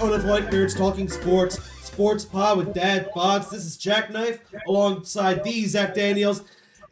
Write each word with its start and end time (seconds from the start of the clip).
Unemployed 0.00 0.50
Nerds 0.50 0.74
Talking 0.74 1.10
Sports, 1.10 1.62
Sports 1.82 2.24
Pod 2.24 2.56
with 2.56 2.72
Dad 2.72 3.10
Bods. 3.14 3.50
This 3.50 3.66
is 3.66 3.76
Jackknife 3.76 4.40
alongside 4.66 5.44
the 5.44 5.66
Zach 5.66 5.94
Daniels. 5.94 6.42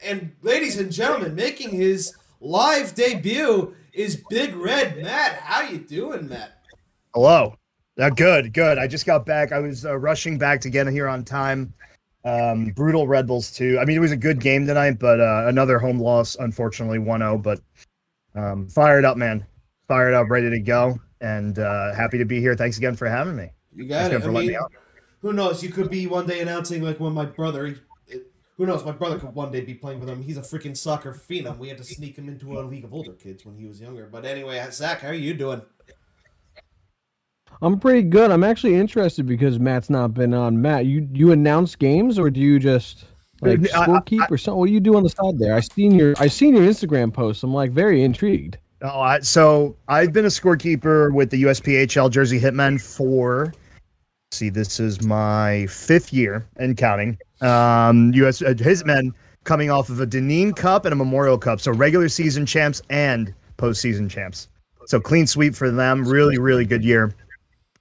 And 0.04 0.32
ladies 0.42 0.78
and 0.78 0.92
gentlemen, 0.92 1.34
making 1.34 1.70
his 1.70 2.14
live 2.42 2.94
debut 2.94 3.74
is 3.94 4.22
Big 4.28 4.54
Red 4.54 5.02
Matt. 5.02 5.36
How 5.36 5.62
you 5.62 5.78
doing, 5.78 6.28
Matt? 6.28 6.60
Hello. 7.14 7.56
Uh, 7.98 8.10
good, 8.10 8.52
good. 8.52 8.76
I 8.76 8.86
just 8.86 9.06
got 9.06 9.24
back. 9.24 9.52
I 9.52 9.58
was 9.58 9.86
uh, 9.86 9.96
rushing 9.96 10.36
back 10.36 10.60
to 10.60 10.70
get 10.70 10.86
here 10.88 11.08
on 11.08 11.24
time. 11.24 11.72
Um, 12.26 12.66
brutal 12.72 13.08
Red 13.08 13.26
Bulls 13.26 13.50
too. 13.50 13.78
I 13.80 13.86
mean, 13.86 13.96
it 13.96 14.00
was 14.00 14.12
a 14.12 14.18
good 14.18 14.38
game 14.38 14.66
tonight, 14.66 14.98
but 14.98 15.18
uh, 15.18 15.44
another 15.46 15.78
home 15.78 15.98
loss, 15.98 16.36
unfortunately, 16.36 16.98
1-0. 16.98 17.42
But 17.42 17.60
um, 18.34 18.68
fired 18.68 19.06
up, 19.06 19.16
man. 19.16 19.46
Fired 19.88 20.12
up, 20.12 20.28
ready 20.28 20.50
to 20.50 20.60
go, 20.60 21.00
and 21.20 21.58
uh, 21.58 21.94
happy 21.94 22.18
to 22.18 22.24
be 22.24 22.40
here. 22.40 22.54
Thanks 22.54 22.78
again 22.78 22.94
for 22.96 23.08
having 23.08 23.36
me. 23.36 23.50
You 23.74 23.84
got 23.86 24.10
Thanks 24.10 24.12
it. 24.12 24.16
again 24.16 24.30
I 24.30 24.32
letting 24.32 24.48
mean, 24.48 24.56
me 24.56 24.56
out. 24.56 24.72
who 25.20 25.32
knows? 25.32 25.62
You 25.62 25.70
could 25.70 25.90
be 25.90 26.06
one 26.06 26.26
day 26.26 26.40
announcing 26.40 26.82
like 26.82 26.98
when 27.00 27.12
my 27.12 27.24
brother. 27.26 27.66
It, 28.06 28.32
who 28.56 28.66
knows? 28.66 28.84
My 28.84 28.92
brother 28.92 29.18
could 29.18 29.34
one 29.34 29.52
day 29.52 29.60
be 29.60 29.74
playing 29.74 30.00
with 30.00 30.08
him. 30.08 30.22
He's 30.22 30.36
a 30.36 30.40
freaking 30.42 30.76
soccer 30.76 31.12
phenom. 31.14 31.58
We 31.58 31.68
had 31.68 31.78
to 31.78 31.84
sneak 31.84 32.16
him 32.16 32.28
into 32.28 32.58
a 32.58 32.62
league 32.62 32.84
of 32.84 32.92
older 32.92 33.12
kids 33.12 33.46
when 33.46 33.56
he 33.56 33.66
was 33.66 33.80
younger. 33.80 34.06
But 34.10 34.24
anyway, 34.24 34.66
Zach, 34.72 35.00
how 35.02 35.08
are 35.08 35.14
you 35.14 35.32
doing? 35.34 35.62
I'm 37.62 37.78
pretty 37.80 38.02
good. 38.02 38.30
I'm 38.30 38.44
actually 38.44 38.74
interested 38.76 39.26
because 39.26 39.58
Matt's 39.58 39.90
not 39.90 40.14
been 40.14 40.32
on. 40.34 40.60
Matt, 40.60 40.86
you 40.86 41.08
you 41.12 41.32
announce 41.32 41.74
games 41.76 42.18
or 42.18 42.30
do 42.30 42.40
you 42.40 42.58
just 42.58 43.04
like 43.40 43.60
I- 43.74 43.82
I- 43.82 43.86
scorekeep 43.86 44.30
or 44.30 44.38
something? 44.38 44.58
What 44.60 44.66
do 44.66 44.72
you 44.72 44.80
do 44.80 44.96
on 44.96 45.02
the 45.02 45.08
side 45.10 45.38
there? 45.38 45.54
I 45.54 45.60
seen 45.60 45.94
your 45.94 46.14
I 46.18 46.28
seen 46.28 46.54
your 46.54 46.64
Instagram 46.64 47.12
post. 47.12 47.42
I'm 47.42 47.54
like 47.54 47.70
very 47.72 48.02
intrigued. 48.02 48.58
Oh, 48.82 49.00
I, 49.00 49.20
so 49.20 49.76
I've 49.88 50.12
been 50.12 50.24
a 50.24 50.28
scorekeeper 50.28 51.12
with 51.12 51.30
the 51.30 51.42
USPHL 51.42 52.10
Jersey 52.10 52.40
Hitmen 52.40 52.80
for. 52.80 53.52
See, 54.30 54.50
this 54.50 54.78
is 54.78 55.02
my 55.02 55.66
fifth 55.66 56.12
year 56.12 56.46
and 56.56 56.76
counting. 56.76 57.18
Um, 57.40 58.12
US 58.14 58.40
uh, 58.40 58.54
Hitmen 58.56 59.12
coming 59.44 59.70
off 59.70 59.88
of 59.88 60.00
a 60.00 60.06
Dineen 60.06 60.52
Cup 60.52 60.84
and 60.84 60.92
a 60.92 60.96
Memorial 60.96 61.38
Cup, 61.38 61.60
so 61.60 61.72
regular 61.72 62.08
season 62.08 62.46
champs 62.46 62.80
and 62.90 63.34
postseason 63.56 64.08
champs. 64.08 64.48
So 64.86 65.00
clean 65.00 65.26
sweep 65.26 65.54
for 65.54 65.70
them. 65.70 66.06
Really, 66.06 66.38
really 66.38 66.64
good 66.64 66.84
year 66.84 67.12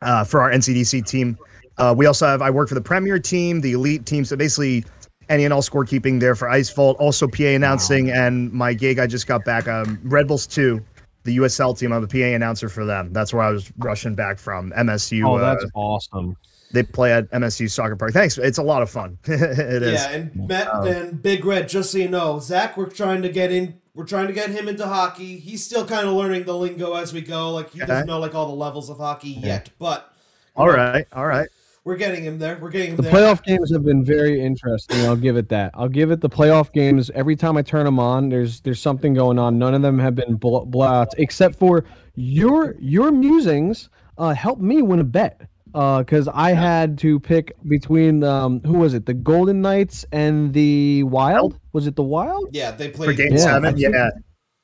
uh, 0.01 0.23
for 0.23 0.41
our 0.41 0.51
NCDC 0.51 1.05
team. 1.05 1.37
Uh, 1.77 1.93
we 1.95 2.07
also 2.07 2.25
have 2.25 2.41
I 2.41 2.49
work 2.49 2.69
for 2.69 2.75
the 2.75 2.81
Premier 2.81 3.19
team, 3.19 3.61
the 3.61 3.73
Elite 3.73 4.05
team. 4.05 4.25
So 4.25 4.35
basically, 4.35 4.83
and 5.29 5.53
all 5.53 5.61
scorekeeping 5.61 6.19
there 6.19 6.35
for 6.35 6.49
Ice 6.49 6.69
Vault. 6.69 6.97
Also 6.99 7.27
PA 7.27 7.43
announcing, 7.43 8.09
and 8.11 8.51
my 8.51 8.73
gig 8.73 8.99
I 8.99 9.07
just 9.07 9.27
got 9.27 9.43
back. 9.45 9.67
Um, 9.67 9.99
Red 10.03 10.27
Bulls 10.27 10.47
two, 10.47 10.83
the 11.23 11.37
USL 11.37 11.77
team. 11.77 11.91
I'm 11.91 12.03
a 12.03 12.07
PA 12.07 12.17
announcer 12.17 12.69
for 12.69 12.85
them. 12.85 13.11
That's 13.13 13.33
where 13.33 13.43
I 13.43 13.49
was 13.51 13.71
rushing 13.77 14.15
back 14.15 14.39
from 14.39 14.71
MSU. 14.71 15.27
Oh, 15.27 15.35
uh, 15.35 15.53
that's 15.53 15.65
awesome. 15.73 16.37
they 16.71 16.83
play 16.83 17.13
at 17.13 17.29
MSU 17.31 17.69
Soccer 17.69 17.95
Park. 17.95 18.13
Thanks. 18.13 18.37
It's 18.37 18.57
a 18.57 18.63
lot 18.63 18.81
of 18.81 18.89
fun. 18.89 19.17
it 19.25 19.83
is. 19.83 20.01
Yeah, 20.01 20.09
and 20.11 20.47
Matt 20.47 20.67
and 20.87 21.21
Big 21.21 21.43
Red, 21.45 21.67
just 21.69 21.91
so 21.91 21.97
you 21.97 22.07
know, 22.09 22.39
Zach, 22.39 22.77
we're 22.77 22.89
trying 22.89 23.21
to 23.21 23.29
get 23.29 23.51
in. 23.51 23.79
We're 23.93 24.05
trying 24.05 24.27
to 24.27 24.33
get 24.33 24.51
him 24.51 24.67
into 24.67 24.85
hockey. 24.85 25.39
He's 25.39 25.65
still 25.65 25.83
kind 25.85 26.07
of 26.07 26.13
learning 26.13 26.43
the 26.43 26.55
lingo 26.55 26.93
as 26.93 27.13
we 27.13 27.21
go. 27.21 27.51
Like 27.51 27.71
he 27.71 27.79
doesn't 27.79 28.05
know 28.05 28.19
like 28.19 28.35
all 28.35 28.45
the 28.45 28.53
levels 28.53 28.89
of 28.91 28.97
hockey 28.97 29.29
yet, 29.31 29.71
but 29.79 30.13
All 30.55 30.69
right. 30.69 31.07
All 31.13 31.25
right. 31.25 31.49
We're 31.87 31.95
getting 31.95 32.25
him 32.25 32.37
there. 32.37 32.57
We're 32.61 32.69
getting 32.69 32.89
him 32.91 32.95
The 32.97 33.03
there. 33.03 33.11
playoff 33.13 33.41
games 33.43 33.71
have 33.71 33.85
been 33.85 34.03
very 34.03 34.41
interesting. 34.41 34.99
I'll 35.05 35.15
give 35.15 35.37
it 35.37 35.47
that. 35.49 35.71
I'll 35.73 35.87
give 35.87 36.11
it 36.11 36.19
the 36.19 36.29
playoff 36.29 36.73
games. 36.73 37.09
Every 37.11 37.37
time 37.37 37.55
I 37.55 37.61
turn 37.61 37.85
them 37.85 37.97
on, 37.97 38.27
there's 38.27 38.59
there's 38.59 38.81
something 38.81 39.13
going 39.13 39.39
on. 39.39 39.57
None 39.57 39.73
of 39.73 39.81
them 39.81 39.97
have 39.97 40.13
been 40.13 40.35
bl- 40.35 40.65
blowouts, 40.65 41.13
except 41.17 41.55
for 41.55 41.85
your 42.15 42.75
your 42.79 43.11
musings 43.11 43.87
uh, 44.17 44.33
helped 44.33 44.61
me 44.61 44.81
win 44.81 44.99
a 44.99 45.03
bet 45.05 45.41
because 45.71 46.27
I 46.27 46.51
had 46.51 46.97
to 46.99 47.19
pick 47.21 47.53
between 47.69 48.21
um, 48.23 48.59
who 48.65 48.79
was 48.79 48.93
it, 48.93 49.05
the 49.05 49.13
Golden 49.13 49.61
Knights 49.61 50.05
and 50.11 50.51
the 50.53 51.03
Wild? 51.03 51.57
Was 51.71 51.87
it 51.87 51.95
the 51.95 52.03
Wild? 52.03 52.49
Yeah, 52.51 52.71
they 52.71 52.89
For 52.89 53.05
played. 53.05 53.17
game 53.17 53.31
Yeah, 53.31 53.37
seven. 53.37 53.77
Yeah. 53.77 54.09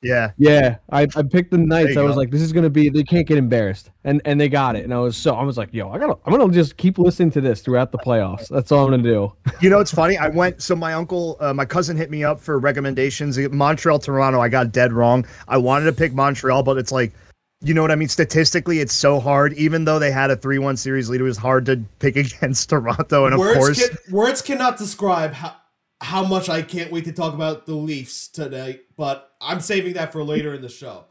Yeah. 0.04 0.32
Yeah, 0.36 0.76
I, 0.90 1.08
I 1.16 1.22
picked 1.22 1.50
the 1.50 1.58
Knights. 1.58 1.96
I 1.96 2.02
was 2.02 2.12
go. 2.12 2.18
like, 2.18 2.30
this 2.30 2.42
is 2.42 2.52
gonna 2.52 2.68
be. 2.68 2.90
They 2.90 3.02
can't 3.02 3.26
get 3.26 3.38
embarrassed, 3.38 3.90
and 4.04 4.20
and 4.26 4.38
they 4.38 4.50
got 4.50 4.76
it. 4.76 4.84
And 4.84 4.92
I 4.92 4.98
was 4.98 5.16
so 5.16 5.34
I 5.34 5.42
was 5.42 5.56
like, 5.56 5.72
yo, 5.72 5.90
I 5.90 5.98
gotta. 5.98 6.18
I'm 6.26 6.36
gonna 6.36 6.52
just 6.52 6.76
keep 6.76 6.98
listening 6.98 7.30
to 7.32 7.40
this 7.40 7.62
throughout 7.62 7.90
the 7.90 7.98
playoffs. 7.98 8.48
That's 8.48 8.70
all 8.70 8.84
I'm 8.84 8.90
gonna 8.90 9.02
do. 9.02 9.32
You 9.60 9.70
know, 9.70 9.80
it's 9.80 9.94
funny. 9.94 10.18
I 10.18 10.28
went. 10.28 10.60
So 10.60 10.76
my 10.76 10.92
uncle, 10.92 11.38
uh, 11.40 11.54
my 11.54 11.64
cousin, 11.64 11.96
hit 11.96 12.10
me 12.10 12.22
up 12.22 12.38
for 12.38 12.58
recommendations. 12.58 13.38
Montreal, 13.38 13.98
Toronto. 13.98 14.40
I 14.40 14.48
got 14.48 14.72
dead 14.72 14.92
wrong. 14.92 15.24
I 15.48 15.56
wanted 15.56 15.86
to 15.86 15.92
pick 15.92 16.12
Montreal, 16.12 16.62
but 16.62 16.76
it's 16.76 16.92
like, 16.92 17.14
you 17.62 17.72
know 17.72 17.80
what 17.80 17.90
I 17.90 17.94
mean. 17.94 18.08
Statistically, 18.08 18.80
it's 18.80 18.92
so 18.92 19.20
hard. 19.20 19.54
Even 19.54 19.86
though 19.86 19.98
they 19.98 20.10
had 20.10 20.30
a 20.30 20.36
three-one 20.36 20.76
series 20.76 21.08
lead, 21.08 21.20
it 21.20 21.24
was 21.24 21.38
hard 21.38 21.64
to 21.66 21.82
pick 21.98 22.16
against 22.16 22.68
Toronto. 22.68 23.24
And 23.24 23.34
of 23.34 23.40
words 23.40 23.56
course, 23.56 23.88
can, 23.88 23.98
words 24.14 24.42
cannot 24.42 24.76
describe 24.76 25.32
how 25.32 25.56
how 26.04 26.22
much 26.22 26.50
I 26.50 26.60
can't 26.60 26.92
wait 26.92 27.06
to 27.06 27.12
talk 27.12 27.32
about 27.32 27.64
the 27.64 27.74
Leafs 27.74 28.28
today. 28.28 28.82
But 28.96 29.33
I'm 29.44 29.60
saving 29.60 29.94
that 29.94 30.12
for 30.12 30.22
later 30.24 30.54
in 30.54 30.62
the 30.62 30.68
show. 30.68 31.04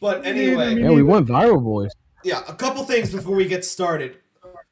But 0.00 0.24
anyway, 0.26 0.74
Yeah, 0.80 0.90
we 0.90 1.02
went 1.02 1.26
viral, 1.28 1.62
boys. 1.62 1.90
yeah, 2.22 2.42
a 2.46 2.54
couple 2.54 2.84
things 2.84 3.10
before 3.12 3.34
we 3.34 3.46
get 3.46 3.64
started. 3.64 4.18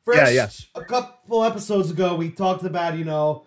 First, 0.04 0.32
Yeah, 0.34 0.48
a 0.74 0.84
couple 0.84 1.42
episodes 1.44 1.90
ago, 1.90 2.14
we 2.14 2.30
talked 2.30 2.62
about 2.64 2.98
you 2.98 3.04
know 3.04 3.46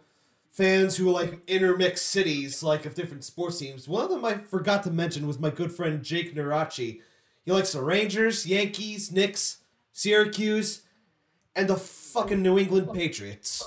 fans 0.51 0.97
who 0.97 1.11
like 1.11 1.39
intermix 1.47 2.01
cities, 2.01 2.63
like 2.63 2.85
of 2.87 2.95
different 2.95 3.23
sports 3.23 3.59
teams. 3.59 3.87
One 3.87 4.03
of 4.03 4.09
them 4.09 4.25
I 4.25 4.37
forgot 4.39 4.81
to 4.83 4.91
mention 4.91 5.27
was 5.27 5.37
my 5.37 5.51
good 5.51 5.71
friend 5.71 6.01
Jake 6.03 6.35
Narachi. 6.35 7.01
He 7.45 7.51
likes 7.51 7.73
the 7.73 7.81
Rangers, 7.83 8.45
Yankees, 8.47 9.11
Knicks, 9.11 9.57
Syracuse, 9.93 10.81
and 11.55 11.69
the 11.69 11.75
fucking 11.77 12.41
New 12.41 12.57
England 12.57 12.89
Patriots. 12.93 13.63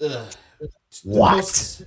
Ugh. 0.00 0.32
The 0.60 0.68
What? 1.04 1.36
most- 1.36 1.82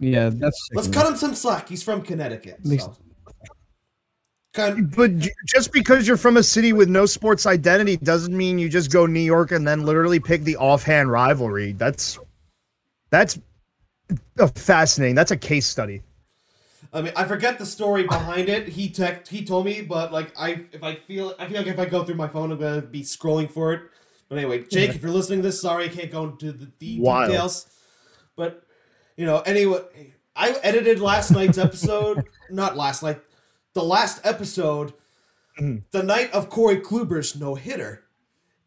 Yeah, 0.00 0.30
that's. 0.32 0.68
let's 0.72 0.88
cut 0.88 1.06
him 1.06 1.16
some 1.16 1.34
slack. 1.34 1.68
He's 1.68 1.82
from 1.82 2.02
Connecticut. 2.02 2.58
So. 2.64 2.96
Kind 4.52 4.96
but 4.96 5.12
just 5.46 5.72
because 5.72 6.08
you're 6.08 6.16
from 6.16 6.36
a 6.36 6.42
city 6.42 6.72
with 6.72 6.88
no 6.88 7.06
sports 7.06 7.46
identity 7.46 7.96
doesn't 7.98 8.36
mean 8.36 8.58
you 8.58 8.68
just 8.68 8.90
go 8.90 9.06
New 9.06 9.20
York 9.20 9.52
and 9.52 9.68
then 9.68 9.84
literally 9.84 10.18
pick 10.18 10.42
the 10.42 10.56
offhand 10.56 11.12
rivalry. 11.12 11.72
That's 11.72 12.18
that's 13.10 13.38
a 14.38 14.48
fascinating. 14.48 15.14
That's 15.14 15.30
a 15.30 15.36
case 15.36 15.66
study. 15.66 16.02
I 16.92 17.02
mean, 17.02 17.12
I 17.14 17.24
forget 17.26 17.60
the 17.60 17.66
story 17.66 18.02
behind 18.02 18.48
it. 18.48 18.66
He 18.66 18.88
tech 18.88 19.28
he 19.28 19.44
told 19.44 19.66
me, 19.66 19.82
but 19.82 20.12
like 20.12 20.32
I, 20.36 20.64
if 20.72 20.82
I 20.82 20.96
feel, 20.96 21.34
I 21.38 21.46
feel 21.46 21.58
like 21.58 21.68
if 21.68 21.78
I 21.78 21.84
go 21.84 22.02
through 22.02 22.16
my 22.16 22.26
phone, 22.26 22.50
I'm 22.50 22.58
gonna 22.58 22.82
be 22.82 23.02
scrolling 23.02 23.48
for 23.48 23.72
it. 23.72 23.82
But 24.28 24.38
anyway, 24.38 24.64
Jake, 24.64 24.90
if 24.90 25.02
you're 25.02 25.12
listening 25.12 25.40
to 25.40 25.42
this, 25.44 25.60
sorry 25.60 25.84
I 25.84 25.88
can't 25.88 26.10
go 26.10 26.24
into 26.24 26.50
the, 26.50 26.68
the 26.80 26.98
Wild. 27.00 27.30
details. 27.30 27.66
But 28.34 28.64
you 29.20 29.26
know, 29.26 29.40
anyway, 29.40 29.80
I 30.34 30.52
edited 30.62 30.98
last 30.98 31.30
night's 31.30 31.58
episode. 31.58 32.24
not 32.50 32.74
last 32.74 33.02
night, 33.02 33.20
the 33.74 33.82
last 33.84 34.18
episode, 34.24 34.94
Mhm. 35.60 35.82
the 35.90 36.02
night 36.02 36.32
of 36.32 36.48
Corey 36.48 36.78
Kluber's 36.80 37.36
no 37.38 37.54
hitter. 37.54 38.04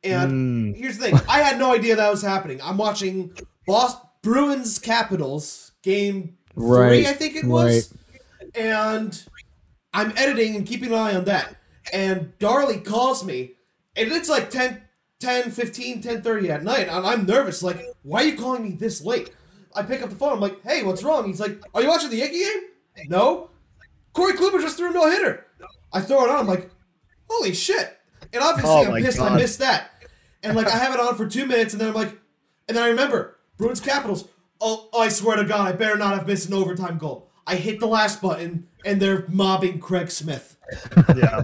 And 0.03 0.75
Mm. 0.75 0.77
here's 0.77 0.99
the 0.99 1.05
thing: 1.05 1.19
I 1.27 1.39
had 1.41 1.57
no 1.57 1.73
idea 1.73 1.95
that 1.95 2.11
was 2.11 2.21
happening. 2.21 2.61
I'm 2.61 2.77
watching 2.77 3.35
Boston 3.65 4.07
Bruins 4.21 4.77
Capitals 4.77 5.71
game 5.81 6.37
three, 6.53 6.67
Right, 6.67 7.05
I 7.07 7.13
think 7.13 7.35
it 7.35 7.45
was, 7.45 7.91
and 8.53 9.19
I'm 9.91 10.13
editing 10.15 10.55
and 10.55 10.67
keeping 10.67 10.89
an 10.89 10.99
eye 10.99 11.15
on 11.15 11.25
that. 11.25 11.55
And 11.91 12.37
Darley 12.37 12.77
calls 12.79 13.25
me, 13.25 13.53
and 13.95 14.11
it's 14.11 14.29
like 14.29 14.51
10, 14.51 14.83
10 15.19 15.49
15, 15.49 16.01
10 16.03 16.21
30 16.21 16.51
at 16.51 16.63
night, 16.63 16.87
and 16.89 17.05
I'm 17.07 17.25
nervous. 17.25 17.63
Like, 17.63 17.83
why 18.03 18.21
are 18.23 18.27
you 18.27 18.37
calling 18.37 18.61
me 18.63 18.73
this 18.73 19.01
late? 19.01 19.31
I 19.75 19.83
pick 19.83 20.01
up 20.01 20.09
the 20.09 20.15
phone. 20.15 20.33
I'm 20.33 20.39
like, 20.39 20.61
hey, 20.63 20.83
what's 20.83 21.03
wrong? 21.03 21.27
He's 21.27 21.39
like, 21.39 21.61
are 21.73 21.81
you 21.81 21.87
watching 21.87 22.09
the 22.09 22.17
Yankee 22.17 22.39
game? 22.39 23.09
No. 23.09 23.49
Corey 24.13 24.33
Kluber 24.33 24.61
just 24.61 24.77
threw 24.77 24.89
a 24.89 24.93
no 24.93 25.09
hitter. 25.09 25.45
I 25.91 26.01
throw 26.01 26.23
it 26.25 26.29
on. 26.29 26.39
I'm 26.39 26.47
like, 26.47 26.69
holy 27.29 27.53
shit. 27.53 27.97
And 28.31 28.41
obviously, 28.43 28.71
Oh 28.71 28.85
I'm 28.85 28.91
my 28.91 29.01
pissed 29.01 29.19
I 29.19 29.35
missed 29.35 29.59
that. 29.59 29.91
And 30.43 30.55
like, 30.55 30.67
I 30.67 30.77
have 30.77 30.93
it 30.93 30.99
on 30.99 31.15
for 31.15 31.27
two 31.27 31.45
minutes, 31.45 31.73
and 31.73 31.81
then 31.81 31.89
I'm 31.89 31.93
like, 31.95 32.17
and 32.67 32.75
then 32.77 32.83
I 32.83 32.87
remember 32.89 33.37
Bruins 33.57 33.79
Capitals. 33.79 34.27
Oh, 34.59 34.89
I 34.97 35.09
swear 35.09 35.37
to 35.37 35.43
God, 35.45 35.67
I 35.67 35.71
better 35.73 35.97
not 35.97 36.15
have 36.17 36.27
missed 36.27 36.47
an 36.47 36.53
overtime 36.53 36.97
goal. 36.97 37.29
I 37.45 37.55
hit 37.55 37.79
the 37.79 37.87
last 37.87 38.21
button, 38.21 38.67
and 38.85 39.01
they're 39.01 39.25
mobbing 39.27 39.79
Craig 39.79 40.09
Smith. 40.11 40.57
Yeah. 41.15 41.43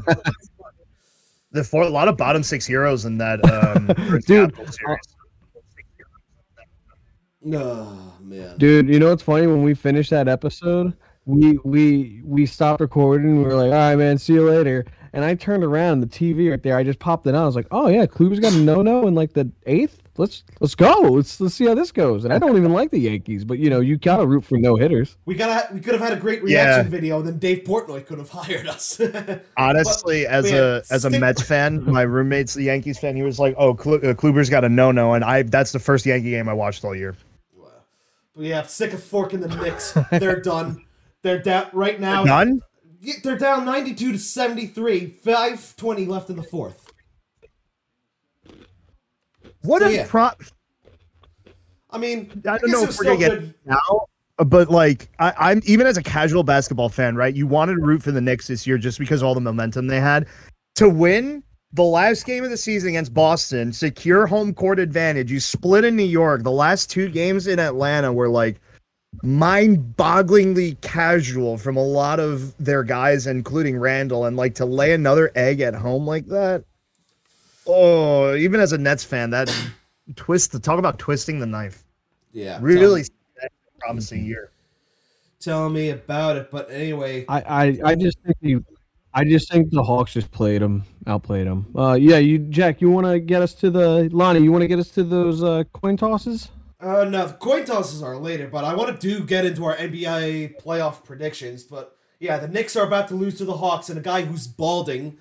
The 1.51 1.63
four, 1.63 1.83
a 1.83 1.89
lot 1.89 2.07
of 2.07 2.15
bottom 2.15 2.43
six 2.43 2.65
heroes 2.65 3.05
in 3.05 3.17
that 3.17 3.43
um, 3.43 3.87
Dude, 4.27 4.51
Capitals 4.51 4.77
series. 4.77 4.99
Oh 7.45 8.13
man. 8.21 8.57
Dude, 8.57 8.87
you 8.89 8.99
know 8.99 9.09
what's 9.09 9.23
funny? 9.23 9.47
When 9.47 9.63
we 9.63 9.73
finished 9.73 10.09
that 10.09 10.27
episode, 10.27 10.93
we 11.25 11.57
we 11.63 12.21
we 12.25 12.45
stopped 12.45 12.81
recording. 12.81 13.37
We 13.37 13.43
were 13.43 13.53
like, 13.55 13.67
"All 13.71 13.71
right, 13.71 13.95
man, 13.95 14.17
see 14.17 14.33
you 14.33 14.49
later." 14.49 14.85
And 15.11 15.25
I 15.25 15.33
turned 15.33 15.63
around, 15.63 16.01
the 16.01 16.07
TV 16.07 16.51
right 16.51 16.61
there. 16.61 16.77
I 16.77 16.83
just 16.83 16.99
popped 16.99 17.25
it 17.25 17.33
on. 17.33 17.41
I 17.41 17.45
was 17.45 17.55
like, 17.55 17.67
"Oh 17.71 17.87
yeah, 17.87 18.05
Kluber's 18.05 18.39
got 18.39 18.53
a 18.53 18.57
no 18.57 18.81
no 18.81 19.07
in 19.07 19.15
like 19.15 19.33
the 19.33 19.49
eighth, 19.65 19.97
let's 20.17 20.43
let's 20.59 20.75
go. 20.75 20.99
Let's 21.01 21.39
let's 21.41 21.55
see 21.55 21.65
how 21.65 21.73
this 21.73 21.91
goes. 21.91 22.25
And 22.25 22.31
I 22.33 22.37
don't 22.37 22.55
even 22.57 22.73
like 22.73 22.91
the 22.91 22.99
Yankees, 22.99 23.43
but 23.43 23.57
you 23.57 23.71
know, 23.71 23.79
you 23.79 23.97
gotta 23.97 24.27
root 24.27 24.43
for 24.43 24.57
no 24.59 24.75
hitters. 24.75 25.17
We 25.25 25.33
gotta 25.33 25.73
we 25.73 25.79
could 25.79 25.93
have 25.93 26.01
had 26.01 26.13
a 26.13 26.21
great 26.21 26.43
reaction 26.43 26.91
video, 26.91 27.21
then 27.23 27.39
Dave 27.39 27.63
Portnoy 27.63 28.05
could 28.05 28.19
have 28.19 28.29
hired 28.41 28.67
us. 28.67 29.01
Honestly, 29.57 30.25
But- 30.25 30.31
as 30.31 30.43
but 30.45 30.51
yeah, 30.51 30.59
a 30.61 30.75
as 30.91 31.05
a 31.05 31.09
stick- 31.09 31.21
Mets 31.21 31.41
fan, 31.41 31.83
my 31.85 32.03
roommate's 32.03 32.53
the 32.53 32.63
Yankees 32.63 32.99
fan. 32.99 33.15
He 33.15 33.23
was 33.23 33.39
like, 33.39 33.55
"Oh, 33.57 33.73
Klu- 33.73 34.01
uh, 34.01 34.13
Kluber's 34.13 34.49
got 34.49 34.63
a 34.63 34.69
no 34.69 34.91
no," 34.91 35.13
and 35.13 35.23
I 35.23 35.41
that's 35.43 35.71
the 35.71 35.79
first 35.79 36.05
Yankee 36.05 36.29
game 36.31 36.47
I 36.49 36.53
watched 36.53 36.83
all 36.85 36.93
year. 36.95 37.15
Yeah, 38.39 38.63
sick 38.63 38.93
of 38.93 39.03
fork 39.03 39.33
in 39.33 39.41
the 39.41 39.49
Knicks. 39.49 39.97
They're 40.11 40.41
done. 40.41 40.85
They're 41.21 41.41
down 41.41 41.69
right 41.73 41.99
now. 41.99 42.23
None. 42.23 42.61
Yeah, 43.01 43.15
They're 43.23 43.37
down 43.37 43.65
92 43.65 44.13
to 44.13 44.17
73. 44.19 45.07
520 45.07 46.05
left 46.05 46.29
in 46.29 46.37
the 46.37 46.43
fourth. 46.43 46.91
What 49.61 49.81
So, 49.81 49.87
a 49.89 49.91
yeah. 49.91 50.05
pro. 50.07 50.29
I 51.91 51.97
mean, 51.97 52.41
I 52.47 52.57
don't 52.57 52.71
know 52.71 52.83
if 52.83 52.97
we're 52.97 53.03
gonna 53.03 53.17
get 53.17 53.55
now, 53.65 54.05
but 54.37 54.69
like 54.69 55.09
I, 55.19 55.33
I'm 55.37 55.61
even 55.65 55.87
as 55.87 55.97
a 55.97 56.03
casual 56.03 56.43
basketball 56.43 56.89
fan, 56.89 57.15
right? 57.15 57.35
You 57.35 57.47
wanted 57.47 57.75
to 57.75 57.81
root 57.81 58.03
for 58.03 58.11
the 58.11 58.21
Knicks 58.21 58.47
this 58.47 58.65
year 58.67 58.77
just 58.77 58.99
because 58.99 59.21
of 59.21 59.27
all 59.27 59.33
the 59.33 59.41
momentum 59.41 59.87
they 59.87 59.99
had 59.99 60.27
to 60.75 60.87
win 60.87 61.43
the 61.73 61.83
last 61.83 62.25
game 62.25 62.43
of 62.43 62.49
the 62.49 62.57
season 62.57 62.89
against 62.89 63.13
Boston, 63.13 63.71
secure 63.71 64.25
home 64.25 64.53
court 64.53 64.79
advantage. 64.79 65.31
You 65.31 65.39
split 65.39 65.85
in 65.85 65.95
New 65.95 66.03
York. 66.03 66.43
The 66.43 66.51
last 66.51 66.89
two 66.89 67.09
games 67.09 67.47
in 67.47 67.59
Atlanta 67.59 68.11
were 68.11 68.29
like 68.29 68.59
mind-bogglingly 69.23 70.79
casual 70.81 71.57
from 71.57 71.77
a 71.77 71.83
lot 71.83 72.19
of 72.19 72.55
their 72.63 72.83
guys, 72.83 73.27
including 73.27 73.77
Randle, 73.77 74.25
and 74.25 74.35
like 74.37 74.55
to 74.55 74.65
lay 74.65 74.93
another 74.93 75.31
egg 75.35 75.61
at 75.61 75.75
home 75.75 76.07
like 76.07 76.25
that. 76.27 76.63
Oh, 77.67 78.35
even 78.35 78.59
as 78.59 78.71
a 78.73 78.77
Nets 78.77 79.03
fan, 79.03 79.29
that 79.31 79.49
twist. 80.15 80.61
Talk 80.63 80.79
about 80.79 80.97
twisting 80.97 81.39
the 81.39 81.45
knife 81.45 81.83
Yeah. 82.33 82.57
really 82.61 83.03
promising 83.79 84.25
year. 84.25 84.51
Tell, 85.39 85.59
tell 85.61 85.69
me 85.69 85.91
about 85.91 86.35
it. 86.37 86.49
But 86.51 86.69
anyway, 86.71 87.25
I 87.27 87.41
I, 87.41 87.79
I 87.91 87.95
just 87.95 88.17
think 88.25 88.37
the 88.41 88.63
I 89.13 89.23
just 89.23 89.51
think 89.51 89.71
the 89.71 89.83
Hawks 89.83 90.13
just 90.13 90.31
played 90.31 90.61
them, 90.61 90.83
outplayed 91.07 91.47
them. 91.47 91.65
Uh, 91.75 91.97
yeah, 91.99 92.17
you 92.17 92.39
Jack, 92.39 92.81
you 92.81 92.89
want 92.89 93.07
to 93.07 93.19
get 93.19 93.41
us 93.41 93.53
to 93.55 93.69
the 93.69 94.09
Lonnie? 94.11 94.41
You 94.41 94.51
want 94.51 94.61
to 94.61 94.67
get 94.67 94.79
us 94.79 94.89
to 94.91 95.03
those 95.03 95.43
uh, 95.43 95.63
coin 95.73 95.97
tosses? 95.97 96.49
uh, 96.79 97.03
no, 97.03 97.27
coin 97.27 97.65
tosses 97.65 98.01
are 98.01 98.17
later, 98.17 98.47
but 98.47 98.63
I 98.63 98.73
want 98.73 98.99
to 98.99 99.07
do 99.07 99.25
get 99.25 99.45
into 99.45 99.65
our 99.65 99.75
NBA 99.75 100.61
playoff 100.61 101.03
predictions. 101.03 101.63
But 101.63 101.95
yeah, 102.19 102.37
the 102.37 102.47
Knicks 102.47 102.75
are 102.75 102.85
about 102.85 103.07
to 103.09 103.15
lose 103.15 103.37
to 103.39 103.45
the 103.45 103.57
Hawks 103.57 103.89
and 103.89 103.97
a 103.97 104.01
guy 104.01 104.21
who's 104.21 104.47
balding. 104.47 105.17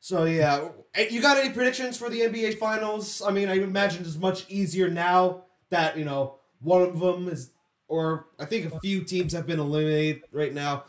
So 0.00 0.24
yeah, 0.24 0.68
Eh, 0.98 1.06
you 1.10 1.20
got 1.20 1.36
any 1.36 1.52
predictions 1.52 1.96
for 1.96 2.10
the 2.10 2.22
NBA 2.22 2.58
Finals? 2.58 3.22
I 3.22 3.30
mean, 3.30 3.48
I 3.48 3.54
imagine 3.54 4.02
it's 4.02 4.16
much 4.16 4.46
easier 4.48 4.88
now 4.88 5.44
that 5.70 5.96
you 5.96 6.04
know 6.04 6.38
one 6.60 6.82
of 6.82 6.98
them 6.98 7.28
is, 7.28 7.52
or 7.86 8.26
I 8.38 8.46
think 8.46 8.72
a 8.72 8.80
few 8.80 9.04
teams 9.04 9.32
have 9.32 9.46
been 9.46 9.60
eliminated 9.60 10.22
right 10.32 10.52
now. 10.52 10.84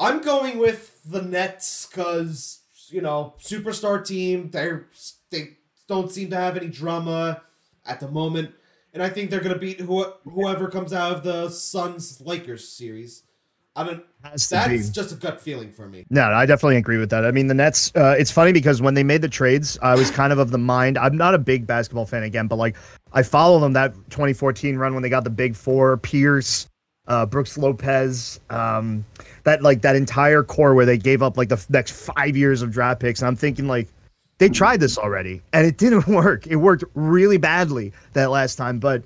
I'm 0.00 0.22
going 0.22 0.58
with 0.58 1.02
the 1.04 1.20
Nets 1.20 1.86
because 1.86 2.60
you 2.88 3.02
know 3.02 3.34
superstar 3.38 4.04
team. 4.04 4.50
They're 4.50 4.86
they 5.30 5.58
don't 5.86 6.10
seem 6.10 6.30
to 6.30 6.36
have 6.36 6.56
any 6.56 6.68
drama 6.68 7.42
at 7.84 8.00
the 8.00 8.08
moment, 8.08 8.52
and 8.94 9.02
I 9.02 9.10
think 9.10 9.30
they're 9.30 9.40
gonna 9.40 9.58
beat 9.58 9.80
who, 9.80 10.04
whoever 10.24 10.68
comes 10.68 10.94
out 10.94 11.12
of 11.12 11.22
the 11.22 11.50
Suns 11.50 12.20
Lakers 12.20 12.66
series. 12.66 13.24
I 13.76 13.84
don't. 13.84 14.04
That's 14.22 14.48
just 14.90 15.12
a 15.12 15.14
gut 15.14 15.40
feeling 15.40 15.72
for 15.72 15.88
me. 15.88 16.04
No, 16.10 16.22
I 16.22 16.44
definitely 16.44 16.76
agree 16.76 16.98
with 16.98 17.10
that. 17.10 17.24
I 17.24 17.30
mean, 17.30 17.46
the 17.46 17.54
Nets. 17.54 17.92
Uh, 17.94 18.16
it's 18.18 18.30
funny 18.30 18.52
because 18.52 18.82
when 18.82 18.94
they 18.94 19.04
made 19.04 19.22
the 19.22 19.28
trades, 19.28 19.78
I 19.80 19.94
was 19.94 20.10
kind 20.10 20.32
of 20.32 20.38
of 20.38 20.50
the 20.50 20.58
mind. 20.58 20.98
I'm 20.98 21.16
not 21.16 21.34
a 21.34 21.38
big 21.38 21.66
basketball 21.66 22.04
fan 22.04 22.24
again, 22.24 22.46
but 22.46 22.56
like 22.56 22.76
I 23.12 23.22
follow 23.22 23.60
them 23.60 23.74
that 23.74 23.94
2014 24.10 24.76
run 24.76 24.94
when 24.94 25.02
they 25.02 25.08
got 25.08 25.24
the 25.24 25.30
big 25.30 25.54
four: 25.54 25.98
Pierce, 25.98 26.68
uh, 27.10 27.26
Brooks 27.26 27.58
Lopez. 27.58 28.40
Um, 28.48 29.04
that 29.44 29.62
like 29.62 29.82
that 29.82 29.96
entire 29.96 30.42
core 30.42 30.74
where 30.74 30.86
they 30.86 30.96
gave 30.96 31.22
up 31.22 31.36
like 31.36 31.48
the 31.48 31.56
f- 31.56 31.68
next 31.68 31.92
five 31.92 32.36
years 32.36 32.62
of 32.62 32.70
draft 32.70 33.00
picks. 33.00 33.20
And 33.20 33.28
I'm 33.28 33.36
thinking 33.36 33.66
like 33.66 33.88
they 34.38 34.48
tried 34.48 34.80
this 34.80 34.96
already 34.96 35.42
and 35.52 35.66
it 35.66 35.76
didn't 35.76 36.06
work. 36.08 36.46
It 36.46 36.56
worked 36.56 36.84
really 36.94 37.36
badly 37.36 37.92
that 38.12 38.30
last 38.30 38.56
time. 38.56 38.78
But 38.78 39.02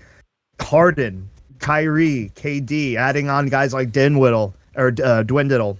Harden, 0.61 1.29
Kyrie, 1.59 2.31
KD, 2.37 2.97
adding 2.97 3.29
on 3.29 3.47
guys 3.49 3.73
like 3.73 3.91
Dinwiddie 3.91 4.53
or 4.77 4.95
uh, 5.03 5.23
Dwindle. 5.23 5.79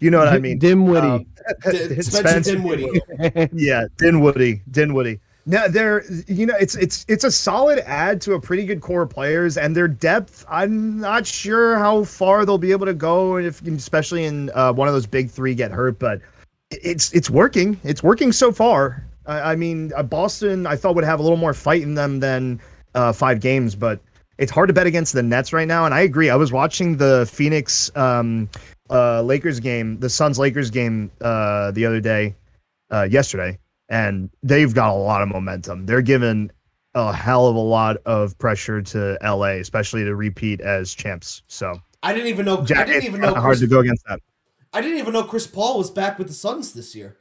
You 0.00 0.10
know 0.10 0.18
what 0.18 0.28
I 0.28 0.38
mean? 0.38 0.60
Dimwitty. 0.60 1.02
Um, 1.02 1.26
D- 1.72 2.00
Spencer 2.00 2.54
Dinwiddie. 2.54 3.00
yeah, 3.52 3.86
Dinwiddie, 3.96 4.62
Dinwiddie. 4.70 5.20
No, 5.48 5.66
they're 5.66 6.04
you 6.26 6.44
know 6.44 6.54
it's 6.60 6.74
it's 6.74 7.06
it's 7.08 7.24
a 7.24 7.30
solid 7.30 7.78
add 7.86 8.20
to 8.20 8.34
a 8.34 8.40
pretty 8.40 8.66
good 8.66 8.82
core 8.82 9.04
of 9.04 9.10
players, 9.10 9.56
and 9.56 9.74
their 9.74 9.88
depth. 9.88 10.44
I'm 10.46 11.00
not 11.00 11.26
sure 11.26 11.78
how 11.78 12.04
far 12.04 12.44
they'll 12.44 12.58
be 12.58 12.70
able 12.70 12.84
to 12.84 12.92
go, 12.92 13.38
if 13.38 13.62
especially 13.62 14.26
in 14.26 14.50
uh, 14.54 14.74
one 14.74 14.88
of 14.88 14.94
those 14.94 15.06
big 15.06 15.30
three 15.30 15.54
get 15.54 15.70
hurt. 15.70 15.98
But 15.98 16.20
it's 16.70 17.10
it's 17.14 17.30
working. 17.30 17.80
It's 17.82 18.02
working 18.02 18.30
so 18.30 18.52
far. 18.52 19.02
I, 19.24 19.52
I 19.52 19.56
mean, 19.56 19.90
uh, 19.96 20.02
Boston 20.02 20.66
I 20.66 20.76
thought 20.76 20.94
would 20.96 21.04
have 21.04 21.18
a 21.18 21.22
little 21.22 21.38
more 21.38 21.54
fight 21.54 21.80
in 21.80 21.94
them 21.94 22.20
than 22.20 22.60
uh, 22.94 23.14
five 23.14 23.40
games, 23.40 23.74
but 23.74 24.00
it's 24.36 24.52
hard 24.52 24.68
to 24.68 24.74
bet 24.74 24.86
against 24.86 25.14
the 25.14 25.22
Nets 25.22 25.54
right 25.54 25.66
now. 25.66 25.86
And 25.86 25.94
I 25.94 26.00
agree. 26.00 26.28
I 26.28 26.36
was 26.36 26.52
watching 26.52 26.98
the 26.98 27.26
Phoenix 27.32 27.90
um, 27.96 28.50
uh, 28.90 29.22
Lakers 29.22 29.60
game, 29.60 29.98
the 29.98 30.10
Suns 30.10 30.38
Lakers 30.38 30.70
game 30.70 31.10
uh, 31.22 31.70
the 31.70 31.86
other 31.86 32.00
day, 32.00 32.36
uh, 32.90 33.08
yesterday, 33.10 33.58
and 33.88 34.30
they've 34.42 34.74
got 34.74 34.90
a 34.90 34.96
lot 34.98 35.22
of 35.22 35.28
momentum. 35.28 35.86
They're 35.86 36.02
given 36.02 36.50
a 36.94 37.12
hell 37.12 37.46
of 37.46 37.56
a 37.56 37.60
lot 37.60 37.96
of 38.06 38.36
pressure 38.38 38.82
to 38.82 39.18
LA, 39.22 39.58
especially 39.60 40.04
to 40.04 40.14
repeat 40.14 40.60
as 40.60 40.94
champs. 40.94 41.42
So 41.46 41.80
I 42.02 42.12
didn't 42.12 42.28
even 42.28 42.44
know. 42.46 42.58
I 42.60 42.64
didn't 42.84 43.04
even 43.04 43.20
kinda 43.20 43.34
know. 43.34 43.40
hard 43.40 43.58
to 43.58 43.66
go 43.66 43.80
against 43.80 44.04
that. 44.08 44.20
I 44.72 44.80
didn't 44.80 44.98
even 44.98 45.12
know 45.12 45.22
Chris 45.24 45.46
Paul 45.46 45.78
was 45.78 45.90
back 45.90 46.18
with 46.18 46.28
the 46.28 46.34
Suns 46.34 46.72
this 46.72 46.94
year. 46.94 47.16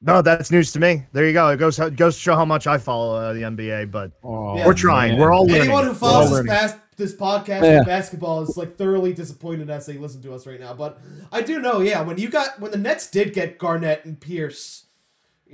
No, 0.00 0.20
that's 0.20 0.50
news 0.50 0.70
to 0.72 0.80
me. 0.80 1.04
There 1.12 1.26
you 1.26 1.32
go. 1.32 1.48
It 1.48 1.56
goes 1.56 1.78
goes 1.78 2.14
to 2.16 2.20
show 2.20 2.34
how 2.36 2.44
much 2.44 2.66
I 2.66 2.76
follow 2.76 3.14
uh, 3.16 3.32
the 3.32 3.40
NBA, 3.42 3.90
but 3.90 4.12
Oh, 4.22 4.56
Yeah. 4.56 4.66
we're 4.66 4.74
trying. 4.74 5.12
man. 5.12 5.20
We're 5.20 5.32
all 5.32 5.46
learning. 5.46 5.62
Anyone 5.62 5.84
who 5.84 5.90
We're 5.90 5.94
follows 5.94 6.14
all 6.14 6.22
this 6.24 6.30
learning. 6.32 6.52
past 6.52 6.76
this 6.96 7.14
podcast 7.16 7.62
Yeah. 7.62 7.80
of 7.80 7.86
basketball 7.86 8.42
is 8.42 8.56
like 8.56 8.76
thoroughly 8.76 9.14
disappointed 9.14 9.70
as 9.70 9.86
they 9.86 9.94
listen 9.96 10.20
to 10.22 10.34
us 10.34 10.46
right 10.46 10.60
now. 10.60 10.74
But 10.74 11.00
I 11.32 11.40
do 11.40 11.58
know, 11.58 11.80
yeah, 11.80 12.02
when 12.02 12.18
you 12.18 12.28
got 12.28 12.60
when 12.60 12.70
the 12.70 12.76
Nets 12.78 13.10
did 13.10 13.32
get 13.32 13.58
Garnett 13.58 14.04
and 14.04 14.20
Pierce, 14.20 14.83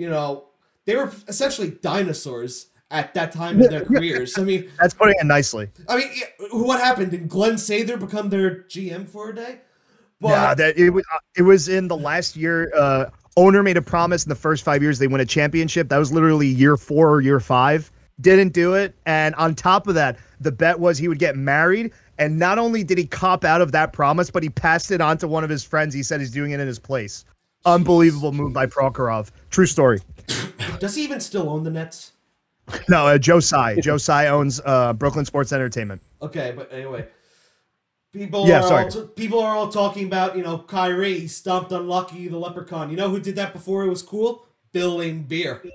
you 0.00 0.08
know, 0.08 0.46
they 0.86 0.96
were 0.96 1.12
essentially 1.28 1.70
dinosaurs 1.82 2.68
at 2.90 3.12
that 3.14 3.32
time 3.32 3.60
in 3.60 3.70
their 3.70 3.84
careers. 3.84 4.38
I 4.38 4.42
mean, 4.42 4.70
That's 4.80 4.94
putting 4.94 5.14
it 5.20 5.26
nicely. 5.26 5.68
I 5.88 5.98
mean, 5.98 6.08
what 6.52 6.80
happened? 6.80 7.10
Did 7.10 7.28
Glen 7.28 7.54
Sather 7.54 8.00
become 8.00 8.30
their 8.30 8.62
GM 8.62 9.06
for 9.06 9.28
a 9.28 9.34
day? 9.34 9.60
But 10.20 10.28
yeah, 10.30 10.54
that 10.54 10.78
it 10.78 10.90
was. 10.90 11.04
It 11.36 11.42
was 11.42 11.68
in 11.68 11.88
the 11.88 11.96
last 11.96 12.34
year. 12.34 12.72
Uh, 12.74 13.10
owner 13.36 13.62
made 13.62 13.76
a 13.76 13.82
promise 13.82 14.24
in 14.24 14.28
the 14.28 14.34
first 14.34 14.64
five 14.64 14.82
years 14.82 14.98
they 14.98 15.06
win 15.06 15.20
a 15.20 15.26
championship. 15.26 15.88
That 15.88 15.98
was 15.98 16.12
literally 16.12 16.48
year 16.48 16.76
four 16.76 17.10
or 17.10 17.20
year 17.20 17.40
five. 17.40 17.92
Didn't 18.20 18.52
do 18.52 18.74
it, 18.74 18.94
and 19.06 19.34
on 19.36 19.54
top 19.54 19.86
of 19.86 19.94
that, 19.94 20.18
the 20.40 20.52
bet 20.52 20.78
was 20.78 20.98
he 20.98 21.08
would 21.08 21.18
get 21.18 21.36
married. 21.36 21.92
And 22.18 22.38
not 22.38 22.58
only 22.58 22.84
did 22.84 22.98
he 22.98 23.06
cop 23.06 23.44
out 23.44 23.62
of 23.62 23.72
that 23.72 23.94
promise, 23.94 24.30
but 24.30 24.42
he 24.42 24.50
passed 24.50 24.90
it 24.90 25.00
on 25.00 25.16
to 25.18 25.28
one 25.28 25.42
of 25.42 25.48
his 25.48 25.64
friends. 25.64 25.94
He 25.94 26.02
said 26.02 26.20
he's 26.20 26.30
doing 26.30 26.50
it 26.50 26.60
in 26.60 26.66
his 26.66 26.78
place. 26.78 27.24
Unbelievable 27.64 28.32
move 28.32 28.52
by 28.52 28.66
Prokhorov. 28.66 29.30
True 29.50 29.66
story. 29.66 30.00
does 30.78 30.94
he 30.94 31.04
even 31.04 31.20
still 31.20 31.48
own 31.50 31.64
the 31.64 31.70
Nets? 31.70 32.12
No, 32.88 33.06
uh, 33.06 33.18
Joe 33.18 33.40
Tsai. 33.40 33.80
Joe 33.80 33.98
Tsai 33.98 34.28
owns 34.28 34.60
uh, 34.64 34.92
Brooklyn 34.92 35.24
Sports 35.24 35.52
Entertainment. 35.52 36.00
Okay, 36.22 36.52
but 36.56 36.72
anyway, 36.72 37.06
people 38.12 38.46
Yeah, 38.46 38.60
are 38.60 38.68
sorry. 38.68 38.84
all 38.84 38.90
t- 38.90 39.06
people 39.16 39.40
are 39.40 39.56
all 39.56 39.68
talking 39.70 40.06
about 40.06 40.36
you 40.36 40.42
know 40.42 40.58
Kyrie 40.58 41.26
stomped 41.26 41.72
on 41.72 41.88
Lucky 41.88 42.28
the 42.28 42.38
Leprechaun. 42.38 42.90
You 42.90 42.96
know 42.96 43.08
who 43.10 43.18
did 43.20 43.34
that 43.36 43.52
before 43.52 43.84
it 43.84 43.88
was 43.88 44.02
cool? 44.02 44.46
Bill 44.72 44.98
Laimbeer. 44.98 45.68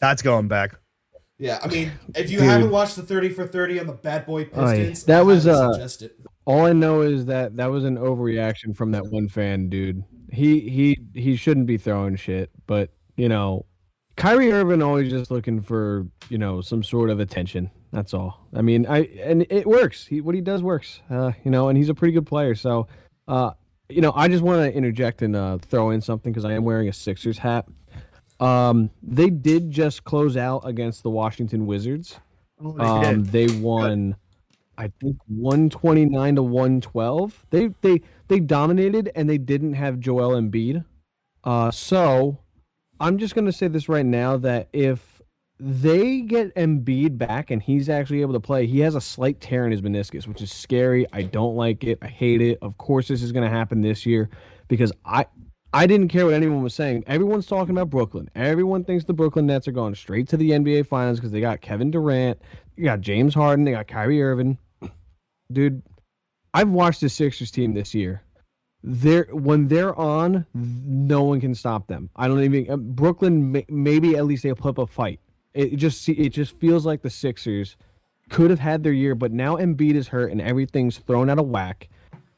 That's 0.00 0.22
going 0.22 0.48
back. 0.48 0.76
Yeah, 1.38 1.58
I 1.62 1.68
mean, 1.68 1.92
if 2.14 2.30
you 2.30 2.38
Dude. 2.38 2.48
haven't 2.48 2.70
watched 2.70 2.96
the 2.96 3.02
thirty 3.02 3.30
for 3.30 3.46
thirty 3.46 3.80
on 3.80 3.86
the 3.86 3.94
Bad 3.94 4.26
Boy 4.26 4.44
Pistons, 4.44 5.04
that 5.04 5.18
I 5.20 5.22
was, 5.22 5.46
uh, 5.46 5.72
suggest 5.72 6.02
it. 6.02 6.18
All 6.46 6.66
I 6.66 6.72
know 6.72 7.02
is 7.02 7.26
that 7.26 7.56
that 7.56 7.70
was 7.70 7.84
an 7.84 7.96
overreaction 7.96 8.74
from 8.74 8.92
that 8.92 9.06
one 9.06 9.28
fan, 9.28 9.68
dude. 9.68 10.02
He 10.32 10.60
he 10.60 10.98
he 11.14 11.36
shouldn't 11.36 11.66
be 11.66 11.76
throwing 11.76 12.16
shit, 12.16 12.50
but 12.66 12.90
you 13.16 13.28
know, 13.28 13.66
Kyrie 14.16 14.52
Irving 14.52 14.82
always 14.82 15.10
just 15.10 15.30
looking 15.30 15.60
for 15.60 16.06
you 16.28 16.38
know 16.38 16.60
some 16.60 16.82
sort 16.82 17.10
of 17.10 17.20
attention. 17.20 17.70
That's 17.92 18.14
all. 18.14 18.46
I 18.54 18.62
mean, 18.62 18.86
I 18.86 19.00
and 19.22 19.46
it 19.50 19.66
works. 19.66 20.06
He 20.06 20.20
what 20.20 20.34
he 20.34 20.40
does 20.40 20.62
works. 20.62 21.00
Uh, 21.10 21.32
you 21.44 21.50
know, 21.50 21.68
and 21.68 21.76
he's 21.76 21.88
a 21.88 21.94
pretty 21.94 22.12
good 22.12 22.26
player. 22.26 22.54
So, 22.54 22.86
uh, 23.28 23.52
you 23.88 24.00
know, 24.00 24.12
I 24.14 24.28
just 24.28 24.42
want 24.42 24.62
to 24.62 24.76
interject 24.76 25.22
and 25.22 25.34
uh, 25.34 25.58
throw 25.58 25.90
in 25.90 26.00
something 26.00 26.32
because 26.32 26.44
I 26.44 26.52
am 26.52 26.64
wearing 26.64 26.88
a 26.88 26.92
Sixers 26.92 27.38
hat. 27.38 27.66
Um, 28.38 28.90
they 29.02 29.28
did 29.28 29.70
just 29.70 30.04
close 30.04 30.36
out 30.36 30.62
against 30.64 31.02
the 31.02 31.10
Washington 31.10 31.66
Wizards. 31.66 32.18
Um, 32.78 33.24
they 33.24 33.46
won, 33.46 34.16
I 34.80 34.90
think, 34.98 35.18
one 35.26 35.68
twenty 35.68 36.06
nine 36.06 36.36
to 36.36 36.42
one 36.42 36.80
twelve. 36.80 37.44
They 37.50 37.68
they 37.82 38.00
they 38.28 38.40
dominated, 38.40 39.12
and 39.14 39.28
they 39.28 39.36
didn't 39.36 39.74
have 39.74 40.00
Joel 40.00 40.40
Embiid. 40.40 40.86
Uh, 41.44 41.70
so 41.70 42.38
I'm 42.98 43.18
just 43.18 43.34
gonna 43.34 43.52
say 43.52 43.68
this 43.68 43.90
right 43.90 44.06
now 44.06 44.38
that 44.38 44.68
if 44.72 45.20
they 45.58 46.22
get 46.22 46.54
Embiid 46.54 47.18
back 47.18 47.50
and 47.50 47.62
he's 47.62 47.90
actually 47.90 48.22
able 48.22 48.32
to 48.32 48.40
play, 48.40 48.66
he 48.66 48.80
has 48.80 48.94
a 48.94 49.02
slight 49.02 49.38
tear 49.38 49.66
in 49.66 49.70
his 49.70 49.82
meniscus, 49.82 50.26
which 50.26 50.40
is 50.40 50.50
scary. 50.50 51.06
I 51.12 51.24
don't 51.24 51.56
like 51.56 51.84
it. 51.84 51.98
I 52.00 52.06
hate 52.08 52.40
it. 52.40 52.56
Of 52.62 52.78
course, 52.78 53.06
this 53.08 53.22
is 53.22 53.32
gonna 53.32 53.50
happen 53.50 53.82
this 53.82 54.06
year 54.06 54.30
because 54.66 54.92
I 55.04 55.26
I 55.74 55.86
didn't 55.86 56.08
care 56.08 56.24
what 56.24 56.34
anyone 56.34 56.62
was 56.62 56.74
saying. 56.74 57.04
Everyone's 57.06 57.46
talking 57.46 57.76
about 57.76 57.90
Brooklyn. 57.90 58.30
Everyone 58.34 58.82
thinks 58.82 59.04
the 59.04 59.12
Brooklyn 59.12 59.44
Nets 59.44 59.68
are 59.68 59.72
going 59.72 59.94
straight 59.94 60.26
to 60.28 60.38
the 60.38 60.52
NBA 60.52 60.86
Finals 60.86 61.18
because 61.18 61.32
they 61.32 61.42
got 61.42 61.60
Kevin 61.60 61.90
Durant, 61.90 62.40
you 62.76 62.84
got 62.84 63.02
James 63.02 63.34
Harden, 63.34 63.66
they 63.66 63.72
got 63.72 63.86
Kyrie 63.86 64.22
Irving. 64.22 64.56
Dude, 65.52 65.82
I've 66.54 66.70
watched 66.70 67.00
the 67.00 67.08
Sixers 67.08 67.50
team 67.50 67.74
this 67.74 67.94
year. 67.94 68.22
They're 68.82 69.28
when 69.30 69.68
they're 69.68 69.94
on, 69.94 70.46
no 70.54 71.22
one 71.22 71.40
can 71.40 71.54
stop 71.54 71.86
them. 71.86 72.08
I 72.16 72.28
don't 72.28 72.42
even 72.42 72.70
uh, 72.70 72.76
Brooklyn. 72.76 73.64
Maybe 73.68 74.16
at 74.16 74.24
least 74.24 74.42
they'll 74.42 74.54
put 74.54 74.70
up 74.70 74.78
a 74.78 74.86
fight. 74.86 75.20
It 75.52 75.76
just 75.76 76.08
it 76.08 76.30
just 76.30 76.56
feels 76.56 76.86
like 76.86 77.02
the 77.02 77.10
Sixers 77.10 77.76
could 78.30 78.48
have 78.48 78.60
had 78.60 78.82
their 78.82 78.92
year, 78.92 79.14
but 79.14 79.32
now 79.32 79.56
Embiid 79.56 79.94
is 79.94 80.08
hurt 80.08 80.30
and 80.30 80.40
everything's 80.40 80.96
thrown 80.96 81.28
out 81.28 81.38
of 81.38 81.46
whack, 81.48 81.88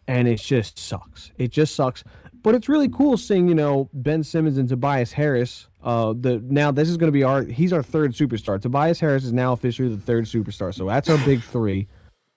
and 0.09 0.26
it 0.26 0.40
just 0.40 0.78
sucks. 0.78 1.31
It 1.38 1.52
just 1.52 1.76
sucks. 1.76 2.02
But 2.42 2.57
it's 2.57 2.69
really 2.69 2.88
cool 2.88 3.16
seeing 3.16 3.47
you 3.47 3.54
know 3.54 3.88
Ben 3.92 4.25
Simmons 4.25 4.59
and 4.59 4.69
Tobias 4.69 5.12
Harris. 5.12 5.69
Uh, 5.81 6.12
the 6.19 6.42
now 6.45 6.73
this 6.73 6.88
is 6.88 6.97
going 6.97 7.09
to 7.09 7.12
be 7.12 7.23
our 7.23 7.45
he's 7.45 7.73
our 7.73 7.85
third 7.85 8.14
superstar. 8.14 8.61
Tobias 8.61 8.99
Harris 8.99 9.23
is 9.23 9.33
now 9.33 9.52
officially 9.52 9.88
the 9.88 10.00
third 10.00 10.25
superstar, 10.25 10.75
so 10.75 10.87
that's 10.87 11.09
our 11.09 11.19
big 11.19 11.40
three. 11.40 11.87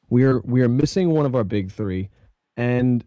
We're 0.10 0.40
we 0.42 0.62
are 0.62 0.70
missing 0.70 1.10
one 1.10 1.26
of 1.26 1.36
our 1.36 1.44
big 1.44 1.72
three, 1.72 2.10
and 2.58 3.04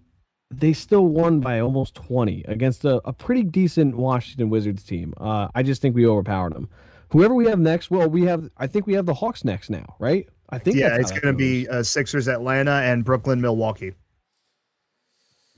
they 0.50 0.72
still 0.72 1.06
won 1.06 1.40
by 1.40 1.60
almost 1.60 1.94
20 1.94 2.44
against 2.48 2.84
a, 2.84 3.00
a 3.06 3.12
pretty 3.12 3.42
decent 3.42 3.96
Washington 3.96 4.48
Wizards 4.50 4.82
team. 4.82 5.12
Uh, 5.18 5.48
I 5.54 5.62
just 5.62 5.82
think 5.82 5.94
we 5.94 6.06
overpowered 6.06 6.54
them. 6.54 6.68
Whoever 7.10 7.34
we 7.34 7.46
have 7.46 7.58
next, 7.58 7.90
well, 7.90 8.08
we 8.08 8.22
have, 8.22 8.48
I 8.56 8.66
think 8.66 8.86
we 8.86 8.94
have 8.94 9.06
the 9.06 9.14
Hawks 9.14 9.44
next 9.44 9.70
now, 9.70 9.96
right? 9.98 10.28
I 10.50 10.58
think, 10.58 10.76
yeah, 10.76 10.96
it's 10.96 11.10
going 11.10 11.22
to 11.22 11.32
be 11.34 11.68
uh, 11.68 11.82
Sixers, 11.82 12.28
Atlanta, 12.28 12.70
and 12.70 13.04
Brooklyn, 13.04 13.40
Milwaukee. 13.40 13.92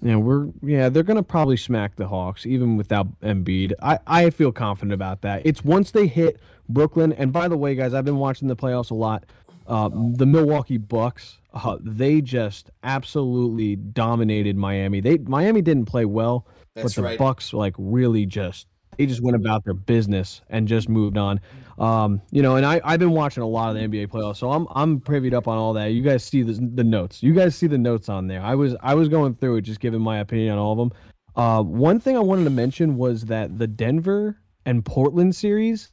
Yeah, 0.03 0.17
we're 0.17 0.49
yeah, 0.63 0.89
they're 0.89 1.03
gonna 1.03 1.23
probably 1.23 1.59
smack 1.59 1.97
the 1.97 2.09
Hawks 2.09 2.47
even 2.47 2.79
without 2.79 3.21
Embiid. 3.21 3.75
I 3.83 3.99
I 4.07 4.31
feel 4.31 4.51
confident 4.51 4.95
about 4.95 5.21
that. 5.23 5.43
It's 5.45 5.63
once 5.63 5.91
they 5.91 6.07
hit 6.07 6.41
Brooklyn, 6.71 7.13
and 7.13 7.35
by 7.35 7.49
the 7.49 7.57
way, 7.57 7.75
guys, 7.75 7.93
I've 7.93 8.07
been 8.07 8.17
watching 8.17 8.49
the 8.49 8.57
playoffs 8.57 8.91
a 8.91 8.95
lot. 8.95 9.27
Uh, 9.71 9.89
the 9.89 10.27
Milwaukee 10.27 10.79
Bucks 10.79 11.39
uh, 11.53 11.77
they 11.81 12.21
just 12.21 12.71
absolutely 12.83 13.77
dominated 13.77 14.57
Miami. 14.57 15.01
They 15.01 15.19
Miami 15.19 15.63
didn't 15.63 15.87
play 15.87 16.05
well, 16.05 16.47
That's 16.75 16.95
but 16.95 16.95
the 16.95 17.03
right. 17.03 17.19
Bucks 17.19 17.53
like 17.53 17.75
really 17.79 18.27
just 18.27 18.67
they 18.97 19.07
just 19.07 19.23
went 19.23 19.37
about 19.37 19.65
their 19.65 19.75
business 19.75 20.43
and 20.51 20.69
just 20.69 20.89
moved 20.89 21.17
on. 21.17 21.41
Um, 21.79 22.21
you 22.31 22.43
know, 22.43 22.57
and 22.57 22.65
I 22.67 22.81
I've 22.85 23.01
been 23.01 23.13
watching 23.13 23.43
a 23.43 23.49
lot 23.49 23.71
of 23.71 23.77
the 23.77 23.89
NBA 23.89 24.09
playoffs, 24.09 24.37
so 24.37 24.51
I'm 24.53 24.67
I'm 24.71 25.01
privied 25.01 25.35
up 25.35 25.49
on 25.49 25.59
all 25.59 25.73
that. 25.75 25.87
You 25.87 26.03
guys 26.03 26.23
see 26.23 26.43
the, 26.43 26.53
the 26.53 26.85
notes. 26.85 27.23
You 27.23 27.33
guys 27.33 27.57
see 27.57 27.67
the 27.67 27.79
notes 27.79 28.09
on 28.09 28.27
there. 28.27 28.43
I 28.43 28.55
was 28.55 28.77
I 28.81 28.95
was 28.95 29.09
going 29.09 29.35
through 29.35 29.57
it, 29.57 29.63
just 29.63 29.81
giving 29.81 30.01
my 30.01 30.19
opinion 30.19 30.53
on 30.53 30.59
all 30.59 30.73
of 30.73 30.79
them. 30.79 30.93
Uh, 31.37 31.63
one 31.63 31.99
thing 32.01 32.17
I 32.17 32.21
wanted 32.21 32.45
to 32.45 32.51
mention 32.51 32.97
was 32.97 33.25
that 33.27 33.59
the 33.59 33.67
Denver 33.67 34.39
and 34.67 34.85
Portland 34.85 35.35
series 35.35 35.91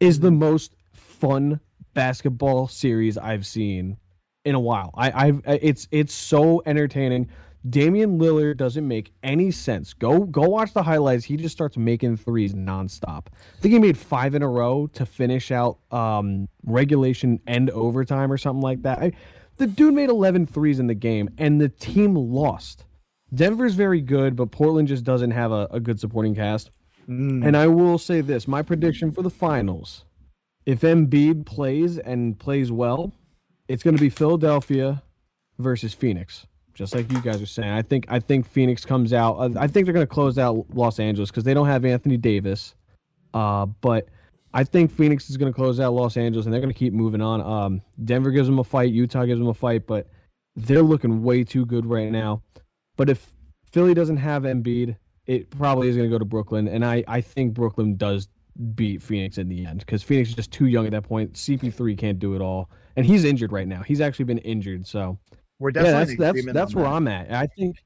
is 0.00 0.20
the 0.20 0.30
most 0.30 0.74
fun 0.92 1.60
basketball 1.94 2.68
series 2.68 3.18
I've 3.18 3.46
seen 3.46 3.96
in 4.44 4.54
a 4.54 4.60
while. 4.60 4.90
I, 4.94 5.26
I've 5.26 5.40
it's 5.46 5.88
it's 5.90 6.14
so 6.14 6.62
entertaining. 6.66 7.28
Damian 7.68 8.18
Lillard 8.18 8.56
doesn't 8.56 8.86
make 8.86 9.12
any 9.22 9.50
sense. 9.52 9.94
Go 9.94 10.20
go 10.20 10.42
watch 10.42 10.72
the 10.72 10.82
highlights. 10.82 11.24
He 11.24 11.36
just 11.36 11.52
starts 11.52 11.76
making 11.76 12.16
threes 12.16 12.54
nonstop. 12.54 13.26
I 13.28 13.60
think 13.60 13.74
he 13.74 13.78
made 13.78 13.96
five 13.96 14.34
in 14.34 14.42
a 14.42 14.48
row 14.48 14.88
to 14.94 15.06
finish 15.06 15.52
out 15.52 15.78
um, 15.92 16.48
regulation 16.64 17.40
and 17.46 17.70
overtime 17.70 18.32
or 18.32 18.38
something 18.38 18.62
like 18.62 18.82
that. 18.82 18.98
I, 18.98 19.12
the 19.58 19.66
dude 19.66 19.94
made 19.94 20.08
11 20.08 20.46
threes 20.46 20.80
in 20.80 20.86
the 20.88 20.94
game, 20.94 21.28
and 21.38 21.60
the 21.60 21.68
team 21.68 22.14
lost. 22.16 22.84
Denver's 23.34 23.74
very 23.74 24.00
good, 24.00 24.34
but 24.34 24.50
Portland 24.50 24.88
just 24.88 25.04
doesn't 25.04 25.30
have 25.30 25.52
a, 25.52 25.68
a 25.70 25.78
good 25.78 26.00
supporting 26.00 26.34
cast. 26.34 26.70
Mm. 27.08 27.46
And 27.46 27.56
I 27.56 27.68
will 27.68 27.98
say 27.98 28.22
this: 28.22 28.48
my 28.48 28.62
prediction 28.62 29.12
for 29.12 29.22
the 29.22 29.30
finals, 29.30 30.04
if 30.66 30.80
Embiid 30.80 31.46
plays 31.46 31.98
and 31.98 32.38
plays 32.38 32.70
well, 32.70 33.12
it's 33.68 33.82
going 33.82 33.96
to 33.96 34.00
be 34.00 34.10
Philadelphia 34.10 35.02
versus 35.58 35.94
Phoenix, 35.94 36.46
just 36.74 36.94
like 36.94 37.10
you 37.10 37.20
guys 37.20 37.40
are 37.40 37.46
saying. 37.46 37.70
I 37.70 37.82
think 37.82 38.06
I 38.08 38.20
think 38.20 38.48
Phoenix 38.48 38.84
comes 38.84 39.12
out. 39.12 39.36
Uh, 39.36 39.50
I 39.58 39.66
think 39.66 39.86
they're 39.86 39.94
going 39.94 40.06
to 40.06 40.12
close 40.12 40.38
out 40.38 40.66
Los 40.74 40.98
Angeles 40.98 41.30
because 41.30 41.44
they 41.44 41.54
don't 41.54 41.66
have 41.66 41.84
Anthony 41.84 42.16
Davis. 42.16 42.74
Uh, 43.34 43.66
but 43.66 44.08
I 44.54 44.64
think 44.64 44.90
Phoenix 44.92 45.30
is 45.30 45.36
going 45.36 45.52
to 45.52 45.56
close 45.56 45.80
out 45.80 45.94
Los 45.94 46.16
Angeles, 46.16 46.46
and 46.46 46.52
they're 46.52 46.60
going 46.60 46.72
to 46.72 46.78
keep 46.78 46.92
moving 46.92 47.22
on. 47.22 47.40
Um, 47.40 47.82
Denver 48.04 48.30
gives 48.30 48.46
them 48.46 48.58
a 48.58 48.64
fight. 48.64 48.92
Utah 48.92 49.24
gives 49.24 49.38
them 49.38 49.48
a 49.48 49.54
fight, 49.54 49.86
but 49.86 50.08
they're 50.54 50.82
looking 50.82 51.22
way 51.22 51.44
too 51.44 51.64
good 51.64 51.86
right 51.86 52.10
now. 52.10 52.42
But 52.96 53.08
if 53.08 53.32
Philly 53.72 53.94
doesn't 53.94 54.18
have 54.18 54.42
Embiid, 54.42 54.96
it 55.26 55.48
probably 55.50 55.88
is 55.88 55.96
going 55.96 56.08
to 56.08 56.14
go 56.14 56.18
to 56.18 56.24
Brooklyn, 56.24 56.68
and 56.68 56.84
I 56.84 57.04
I 57.08 57.20
think 57.20 57.54
Brooklyn 57.54 57.96
does 57.96 58.28
beat 58.74 59.02
Phoenix 59.02 59.38
in 59.38 59.48
the 59.48 59.66
end 59.66 59.80
because 59.80 60.02
Phoenix 60.02 60.30
is 60.30 60.34
just 60.34 60.52
too 60.52 60.66
young 60.66 60.86
at 60.86 60.92
that 60.92 61.02
point. 61.02 61.32
CP3 61.32 61.96
can't 61.96 62.18
do 62.18 62.34
it 62.34 62.40
all 62.40 62.70
and 62.96 63.06
he's 63.06 63.24
injured 63.24 63.52
right 63.52 63.66
now. 63.66 63.82
He's 63.82 64.00
actually 64.00 64.26
been 64.26 64.38
injured, 64.38 64.86
so 64.86 65.18
we're 65.58 65.70
definitely 65.70 66.14
yeah, 66.14 66.32
that's 66.32 66.44
that's, 66.44 66.52
that's 66.52 66.74
where 66.74 66.84
that. 66.84 66.90
I'm 66.90 67.08
at. 67.08 67.32
I 67.32 67.46
think, 67.46 67.76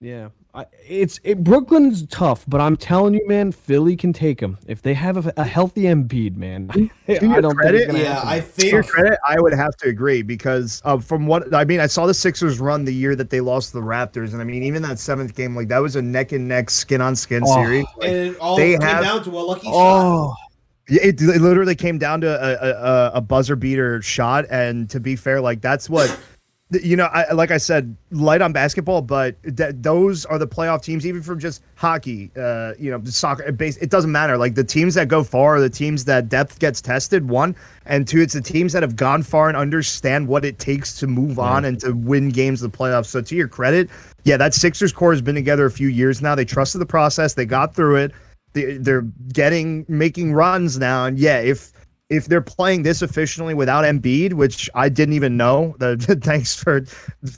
yeah, 0.00 0.28
I, 0.54 0.66
it's 0.86 1.18
it, 1.24 1.42
Brooklyn's 1.42 2.06
tough, 2.06 2.44
but 2.46 2.60
I'm 2.60 2.76
telling 2.76 3.14
you, 3.14 3.26
man, 3.26 3.50
Philly 3.50 3.96
can 3.96 4.12
take 4.12 4.38
them 4.38 4.56
if 4.68 4.82
they 4.82 4.94
have 4.94 5.26
a, 5.26 5.32
a 5.36 5.42
healthy 5.42 5.82
Embiid, 5.82 6.36
man. 6.36 6.70
I 7.08 7.40
don't 7.40 7.56
credit, 7.56 7.92
yeah, 7.92 8.22
I 8.24 8.40
think 8.40 8.70
to 8.70 8.76
your 8.76 8.82
credit, 8.84 9.18
I 9.26 9.40
would 9.40 9.52
have 9.52 9.76
to 9.78 9.88
agree 9.88 10.22
because 10.22 10.80
uh, 10.84 10.98
from 10.98 11.26
what 11.26 11.52
I 11.52 11.64
mean, 11.64 11.80
I 11.80 11.88
saw 11.88 12.06
the 12.06 12.14
Sixers 12.14 12.60
run 12.60 12.84
the 12.84 12.94
year 12.94 13.16
that 13.16 13.30
they 13.30 13.40
lost 13.40 13.72
the 13.72 13.80
Raptors, 13.80 14.32
and 14.32 14.40
I 14.40 14.44
mean, 14.44 14.62
even 14.62 14.80
that 14.82 15.00
seventh 15.00 15.34
game, 15.34 15.56
like 15.56 15.66
that 15.68 15.80
was 15.80 15.96
a 15.96 16.02
neck 16.02 16.30
and 16.30 16.46
neck, 16.46 16.70
skin 16.70 17.00
on 17.00 17.16
skin 17.16 17.42
oh, 17.44 17.54
series. 17.54 17.84
Like, 17.96 18.08
and 18.08 18.16
it 18.16 18.38
all 18.38 18.56
they 18.56 18.72
came 18.74 18.82
have, 18.82 19.02
down 19.02 19.24
to 19.24 19.30
a 19.30 19.40
lucky 19.40 19.66
oh, 19.68 20.36
shot. 20.38 20.50
It, 20.86 21.20
it 21.20 21.40
literally 21.40 21.74
came 21.74 21.98
down 21.98 22.20
to 22.20 22.28
a, 22.28 22.70
a, 22.70 23.10
a 23.14 23.20
buzzer 23.20 23.56
beater 23.56 24.00
shot, 24.02 24.44
and 24.50 24.88
to 24.90 25.00
be 25.00 25.16
fair, 25.16 25.40
like 25.40 25.60
that's 25.60 25.90
what 25.90 26.16
you 26.82 26.96
know. 26.96 27.04
I, 27.06 27.32
like 27.32 27.50
I 27.50 27.58
said, 27.58 27.96
light 28.10 28.42
on 28.42 28.52
basketball, 28.52 29.02
but 29.02 29.36
th- 29.42 29.74
those 29.76 30.24
are 30.24 30.38
the 30.38 30.46
playoff 30.46 30.82
teams. 30.82 31.06
Even 31.06 31.22
from 31.22 31.38
just 31.38 31.62
hockey, 31.74 32.30
uh, 32.36 32.72
you 32.78 32.90
know, 32.90 33.02
soccer, 33.04 33.50
base, 33.52 33.76
it 33.78 33.90
doesn't 33.90 34.12
matter. 34.12 34.36
Like 34.36 34.54
the 34.54 34.64
teams 34.64 34.94
that 34.94 35.08
go 35.08 35.22
far 35.24 35.56
are 35.56 35.60
the 35.60 35.70
teams 35.70 36.04
that 36.06 36.28
depth 36.28 36.58
gets 36.58 36.80
tested. 36.80 37.28
One 37.28 37.54
and 37.86 38.06
two, 38.06 38.20
it's 38.20 38.34
the 38.34 38.40
teams 38.40 38.72
that 38.72 38.82
have 38.82 38.96
gone 38.96 39.22
far 39.22 39.48
and 39.48 39.56
understand 39.56 40.28
what 40.28 40.44
it 40.44 40.58
takes 40.58 40.98
to 41.00 41.06
move 41.06 41.36
yeah. 41.36 41.44
on 41.44 41.64
and 41.64 41.80
to 41.80 41.92
win 41.92 42.30
games 42.30 42.62
in 42.62 42.70
the 42.70 42.76
playoffs. 42.76 43.06
So 43.06 43.20
to 43.20 43.36
your 43.36 43.48
credit, 43.48 43.90
yeah, 44.24 44.36
that 44.36 44.54
Sixers 44.54 44.92
core 44.92 45.12
has 45.12 45.22
been 45.22 45.34
together 45.34 45.66
a 45.66 45.70
few 45.70 45.88
years 45.88 46.22
now. 46.22 46.34
They 46.34 46.44
trusted 46.44 46.80
the 46.80 46.86
process. 46.86 47.34
They 47.34 47.46
got 47.46 47.74
through 47.74 47.96
it 47.96 48.12
they're 48.54 49.02
getting 49.32 49.84
making 49.88 50.32
runs 50.32 50.78
now, 50.78 51.06
and 51.06 51.18
yeah, 51.18 51.40
if 51.40 51.72
if 52.10 52.26
they're 52.26 52.42
playing 52.42 52.82
this 52.82 53.02
efficiently 53.02 53.54
without 53.54 53.84
Embiid, 53.84 54.34
which 54.34 54.68
I 54.74 54.88
didn't 54.88 55.14
even 55.14 55.36
know, 55.36 55.74
the, 55.78 55.96
thanks 56.22 56.54
for 56.54 56.84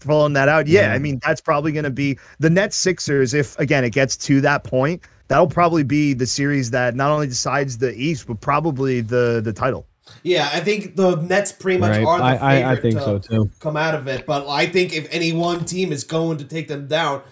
pulling 0.00 0.32
that 0.35 0.49
out. 0.49 0.66
Yeah, 0.66 0.82
yeah. 0.82 0.92
I 0.92 0.99
mean 0.99 1.20
that's 1.25 1.40
probably 1.40 1.73
going 1.73 1.85
to 1.85 1.90
be 1.90 2.18
the 2.38 2.50
Nets 2.50 2.76
Sixers. 2.76 3.35
If 3.35 3.58
again 3.58 3.85
it 3.85 3.90
gets 3.90 4.16
to 4.18 4.40
that 4.42 4.64
point, 4.64 5.02
that'll 5.28 5.49
probably 5.49 5.82
be 5.82 6.14
the 6.14 6.26
series 6.26 6.70
that 6.70 6.94
not 6.94 7.11
only 7.11 7.26
decides 7.26 7.78
the 7.78 7.94
East, 7.94 8.26
but 8.26 8.40
probably 8.40 9.00
the 9.00 9.40
the 9.42 9.52
title. 9.52 9.87
Yeah, 10.23 10.49
I 10.52 10.61
think 10.61 10.96
the 10.96 11.16
Nets 11.16 11.52
pretty 11.52 11.78
much 11.78 11.96
right. 11.96 12.04
are 12.04 12.18
the 12.18 12.25
I, 12.25 12.32
favorite 12.32 12.68
I, 12.68 12.73
I 12.73 12.76
think 12.76 12.94
to 12.94 13.02
so 13.02 13.18
too. 13.18 13.50
come 13.58 13.76
out 13.76 13.94
of 13.94 14.06
it. 14.06 14.25
But 14.26 14.49
I 14.49 14.66
think 14.66 14.94
if 14.94 15.08
any 15.12 15.32
one 15.32 15.64
team 15.64 15.92
is 15.92 16.04
going 16.04 16.38
to 16.38 16.44
take 16.44 16.68
them 16.68 16.87
down, 16.87 17.23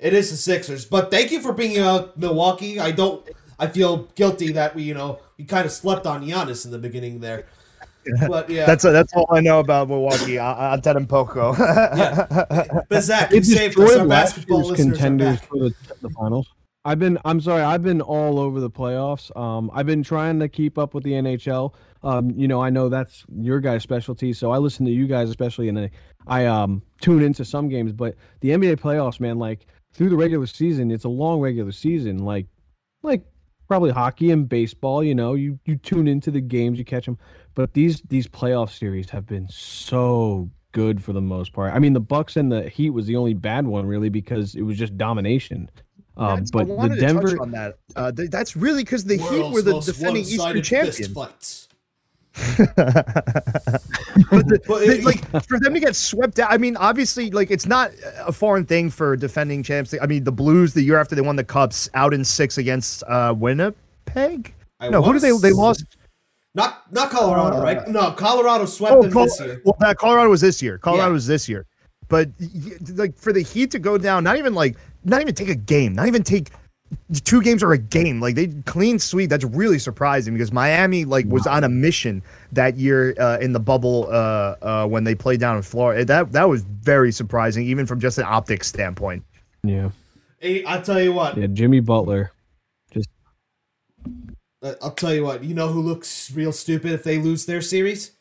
it 0.00 0.12
is 0.12 0.30
the 0.30 0.36
Sixers. 0.36 0.84
But 0.84 1.10
thank 1.10 1.30
you 1.30 1.40
for 1.40 1.52
bringing 1.52 1.80
up 1.80 2.16
Milwaukee. 2.16 2.80
I 2.80 2.90
don't. 2.90 3.28
I 3.58 3.66
feel 3.68 4.08
guilty 4.14 4.52
that 4.52 4.74
we, 4.74 4.82
you 4.82 4.94
know, 4.94 5.20
we 5.38 5.44
kind 5.44 5.66
of 5.66 5.72
slept 5.72 6.06
on 6.06 6.26
Giannis 6.26 6.64
in 6.64 6.70
the 6.70 6.78
beginning 6.78 7.20
there. 7.20 7.46
But 8.28 8.50
yeah, 8.50 8.66
that's 8.66 8.84
a, 8.84 8.90
that's 8.90 9.14
all 9.14 9.26
I 9.30 9.40
know 9.40 9.60
about 9.60 9.88
Milwaukee. 9.88 10.38
I, 10.38 10.74
I 10.74 10.76
him 10.76 11.06
poco. 11.06 11.54
yeah, 11.56 12.82
but 12.90 13.02
Zach, 13.02 13.32
you 13.32 13.42
saved 13.42 13.80
us. 13.80 13.96
Our 13.96 14.06
basketball 14.06 14.74
contenders 14.74 15.40
for 15.40 15.58
the, 15.58 15.74
the 16.02 16.10
finals. 16.10 16.46
I've 16.84 16.98
been 16.98 17.18
I'm 17.24 17.40
sorry, 17.40 17.62
I've 17.62 17.82
been 17.82 18.02
all 18.02 18.38
over 18.38 18.60
the 18.60 18.70
playoffs. 18.70 19.34
Um, 19.38 19.70
I've 19.72 19.86
been 19.86 20.02
trying 20.02 20.38
to 20.40 20.48
keep 20.48 20.76
up 20.76 20.92
with 20.92 21.02
the 21.02 21.12
NHL. 21.12 21.72
Um, 22.02 22.30
you 22.32 22.46
know, 22.46 22.60
I 22.60 22.68
know 22.68 22.90
that's 22.90 23.24
your 23.34 23.58
guys' 23.58 23.82
specialty, 23.82 24.34
so 24.34 24.50
I 24.50 24.58
listen 24.58 24.84
to 24.84 24.92
you 24.92 25.06
guys 25.06 25.30
especially, 25.30 25.68
and 25.70 25.78
I, 25.78 25.90
I 26.26 26.44
um 26.44 26.82
tune 27.00 27.22
into 27.22 27.44
some 27.44 27.68
games. 27.68 27.92
But 27.92 28.16
the 28.40 28.50
NBA 28.50 28.80
playoffs, 28.80 29.18
man, 29.18 29.38
like 29.38 29.66
through 29.94 30.10
the 30.10 30.16
regular 30.16 30.46
season, 30.46 30.90
it's 30.90 31.04
a 31.04 31.08
long 31.08 31.40
regular 31.40 31.72
season. 31.72 32.18
Like, 32.18 32.46
like 33.02 33.24
probably 33.68 33.90
hockey 33.90 34.30
and 34.30 34.48
baseball. 34.48 35.02
You 35.02 35.14
know, 35.14 35.34
you 35.34 35.58
you 35.64 35.76
tune 35.76 36.08
into 36.08 36.30
the 36.30 36.40
games, 36.40 36.78
you 36.78 36.84
catch 36.84 37.06
them. 37.06 37.18
But 37.54 37.74
these 37.74 38.02
these 38.02 38.26
playoff 38.26 38.70
series 38.70 39.10
have 39.10 39.26
been 39.26 39.48
so 39.48 40.50
good 40.72 41.02
for 41.02 41.12
the 41.12 41.20
most 41.20 41.52
part. 41.52 41.72
I 41.72 41.78
mean, 41.78 41.92
the 41.92 42.00
Bucks 42.00 42.36
and 42.36 42.50
the 42.50 42.68
Heat 42.68 42.90
was 42.90 43.06
the 43.06 43.16
only 43.16 43.34
bad 43.34 43.66
one 43.66 43.86
really 43.86 44.08
because 44.08 44.54
it 44.54 44.62
was 44.62 44.76
just 44.76 44.96
domination. 44.98 45.70
Um, 46.16 46.44
but 46.52 46.60
I 46.60 46.64
wanted 46.64 46.92
the 46.92 47.06
to 47.06 47.12
touch 47.12 47.22
Denver, 47.24 47.42
on 47.42 47.50
that. 47.52 47.78
Uh, 47.96 48.12
th- 48.12 48.30
that's 48.30 48.54
really 48.54 48.84
because 48.84 49.04
the 49.04 49.16
Heat 49.16 49.52
were 49.52 49.62
the 49.62 49.80
defending 49.80 50.22
Eastern 50.22 50.38
one-sided 50.38 50.66
fist 50.66 50.98
champion. 50.98 51.14
fights. 51.14 51.68
But 52.34 52.54
the, 54.48 54.60
it- 54.88 55.04
like 55.04 55.44
for 55.46 55.58
them 55.60 55.74
to 55.74 55.80
get 55.80 55.96
swept 55.96 56.38
out, 56.38 56.52
I 56.52 56.58
mean, 56.58 56.76
obviously, 56.76 57.30
like 57.30 57.50
it's 57.50 57.66
not 57.66 57.90
a 58.20 58.32
foreign 58.32 58.64
thing 58.64 58.90
for 58.90 59.16
defending 59.16 59.62
champs. 59.62 59.94
I 60.00 60.06
mean, 60.06 60.24
the 60.24 60.32
Blues 60.32 60.74
the 60.74 60.82
year 60.82 60.98
after 61.00 61.14
they 61.14 61.22
won 61.22 61.36
the 61.36 61.44
cups, 61.44 61.88
out 61.94 62.14
in 62.14 62.24
six 62.24 62.58
against 62.58 63.02
uh, 63.04 63.34
Winnipeg. 63.36 64.54
I 64.80 64.88
no, 64.88 65.02
who 65.02 65.12
did 65.12 65.22
they? 65.22 65.36
They 65.38 65.52
lost. 65.52 65.84
Not 66.54 66.90
not 66.92 67.10
Colorado, 67.10 67.58
Uh, 67.58 67.62
right? 67.62 67.88
No, 67.88 68.12
Colorado 68.12 68.64
swept 68.66 68.94
Oh, 68.96 69.02
them 69.02 69.12
Col- 69.12 69.24
this 69.24 69.40
year. 69.40 69.60
well, 69.64 69.76
that 69.80 69.98
Colorado 69.98 70.30
was 70.30 70.40
this 70.40 70.62
year. 70.62 70.78
Colorado 70.78 71.08
Yeah. 71.08 71.12
was 71.14 71.26
this 71.26 71.48
year. 71.48 71.66
But 72.08 72.28
like 72.96 73.16
for 73.18 73.32
the 73.32 73.40
Heat 73.42 73.70
to 73.72 73.78
go 73.78 73.96
down, 73.98 74.24
not 74.24 74.36
even 74.36 74.54
like, 74.54 74.76
not 75.04 75.20
even 75.22 75.34
take 75.34 75.48
a 75.48 75.54
game, 75.54 75.94
not 75.94 76.06
even 76.06 76.22
take 76.22 76.50
two 77.24 77.42
games 77.42 77.62
are 77.62 77.72
a 77.72 77.78
game. 77.78 78.20
Like 78.20 78.34
they 78.34 78.48
clean 78.66 78.98
sweep. 78.98 79.30
That's 79.30 79.44
really 79.44 79.78
surprising 79.78 80.34
because 80.34 80.52
Miami 80.52 81.04
like 81.04 81.26
was 81.26 81.46
on 81.46 81.64
a 81.64 81.68
mission 81.68 82.22
that 82.52 82.76
year 82.76 83.14
uh, 83.18 83.38
in 83.40 83.52
the 83.52 83.60
bubble 83.60 84.08
uh, 84.10 84.56
uh, 84.62 84.86
when 84.86 85.04
they 85.04 85.14
played 85.14 85.40
down 85.40 85.56
in 85.56 85.62
Florida. 85.62 86.04
That 86.04 86.32
that 86.32 86.48
was 86.48 86.62
very 86.62 87.12
surprising, 87.12 87.66
even 87.66 87.86
from 87.86 88.00
just 88.00 88.18
an 88.18 88.24
optics 88.24 88.68
standpoint. 88.68 89.24
yeah, 89.62 89.90
Hey, 90.38 90.64
I'll 90.64 90.82
tell 90.82 91.00
you 91.00 91.12
what. 91.12 91.36
yeah, 91.36 91.46
Jimmy 91.46 91.80
Butler. 91.80 92.32
Just. 92.92 93.08
I'll 94.62 94.92
tell 94.92 95.14
you 95.14 95.24
what. 95.24 95.44
You 95.44 95.54
know 95.54 95.68
who 95.68 95.80
looks 95.80 96.30
real 96.32 96.52
stupid 96.52 96.92
if 96.92 97.04
they 97.04 97.18
lose 97.18 97.46
their 97.46 97.60
series? 97.60 98.12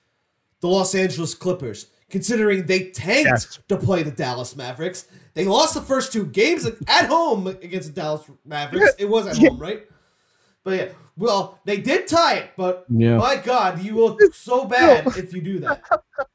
The 0.62 0.68
Los 0.68 0.96
Angeles 0.96 1.36
Clippers. 1.36 1.88
Considering 2.14 2.68
they 2.68 2.92
tanked 2.92 3.26
Yes. 3.26 3.60
to 3.68 3.76
play 3.76 4.04
the 4.04 4.12
Dallas 4.12 4.56
Mavericks, 4.56 5.08
they 5.34 5.46
lost 5.46 5.74
the 5.74 5.82
first 5.82 6.14
two 6.14 6.28
games 6.28 6.64
at 6.88 7.08
home 7.08 7.48
against 7.48 7.88
the 7.96 8.00
Dallas 8.00 8.22
Mavericks. 8.46 8.94
It 9.00 9.10
was 9.10 9.26
at 9.26 9.36
home, 9.36 9.58
right? 9.58 9.82
But 10.64 10.78
yeah, 10.78 10.88
well, 11.18 11.58
they 11.66 11.78
did 11.78 12.06
tie 12.08 12.36
it, 12.36 12.52
but 12.56 12.86
Yeah. 12.88 13.18
my 13.18 13.38
God, 13.38 13.82
you 13.82 13.96
look 13.96 14.20
so 14.32 14.66
bad 14.66 15.08
if 15.18 15.34
you 15.34 15.42
do 15.42 15.58
that. 15.62 15.82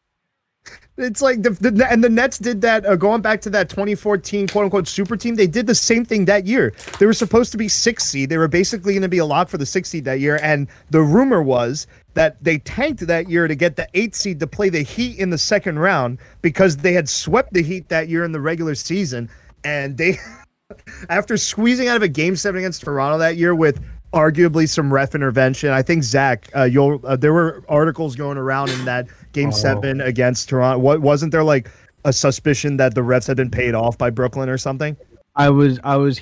It's 1.00 1.22
like 1.22 1.42
the, 1.42 1.50
the 1.50 1.86
and 1.88 2.02
the 2.02 2.08
Nets 2.08 2.38
did 2.38 2.60
that 2.62 2.84
uh, 2.84 2.96
going 2.96 3.20
back 3.22 3.40
to 3.42 3.50
that 3.50 3.68
2014 3.70 4.48
quote 4.48 4.64
unquote 4.64 4.88
super 4.88 5.16
team. 5.16 5.36
They 5.36 5.46
did 5.46 5.68
the 5.68 5.74
same 5.76 6.04
thing 6.04 6.24
that 6.24 6.44
year. 6.44 6.74
They 6.98 7.06
were 7.06 7.12
supposed 7.12 7.52
to 7.52 7.56
be 7.56 7.68
six 7.68 8.02
seed. 8.04 8.30
They 8.30 8.36
were 8.36 8.48
basically 8.48 8.94
going 8.94 9.02
to 9.02 9.08
be 9.08 9.18
a 9.18 9.24
lock 9.24 9.48
for 9.48 9.58
the 9.58 9.64
six 9.64 9.88
seed 9.90 10.04
that 10.06 10.18
year. 10.18 10.40
And 10.42 10.66
the 10.90 11.00
rumor 11.00 11.40
was 11.40 11.86
that 12.18 12.42
they 12.42 12.58
tanked 12.58 13.06
that 13.06 13.30
year 13.30 13.46
to 13.46 13.54
get 13.54 13.76
the 13.76 13.86
eight 13.94 14.12
seed 14.12 14.40
to 14.40 14.46
play 14.48 14.68
the 14.68 14.82
Heat 14.82 15.20
in 15.20 15.30
the 15.30 15.38
second 15.38 15.78
round 15.78 16.18
because 16.42 16.76
they 16.76 16.92
had 16.92 17.08
swept 17.08 17.52
the 17.52 17.62
Heat 17.62 17.88
that 17.90 18.08
year 18.08 18.24
in 18.24 18.32
the 18.32 18.40
regular 18.40 18.74
season. 18.74 19.30
And 19.62 19.96
they, 19.96 20.18
after 21.10 21.36
squeezing 21.36 21.86
out 21.86 21.94
of 21.96 22.02
a 22.02 22.08
game 22.08 22.34
seven 22.34 22.58
against 22.58 22.82
Toronto 22.82 23.18
that 23.18 23.36
year 23.36 23.54
with 23.54 23.80
arguably 24.12 24.68
some 24.68 24.92
ref 24.92 25.14
intervention. 25.14 25.70
I 25.70 25.82
think 25.82 26.02
Zach, 26.02 26.48
uh, 26.56 26.64
you'll 26.64 27.00
uh, 27.06 27.14
there 27.14 27.32
were 27.32 27.62
articles 27.68 28.16
going 28.16 28.36
around 28.36 28.70
in 28.70 28.84
that 28.84 29.06
game 29.32 29.50
Oh. 29.50 29.56
seven 29.56 30.00
against 30.00 30.48
Toronto. 30.48 30.80
What 30.80 31.00
wasn't 31.00 31.30
there 31.30 31.44
like 31.44 31.70
a 32.04 32.12
suspicion 32.12 32.78
that 32.78 32.96
the 32.96 33.02
refs 33.02 33.28
had 33.28 33.36
been 33.36 33.50
paid 33.50 33.76
off 33.76 33.96
by 33.96 34.10
Brooklyn 34.10 34.48
or 34.48 34.58
something? 34.58 34.96
I 35.36 35.50
was 35.50 35.78
I 35.84 35.94
was 35.96 36.18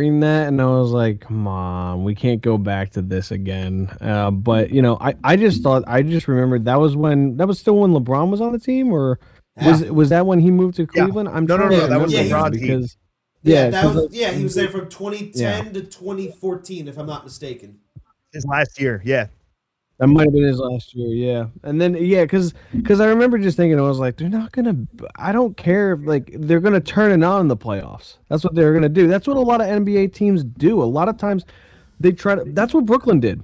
hearing 0.00 0.20
that 0.20 0.48
and 0.48 0.60
I 0.60 0.66
was 0.66 0.90
like, 0.90 1.28
"Mom, 1.30 2.04
we 2.04 2.14
can't 2.14 2.40
go 2.40 2.56
back 2.58 2.90
to 2.92 3.02
this 3.02 3.30
again. 3.30 3.88
Uh, 4.00 4.30
but 4.30 4.70
you 4.70 4.82
know, 4.82 4.96
I, 5.00 5.14
I 5.22 5.36
just 5.36 5.62
thought 5.62 5.84
I 5.86 6.02
just 6.02 6.28
remembered 6.28 6.64
that 6.64 6.76
was 6.80 6.96
when 6.96 7.36
that 7.36 7.46
was 7.46 7.58
still 7.58 7.76
when 7.78 7.92
LeBron 7.92 8.30
was 8.30 8.40
on 8.40 8.52
the 8.52 8.58
team, 8.58 8.92
or 8.92 9.18
was 9.62 9.82
was 9.90 10.08
that 10.10 10.26
when 10.26 10.40
he 10.40 10.50
moved 10.50 10.76
to 10.76 10.82
Yeah. 10.82 11.04
Cleveland? 11.04 11.28
I'm 11.28 11.44
No, 11.46 11.56
no, 11.56 11.68
trying 11.68 11.78
no, 11.80 11.86
that 11.88 12.00
was 12.00 12.14
LeBron 12.14 12.52
team. 12.52 12.60
because 12.62 12.96
Yeah, 13.42 13.64
yeah, 13.64 13.70
that 13.70 13.82
'cause 13.84 13.94
was 13.94 14.10
the- 14.10 14.16
yeah. 14.16 14.32
He 14.32 14.42
was 14.42 14.54
there 14.54 14.68
from 14.68 14.88
2010 14.88 15.72
to 15.74 15.82
2014, 15.82 16.88
if 16.88 16.98
I'm 16.98 17.06
not 17.06 17.24
mistaken. 17.24 17.78
His 18.32 18.46
last 18.46 18.80
year, 18.80 19.02
yeah. 19.04 19.26
That 20.00 20.06
might 20.06 20.24
have 20.24 20.32
been 20.32 20.44
his 20.44 20.58
last 20.58 20.94
year, 20.94 21.08
yeah. 21.08 21.48
And 21.62 21.78
then 21.78 21.94
yeah, 21.94 22.22
because 22.22 22.54
because 22.74 23.00
I 23.00 23.06
remember 23.06 23.36
just 23.36 23.58
thinking 23.58 23.78
I 23.78 23.82
was 23.82 23.98
like, 23.98 24.16
they're 24.16 24.30
not 24.30 24.50
gonna. 24.50 24.74
I 25.16 25.30
don't 25.30 25.54
care 25.58 25.92
if 25.92 26.00
like 26.06 26.30
they're 26.38 26.60
gonna 26.60 26.80
turn 26.80 27.12
it 27.12 27.22
on 27.22 27.42
in 27.42 27.48
the 27.48 27.56
playoffs. 27.56 28.16
That's 28.28 28.42
what 28.42 28.54
they're 28.54 28.72
gonna 28.72 28.88
do. 28.88 29.08
That's 29.08 29.26
what 29.26 29.36
a 29.36 29.40
lot 29.40 29.60
of 29.60 29.66
NBA 29.66 30.14
teams 30.14 30.42
do. 30.42 30.82
A 30.82 30.84
lot 30.84 31.10
of 31.10 31.18
times 31.18 31.44
they 32.00 32.12
try 32.12 32.34
to. 32.34 32.44
That's 32.46 32.72
what 32.72 32.86
Brooklyn 32.86 33.20
did. 33.20 33.42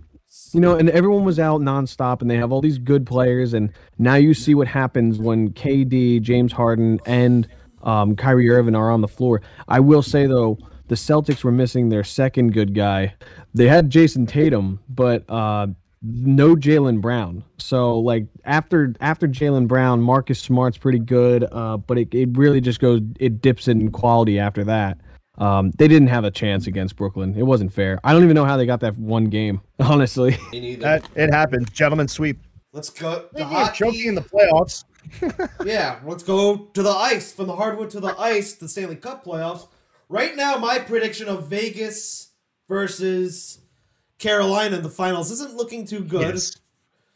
You 0.53 0.61
know, 0.61 0.77
and 0.77 0.89
everyone 0.89 1.25
was 1.25 1.39
out 1.39 1.61
nonstop, 1.61 2.23
and 2.23 2.31
they 2.31 2.37
have 2.39 2.53
all 2.53 2.63
these 2.63 2.79
good 2.79 3.05
players, 3.05 3.53
and 3.53 3.71
now 3.99 4.15
you 4.15 4.33
see 4.33 4.55
what 4.55 4.67
happens 4.67 5.19
when 5.19 5.51
KD, 5.51 6.23
James 6.23 6.53
Harden, 6.53 7.01
and 7.05 7.47
um, 7.83 8.17
Kyrie 8.17 8.49
Irving 8.49 8.75
are 8.75 8.91
on 8.91 9.03
the 9.03 9.09
floor. 9.09 9.43
I 9.69 9.81
will 9.81 10.03
say 10.03 10.27
though, 10.27 10.57
the 10.89 10.95
Celtics 10.95 11.45
were 11.45 11.53
missing 11.53 11.91
their 11.91 12.05
second 12.05 12.55
good 12.55 12.75
guy. 12.75 13.15
They 13.53 13.69
had 13.69 13.91
Jayson 13.91 14.27
Tatum, 14.27 14.81
but 14.89 15.29
uh, 15.29 15.67
no 16.07 16.55
Jaylen 16.55 17.01
Brown. 17.01 17.45
So 17.59 17.99
like 17.99 18.27
after 18.45 18.95
after 19.01 19.27
Jaylen 19.27 19.67
Brown, 19.67 20.01
Marcus 20.01 20.41
Smart's 20.41 20.79
pretty 20.79 20.99
good, 20.99 21.47
uh, 21.53 21.77
but 21.77 21.99
it, 21.99 22.15
it 22.15 22.29
really 22.33 22.61
just 22.61 22.81
goes 22.81 23.01
it 23.19 23.41
dips 23.41 23.69
in 23.69 23.91
quality 23.91 24.39
after 24.39 24.65
that. 24.65 24.99
Um, 25.39 25.71
they 25.73 25.87
didn't 25.87 26.09
have 26.09 26.25
a 26.25 26.31
chance 26.31 26.67
against 26.67 26.97
Brooklyn. 26.97 27.35
It 27.37 27.43
wasn't 27.43 27.73
fair. 27.73 28.01
I 28.05 28.13
don't 28.13 28.25
even 28.25 28.35
know 28.35 28.45
how 28.45 28.57
they 28.57 28.65
got 28.65 28.81
that 28.81 28.97
one 28.97 29.27
game, 29.27 29.61
honestly. 29.81 30.39
That 30.53 31.09
it 31.15 31.33
happened. 31.33 31.73
Gentlemen 31.73 32.09
sweep. 32.09 32.39
Let's 32.73 32.91
go. 32.91 33.27
The 33.33 33.41
Yeah, 33.41 33.71
choking 33.71 34.07
in 34.07 34.15
the 34.15 34.23
playoffs. 34.23 34.85
yeah, 35.65 36.01
let's 36.05 36.23
go 36.23 36.57
to 36.57 36.83
the 36.83 36.91
ice 36.91 37.33
from 37.33 37.47
the 37.47 37.57
hardwood 37.57 37.91
to 37.91 38.01
the 38.01 38.19
ice. 38.19 38.55
The 38.55 38.69
Stanley 38.69 38.97
Cup 38.97 39.25
playoffs. 39.25 39.69
Right 40.09 40.37
now, 40.37 40.57
my 40.57 40.79
prediction 40.79 41.29
of 41.29 41.49
Vegas 41.49 42.33
versus 42.69 43.61
Carolina 44.19 44.77
in 44.77 44.83
the 44.83 44.91
finals 44.91 45.31
isn't 45.31 45.55
looking 45.55 45.87
too 45.87 46.01
good. 46.01 46.35
Yes. 46.35 46.57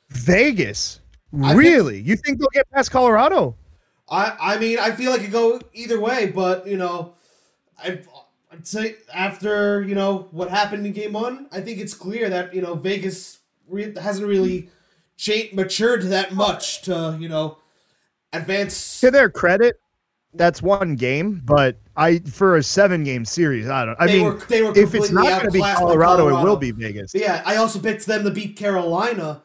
Vegas. 0.08 1.00
I 1.42 1.54
Really? 1.54 2.00
You 2.00 2.16
think 2.16 2.38
they'll 2.38 2.48
get 2.52 2.70
past 2.70 2.90
Colorado? 2.90 3.56
I 4.08 4.36
I 4.40 4.58
mean, 4.58 4.78
I 4.78 4.90
feel 4.90 5.10
like 5.10 5.22
it 5.22 5.30
go 5.30 5.60
either 5.72 6.00
way, 6.00 6.26
but 6.26 6.66
you 6.66 6.76
know, 6.76 7.14
I 7.78 8.00
I'd 8.52 8.66
say 8.66 8.96
after 9.14 9.82
you 9.82 9.94
know 9.94 10.28
what 10.32 10.50
happened 10.50 10.84
in 10.84 10.92
Game 10.92 11.12
One, 11.12 11.46
I 11.52 11.60
think 11.60 11.78
it's 11.78 11.94
clear 11.94 12.28
that 12.28 12.52
you 12.52 12.60
know 12.60 12.74
Vegas 12.74 13.38
re- 13.68 13.94
hasn't 13.96 14.26
really 14.26 14.68
cha- 15.16 15.52
matured 15.52 16.02
that 16.02 16.32
much 16.32 16.82
to 16.82 17.16
you 17.20 17.28
know 17.28 17.58
advance. 18.32 19.00
To 19.00 19.10
their 19.10 19.30
credit, 19.30 19.80
that's 20.34 20.62
one 20.62 20.94
game, 20.96 21.42
but 21.44 21.76
I 21.96 22.18
for 22.20 22.56
a 22.56 22.62
seven 22.62 23.04
game 23.04 23.24
series, 23.24 23.68
I 23.68 23.84
don't. 23.84 23.96
I 24.00 24.06
They 24.06 24.12
mean, 24.18 24.24
were- 24.24 24.38
they 24.48 24.62
were 24.62 24.72
if 24.78 24.94
it's 24.94 25.10
not 25.10 25.24
going 25.24 25.44
to 25.46 25.50
be 25.50 25.60
by 25.60 25.74
Colorado, 25.74 26.28
it 26.28 26.42
will 26.44 26.56
be 26.56 26.70
Vegas. 26.70 27.12
But 27.12 27.20
yeah, 27.22 27.42
I 27.44 27.56
also 27.56 27.78
picked 27.80 28.06
them 28.06 28.24
to 28.24 28.30
beat 28.30 28.56
Carolina 28.56 29.42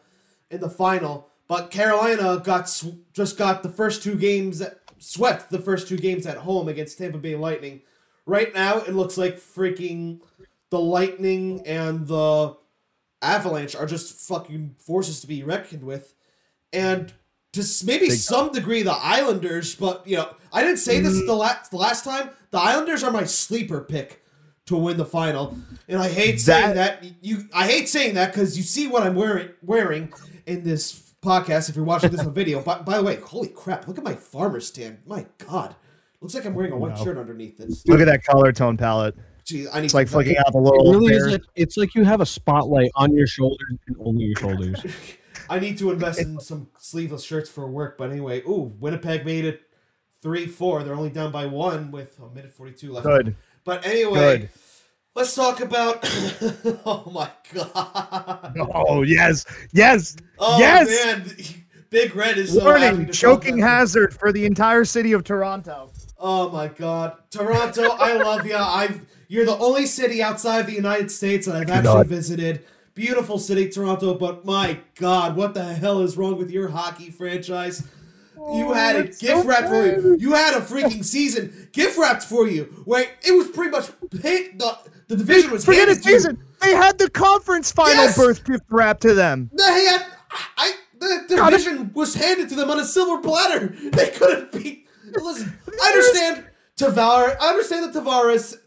in 0.51 0.61
the 0.61 0.69
final, 0.69 1.29
but 1.47 1.71
Carolina 1.71 2.41
got 2.43 2.69
sw- 2.69 2.95
just 3.13 3.37
got 3.37 3.63
the 3.63 3.69
first 3.69 4.03
two 4.03 4.15
games 4.15 4.61
swept 4.97 5.49
the 5.51 5.59
first 5.59 5.87
two 5.87 5.97
games 5.97 6.25
at 6.25 6.37
home 6.37 6.67
against 6.67 6.97
Tampa 6.97 7.17
Bay 7.17 7.35
Lightning. 7.35 7.81
Right 8.25 8.53
now, 8.55 8.77
it 8.79 8.93
looks 8.95 9.17
like 9.17 9.37
freaking 9.37 10.19
the 10.71 10.79
Lightning 10.79 11.61
and 11.67 12.07
the 12.07 12.55
Avalanche 13.21 13.75
are 13.75 13.85
just 13.85 14.19
fucking 14.27 14.75
forces 14.79 15.19
to 15.21 15.27
be 15.27 15.43
reckoned 15.43 15.83
with, 15.83 16.13
and 16.71 17.13
to 17.53 17.63
maybe 17.85 18.09
some 18.09 18.51
degree 18.51 18.83
the 18.83 18.91
Islanders. 18.93 19.75
But 19.75 20.05
you 20.07 20.17
know, 20.17 20.29
I 20.55 20.61
didn't 20.61 20.77
say 20.79 20.99
this 21.01 21.13
Mm. 21.21 21.25
the 21.27 21.35
last 21.35 21.71
the 21.71 21.77
last 21.77 22.03
time. 22.05 22.29
The 22.51 22.59
Islanders 22.59 23.03
are 23.03 23.11
my 23.11 23.25
sleeper 23.25 23.81
pick 23.81 24.23
to 24.67 24.77
win 24.77 24.97
the 24.97 25.05
final, 25.05 25.57
and 25.87 26.01
I 26.01 26.09
hate 26.09 26.39
saying 26.39 26.75
that. 26.75 27.03
You, 27.21 27.47
I 27.53 27.67
hate 27.67 27.89
saying 27.89 28.15
that 28.15 28.31
because 28.31 28.57
you 28.57 28.63
see 28.63 28.87
what 28.87 29.03
I'm 29.03 29.15
wearing 29.15 29.49
wearing 29.61 30.13
in 30.45 30.63
this 30.63 31.13
podcast. 31.21 31.69
If 31.69 31.75
you're 31.75 31.83
watching 31.85 32.09
this 32.11 32.21
on 32.25 32.33
video, 32.41 32.61
by, 32.61 32.79
by 32.79 32.97
the 32.97 33.03
way, 33.03 33.17
holy 33.17 33.49
crap! 33.49 33.87
Look 33.87 33.97
at 33.97 34.03
my 34.03 34.15
farmer 34.15 34.59
stand. 34.61 34.99
My 35.05 35.25
God, 35.39 35.75
looks 36.21 36.33
like 36.33 36.45
I'm 36.45 36.53
wearing 36.53 36.71
a 36.71 36.77
white 36.77 36.97
Wow. 36.97 37.03
shirt 37.03 37.17
underneath 37.17 37.57
this. 37.57 37.85
Look 37.87 37.99
at 37.99 38.05
that 38.05 38.23
color 38.23 38.51
tone 38.53 38.77
palette. 38.77 39.15
Gee, 39.43 39.67
I 39.67 39.79
need 39.81 39.85
It's 39.85 39.93
like 39.93 40.07
flicking 40.07 40.37
out 40.37 40.53
the 40.53 40.57
It 40.57 40.61
little. 40.61 40.91
really 40.93 41.13
is. 41.13 41.27
Like, 41.33 41.41
it's 41.55 41.77
like 41.77 41.93
you 41.93 42.03
have 42.05 42.21
a 42.21 42.25
spotlight 42.25 42.89
on 42.95 43.13
your 43.13 43.27
shoulders 43.27 43.77
and 43.87 43.95
only 43.99 44.23
your 44.23 44.35
shoulders. 44.37 44.83
I 45.49 45.59
need 45.59 45.77
to 45.77 45.91
invest 45.91 46.19
in 46.21 46.39
some 46.39 46.69
sleeveless 46.79 47.23
shirts 47.23 47.47
for 47.49 47.67
work. 47.67 47.97
But 47.99 48.09
anyway, 48.09 48.41
ooh, 48.47 48.73
Winnipeg 48.79 49.23
made 49.23 49.45
it 49.45 49.61
three 50.25 50.47
four. 50.47 50.83
They're 50.83 50.95
only 50.95 51.11
down 51.11 51.31
by 51.31 51.45
one 51.45 51.91
with 51.91 52.17
a 52.19 52.27
minute 52.33 52.51
forty 52.51 52.71
two 52.73 52.91
left. 52.91 53.05
Good. 53.05 53.35
But 53.63 53.85
anyway, 53.85 54.39
Good. 54.39 54.49
let's 55.13 55.35
talk 55.35 55.61
about. 55.61 55.99
oh 56.83 57.11
my 57.13 57.29
god! 57.53 58.57
Oh 58.73 59.03
yes, 59.03 59.45
yes, 59.71 60.17
Oh 60.39 60.57
yes. 60.57 60.87
man, 61.05 61.31
Big 61.91 62.15
Red 62.15 62.39
is 62.39 62.57
Warning: 62.57 63.11
choking 63.11 63.59
hazard 63.59 64.15
for 64.15 64.31
the 64.31 64.45
entire 64.47 64.83
city 64.83 65.11
of 65.11 65.23
Toronto. 65.23 65.91
Oh 66.17 66.49
my 66.49 66.69
god, 66.69 67.17
Toronto! 67.29 67.83
I 67.83 68.13
love 68.13 68.47
you. 68.47 68.55
I've 68.55 69.05
you're 69.27 69.45
the 69.45 69.57
only 69.57 69.85
city 69.85 70.23
outside 70.23 70.61
of 70.61 70.65
the 70.65 70.73
United 70.73 71.11
States 71.11 71.45
that 71.45 71.55
I've 71.55 71.69
actually 71.69 72.07
visited. 72.07 72.65
Beautiful 72.95 73.37
city, 73.37 73.69
Toronto. 73.69 74.15
But 74.15 74.43
my 74.43 74.79
god, 74.95 75.35
what 75.35 75.53
the 75.53 75.75
hell 75.75 76.01
is 76.01 76.17
wrong 76.17 76.35
with 76.35 76.49
your 76.49 76.69
hockey 76.69 77.11
franchise? 77.11 77.87
You 78.35 78.69
oh, 78.69 78.73
had 78.73 78.95
it 78.95 79.05
that's 79.05 79.17
gift 79.19 79.41
so 79.41 79.47
wrapped 79.47 79.69
for 79.69 79.85
you. 79.85 80.17
You 80.19 80.33
had 80.33 80.53
a 80.53 80.61
freaking 80.61 81.03
season 81.03 81.69
gift 81.71 81.97
wrapped 81.97 82.23
for 82.23 82.47
you. 82.47 82.83
Wait, 82.85 83.09
it 83.23 83.31
was 83.31 83.47
pretty 83.49 83.71
much 83.71 83.89
hit, 84.21 84.59
the 84.59 84.77
the 85.07 85.15
division 85.17 85.51
was 85.51 85.65
Forget 85.65 85.87
handed 85.87 86.03
the 86.03 86.09
season. 86.09 86.43
They 86.61 86.71
had 86.71 86.97
the 86.97 87.09
conference 87.09 87.71
final 87.71 87.93
Yes! 87.93 88.17
birth 88.17 88.43
gift 88.43 88.63
wrapped 88.69 89.01
to 89.01 89.13
them. 89.13 89.49
They 89.53 89.63
had 89.63 90.05
I 90.57 90.73
the 90.99 91.25
division 91.27 91.91
was 91.93 92.15
handed 92.15 92.49
to 92.49 92.55
them 92.55 92.69
on 92.69 92.79
a 92.79 92.85
silver 92.85 93.21
platter. 93.21 93.75
They 93.91 94.09
couldn't 94.09 94.51
beat. 94.51 94.87
Listen, 95.13 95.57
I 95.81 95.87
understand 95.89 96.45
Tavares. 96.77 97.37
I 97.39 97.49
understand 97.49 97.93
that 97.93 98.03
Tavares. 98.03 98.57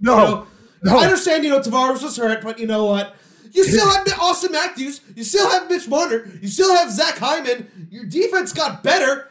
No, 0.00 0.12
you 0.12 0.24
know, 0.24 0.46
no. 0.82 0.98
I 0.98 1.04
understand. 1.04 1.44
You 1.44 1.50
know 1.50 1.60
Tavares 1.60 2.02
was 2.02 2.16
hurt, 2.16 2.42
but 2.42 2.58
you 2.58 2.66
know 2.66 2.86
what? 2.86 3.14
You 3.54 3.62
still 3.62 3.88
have 3.88 4.04
Auston 4.06 4.50
Matthews. 4.50 5.00
You 5.14 5.22
still 5.22 5.48
have 5.48 5.70
Mitch 5.70 5.86
Marner. 5.88 6.28
You 6.42 6.48
still 6.48 6.74
have 6.74 6.90
Zach 6.90 7.16
Hyman. 7.16 7.88
Your 7.88 8.04
defense 8.04 8.52
got 8.52 8.82
better, 8.82 9.30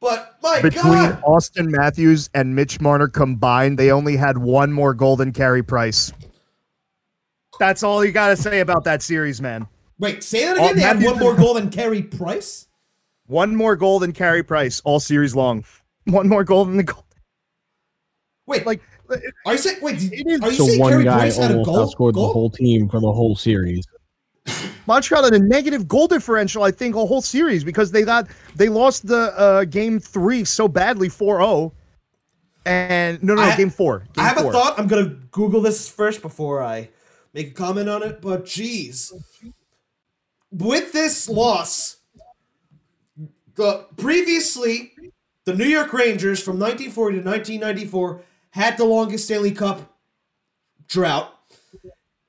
but 0.00 0.36
my 0.42 0.60
Between 0.60 0.92
God, 0.92 1.22
Auston 1.22 1.70
Matthews 1.70 2.28
and 2.34 2.54
Mitch 2.54 2.78
Marner 2.78 3.08
combined, 3.08 3.78
they 3.78 3.90
only 3.90 4.16
had 4.16 4.36
one 4.36 4.70
more 4.70 4.92
golden 4.92 5.32
Carey 5.32 5.62
Price. 5.62 6.12
That's 7.58 7.82
all 7.82 8.04
you 8.04 8.12
got 8.12 8.28
to 8.28 8.36
say 8.36 8.60
about 8.60 8.84
that 8.84 9.02
series, 9.02 9.40
man. 9.40 9.66
wait, 9.98 10.22
say 10.22 10.44
that 10.44 10.58
again. 10.58 10.76
They 10.76 10.82
had 10.82 11.02
one 11.02 11.18
more 11.18 11.34
goal 11.34 11.54
than 11.54 11.70
Carey 11.70 12.02
Price. 12.02 12.68
One 13.26 13.56
more 13.56 13.76
golden 13.76 14.12
Carey 14.12 14.42
Price 14.42 14.80
all 14.84 15.00
series 15.00 15.34
long. 15.34 15.64
One 16.04 16.28
more 16.28 16.44
golden 16.44 16.76
the 16.76 16.84
goal. 16.84 17.04
Wait, 18.46 18.66
Like 18.66 18.82
are 19.46 19.52
you 19.52 19.58
saying? 19.58 19.78
Wait, 19.82 20.02
It 20.12 20.26
is- 20.26 20.40
are 20.40 20.50
you 20.50 20.56
So 20.56 20.66
saying 20.66 20.80
one 20.80 20.92
Carey 20.92 21.04
guy 21.04 21.18
Price 21.18 21.36
had 21.36 21.50
a 21.50 21.58
almost 21.58 21.96
goal? 21.96 22.10
outscored 22.12 22.14
the 22.14 22.20
whole 22.32 22.50
team 22.50 22.88
for 22.88 23.00
the 23.00 23.12
whole 23.12 23.36
series. 23.36 23.86
Montreal 24.86 25.24
had 25.24 25.34
a 25.34 25.38
negative 25.38 25.86
goal 25.86 26.06
differential, 26.08 26.62
I 26.62 26.70
think, 26.70 26.94
a 26.96 27.04
whole 27.04 27.20
series 27.22 27.62
because 27.64 27.90
they 27.90 28.02
got 28.02 28.28
they 28.56 28.68
lost 28.68 29.06
the 29.06 29.32
uh, 29.38 29.64
game 29.64 30.00
three 30.00 30.44
so 30.44 30.66
badly 30.68 31.08
4-0. 31.08 31.72
And 32.66 33.22
no, 33.22 33.34
no, 33.34 33.42
no 33.42 33.48
I- 33.48 33.56
game 33.56 33.70
four. 33.70 34.00
Game 34.00 34.24
I 34.24 34.28
have 34.28 34.38
four. 34.38 34.50
a 34.50 34.52
thought. 34.52 34.78
I'm 34.78 34.86
gonna 34.86 35.16
Google 35.30 35.60
this 35.60 35.88
first 35.88 36.20
before 36.22 36.62
I 36.62 36.90
make 37.34 37.48
a 37.48 37.54
comment 37.54 37.88
on 37.88 38.02
it. 38.02 38.20
But 38.20 38.44
geez, 38.46 39.12
with 40.50 40.92
this 40.92 41.28
loss, 41.28 41.96
the 43.54 43.86
previously 43.96 44.92
the 45.44 45.54
New 45.54 45.64
York 45.66 45.92
Rangers 45.94 46.42
from 46.42 46.58
1940 46.58 47.20
to 47.20 47.24
1994 47.24 48.22
had 48.58 48.76
the 48.76 48.84
longest 48.84 49.26
Stanley 49.26 49.52
Cup 49.52 49.96
drought. 50.88 51.32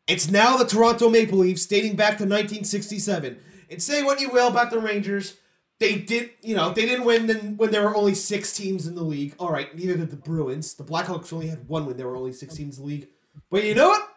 It's 0.07 0.29
now 0.29 0.57
the 0.57 0.65
Toronto 0.65 1.09
Maple 1.09 1.39
Leafs, 1.39 1.65
dating 1.65 1.95
back 1.95 2.17
to 2.17 2.23
1967. 2.23 3.39
And 3.71 3.81
say 3.81 4.03
what 4.03 4.21
you 4.21 4.29
will 4.29 4.47
about 4.47 4.69
the 4.69 4.79
Rangers, 4.79 5.37
they 5.79 5.95
did, 5.95 6.29
you 6.43 6.55
know, 6.55 6.71
they 6.71 6.85
didn't 6.85 7.05
win 7.05 7.25
then 7.25 7.57
when 7.57 7.71
there 7.71 7.81
were 7.81 7.95
only 7.95 8.13
six 8.13 8.55
teams 8.55 8.85
in 8.85 8.93
the 8.93 9.03
league. 9.03 9.33
All 9.39 9.51
right, 9.51 9.75
neither 9.75 9.97
did 9.97 10.11
the 10.11 10.17
Bruins. 10.17 10.75
The 10.75 10.83
Blackhawks 10.83 11.33
only 11.33 11.47
had 11.47 11.67
one 11.67 11.87
when 11.87 11.97
there 11.97 12.07
were 12.07 12.15
only 12.15 12.33
six 12.33 12.53
teams 12.55 12.77
in 12.77 12.83
the 12.83 12.89
league. 12.89 13.07
But 13.49 13.63
you 13.63 13.73
know 13.73 13.89
what? 13.89 14.07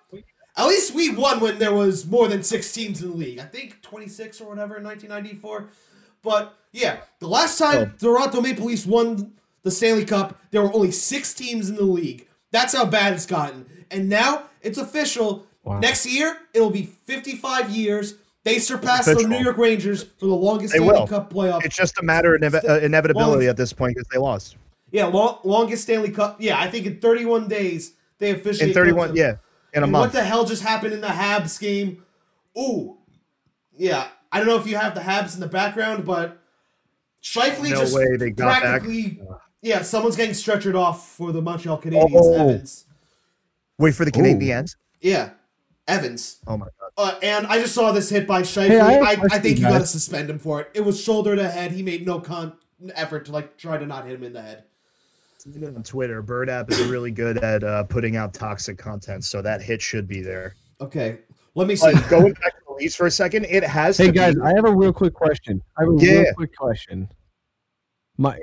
At 0.54 0.66
least 0.66 0.94
we 0.94 1.14
won 1.14 1.40
when 1.40 1.58
there 1.58 1.72
was 1.72 2.06
more 2.06 2.28
than 2.28 2.42
six 2.42 2.70
teams 2.72 3.02
in 3.02 3.10
the 3.10 3.16
league. 3.16 3.38
I 3.38 3.44
think 3.44 3.80
26 3.80 4.38
or 4.42 4.50
whatever 4.50 4.76
in 4.76 4.84
1994. 4.84 5.70
But 6.22 6.54
yeah, 6.72 6.98
the 7.20 7.28
last 7.28 7.56
time 7.56 7.94
Toronto 7.98 8.42
Maple 8.42 8.66
Leafs 8.66 8.84
won 8.84 9.32
the 9.62 9.70
Stanley 9.70 10.04
Cup, 10.04 10.38
there 10.50 10.62
were 10.62 10.72
only 10.72 10.90
six 10.90 11.34
teams 11.34 11.68
in 11.68 11.76
the 11.76 11.84
league. 11.84 12.28
That's 12.50 12.74
how 12.74 12.84
bad 12.84 13.14
it's 13.14 13.26
gotten. 13.26 13.66
And 13.90 14.08
now 14.08 14.44
it's 14.60 14.78
official. 14.78 15.46
Wow. 15.64 15.78
Next 15.78 16.06
year, 16.06 16.36
it'll 16.52 16.70
be 16.70 16.84
55 16.84 17.70
years. 17.70 18.14
They 18.44 18.58
surpassed 18.58 19.06
the 19.06 19.26
New 19.28 19.38
York 19.38 19.56
Rangers 19.56 20.02
for 20.02 20.26
the 20.26 20.34
longest 20.34 20.72
They 20.72 20.78
Stanley 20.78 21.00
will. 21.00 21.06
Cup 21.06 21.32
playoff. 21.32 21.64
It's 21.64 21.76
just 21.76 21.96
a 21.98 22.02
matter 22.02 22.34
of 22.34 22.40
inev- 22.40 22.68
uh, 22.68 22.80
inevitability 22.80 23.30
Longest- 23.46 23.50
at 23.50 23.56
this 23.56 23.72
point 23.72 23.94
because 23.94 24.08
they 24.12 24.18
lost. 24.18 24.56
yeah, 24.90 25.06
long, 25.06 25.38
longest 25.44 25.84
Stanley 25.84 26.10
Cup. 26.10 26.36
Yeah, 26.40 26.60
I 26.60 26.68
think 26.68 26.86
in 26.86 26.98
31 26.98 27.46
days 27.46 27.92
they 28.18 28.32
officially 28.32 28.70
In 28.70 28.74
31, 28.74 29.14
yeah, 29.14 29.34
in 29.72 29.82
a 29.82 29.86
And 29.86 29.92
what 29.92 30.12
the 30.12 30.24
hell 30.24 30.44
just 30.44 30.62
happened 30.62 30.92
in 30.92 31.00
the 31.00 31.06
Habs 31.08 31.60
game? 31.60 32.02
Ooh, 32.58 32.98
yeah. 33.76 34.08
I 34.32 34.38
don't 34.38 34.48
know 34.48 34.56
if 34.56 34.66
you 34.66 34.76
have 34.76 34.94
the 34.94 35.00
Habs 35.02 35.34
in 35.34 35.40
the 35.40 35.46
background, 35.46 36.04
but 36.04 36.38
Scheifele 37.22 37.70
No 37.70 37.80
just 37.80 37.94
way 37.94 38.16
they 38.16 38.30
got 38.30 38.62
back. 38.62 38.82
Practically. 39.62 39.80
Yeah, 39.80 39.82
someone's 39.82 40.16
getting 40.16 40.34
stretchered 40.34 40.74
off 40.74 41.08
for 41.08 41.32
the 41.32 41.40
Montreal 41.40 41.80
Canadiens. 41.80 42.10
Oh. 42.14 42.34
Evans. 42.34 42.84
Wait 43.78 43.94
for 43.94 44.04
the 44.04 44.12
Canadiens. 44.12 44.76
Yeah, 45.00 45.30
Evans. 45.88 46.38
Oh 46.46 46.56
my 46.56 46.66
god. 46.66 46.90
Uh, 46.96 47.18
and 47.22 47.46
I 47.46 47.60
just 47.60 47.74
saw 47.74 47.92
this 47.92 48.10
hit 48.10 48.26
by 48.26 48.42
Scheifele. 48.42 48.68
Hey, 48.68 48.80
I 48.80 48.92
have 48.92 49.02
a 49.02 49.04
I, 49.04 49.10
I, 49.10 49.16
question, 49.16 49.42
think 49.42 49.58
you 49.58 49.64
got 49.64 49.78
to 49.78 49.86
suspend 49.86 50.30
him 50.30 50.38
for 50.38 50.60
it. 50.60 50.70
It 50.74 50.82
was 50.82 51.00
shoulder 51.00 51.34
to 51.36 51.48
head. 51.48 51.72
He 51.72 51.82
made 51.82 52.04
no 52.06 52.20
con 52.20 52.52
effort 52.94 53.24
to 53.26 53.32
like 53.32 53.56
try 53.56 53.78
to 53.78 53.86
not 53.86 54.04
hit 54.04 54.14
him 54.14 54.24
in 54.24 54.32
the 54.32 54.42
head. 54.42 54.64
Even 55.48 55.74
on 55.74 55.82
Twitter, 55.82 56.22
Bird 56.22 56.48
App 56.48 56.70
is 56.70 56.80
really 56.84 57.10
good 57.10 57.38
at 57.38 57.64
uh, 57.64 57.82
putting 57.84 58.14
out 58.16 58.32
toxic 58.32 58.78
content, 58.78 59.24
so 59.24 59.42
that 59.42 59.60
hit 59.60 59.82
should 59.82 60.06
be 60.06 60.22
there. 60.22 60.54
Okay, 60.80 61.18
let 61.56 61.66
me 61.66 61.74
see. 61.74 61.92
But 61.92 62.08
going 62.08 62.32
back 62.34 62.56
to 62.58 62.62
the 62.68 62.74
Leafs 62.74 62.94
for 62.94 63.06
a 63.06 63.10
second, 63.10 63.46
it 63.46 63.64
has 63.64 63.98
Hey 63.98 64.06
to 64.06 64.12
guys, 64.12 64.34
be. 64.36 64.40
I 64.42 64.54
have 64.54 64.64
a 64.64 64.72
real 64.74 64.92
quick 64.92 65.14
question. 65.14 65.60
I 65.76 65.82
have 65.82 65.92
a 65.94 65.96
Yeah. 65.98 66.12
real 66.20 66.34
quick 66.34 66.56
question. 66.56 67.08
My, 68.18 68.38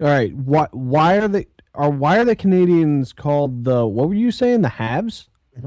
all 0.00 0.08
right. 0.08 0.34
Why 0.34 0.66
why 0.72 1.18
are 1.18 1.28
the 1.28 1.46
are 1.74 1.90
why 1.90 2.18
are 2.18 2.24
the 2.24 2.36
Canadians 2.36 3.12
called 3.12 3.64
the 3.64 3.86
what 3.86 4.08
were 4.08 4.14
you 4.14 4.30
saying 4.30 4.62
the 4.62 4.68
Habs? 4.68 5.26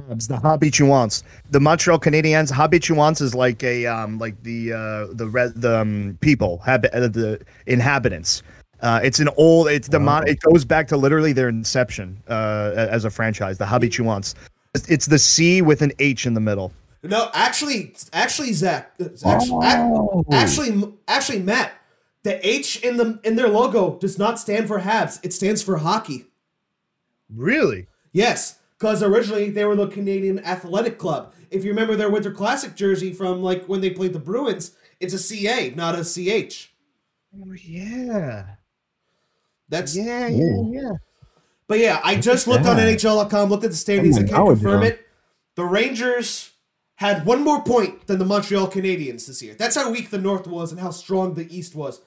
It's 0.09 0.27
the 0.27 0.37
habituants. 0.37 1.23
The 1.51 1.59
Montreal 1.59 1.99
Canadiens 1.99 2.51
habituants 2.51 3.21
is 3.21 3.35
like 3.35 3.63
a 3.63 3.85
um 3.85 4.17
like 4.17 4.41
the 4.43 4.73
uh 4.73 5.13
the 5.13 5.27
red 5.27 5.53
the 5.55 5.79
um, 5.81 6.17
people 6.21 6.59
hab- 6.65 6.85
uh, 6.93 7.07
the 7.07 7.43
inhabitants. 7.67 8.41
Uh, 8.81 8.99
it's 9.03 9.19
an 9.19 9.29
old. 9.37 9.67
It's 9.69 9.87
the 9.87 9.99
mon- 9.99 10.27
It 10.27 10.41
goes 10.41 10.65
back 10.65 10.87
to 10.89 10.97
literally 10.97 11.31
their 11.31 11.47
inception 11.47 12.21
uh, 12.27 12.73
as 12.75 13.05
a 13.05 13.09
franchise. 13.09 13.57
The 13.57 13.65
habituants. 13.65 14.35
It's, 14.75 14.89
it's 14.89 15.05
the 15.05 15.19
C 15.19 15.61
with 15.61 15.81
an 15.81 15.91
H 15.99 16.25
in 16.25 16.33
the 16.33 16.41
middle. 16.41 16.73
No, 17.03 17.29
actually, 17.33 17.93
actually, 18.13 18.51
Zach, 18.53 18.91
actually, 18.99 19.51
Oh. 19.51 20.23
actually, 20.31 20.93
actually, 21.07 21.39
Matt, 21.39 21.73
the 22.23 22.45
H 22.47 22.79
in 22.81 22.97
the 22.97 23.19
in 23.23 23.35
their 23.35 23.49
logo 23.49 23.97
does 23.99 24.17
not 24.17 24.39
stand 24.39 24.67
for 24.67 24.79
Habs. 24.79 25.19
It 25.23 25.33
stands 25.33 25.61
for 25.61 25.77
hockey. 25.77 26.25
Really? 27.33 27.87
Yes, 28.11 28.59
because 28.77 29.03
originally 29.03 29.49
they 29.49 29.65
were 29.65 29.75
the 29.75 29.87
Canadian 29.87 30.39
Athletic 30.39 30.97
Club. 30.97 31.33
If 31.51 31.63
you 31.63 31.71
remember 31.71 31.95
their 31.95 32.09
Winter 32.09 32.31
Classic 32.31 32.75
jersey 32.75 33.13
from 33.13 33.41
like 33.41 33.65
when 33.65 33.81
they 33.81 33.89
played 33.89 34.13
the 34.13 34.19
Bruins, 34.19 34.71
it's 34.99 35.13
a 35.13 35.19
CA, 35.19 35.71
not 35.71 35.95
a 35.95 36.03
CH. 36.03 36.73
Oh 37.35 37.53
yeah. 37.53 38.45
That's 39.69 39.95
Yeah. 39.95 40.27
Yeah. 40.27 40.63
Yeah. 40.69 40.91
But 41.67 41.79
yeah, 41.79 42.01
I 42.03 42.17
just 42.17 42.47
looked 42.47 42.65
on? 42.65 42.77
NHL.com, 42.77 43.49
looked 43.49 43.63
at 43.63 43.71
the 43.71 43.77
standings, 43.77 44.15
Oh 44.17 44.19
my 44.19 44.21
and 44.21 44.29
can't 44.29 44.47
confirm 44.49 44.81
yeah. 44.81 44.87
it. 44.89 45.07
The 45.55 45.65
Rangers 45.65 46.51
had 46.95 47.25
one 47.25 47.43
more 47.43 47.63
point 47.63 48.07
than 48.07 48.19
the 48.19 48.25
Montreal 48.25 48.69
Canadiens 48.69 49.27
this 49.27 49.41
year. 49.41 49.55
That's 49.57 49.75
how 49.75 49.89
weak 49.91 50.09
the 50.09 50.17
North 50.17 50.45
was 50.45 50.71
and 50.71 50.79
how 50.79 50.91
strong 50.91 51.33
the 51.33 51.53
East 51.55 51.73
was. 51.73 52.01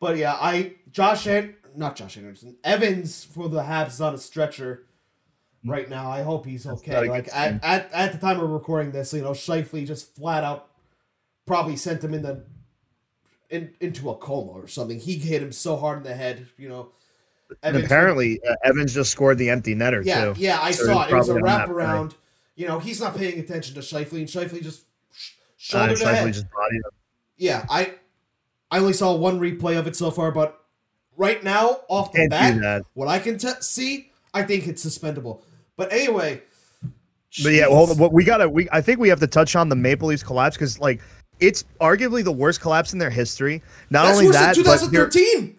But 0.00 0.16
yeah, 0.16 0.34
I 0.34 0.74
Josh 0.90 1.26
An- 1.26 1.54
not 1.76 1.94
Josh 1.96 2.16
Anderson 2.16 2.56
Evans 2.64 3.24
for 3.24 3.48
the 3.48 3.60
Habs 3.62 3.88
is 3.88 4.00
on 4.00 4.14
a 4.14 4.18
stretcher 4.18 4.86
right 5.64 5.88
now. 5.88 6.10
I 6.10 6.22
hope 6.22 6.46
he's 6.46 6.66
okay. 6.66 7.08
Like 7.08 7.28
at, 7.32 7.62
at 7.62 7.92
at 7.92 8.12
the 8.12 8.18
time 8.18 8.40
of 8.40 8.50
recording 8.50 8.92
this, 8.92 9.12
you 9.12 9.22
know, 9.22 9.30
Scheifele 9.32 9.86
just 9.86 10.14
flat 10.16 10.42
out 10.42 10.68
probably 11.46 11.76
sent 11.76 12.02
him 12.02 12.14
in 12.14 12.22
the 12.22 12.44
in, 13.50 13.72
into 13.80 14.10
a 14.10 14.16
coma 14.16 14.52
or 14.52 14.68
something. 14.68 14.98
He 14.98 15.16
hit 15.16 15.42
him 15.42 15.52
so 15.52 15.76
hard 15.76 15.98
in 15.98 16.04
the 16.04 16.14
head, 16.14 16.46
you 16.56 16.68
know. 16.68 16.90
And 17.64 17.76
apparently, 17.76 18.40
uh, 18.48 18.54
Evans 18.62 18.94
just 18.94 19.10
scored 19.10 19.36
the 19.36 19.50
empty 19.50 19.74
netter 19.74 20.04
yeah, 20.04 20.26
too. 20.32 20.40
yeah, 20.40 20.60
I 20.62 20.70
So 20.70 20.84
saw 20.86 21.04
it. 21.06 21.10
It 21.12 21.16
was 21.16 21.28
a 21.28 21.32
probably 21.34 21.50
on 21.50 21.58
that 21.58 21.68
wraparound. 21.68 22.14
You 22.54 22.68
know, 22.68 22.78
he's 22.78 23.00
not 23.00 23.16
paying 23.16 23.40
attention 23.40 23.74
to 23.74 23.80
Scheifele, 23.80 24.18
and 24.18 24.28
Scheifele 24.28 24.62
just 24.62 24.84
sh- 25.12 25.32
Uh, 25.74 25.88
shoulder 25.88 25.96
to 25.96 26.04
Scheifele 26.04 26.14
head. 26.14 26.32
just 26.32 26.50
bodied 26.52 26.76
him. 26.76 26.90
Yeah, 27.38 27.66
I 27.68 27.94
I 28.70 28.78
only 28.78 28.92
saw 28.92 29.14
one 29.14 29.40
replay 29.40 29.78
of 29.78 29.86
it 29.86 29.96
so 29.96 30.10
far, 30.10 30.30
but 30.30 30.60
right 31.16 31.42
now, 31.42 31.80
off 31.88 32.12
the 32.12 32.28
bat, 32.28 32.82
what 32.94 33.08
I 33.08 33.18
can 33.18 33.38
t- 33.38 33.48
see, 33.60 34.10
I 34.32 34.42
think 34.42 34.66
it's 34.66 34.82
suspendable. 34.82 35.42
But 35.76 35.92
anyway, 35.92 36.42
But 37.42 37.50
yeah, 37.52 37.66
hold 37.66 37.90
on. 37.90 37.98
What 37.98 38.12
we 38.12 38.24
gotta, 38.24 38.48
we 38.48 38.68
I 38.70 38.80
think 38.80 39.00
we 39.00 39.08
have 39.08 39.20
to 39.20 39.26
touch 39.26 39.56
on 39.56 39.68
the 39.68 39.76
Maple 39.76 40.08
Leafs 40.08 40.22
collapse 40.22 40.56
because 40.56 40.78
like 40.78 41.00
it's 41.40 41.64
arguably 41.80 42.22
the 42.22 42.32
worst 42.32 42.60
collapse 42.60 42.92
in 42.92 42.98
their 42.98 43.10
history. 43.10 43.62
Not 43.88 44.04
That's 44.04 44.14
only 44.18 44.26
worse 44.26 44.36
that, 44.36 44.54
than 44.56 44.64
but 44.64 44.78
2013. 44.80 45.58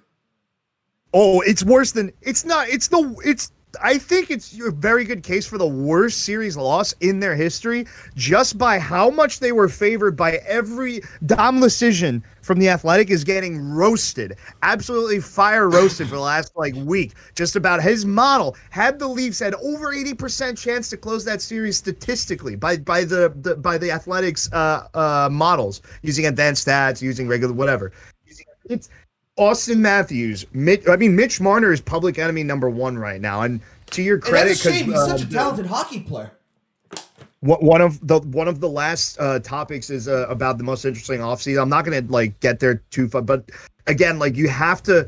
oh, 1.14 1.42
it's 1.42 1.64
worse 1.64 1.92
than 1.92 2.12
it's 2.22 2.46
not. 2.46 2.70
It's 2.70 2.88
the 2.88 3.16
it's. 3.26 3.52
I 3.82 3.98
think 3.98 4.30
it's 4.30 4.60
a 4.60 4.72
very 4.72 5.06
good 5.06 5.24
case 5.24 5.48
for 5.48 5.58
the 5.58 5.68
worst 5.68 6.26
series 6.26 6.58
loss 6.58 6.94
in 7.00 7.20
their 7.20 7.36
history, 7.36 7.86
just 8.16 8.58
by 8.58 8.80
how 8.80 9.10
much 9.10 9.40
they 9.40 9.52
were 9.52 9.70
favored 9.70 10.18
by 10.18 10.42
every 10.48 11.02
Dom 11.26 11.62
Luszczyszyn 11.62 12.22
from 12.42 12.60
the 12.60 12.70
Athletic 12.70 13.10
is 13.10 13.24
getting 13.24 13.62
roasted, 13.62 14.36
absolutely 14.64 15.20
fire 15.20 15.70
roasted 15.70 16.10
for 16.10 16.16
the 16.16 16.22
last 16.22 16.52
like 16.56 16.76
week, 16.76 17.14
just 17.36 17.56
about 17.56 17.82
his 17.82 18.06
model. 18.06 18.58
Had 18.72 19.00
the 19.00 19.08
Leafs 19.08 19.40
had 19.40 19.56
over 19.56 19.94
eighty 19.94 20.14
percent 20.14 20.58
chance 20.58 20.90
to 20.90 20.98
close 20.98 21.24
that 21.26 21.42
series 21.42 21.78
statistically 21.78 22.56
by 22.56 22.78
by 22.78 23.04
the, 23.04 23.34
the 23.42 23.56
by 23.56 23.78
the 23.78 23.92
Athletics 23.92 24.52
uh, 24.52 24.88
uh, 24.94 25.30
models 25.32 25.82
using 26.02 26.26
advanced 26.26 26.68
stats, 26.68 27.02
using 27.02 27.28
regular 27.28 27.54
whatever. 27.54 27.92
It's 28.66 28.90
Auston 29.40 29.78
Matthews, 29.78 30.46
Mitch, 30.54 30.88
I 30.88 30.96
mean 30.96 31.16
Mitch 31.16 31.40
Marner 31.40 31.72
is 31.72 31.82
public 31.82 32.20
enemy 32.20 32.44
number 32.44 32.70
one 32.70 32.98
right 32.98 33.22
now, 33.22 33.42
and 33.42 33.62
to 33.92 34.02
your 34.02 34.20
credit, 34.20 34.50
that's 34.50 34.66
a 34.66 34.70
'cause, 34.70 34.78
shame. 34.78 34.86
He's 34.88 34.96
uh, 34.96 35.18
such 35.18 35.22
a 35.22 35.32
talented 35.32 35.66
hockey 35.66 36.02
player. 36.02 36.32
One 37.40 37.66
one 37.66 37.82
of 37.82 38.06
the 38.06 38.20
one 38.20 38.48
of 38.48 38.60
the 38.60 38.70
last 38.70 39.18
uh, 39.20 39.40
topics 39.40 39.90
is 39.90 40.08
uh, 40.08 40.28
about 40.30 40.58
the 40.58 40.64
most 40.64 40.86
interesting 40.86 41.22
offseason. 41.22 41.62
I'm 41.62 41.70
not 41.70 41.86
going 41.86 42.06
to 42.06 42.12
like 42.12 42.40
get 42.40 42.60
there 42.60 42.84
too 42.92 43.08
far, 43.08 43.22
but 43.22 43.50
again, 43.88 44.20
like 44.20 44.36
you 44.36 44.48
have 44.48 44.84
to 44.84 45.08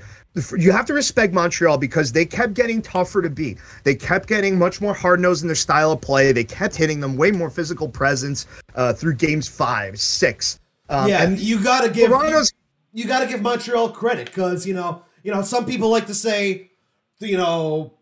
you 0.57 0.71
have 0.71 0.85
to 0.87 0.93
respect 0.93 1.31
Montreal 1.31 1.77
because 1.77 2.11
they 2.11 2.25
kept 2.25 2.55
getting 2.55 2.81
tougher 2.81 3.21
to 3.21 3.29
beat. 3.29 3.59
They 3.83 3.93
kept 3.93 4.27
getting 4.27 4.57
much 4.57 4.81
more 4.81 4.95
hard 4.95 5.19
nosed 5.19 5.43
in 5.43 5.47
their 5.47 5.55
style 5.55 5.91
of 5.91 6.01
play. 6.01 6.31
They 6.31 6.43
kept 6.43 6.75
hitting 6.75 6.99
them 6.99 7.17
way 7.17 7.29
more 7.29 7.51
physical 7.51 7.87
presence 7.87 8.47
uh, 8.73 8.93
through 8.93 9.15
games 9.15 9.47
five, 9.47 9.99
six. 9.99 10.59
Um, 10.89 11.07
yeah, 11.07 11.23
and 11.23 11.37
you 11.37 11.61
gotta 11.63 11.89
give 11.89 12.09
Toronto's 12.09 12.51
you 12.93 13.05
gotta 13.05 13.25
give 13.27 13.41
Montreal 13.41 13.89
credit 13.91 14.27
because 14.27 14.65
you 14.67 14.73
know 14.73 15.03
you 15.23 15.31
know 15.33 15.41
some 15.41 15.65
people 15.65 15.89
like 15.89 16.07
to 16.07 16.13
say 16.13 16.69
you 17.19 17.37
know 17.37 17.93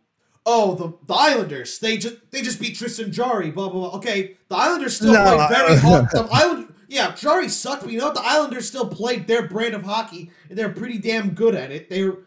oh 0.45 0.75
the, 0.75 0.93
the 1.07 1.13
Islanders 1.13 1.79
they 1.79 1.97
just 1.97 2.15
they 2.31 2.41
just 2.41 2.59
beat 2.59 2.75
Tristan 2.75 3.11
Jarry 3.11 3.51
blah 3.51 3.69
blah 3.69 3.89
blah. 3.89 3.97
Okay 3.97 4.37
the 4.49 4.55
Islanders 4.55 4.95
still 4.97 5.13
No, 5.13 5.23
played 5.35 5.49
very 5.49 5.77
hard 5.77 6.09
the 6.11 6.27
Island 6.31 6.73
yeah 6.87 7.13
Jarry 7.15 7.47
sucked 7.47 7.83
but 7.83 7.91
you 7.91 7.99
know 7.99 8.05
what? 8.05 8.15
The 8.15 8.23
Islanders 8.25 8.67
still 8.67 8.87
played 8.87 9.27
their 9.27 9.47
brand 9.47 9.73
of 9.75 9.83
hockey 9.83 10.31
and 10.49 10.57
they're 10.57 10.69
pretty 10.69 10.97
damn 10.97 11.31
good 11.31 11.55
at 11.55 11.71
it. 11.71 11.89
They're 11.89 12.17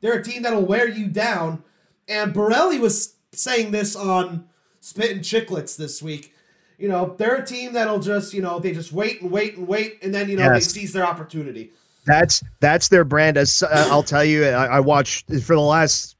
they're 0.00 0.18
a 0.18 0.22
team 0.22 0.42
that'll 0.42 0.64
wear 0.66 0.86
you 0.88 1.06
down. 1.08 1.64
And 2.08 2.32
Borelli 2.34 2.78
was 2.78 3.14
saying 3.32 3.70
this 3.72 3.96
on 3.96 4.46
Spit 4.80 5.10
and 5.10 5.20
Chicklets 5.22 5.76
this 5.76 6.02
week. 6.02 6.32
You 6.78 6.88
know 6.88 7.14
they're 7.18 7.36
a 7.36 7.44
team 7.46 7.72
that'll 7.72 8.00
just 8.00 8.32
you 8.34 8.42
know 8.42 8.58
they 8.60 8.72
just 8.72 8.92
wait 8.92 9.20
and 9.22 9.30
wait 9.30 9.56
and 9.56 9.66
wait 9.66 9.98
and 10.02 10.14
then 10.14 10.28
you 10.28 10.36
know 10.36 10.44
Yes. 10.52 10.66
they 10.72 10.80
seize 10.80 10.92
their 10.92 11.06
opportunity 11.06 11.72
That's 12.06 12.42
that's 12.60 12.88
their 12.88 13.04
brand. 13.04 13.36
As 13.36 13.62
uh, 13.62 13.88
I'll 13.90 14.02
tell 14.02 14.24
you, 14.24 14.46
I, 14.46 14.66
I 14.66 14.80
watched 14.80 15.26
for 15.42 15.54
the 15.54 15.60
last. 15.60 16.16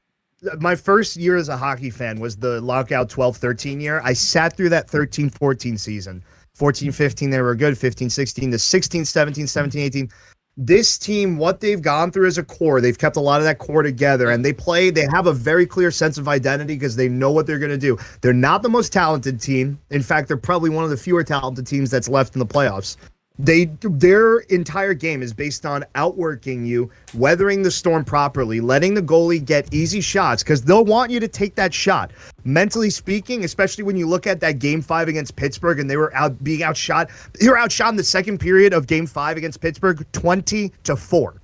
My 0.59 0.77
first 0.77 1.17
year 1.17 1.37
as 1.37 1.49
a 1.49 1.57
hockey 1.57 1.89
fan 1.89 2.21
was 2.21 2.37
the 2.37 2.61
lockout 2.61 3.09
12 3.09 3.39
13 3.39 3.81
year. 3.81 4.03
I 4.05 4.13
sat 4.13 4.57
through 4.57 4.69
that 4.71 4.91
13 4.91 5.31
14 5.31 5.79
season. 5.79 6.23
14 6.55 6.93
15, 6.93 7.31
they 7.31 7.41
were 7.41 7.55
good. 7.55 7.77
15 7.77 8.11
16 8.11 8.51
to 8.51 8.59
16 8.59 9.05
17 9.05 9.47
17 9.47 9.83
18. 9.83 10.11
This 10.57 10.99
team, 10.99 11.37
what 11.37 11.59
they've 11.61 11.83
gone 11.83 12.13
through 12.13 12.29
as 12.29 12.39
a 12.39 12.45
core, 12.45 12.81
they've 12.81 12.97
kept 12.97 13.17
a 13.17 13.21
lot 13.21 13.41
of 13.41 13.45
that 13.45 13.59
core 13.59 13.83
together 13.83 14.31
and 14.31 14.45
they 14.45 14.53
play, 14.53 14.89
they 14.91 15.05
have 15.13 15.27
a 15.27 15.33
very 15.33 15.67
clear 15.67 15.91
sense 15.91 16.17
of 16.17 16.29
identity 16.29 16.77
because 16.77 16.95
they 16.95 17.09
know 17.09 17.33
what 17.33 17.49
they're 17.49 17.59
going 17.59 17.73
to 17.73 17.79
do. 17.79 17.99
They're 18.21 18.33
not 18.33 18.63
the 18.63 18.69
most 18.69 18.93
talented 18.93 19.41
team. 19.41 19.81
In 19.91 20.01
fact, 20.01 20.29
they're 20.29 20.37
probably 20.37 20.71
one 20.71 20.85
of 20.85 20.91
the 20.91 20.97
fewer 20.97 21.25
talented 21.25 21.67
teams 21.67 21.91
that's 21.91 22.09
left 22.09 22.37
in 22.37 22.39
the 22.39 22.47
playoffs. 22.47 22.97
They 23.37 23.65
their 23.81 24.39
entire 24.41 24.95
game 24.95 25.21
is 25.21 25.33
based 25.33 25.67
on 25.67 25.85
outworking 25.97 26.65
you, 26.65 26.91
weathering 27.15 27.63
the 27.63 27.71
storm 27.71 28.05
properly, 28.05 28.61
letting 28.61 28.95
the 28.95 29.03
goalie 29.03 29.45
get 29.45 29.75
easy 29.75 30.01
shots 30.01 30.45
because 30.45 30.63
they'll 30.63 30.85
want 30.85 31.11
you 31.11 31.19
to 31.19 31.27
take 31.27 31.57
that 31.57 31.75
shot. 31.75 32.13
Mentally 32.45 32.91
speaking, 32.91 33.43
especially 33.43 33.83
when 33.83 33.97
you 33.97 34.09
look 34.09 34.29
at 34.29 34.39
that 34.39 34.61
game 34.61 34.81
five 34.81 35.09
against 35.09 35.35
Pittsburgh 35.35 35.81
and 35.81 35.91
they 35.91 35.97
were 35.97 36.15
out 36.15 36.45
being 36.45 36.63
outshot, 36.63 37.11
they 37.41 37.49
were 37.49 37.59
outshot 37.59 37.89
in 37.89 37.97
the 37.97 38.05
second 38.05 38.39
period 38.39 38.73
of 38.73 38.87
game 38.87 39.07
five 39.07 39.37
against 39.37 39.61
Pittsburgh, 39.61 40.07
twenty 40.13 40.73
to 40.85 40.95
four. 40.95 41.41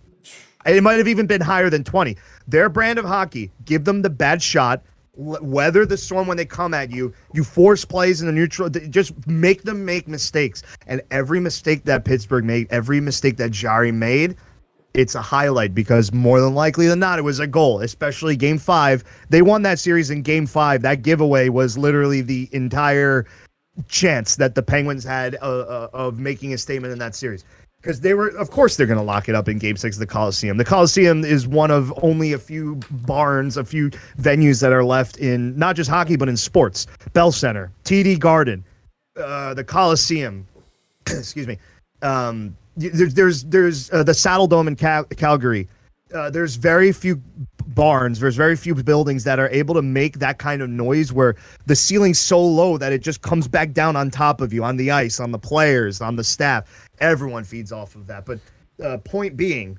It 0.64 0.82
might 0.84 0.98
have 0.98 1.08
even 1.08 1.26
been 1.26 1.40
higher 1.40 1.70
than 1.70 1.84
20. 1.84 2.18
Their 2.46 2.68
brand 2.68 2.98
of 2.98 3.06
hockey, 3.06 3.50
give 3.64 3.86
them 3.86 4.02
the 4.02 4.10
bad 4.10 4.42
shot, 4.42 4.82
weather 5.20 5.84
the 5.84 5.96
storm 5.96 6.26
when 6.26 6.36
they 6.36 6.44
come 6.44 6.74
at 6.74 6.90
you. 6.90 7.12
You 7.34 7.44
force 7.44 7.84
plays 7.84 8.20
in 8.20 8.26
the 8.26 8.32
neutral, 8.32 8.68
just 8.68 9.26
make 9.26 9.62
them 9.62 9.84
make 9.84 10.08
mistakes. 10.08 10.62
And 10.86 11.02
every 11.10 11.40
mistake 11.40 11.84
that 11.84 12.04
Pittsburgh 12.04 12.44
made, 12.44 12.66
every 12.70 13.00
mistake 13.00 13.36
that 13.36 13.50
Jarry 13.50 13.92
made, 13.92 14.36
it's 14.94 15.14
a 15.14 15.22
highlight 15.22 15.74
because 15.74 16.12
more 16.12 16.40
than 16.40 16.54
likely 16.54 16.86
than 16.86 16.98
not, 16.98 17.18
it 17.18 17.22
was 17.22 17.38
a 17.38 17.46
goal, 17.46 17.80
especially 17.80 18.36
game 18.36 18.58
five. 18.58 19.04
They 19.28 19.42
won 19.42 19.62
that 19.62 19.78
series 19.78 20.10
in 20.10 20.22
game 20.22 20.46
five. 20.46 20.82
That 20.82 21.02
giveaway 21.02 21.48
was 21.48 21.78
literally 21.78 22.22
the 22.22 22.48
entire 22.52 23.26
chance 23.88 24.36
that 24.36 24.54
the 24.54 24.62
Penguins 24.62 25.04
had 25.04 25.36
uh, 25.36 25.60
uh, 25.60 25.88
of 25.92 26.18
making 26.18 26.52
a 26.52 26.58
statement 26.58 26.92
in 26.92 26.98
that 26.98 27.14
series. 27.14 27.44
Because 27.80 28.00
they 28.00 28.12
were, 28.12 28.28
of 28.28 28.50
course, 28.50 28.76
they're 28.76 28.86
going 28.86 28.98
to 28.98 29.04
lock 29.04 29.28
it 29.28 29.34
up 29.34 29.48
in 29.48 29.58
Game 29.58 29.76
Six 29.76 29.96
of 29.96 30.00
the 30.00 30.06
Coliseum. 30.06 30.58
The 30.58 30.64
Coliseum 30.64 31.24
is 31.24 31.46
one 31.46 31.70
of 31.70 31.92
only 32.02 32.34
a 32.34 32.38
few 32.38 32.76
barns, 32.90 33.56
a 33.56 33.64
few 33.64 33.90
venues 34.20 34.60
that 34.60 34.72
are 34.72 34.84
left 34.84 35.16
in 35.16 35.56
not 35.58 35.76
just 35.76 35.88
hockey 35.88 36.16
but 36.16 36.28
in 36.28 36.36
sports. 36.36 36.86
Bell 37.14 37.32
Center, 37.32 37.72
TD 37.84 38.18
Garden, 38.18 38.64
uh, 39.16 39.54
the 39.54 39.64
Coliseum. 39.64 40.46
excuse 41.06 41.46
me. 41.46 41.58
Um, 42.02 42.56
there's 42.76 43.14
there's 43.14 43.44
there's 43.44 43.90
uh, 43.92 44.02
the 44.02 44.14
Saddle 44.14 44.46
Dome 44.46 44.68
in 44.68 44.76
Cal- 44.76 45.04
Calgary. 45.04 45.68
Uh, 46.14 46.30
there's 46.30 46.56
very 46.56 46.92
few 46.92 47.22
barns. 47.68 48.20
There's 48.20 48.36
very 48.36 48.56
few 48.56 48.74
buildings 48.74 49.24
that 49.24 49.38
are 49.38 49.48
able 49.50 49.74
to 49.74 49.82
make 49.82 50.18
that 50.18 50.38
kind 50.38 50.60
of 50.62 50.68
noise 50.68 51.12
where 51.12 51.36
the 51.66 51.76
ceiling's 51.76 52.18
so 52.18 52.40
low 52.40 52.76
that 52.78 52.92
it 52.92 53.00
just 53.00 53.22
comes 53.22 53.48
back 53.48 53.72
down 53.72 53.96
on 53.96 54.10
top 54.10 54.40
of 54.40 54.52
you, 54.52 54.64
on 54.64 54.76
the 54.76 54.90
ice, 54.90 55.20
on 55.20 55.30
the 55.30 55.38
players, 55.38 56.00
on 56.00 56.16
the 56.16 56.24
staff. 56.24 56.88
Everyone 56.98 57.44
feeds 57.44 57.72
off 57.72 57.94
of 57.94 58.06
that. 58.08 58.26
But 58.26 58.40
uh, 58.82 58.98
point 58.98 59.36
being, 59.36 59.78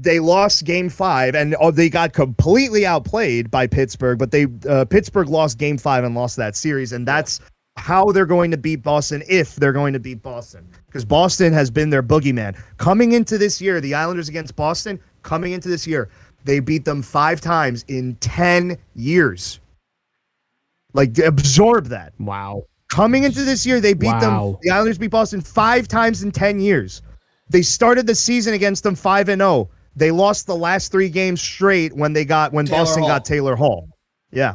they 0.00 0.20
lost 0.20 0.64
game 0.64 0.88
five 0.88 1.34
and 1.34 1.54
oh, 1.60 1.70
they 1.70 1.90
got 1.90 2.12
completely 2.12 2.86
outplayed 2.86 3.50
by 3.50 3.66
Pittsburgh, 3.66 4.18
but 4.18 4.30
they 4.30 4.46
uh, 4.68 4.84
Pittsburgh 4.86 5.28
lost 5.28 5.58
game 5.58 5.76
five 5.76 6.04
and 6.04 6.14
lost 6.14 6.36
that 6.36 6.56
series, 6.56 6.92
and 6.92 7.06
that's 7.06 7.40
how 7.76 8.06
they're 8.06 8.26
going 8.26 8.50
to 8.50 8.56
beat 8.56 8.82
Boston 8.82 9.22
if 9.28 9.56
they're 9.56 9.72
going 9.72 9.92
to 9.92 9.98
beat 9.98 10.22
Boston 10.22 10.68
because 10.86 11.04
Boston 11.04 11.52
has 11.52 11.70
been 11.70 11.90
their 11.90 12.02
boogeyman 12.02 12.58
coming 12.76 13.12
into 13.12 13.38
this 13.38 13.60
year. 13.60 13.80
The 13.80 13.94
Islanders 13.94 14.28
against 14.28 14.56
Boston 14.56 15.00
coming 15.22 15.52
into 15.52 15.68
this 15.68 15.86
year, 15.86 16.08
they 16.44 16.60
beat 16.60 16.84
them 16.84 17.02
five 17.02 17.40
times 17.40 17.84
in 17.88 18.16
ten 18.16 18.76
years. 18.94 19.60
Like 20.94 21.18
absorb 21.18 21.86
that. 21.86 22.12
Wow. 22.18 22.64
Coming 22.90 23.24
into 23.24 23.42
this 23.44 23.64
year, 23.64 23.80
they 23.80 23.94
beat 23.94 24.06
Wow. 24.08 24.20
them. 24.52 24.58
The 24.62 24.70
Islanders 24.70 24.98
beat 24.98 25.10
Boston 25.10 25.40
five 25.40 25.88
times 25.88 26.22
in 26.22 26.30
ten 26.30 26.60
years. 26.60 27.00
They 27.48 27.62
started 27.62 28.06
the 28.06 28.14
season 28.14 28.54
against 28.54 28.82
them 28.82 28.94
five 28.94 29.28
and 29.28 29.40
zero. 29.40 29.70
They 29.96 30.10
lost 30.10 30.46
the 30.46 30.56
last 30.56 30.90
three 30.92 31.08
games 31.08 31.40
straight 31.40 31.94
when 31.94 32.12
they 32.12 32.24
got 32.24 32.52
when 32.52 32.66
Taylor 32.66 32.78
Boston 32.80 33.02
Hall. 33.02 33.08
got 33.10 33.24
Taylor 33.24 33.56
Hall. 33.56 33.88
Yeah, 34.30 34.54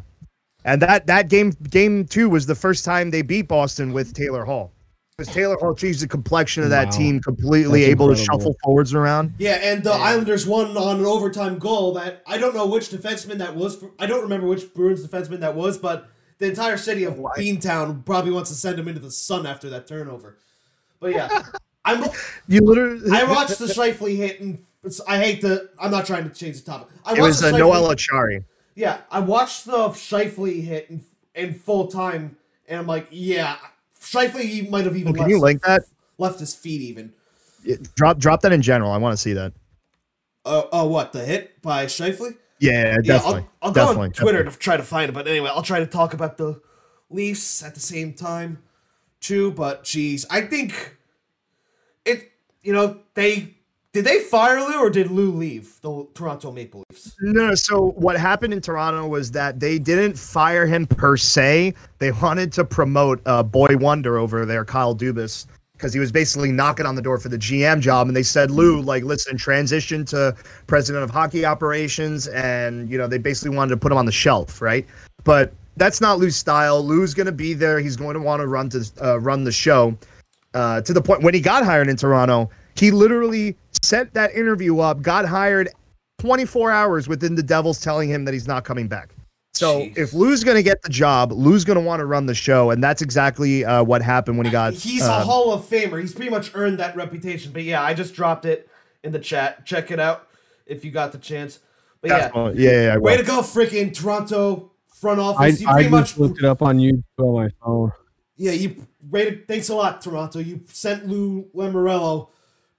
and 0.66 0.82
that 0.82 1.06
that 1.08 1.30
game 1.30 1.52
game 1.70 2.06
two 2.06 2.30
was 2.30 2.46
the 2.46 2.56
first 2.56 2.84
time 2.86 3.12
they 3.12 3.22
beat 3.22 3.48
Boston 3.48 3.94
with 3.94 4.14
Taylor 4.14 4.46
Hall. 4.46 4.72
Because 5.18 5.34
Taylor 5.34 5.58
Hall 5.58 5.74
changed 5.74 6.02
the 6.02 6.08
complexion 6.08 6.62
of 6.62 6.70
that 6.70 6.92
Wow. 6.92 6.98
team 6.98 7.20
completely, 7.20 7.82
That's 7.82 7.90
able 7.90 8.10
to 8.10 8.16
shuffle 8.16 8.56
forwards 8.64 8.94
around. 8.94 9.34
Yeah, 9.40 9.54
and 9.64 9.84
the 9.84 9.92
Islanders 9.92 10.46
won 10.46 10.78
on 10.78 11.00
an 11.00 11.06
overtime 11.08 11.58
goal 11.58 11.94
that 11.94 12.22
I 12.28 12.38
don't 12.38 12.54
know 12.54 12.68
which 12.68 12.90
defenseman 12.90 13.40
that 13.40 13.56
was. 13.56 13.78
For, 13.78 13.90
I 13.98 14.06
don't 14.06 14.22
remember 14.22 14.46
which 14.46 14.72
Bruins 14.76 15.04
defenseman 15.04 15.40
that 15.40 15.56
was, 15.56 15.80
but 15.80 16.08
the 16.38 16.46
entire 16.46 16.78
city 16.78 17.04
of 17.04 17.16
Beantown 17.16 18.06
probably 18.06 18.30
wants 18.30 18.52
to 18.52 18.56
send 18.56 18.78
him 18.78 18.88
into 18.88 19.00
the 19.00 19.10
sun 19.10 19.48
after 19.48 19.72
that 19.72 19.88
turnover. 19.88 20.38
But 21.00 21.14
yeah, 21.14 21.46
I'm. 21.86 22.08
You 22.48 22.62
literally. 22.62 23.10
I 23.12 23.24
watched 23.24 23.58
the 23.58 23.66
Scheifele 23.66 24.16
hit, 24.16 24.40
and 24.40 24.64
it's, 24.84 25.02
I 25.08 25.18
hate 25.18 25.42
the. 25.42 25.72
I'm 25.80 25.90
not 25.90 26.06
trying 26.06 26.30
to 26.30 26.36
change 26.36 26.62
the 26.62 26.72
topic. 26.72 26.90
I 27.04 27.16
It 27.16 27.22
was 27.22 27.40
the 27.40 27.56
uh, 27.56 27.58
Noel 27.58 27.90
Achari. 27.92 28.44
Yeah, 28.76 29.00
I 29.10 29.22
watched 29.22 29.66
the 29.66 29.90
Scheifele 29.90 30.62
hit 30.62 30.92
in, 30.92 31.04
in 31.34 31.56
full 31.56 31.88
time, 31.88 32.38
and 32.68 32.80
I'm 32.80 32.86
like, 32.86 33.08
yeah, 33.10 33.58
Scheifele 34.08 34.42
he 34.44 34.62
might 34.62 34.86
have 34.86 34.96
even 34.96 35.10
Oh, 35.10 35.14
can 35.14 35.22
left, 35.22 35.30
you 35.30 35.40
link 35.40 35.62
that? 35.64 35.84
left 36.18 36.40
his 36.40 36.56
feet 36.56 36.82
even. 36.82 37.14
Drop 37.96 38.18
drop 38.18 38.42
that 38.42 38.54
in 38.54 38.62
general. 38.62 38.92
I 38.92 38.98
want 38.98 39.14
to 39.14 39.18
see 39.18 39.34
that. 39.34 39.54
Uh, 40.46 40.64
uh, 40.72 40.86
what 40.86 41.12
the 41.12 41.26
hit 41.26 41.62
by 41.62 41.86
Scheifele? 41.86 42.38
Yeah, 42.60 42.72
yeah, 42.72 42.98
definitely. 43.04 43.42
I'll, 43.62 43.68
I'll 43.68 43.72
go 43.72 43.82
definitely, 43.82 44.04
on 44.06 44.12
Twitter 44.14 44.38
definitely. 44.40 44.52
to 44.54 44.60
try 44.60 44.78
to 44.78 44.84
find 44.84 45.10
it. 45.10 45.14
But 45.14 45.28
anyway, 45.28 45.52
I'll 45.54 45.62
try 45.62 45.80
to 45.80 45.86
talk 45.86 46.14
about 46.14 46.38
the 46.38 46.62
Leafs 47.10 47.62
at 47.64 47.74
the 47.74 47.82
same 47.82 48.14
time 48.14 48.64
too. 49.20 49.52
But 49.52 49.84
geez, 49.84 50.26
I 50.30 50.42
think 50.42 50.98
it. 52.06 52.32
You 52.62 52.74
know, 52.74 53.00
they 53.14 53.57
did 53.98 54.06
they 54.06 54.20
fire 54.20 54.60
Lou 54.60 54.78
or 54.78 54.92
did 54.92 55.10
Lou 55.10 55.32
leave 55.32 55.82
the 55.82 56.06
Toronto 56.14 56.52
Maple 56.52 56.84
Leafs? 56.92 57.16
No, 57.20 57.56
so 57.56 57.94
what 57.94 58.16
happened 58.16 58.54
in 58.54 58.62
Toronto 58.62 59.08
was 59.08 59.32
that 59.32 59.60
they 59.60 59.80
didn't 59.80 60.16
fire 60.16 60.68
him 60.68 60.86
per 60.86 61.18
se. 61.18 61.74
They 61.98 62.12
wanted 62.12 62.52
to 62.54 62.64
promote 62.64 63.20
uh, 63.26 63.42
Boy 63.42 63.76
Wonder 63.78 64.20
over 64.20 64.46
there, 64.46 64.64
Kyle 64.64 64.96
Dubas, 64.96 65.48
because 65.74 65.96
he 65.96 66.00
was 66.00 66.12
basically 66.12 66.52
knocking 66.52 66.86
on 66.86 66.94
the 66.94 67.02
door 67.02 67.18
for 67.18 67.30
the 67.30 67.40
GM 67.40 67.80
job. 67.80 68.06
And 68.06 68.16
they 68.16 68.22
said, 68.22 68.52
Lou, 68.52 68.82
like, 68.82 69.04
listen, 69.04 69.36
transition 69.36 70.06
to 70.06 70.36
president 70.68 71.04
of 71.04 71.10
hockey 71.10 71.44
operations. 71.44 72.28
And, 72.28 72.88
you 72.92 73.00
know, 73.00 73.08
they 73.08 73.18
basically 73.18 73.58
wanted 73.58 73.72
to 73.72 73.78
put 73.78 73.92
him 73.92 73.98
on 73.98 74.06
the 74.06 74.12
shelf, 74.12 74.62
right? 74.62 74.86
But 75.24 75.54
that's 75.76 76.02
not 76.02 76.20
Lou's 76.20 76.36
style. 76.36 76.84
Lou's 76.84 77.16
going 77.16 77.26
to 77.26 77.32
be 77.32 77.56
there. 77.56 77.80
He's 77.80 77.96
going 77.96 78.14
to 78.14 78.20
want 78.20 78.42
to 78.42 78.48
run 78.48 78.70
to 78.70 78.92
uh, 79.02 79.20
run 79.20 79.44
the 79.44 79.52
show 79.52 79.98
uh, 80.54 80.82
to 80.82 80.94
the 80.94 81.02
point 81.02 81.24
when 81.24 81.34
he 81.34 81.40
got 81.40 81.66
hired 81.66 81.88
in 81.88 81.96
Toronto, 81.96 82.52
he 82.80 82.92
literally 82.92 83.56
set 83.82 84.14
that 84.14 84.34
interview 84.34 84.80
up, 84.80 85.02
got 85.02 85.26
hired 85.26 85.70
24 86.20 86.72
hours 86.72 87.08
within 87.08 87.36
the 87.36 87.44
Devils 87.44 87.80
telling 87.80 88.10
him 88.10 88.26
that 88.26 88.34
he's 88.34 88.48
not 88.48 88.64
coming 88.64 88.88
back. 88.88 89.14
So 89.54 89.82
Jeez. 89.82 89.98
if 89.98 90.14
Lou's 90.14 90.44
going 90.44 90.58
to 90.58 90.64
get 90.64 90.84
the 90.84 90.90
job, 90.90 91.32
Lou's 91.32 91.66
going 91.66 91.78
to 91.78 91.84
want 91.84 92.00
to 92.00 92.06
run 92.06 92.28
the 92.28 92.36
show, 92.36 92.70
and 92.70 92.84
that's 92.84 93.02
exactly 93.02 93.66
uh, 93.66 93.84
what 93.84 94.04
happened 94.04 94.38
when 94.38 94.46
he 94.46 94.52
got. 94.52 94.74
He's 94.74 95.02
uh, 95.02 95.20
a 95.22 95.24
Hall 95.24 95.52
of 95.52 95.64
Famer. 95.68 96.00
He's 96.00 96.14
pretty 96.14 96.30
much 96.30 96.52
earned 96.54 96.78
that 96.80 96.96
reputation. 96.96 97.52
But 97.52 97.64
yeah, 97.64 97.82
I 97.82 97.96
just 97.96 98.14
dropped 98.14 98.46
it 98.46 98.70
in 99.04 99.12
the 99.12 99.20
chat. 99.20 99.66
Check 99.66 99.90
it 99.90 100.00
out. 100.00 100.28
if 100.68 100.86
you 100.86 100.92
got 100.92 101.12
the 101.12 101.18
chance. 101.18 101.60
But 102.02 102.12
yeah, 102.12 102.32
yeah, 102.36 102.52
yeah, 102.54 102.72
yeah, 102.72 102.98
way 102.98 103.18
to 103.18 103.24
go, 103.24 103.42
freaking 103.42 103.92
Toronto 103.92 104.72
front 104.94 105.20
I, 105.20 105.24
office. 105.24 105.62
you 105.62 105.68
I 105.68 105.82
just 105.82 105.92
much 105.92 106.18
looked 106.18 106.38
it 106.38 106.46
up 106.46 106.62
on 106.62 106.78
YouTube 106.78 107.04
on 107.18 107.34
my 107.34 107.50
phone. 107.64 107.92
Yeah, 108.36 108.52
you 108.52 108.86
rated. 109.10 109.48
Thanks 109.48 109.70
a 109.70 109.76
lot, 109.76 110.02
Toronto. 110.02 110.38
You 110.38 110.62
sent 110.68 111.08
Lou 111.08 111.50
Lamorello 111.56 112.30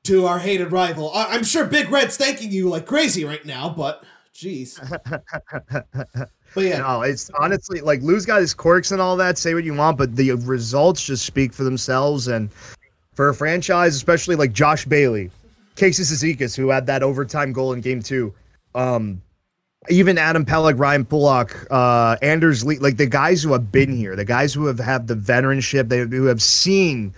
to 0.09 0.25
our 0.25 0.38
hated 0.38 0.73
rival. 0.73 1.12
I, 1.12 1.27
I'm 1.35 1.44
sure 1.44 1.66
Big 1.66 1.90
Red's 1.90 2.16
thanking 2.16 2.51
you 2.51 2.71
like 2.71 2.87
crazy 2.87 3.27
right 3.27 3.44
now, 3.44 3.68
but 3.68 4.05
jeez. 4.35 4.79
but 6.55 6.64
yeah, 6.64 6.79
No, 6.79 7.03
it's 7.03 7.31
honestly 7.38 7.83
like 7.83 8.01
Lou's 8.01 8.25
got 8.25 8.40
his 8.40 8.55
quirks 8.55 8.90
and 8.90 9.03
all 9.03 9.16
that. 9.18 9.37
Say 9.37 9.53
what 9.53 9.64
you 9.64 9.75
want, 9.75 9.99
but 9.99 10.16
the 10.16 10.33
results 10.33 11.05
just 11.05 11.27
speak 11.27 11.53
for 11.53 11.62
themselves. 11.62 12.27
And 12.27 12.51
for 13.14 13.29
a 13.29 13.35
franchise, 13.35 13.94
especially 13.97 14.35
like 14.35 14.55
Josh 14.55 14.87
Bailey, 14.87 15.31
Casey 15.77 16.05
Cizikas, 16.05 16.57
who 16.57 16.71
had 16.71 16.87
that 16.87 17.03
overtime 17.03 17.53
goal 17.53 17.75
in 17.75 17.83
Game 17.83 18.01
Two, 18.01 18.33
um, 18.75 19.21
even 19.90 20.16
Adam 20.16 20.47
Pelech, 20.47 20.79
Ryan 20.79 21.05
Pulock, 21.05 21.66
uh, 21.71 22.16
Anders 22.23 22.64
Lee, 22.64 22.79
like 22.79 22.97
the 22.97 23.07
guys 23.07 23.42
who 23.42 23.53
have 23.53 23.71
been 23.71 23.94
here, 23.94 24.16
the 24.16 24.25
guys 24.25 24.55
who 24.55 24.64
have 24.64 24.79
had 24.79 25.07
the 25.07 25.14
veteranship, 25.14 25.90
they 25.90 25.99
who 25.99 26.25
have 26.25 26.40
seen 26.40 27.14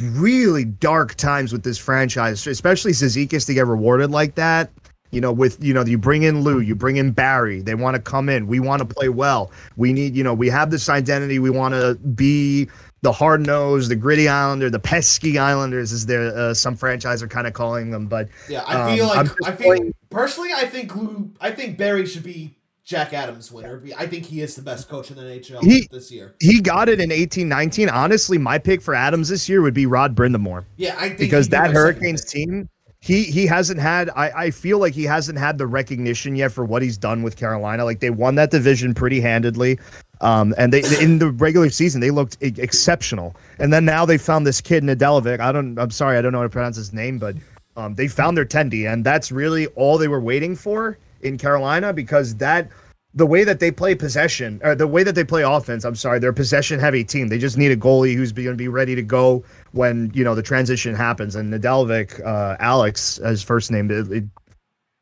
really 0.00 0.64
dark 0.64 1.14
times 1.14 1.52
with 1.52 1.62
this 1.62 1.78
franchise, 1.78 2.46
especially 2.46 2.92
Cizikas 2.92 3.46
to 3.46 3.54
get 3.54 3.66
rewarded 3.66 4.10
like 4.10 4.34
that. 4.36 4.70
You 5.10 5.20
know, 5.20 5.30
with 5.32 5.62
you 5.62 5.72
know, 5.72 5.84
you 5.84 5.96
bring 5.96 6.24
in 6.24 6.40
Lou, 6.40 6.58
you 6.58 6.74
bring 6.74 6.96
in 6.96 7.12
Barry. 7.12 7.62
They 7.62 7.76
want 7.76 7.94
to 7.94 8.02
come 8.02 8.28
in. 8.28 8.48
We 8.48 8.58
want 8.58 8.80
to 8.80 8.84
play 8.94 9.08
well. 9.08 9.52
We 9.76 9.92
need, 9.92 10.16
you 10.16 10.24
know, 10.24 10.34
we 10.34 10.48
have 10.48 10.72
this 10.72 10.88
identity. 10.88 11.38
We 11.38 11.50
want 11.50 11.74
to 11.74 11.94
be 11.94 12.68
the 13.02 13.12
hard 13.12 13.46
nosed, 13.46 13.90
the 13.90 13.96
gritty 13.96 14.28
Islander, 14.28 14.70
the 14.70 14.80
pesky 14.80 15.38
Islanders, 15.38 15.92
as 15.92 16.06
there 16.06 16.36
uh, 16.36 16.52
some 16.54 16.74
franchise 16.74 17.22
are 17.22 17.28
kind 17.28 17.46
of 17.46 17.52
calling 17.52 17.90
them. 17.90 18.06
But 18.08 18.28
yeah. 18.48 18.64
I 18.66 18.96
feel 18.96 19.08
Um, 19.10 19.26
like 19.26 19.30
I 19.44 19.52
feel 19.52 19.66
playing- 19.68 19.94
personally. 20.10 20.50
I 20.52 20.64
think 20.66 20.96
Lou. 20.96 21.30
I 21.40 21.52
think 21.52 21.78
Barry 21.78 22.06
should 22.06 22.24
be 22.24 22.56
Jack 22.84 23.14
Adams' 23.14 23.50
winner. 23.50 23.82
I 23.96 24.06
think 24.06 24.26
he 24.26 24.42
is 24.42 24.54
the 24.56 24.62
best 24.62 24.88
coach 24.90 25.10
in 25.10 25.16
the 25.16 25.22
NHL 25.22 25.62
He- 25.62 25.88
this 25.90 26.12
year. 26.12 26.34
he 26.40 26.60
got 26.60 26.88
it 26.90 27.00
in 27.00 27.10
eighteen 27.10 27.48
nineteen. 27.48 27.88
Honestly, 27.88 28.36
my 28.36 28.58
pick 28.58 28.82
for 28.82 28.94
Adams 28.94 29.28
this 29.30 29.48
year 29.48 29.62
would 29.62 29.72
be 29.74 29.86
Rod 29.86 30.14
Brind'Amour. 30.14 30.64
Yeah, 30.76 30.94
I 30.98 31.08
think 31.08 31.18
because 31.18 31.48
that 31.48 31.70
Hurricanes 31.70 32.24
team, 32.26 32.68
he 33.00 33.24
he 33.24 33.46
hasn't 33.46 33.80
had. 33.80 34.10
I 34.10 34.30
I 34.44 34.50
feel 34.50 34.78
like 34.78 34.92
he 34.92 35.04
hasn't 35.04 35.38
had 35.38 35.56
the 35.56 35.66
recognition 35.66 36.36
yet 36.36 36.52
for 36.52 36.64
what 36.64 36.82
he's 36.82 36.98
done 36.98 37.22
with 37.22 37.36
Carolina. 37.36 37.84
Like 37.86 38.00
they 38.00 38.10
won 38.10 38.34
that 38.34 38.50
division 38.50 38.92
pretty 38.92 39.18
handedly, 39.20 39.78
um, 40.20 40.54
and 40.58 40.70
they 40.70 40.82
in 41.02 41.18
the 41.20 41.30
regular 41.30 41.70
season 41.70 42.02
they 42.02 42.10
looked 42.10 42.36
exceptional. 42.42 43.34
And 43.58 43.72
then 43.72 43.86
now 43.86 44.04
they 44.04 44.18
found 44.18 44.46
this 44.46 44.60
kid 44.60 44.84
Nedelovic. 44.84 45.40
I 45.40 45.52
don't. 45.52 45.78
I'm 45.78 45.90
sorry, 45.90 46.18
I 46.18 46.22
don't 46.22 46.32
know 46.32 46.38
how 46.38 46.44
to 46.44 46.50
pronounce 46.50 46.76
his 46.76 46.92
name, 46.92 47.18
but 47.18 47.34
um, 47.78 47.94
they 47.94 48.08
found 48.08 48.36
their 48.36 48.44
tendy, 48.44 48.92
and 48.92 49.04
that's 49.06 49.32
really 49.32 49.68
all 49.68 49.96
they 49.96 50.08
were 50.08 50.20
waiting 50.20 50.54
for 50.54 50.98
in 51.24 51.38
Carolina 51.38 51.92
because 51.92 52.36
that. 52.36 52.68
The 53.16 53.26
way 53.26 53.44
that 53.44 53.60
they 53.60 53.70
play 53.70 53.94
possession, 53.94 54.60
or 54.64 54.74
the 54.74 54.88
way 54.88 55.04
that 55.04 55.14
they 55.14 55.22
play 55.22 55.42
offense, 55.42 55.84
I'm 55.84 55.94
sorry, 55.94 56.18
they're 56.18 56.30
a 56.30 56.34
possession 56.34 56.80
heavy 56.80 57.04
team. 57.04 57.28
They 57.28 57.38
just 57.38 57.56
need 57.56 57.70
a 57.70 57.76
goalie 57.76 58.16
who's 58.16 58.32
going 58.32 58.48
to 58.48 58.56
be 58.56 58.66
ready 58.66 58.96
to 58.96 59.02
go 59.02 59.44
when 59.70 60.10
you 60.14 60.24
know 60.24 60.34
the 60.34 60.42
transition 60.42 60.96
happens. 60.96 61.36
And 61.36 61.54
Nedeljkovic, 61.54 62.26
uh, 62.26 62.56
Alex, 62.58 63.18
as 63.18 63.40
first 63.40 63.70
name, 63.70 63.88
it, 63.88 64.10
it, 64.10 64.24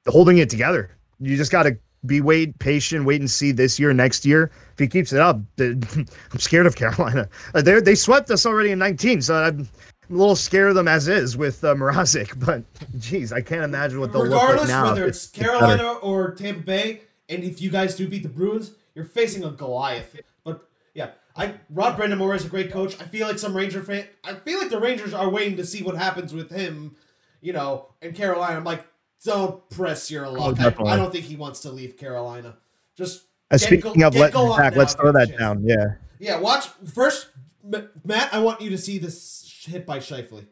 holding 0.08 0.36
it 0.36 0.50
together. 0.50 0.90
You 1.20 1.38
just 1.38 1.50
got 1.50 1.62
to 1.62 1.78
be 2.04 2.20
wait 2.20 2.58
patient, 2.58 3.04
wait 3.04 3.20
and 3.20 3.30
see 3.30 3.52
this 3.52 3.78
year, 3.78 3.92
next 3.92 4.24
year. 4.24 4.50
If 4.72 4.78
he 4.78 4.88
keeps 4.88 5.12
it 5.12 5.20
up, 5.20 5.40
I'm 5.58 6.06
scared 6.38 6.66
of 6.66 6.76
Carolina. 6.76 7.28
They 7.54 7.80
they 7.80 7.94
swept 7.94 8.30
us 8.30 8.44
already 8.44 8.72
in 8.72 8.78
19, 8.78 9.22
so 9.22 9.34
I'm. 9.36 9.68
I'm 10.12 10.18
a 10.18 10.20
little 10.20 10.36
scared 10.36 10.68
of 10.68 10.74
them 10.74 10.88
as 10.88 11.08
is 11.08 11.38
with 11.38 11.64
uh, 11.64 11.74
Mrazek, 11.74 12.38
but 12.44 12.62
geez, 12.98 13.32
I 13.32 13.40
can't 13.40 13.64
imagine 13.64 13.98
what 13.98 14.12
they'll 14.12 14.26
look 14.26 14.32
like 14.32 14.50
regardless 14.60 14.70
whether 14.90 15.06
it's 15.06 15.26
better. 15.28 15.48
Carolina 15.52 15.92
or 16.02 16.32
Tampa 16.34 16.60
Bay, 16.60 17.00
and 17.30 17.42
if 17.42 17.62
you 17.62 17.70
guys 17.70 17.96
do 17.96 18.06
beat 18.06 18.22
the 18.22 18.28
Bruins, 18.28 18.72
you're 18.94 19.06
facing 19.06 19.42
a 19.42 19.50
Goliath. 19.50 20.14
But 20.44 20.68
yeah, 20.92 21.12
I 21.34 21.54
Rod 21.70 21.96
Brind'Amour 21.98 22.36
is 22.36 22.44
a 22.44 22.48
great 22.48 22.70
coach. 22.70 23.00
I 23.00 23.04
feel 23.04 23.26
like 23.26 23.38
some 23.38 23.56
Ranger 23.56 23.82
fan, 23.82 24.06
I 24.22 24.34
feel 24.34 24.58
like 24.58 24.68
the 24.68 24.78
Rangers 24.78 25.14
are 25.14 25.30
waiting 25.30 25.56
to 25.56 25.64
see 25.64 25.82
what 25.82 25.96
happens 25.96 26.34
with 26.34 26.50
him, 26.50 26.94
you 27.40 27.54
know, 27.54 27.86
in 28.02 28.12
Carolina. 28.12 28.56
I'm 28.58 28.64
like, 28.64 28.84
don't 29.24 29.66
press 29.70 30.10
your 30.10 30.28
luck. 30.28 30.60
I. 30.60 30.66
I 30.66 30.96
don't 30.96 31.10
think 31.10 31.24
he 31.24 31.36
wants 31.36 31.60
to 31.60 31.70
leave 31.70 31.96
Carolina. 31.96 32.56
Just 32.98 33.22
Uh, 33.50 33.56
get 33.56 33.60
speaking 33.62 34.00
go- 34.00 34.08
of 34.08 34.14
letting 34.14 34.34
go 34.34 34.46
it 34.48 34.50
up 34.50 34.58
back, 34.58 34.72
now 34.74 34.78
let's 34.78 34.92
throw 34.94 35.12
that 35.12 35.28
chance. 35.28 35.40
down. 35.40 35.64
Yeah. 35.64 35.86
Yeah, 36.18 36.38
watch 36.38 36.66
first, 36.92 37.28
M- 37.72 37.88
Matt. 38.04 38.28
I 38.34 38.40
want 38.40 38.60
you 38.60 38.68
to 38.70 38.76
see 38.78 38.98
this 38.98 39.41
hit 39.66 39.86
by 39.86 39.98
Scheifele. 39.98 40.46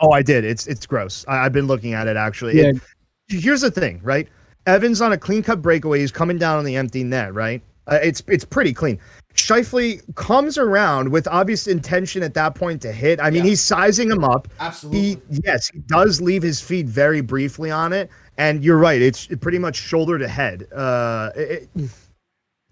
Oh, 0.00 0.10
I 0.10 0.22
did. 0.22 0.44
It's 0.44 0.66
it's 0.66 0.86
gross. 0.86 1.24
I, 1.28 1.44
I've 1.44 1.52
been 1.52 1.66
looking 1.66 1.94
at 1.94 2.06
it 2.08 2.16
actually. 2.16 2.56
Yeah. 2.58 2.68
It- 2.70 2.80
here's 3.28 3.60
the 3.62 3.70
thing, 3.70 4.00
right? 4.02 4.28
Evans 4.66 5.00
on 5.00 5.12
a 5.12 5.18
clean 5.18 5.42
cut 5.42 5.62
breakaway. 5.62 6.00
He's 6.00 6.12
coming 6.12 6.38
down 6.38 6.58
on 6.58 6.64
the 6.64 6.76
empty 6.76 7.02
net, 7.04 7.32
right? 7.34 7.62
Uh, 7.86 7.98
it's 8.02 8.22
it's 8.28 8.44
pretty 8.44 8.72
clean. 8.72 8.98
Scheifele 9.34 10.00
comes 10.14 10.58
around 10.58 11.10
with 11.10 11.26
obvious 11.28 11.66
intention 11.66 12.22
at 12.22 12.34
that 12.34 12.54
point 12.54 12.80
to 12.82 12.92
hit. 12.92 13.20
I 13.20 13.30
mean, 13.30 13.42
Yeah. 13.44 13.50
he's 13.50 13.60
sizing 13.60 14.10
him 14.10 14.22
up. 14.24 14.46
Absolutely. 14.60 15.00
He 15.00 15.40
yes, 15.44 15.68
he 15.68 15.78
does 15.80 16.20
leave 16.20 16.42
his 16.42 16.60
feet 16.60 16.86
very 16.86 17.20
briefly 17.22 17.70
on 17.70 17.92
it, 17.92 18.08
and 18.38 18.62
you're 18.62 18.78
right. 18.78 19.00
It's 19.02 19.26
pretty 19.40 19.58
much 19.58 19.76
shoulder 19.76 20.18
to 20.18 20.28
head. 20.28 20.66
Uh, 20.72 21.30
it, 21.34 21.68
it- 21.74 21.90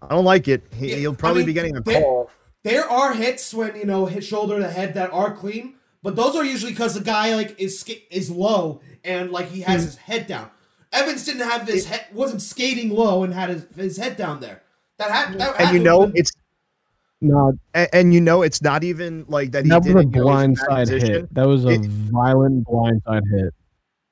I 0.03 0.09
don't 0.15 0.25
like 0.25 0.49
it. 0.49 0.63
He, 0.75 0.91
Yeah, 0.91 0.97
he'll 0.97 1.13
I 1.13 1.17
probably 1.17 1.41
mean, 1.41 1.47
be 1.47 1.53
getting 1.55 1.77
a 1.77 1.81
they- 1.81 2.01
call. 2.01 2.31
There 2.63 2.89
are 2.89 3.15
hits 3.15 3.55
when 3.55 3.77
you 3.77 3.85
know 3.85 4.07
hit 4.07 4.25
shoulder 4.25 4.59
to 4.59 4.71
head 4.71 4.95
that 4.95 5.13
are 5.13 5.35
clean, 5.35 5.75
but 6.03 6.17
those 6.17 6.37
are 6.37 6.45
usually 6.45 6.73
because 6.73 6.95
the 6.95 7.01
guy 7.01 7.35
like 7.35 7.59
is 7.59 7.81
ska- 7.81 8.15
is 8.15 8.31
low 8.31 8.81
and 9.05 9.31
like 9.31 9.49
he 9.49 9.63
has 9.63 9.83
hmm. 9.83 9.87
his 9.87 9.97
head 9.97 10.27
down. 10.27 10.51
Evans 10.93 11.25
didn't 11.25 11.49
have 11.49 11.67
his 11.67 11.87
head 11.87 12.07
wasn't 12.13 12.43
skating 12.43 12.91
low 12.91 13.23
and 13.25 13.33
had 13.33 13.51
his, 13.51 13.67
his 13.77 13.97
head 13.97 14.17
down 14.17 14.41
there. 14.41 14.63
That 14.99 15.11
happened. 15.11 15.41
that 15.41 15.57
And 15.59 15.67
had 15.69 15.75
you 15.75 15.83
know 15.83 16.03
have 16.03 16.13
it's 16.15 16.33
No, 17.21 17.53
and, 17.75 17.89
and 17.93 18.15
you 18.15 18.21
know 18.21 18.43
it's 18.43 18.61
not 18.61 18.85
even 18.85 19.25
like 19.29 19.53
that. 19.53 19.65
He 19.65 19.71
that 19.71 19.79
was 19.79 19.87
a 19.87 19.95
didn't 19.95 20.11
go 20.11 20.27
blindside 20.27 20.89
hit. 20.89 21.33
That 21.35 21.47
was 21.47 21.65
a 21.65 21.71
It- 21.71 21.87
violent 21.87 22.67
blindside 22.67 23.23
hit. 23.31 23.55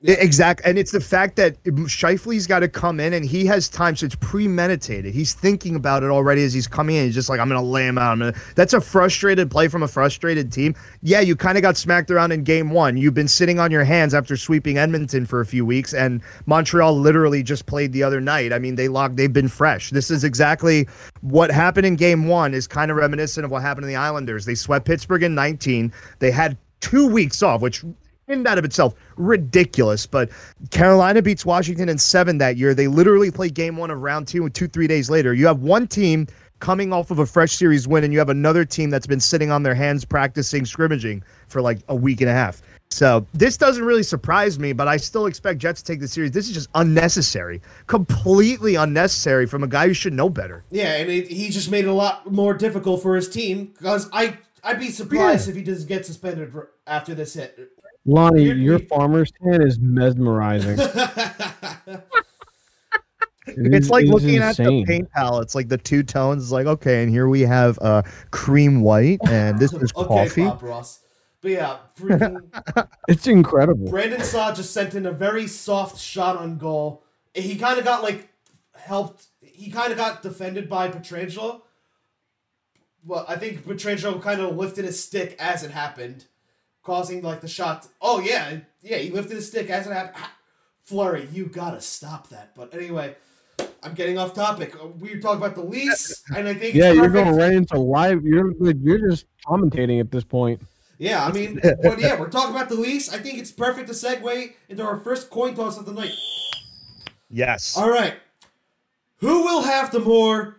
Yeah. 0.01 0.15
Exact, 0.21 0.61
and 0.65 0.79
it's 0.79 0.93
the 0.93 1.01
fact 1.01 1.35
that 1.37 1.61
Scheifele's 1.65 2.47
got 2.47 2.61
to 2.61 2.69
come 2.69 3.01
in 3.01 3.15
and 3.15 3.25
he 3.25 3.45
has 3.47 3.69
time, 3.69 3.97
so 3.97 4.07
it's 4.07 4.15
premeditated. 4.15 5.13
He's 5.13 5.35
thinking 5.35 5.75
about 5.75 6.05
it 6.05 6.11
already 6.11 6.45
as 6.45 6.55
he's 6.55 6.69
coming 6.69 6.95
in. 6.95 7.07
He's 7.07 7.17
just 7.17 7.29
like, 7.29 7.41
"I'm 7.41 7.49
gonna 7.49 7.61
lay 7.61 7.89
him 7.89 7.99
out." 7.99 8.17
Gonna... 8.21 8.33
That's 8.55 8.75
a 8.75 8.81
frustrated 8.81 9.51
play 9.51 9.67
from 9.67 9.83
a 9.83 9.89
frustrated 9.89 10.53
team. 10.53 10.77
Yeah, 11.03 11.19
you 11.19 11.35
kind 11.35 11.59
of 11.59 11.63
got 11.63 11.77
smacked 11.77 12.13
around 12.13 12.31
in 12.31 12.45
game 12.45 12.71
one. 12.71 12.97
You've 12.97 13.15
been 13.15 13.27
sitting 13.27 13.59
on 13.59 13.73
your 13.73 13.83
hands 13.83 14.15
after 14.15 14.37
sweeping 14.37 14.79
Edmonton 14.79 15.27
for 15.27 15.41
a 15.41 15.47
few 15.47 15.67
weeks, 15.67 15.93
and 15.93 16.23
Montreal 16.47 16.97
literally 16.97 17.43
just 17.43 17.67
played 17.67 17.93
the 17.93 18.05
other 18.05 18.21
night. 18.21 18.53
I 18.53 18.61
mean, 18.61 18.77
they 18.77 18.87
locked. 18.87 19.17
They've 19.17 19.33
been 19.33 19.49
fresh. 19.49 19.91
This 19.91 20.13
is 20.13 20.23
exactly 20.23 20.87
what 21.23 21.51
happened 21.51 21.87
in 21.87 21.97
game 21.97 22.29
one. 22.29 22.55
Is 22.55 22.69
kind 22.69 22.93
of 22.93 22.99
reminiscent 22.99 23.45
of 23.45 23.51
what 23.51 23.63
happened 23.63 23.83
to 23.83 23.89
the 23.89 23.97
Islanders. 23.97 24.45
They 24.45 24.55
swept 24.55 24.87
Pittsburgh 24.87 25.25
in 25.25 25.35
19. 25.35 25.93
They 26.21 26.31
had 26.31 26.57
two 26.79 27.09
weeks 27.09 27.43
off, 27.43 27.63
which 27.63 27.83
in 28.29 28.43
that 28.45 28.59
of 28.59 28.65
itself. 28.65 28.95
Ridiculous 29.17 30.07
but 30.07 30.31
carolina 30.71 31.23
beats 31.23 31.45
washington 31.45 31.89
in 31.89 31.99
seven 31.99 32.39
that 32.39 32.57
year. 32.57 32.75
They 32.75 32.87
literally 32.87 33.31
play 33.31 33.49
game 33.49 33.77
one 33.77 33.91
of 33.91 34.03
round 34.03 34.29
two 34.29 34.45
and 34.45 34.55
two 34.55 34.69
three 34.69 34.87
days 34.87 35.11
later. 35.11 35.35
You 35.35 35.47
have 35.47 35.61
one 35.61 35.87
team 35.87 36.27
coming 36.61 36.93
off 36.93 37.11
of 37.11 37.19
a 37.21 37.27
fresh 37.27 37.53
series 37.53 37.87
win 37.87 38.05
and 38.05 38.13
you 38.13 38.19
have 38.19 38.29
another 38.29 38.65
team 38.65 38.91
that's 38.91 39.07
been 39.07 39.21
sitting 39.21 39.51
on 39.51 39.63
their 39.63 39.75
hands 39.75 40.05
practicing 40.05 40.65
scrimmaging 40.65 41.23
for 41.47 41.63
like 41.63 41.79
a 41.89 41.95
week 41.95 42.21
and 42.21 42.29
a 42.29 42.33
half. 42.33 42.63
So 42.91 43.27
this 43.35 43.57
doesn't 43.57 43.85
really 43.85 44.03
surprise 44.03 44.59
me 44.59 44.73
but 44.73 44.89
i 44.89 44.97
still 44.97 45.27
expect 45.27 45.59
jets 45.59 45.83
to 45.83 45.93
take 45.93 46.01
the 46.01 46.09
series. 46.09 46.33
This 46.33 46.49
is 46.49 46.55
just 46.55 46.69
unnecessary. 46.75 47.63
Completely 47.87 48.75
unnecessary 48.75 49.47
from 49.47 49.63
a 49.63 49.69
guy 49.69 49.87
who 49.89 49.95
should 49.95 50.13
know 50.13 50.29
better. 50.29 50.65
Yeah, 50.71 50.97
and 50.97 51.11
it, 51.11 51.29
he 51.29 51.49
just 51.51 51.71
made 51.71 51.85
it 51.85 51.89
a 51.89 51.95
lot 51.95 52.31
more 52.31 52.55
difficult 52.55 53.03
for 53.03 53.15
his 53.17 53.29
team 53.29 53.67
because 53.67 54.09
I 54.13 54.39
I'd 54.63 54.81
be 54.81 54.91
surprised 54.91 55.49
if 55.49 55.57
he 55.57 55.63
doesn't 55.63 55.89
get 55.89 56.05
suspended 56.05 56.53
after 56.87 57.15
this 57.15 57.35
hit. 57.35 57.73
Lonnie, 58.09 58.43
You're- 58.45 58.61
your 58.61 58.79
you- 58.81 58.87
farmer's 58.87 59.31
tan 59.33 59.63
is 59.63 59.79
mesmerizing. 59.79 60.79
It 63.47 63.73
it's 63.75 63.89
like 63.89 64.03
it 64.03 64.09
is 64.09 64.11
looking 64.13 64.37
at 64.37 64.57
the 64.59 64.65
insane. 64.65 64.87
paint 64.87 65.11
palettes 65.11 65.55
like 65.55 65.69
the 65.69 65.79
two 65.79 66.03
tones 66.03 66.43
it's 66.43 66.53
like 66.53 66.67
okay 66.67 67.03
and 67.03 67.11
here 67.11 67.29
we 67.29 67.41
have 67.41 67.79
uh 67.81 68.03
cream 68.31 68.83
white 68.83 69.19
and 69.27 69.59
this 69.59 69.73
is 69.73 69.91
okay, 69.97 70.07
coffee 70.07 70.45
Bob 70.45 70.63
Ross. 70.63 71.01
But 71.41 71.51
yeah, 71.53 71.77
freaking 71.99 72.89
It's 73.09 73.27
incredible. 73.27 73.89
Brandon 73.91 74.23
Saad 74.23 74.57
just 74.57 74.75
sent 74.75 74.95
in 74.95 75.07
a 75.07 75.13
very 75.13 75.47
soft 75.47 75.99
shot 75.99 76.37
on 76.37 76.59
goal. 76.59 77.05
He 77.35 77.57
kind 77.57 77.79
of 77.79 77.85
got 77.87 78.03
like 78.03 78.29
helped. 78.75 79.29
He 79.41 79.71
kind 79.71 79.93
of 79.93 79.97
got 79.97 80.21
defended 80.21 80.69
by 80.69 80.89
Pietrangelo. 80.91 81.63
Well, 83.03 83.25
I 83.27 83.37
think 83.37 83.65
Pietrangelo 83.65 84.21
kind 84.21 84.41
of 84.43 84.57
lifted 84.57 84.85
his 84.85 85.03
stick 85.03 85.37
as 85.39 85.63
it 85.65 85.71
happened, 85.71 86.27
causing 86.89 87.23
like 87.23 87.41
the 87.43 87.49
shot. 87.49 87.87
Oh 88.01 88.19
yeah, 88.21 88.61
yeah, 88.83 88.97
he 88.97 89.11
lifted 89.11 89.35
his 89.37 89.47
stick 89.49 89.69
as 89.71 89.87
it 89.87 89.93
happened. 89.93 90.17
Ah, 90.19 90.33
Fleury, 90.83 91.29
you 91.33 91.45
gotta 91.47 91.81
stop 91.83 92.29
that. 92.31 92.55
But 92.55 92.73
anyway, 92.75 93.15
I'm 93.83 93.93
getting 93.95 94.17
off 94.19 94.33
topic. 94.35 94.75
Uh, 94.75 94.87
We 94.99 95.15
were 95.15 95.21
talking 95.21 95.37
about 95.43 95.55
the 95.55 95.63
Leafs, 95.63 96.23
and 96.37 96.49
I 96.49 96.55
think 96.55 96.75
Yeah, 96.75 96.87
it's 96.89 96.97
you're 96.97 97.11
perfect. 97.11 97.25
going 97.27 97.37
right 97.37 97.53
into 97.53 97.79
live. 97.79 98.25
You're 98.25 98.53
like 98.59 98.77
you're 98.81 99.11
just 99.11 99.27
commentating 99.47 100.01
at 100.01 100.11
this 100.11 100.25
point. 100.25 100.63
Yeah, 100.99 101.25
I 101.25 101.31
mean, 101.31 101.61
but 101.83 102.01
yeah, 102.01 102.19
we're 102.19 102.31
talking 102.31 102.55
about 102.57 102.69
the 102.71 102.75
Leafs. 102.75 103.13
I 103.13 103.19
think 103.19 103.39
it's 103.39 103.53
perfect 103.53 103.87
to 103.89 103.95
segue 103.95 104.55
into 104.71 104.83
our 104.83 104.99
first 104.99 105.29
coin 105.31 105.55
toss 105.55 105.79
of 105.79 105.85
the 105.87 105.93
night. 105.93 106.15
Yes. 107.31 107.77
All 107.77 107.91
right. 107.91 108.15
Who 109.19 109.43
will 109.45 109.63
have 109.63 109.91
the 109.93 110.01
more 110.01 110.57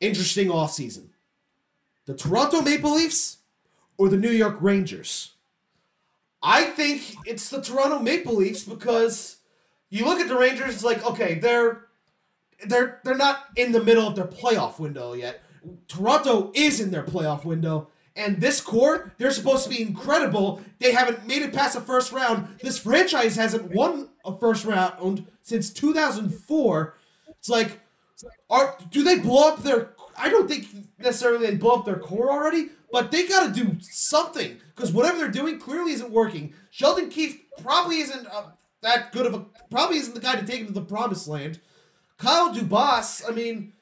interesting 0.00 0.48
offseason? 0.48 1.08
The 2.06 2.14
Toronto 2.14 2.60
Maple 2.62 2.94
Leafs 2.94 3.38
or 3.98 4.08
the 4.08 4.16
New 4.16 4.30
York 4.30 4.56
Rangers? 4.60 5.32
I 6.42 6.64
think 6.64 7.16
it's 7.24 7.48
the 7.48 7.60
Toronto 7.62 7.98
Maple 8.00 8.34
Leafs 8.34 8.64
because 8.64 9.38
you 9.90 10.04
look 10.04 10.20
at 10.20 10.28
the 10.28 10.36
Rangers, 10.36 10.74
it's 10.74 10.84
like, 10.84 11.04
okay, 11.04 11.34
they're 11.34 11.86
they're 12.66 13.00
they're 13.04 13.16
not 13.16 13.46
in 13.56 13.72
the 13.72 13.82
middle 13.82 14.06
of 14.06 14.16
their 14.16 14.26
playoff 14.26 14.78
window 14.78 15.12
yet. 15.12 15.42
Toronto 15.88 16.50
is 16.54 16.80
in 16.80 16.90
their 16.90 17.04
playoff 17.04 17.44
window. 17.44 17.88
And 18.14 18.40
this 18.40 18.60
core, 18.60 19.12
they're 19.16 19.30
supposed 19.30 19.64
to 19.64 19.70
be 19.70 19.80
incredible. 19.80 20.60
They 20.80 20.92
haven't 20.92 21.26
made 21.26 21.42
it 21.42 21.54
past 21.54 21.74
the 21.74 21.80
first 21.80 22.12
round. 22.12 22.58
This 22.60 22.78
franchise 22.78 23.36
hasn't 23.36 23.70
won 23.74 24.10
a 24.24 24.36
first 24.36 24.66
round 24.66 25.26
since 25.40 25.70
2004. 25.70 26.94
It's 27.28 27.48
like, 27.48 27.80
are 28.50 28.76
do 28.90 29.02
they 29.02 29.18
blow 29.18 29.48
up 29.48 29.62
their? 29.62 29.94
I 30.16 30.28
don't 30.28 30.48
think 30.48 30.66
necessarily 30.98 31.46
they 31.46 31.56
blow 31.56 31.76
up 31.76 31.84
their 31.86 31.98
core 31.98 32.30
already, 32.30 32.68
but 32.92 33.10
they 33.10 33.26
got 33.26 33.46
to 33.46 33.64
do 33.64 33.78
something 33.80 34.60
because 34.76 34.92
whatever 34.92 35.18
they're 35.18 35.28
doing 35.30 35.58
clearly 35.58 35.92
isn't 35.92 36.10
working. 36.10 36.52
Sheldon 36.70 37.08
Keefe 37.08 37.40
probably 37.62 37.98
isn't 38.00 38.26
uh, 38.26 38.50
that 38.82 39.12
good 39.12 39.26
of 39.26 39.34
a, 39.34 39.40
probably 39.70 39.96
isn't 39.96 40.14
the 40.14 40.20
guy 40.20 40.36
to 40.36 40.46
take 40.46 40.60
him 40.60 40.66
to 40.66 40.72
the 40.72 40.82
promised 40.82 41.26
land. 41.26 41.58
Kyle 42.18 42.54
Dubas, 42.54 43.28
I 43.28 43.32
mean, 43.32 43.72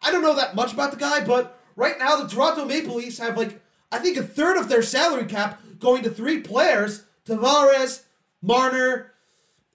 I 0.00 0.12
don't 0.12 0.22
know 0.22 0.36
that 0.36 0.54
much 0.54 0.72
about 0.72 0.92
the 0.92 0.96
guy, 0.96 1.24
but 1.24 1.60
right 1.74 1.98
now 1.98 2.16
the 2.16 2.28
Toronto 2.28 2.64
Maple 2.64 2.94
Leafs 2.94 3.18
have 3.18 3.36
like 3.36 3.60
I 3.92 3.98
think 3.98 4.16
a 4.16 4.22
third 4.22 4.56
of 4.56 4.68
their 4.68 4.82
salary 4.82 5.26
cap 5.26 5.60
going 5.78 6.04
to 6.04 6.10
three 6.10 6.40
players: 6.40 7.04
Tavares, 7.26 8.04
Marner, 8.40 9.12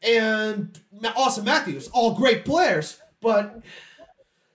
and 0.01 0.79
Auston 1.01 1.43
Matthews. 1.43 1.89
All 1.89 2.15
great 2.15 2.45
players, 2.45 3.01
but 3.21 3.61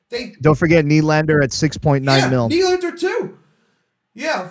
they 0.08 0.34
Don't 0.40 0.58
forget 0.58 0.84
Nylander 0.84 1.42
at 1.42 1.52
six 1.52 1.76
point 1.76 2.04
nine 2.04 2.20
yeah, 2.20 2.30
mil. 2.30 2.48
Nylander 2.48 2.98
too. 2.98 3.38
Yeah, 4.20 4.50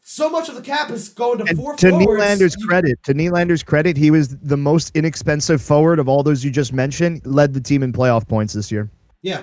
so 0.00 0.30
much 0.30 0.48
of 0.48 0.54
the 0.54 0.62
cap 0.62 0.90
is 0.90 1.08
going 1.08 1.38
to 1.38 1.44
And 1.44 1.58
four 1.58 1.74
to 1.74 1.90
forwards. 1.90 2.22
Nylander's 2.22 2.56
credit, 2.56 3.02
to 3.02 3.12
Nylander's 3.12 3.62
credit, 3.62 3.96
he 3.96 4.10
was 4.10 4.36
the 4.38 4.56
most 4.56 4.94
inexpensive 4.94 5.60
forward 5.60 5.98
of 5.98 6.08
all 6.08 6.22
those 6.22 6.44
you 6.44 6.50
just 6.50 6.72
mentioned. 6.72 7.20
Led 7.26 7.52
the 7.52 7.60
team 7.60 7.82
in 7.82 7.92
playoff 7.92 8.26
points 8.28 8.54
this 8.54 8.70
year. 8.70 8.88
Yeah. 9.22 9.42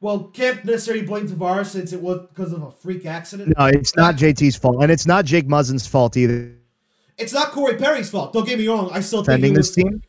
Well, 0.00 0.24
can't 0.32 0.64
necessarily 0.64 1.04
blame 1.04 1.26
Tavares 1.28 1.66
since 1.66 1.92
it 1.92 2.00
was 2.00 2.20
because 2.28 2.52
of 2.52 2.62
a 2.62 2.70
freak 2.70 3.04
accident. 3.04 3.52
No, 3.58 3.66
it's 3.66 3.96
not 3.96 4.14
JT's 4.14 4.54
fault, 4.54 4.80
and 4.80 4.92
it's 4.92 5.06
not 5.06 5.24
Jake 5.24 5.48
Muzzin's 5.48 5.88
fault 5.88 6.16
either. 6.16 6.54
It's 7.16 7.32
not 7.32 7.50
Corey 7.50 7.74
Perry's 7.74 8.08
fault. 8.08 8.32
Don't 8.32 8.46
get 8.46 8.58
me 8.58 8.68
wrong. 8.68 8.90
I 8.92 9.00
still 9.00 9.24
think 9.24 9.26
Defending 9.26 9.50
he 9.50 9.56
this 9.56 9.68
was, 9.70 9.74
team. 9.74 10.02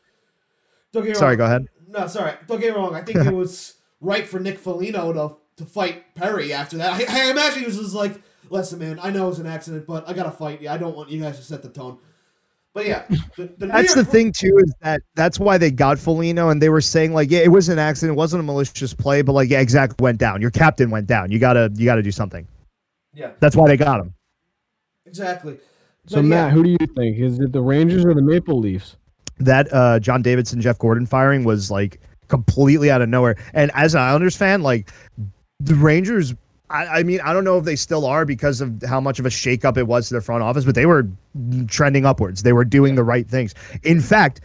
Don't 0.94 1.04
get 1.04 1.10
me 1.10 1.16
Sorry, 1.16 1.36
wrong. 1.36 1.38
go 1.38 1.46
ahead. 1.46 1.66
No, 1.88 2.06
sorry. 2.06 2.34
Don't 2.46 2.60
get 2.60 2.76
me 2.76 2.80
wrong. 2.80 2.94
I 2.94 3.02
think 3.02 3.18
it 3.18 3.34
was 3.34 3.74
right 4.00 4.28
for 4.28 4.40
Nick 4.40 4.60
Foligno 4.60 5.12
to 5.14 5.36
to 5.58 5.66
fight 5.66 6.16
Perry 6.16 6.54
after 6.54 6.78
that. 6.78 6.94
I, 6.94 7.28
I 7.28 7.32
imagine 7.32 7.60
he 7.60 7.66
was 7.66 7.78
just 7.78 7.94
like, 7.94 8.22
"Listen, 8.50 8.80
man, 8.80 9.00
I 9.02 9.10
know 9.12 9.26
it 9.26 9.30
was 9.30 9.40
an 9.40 9.48
accident, 9.48 9.86
but 9.88 10.08
I 10.08 10.14
gotta 10.14 10.32
fight 10.32 10.62
you. 10.62 10.70
I 10.70 10.78
don't 10.78 10.96
want 10.96 11.10
you 11.10 11.22
guys 11.22 11.38
to 11.38 11.44
set 11.44 11.62
the 11.62 11.70
tone." 11.70 11.98
But 12.74 12.86
yeah, 12.86 13.04
the, 13.36 13.52
the 13.58 13.66
New 13.66 13.72
That's 13.72 13.96
the 13.96 14.06
thing 14.06 14.32
too, 14.32 14.58
is 14.64 14.74
that 14.82 15.02
that's 15.16 15.40
why 15.40 15.58
they 15.58 15.72
got 15.72 15.98
Foligno, 15.98 16.50
and 16.50 16.62
they 16.62 16.70
were 16.70 16.82
saying 16.82 17.14
like, 17.14 17.32
yeah, 17.32 17.40
it 17.40 17.52
was 17.52 17.68
an 17.68 17.80
accident, 17.80 18.16
it 18.16 18.18
wasn't 18.18 18.42
a 18.42 18.44
malicious 18.44 18.94
play, 18.94 19.22
but 19.22 19.34
like, 19.34 19.50
yeah, 19.50 19.60
exactly, 19.60 20.02
went 20.04 20.20
down. 20.20 20.40
Your 20.40 20.52
captain 20.52 20.92
went 20.92 21.08
down. 21.08 21.32
You 21.32 21.40
gotta, 21.40 21.72
you 21.76 21.86
gotta 21.86 22.04
do 22.04 22.12
something. 22.12 22.48
Yeah, 23.14 23.32
That's 23.40 23.56
why 23.56 23.68
they 23.68 23.76
got 23.76 24.02
him. 24.02 24.14
exactly. 25.06 25.58
So 26.06 26.18
But 26.18 26.26
Matt, 26.26 26.50
yeah, 26.50 26.54
who 26.54 26.64
do 26.64 26.70
you 26.70 26.88
think? 26.96 27.18
Is 27.18 27.40
it 27.40 27.52
the 27.52 27.62
Rangers 27.62 28.06
or 28.06 28.14
the 28.14 28.22
Maple 28.22 28.60
Leafs? 28.60 28.98
That 29.40 29.72
uh, 29.74 30.00
John 30.00 30.22
Davidson, 30.22 30.62
Jeff 30.62 30.78
Gorton 30.78 31.06
firing 31.06 31.44
was 31.44 31.72
like 31.72 32.00
completely 32.28 32.92
out 32.92 33.02
of 33.02 33.10
nowhere. 33.10 33.36
And 33.54 33.72
as 33.74 33.96
an 33.96 34.02
Islanders 34.02 34.36
fan, 34.36 34.62
like 34.62 34.92
the 35.60 35.76
Rangers. 35.76 36.36
I, 36.70 37.00
I 37.00 37.04
mean, 37.04 37.20
I 37.22 37.34
don't 37.34 37.44
know 37.44 37.58
if 37.58 37.66
they 37.66 37.76
still 37.76 38.06
are 38.06 38.26
because 38.26 38.62
of 38.62 38.82
how 38.88 39.00
much 39.02 39.20
of 39.20 39.26
a 39.26 39.30
shakeup 39.30 39.78
it 39.78 39.88
was 39.88 40.08
to 40.10 40.14
their 40.14 40.22
front 40.22 40.44
office, 40.44 40.66
but 40.66 40.76
they 40.76 40.86
were 40.86 41.08
trending 41.68 42.06
upwards. 42.06 42.44
They 42.44 42.54
were 42.54 42.66
doing 42.66 42.96
the 42.96 43.04
right 43.04 43.28
things. 43.28 43.56
In 43.84 44.00
fact, 44.02 44.42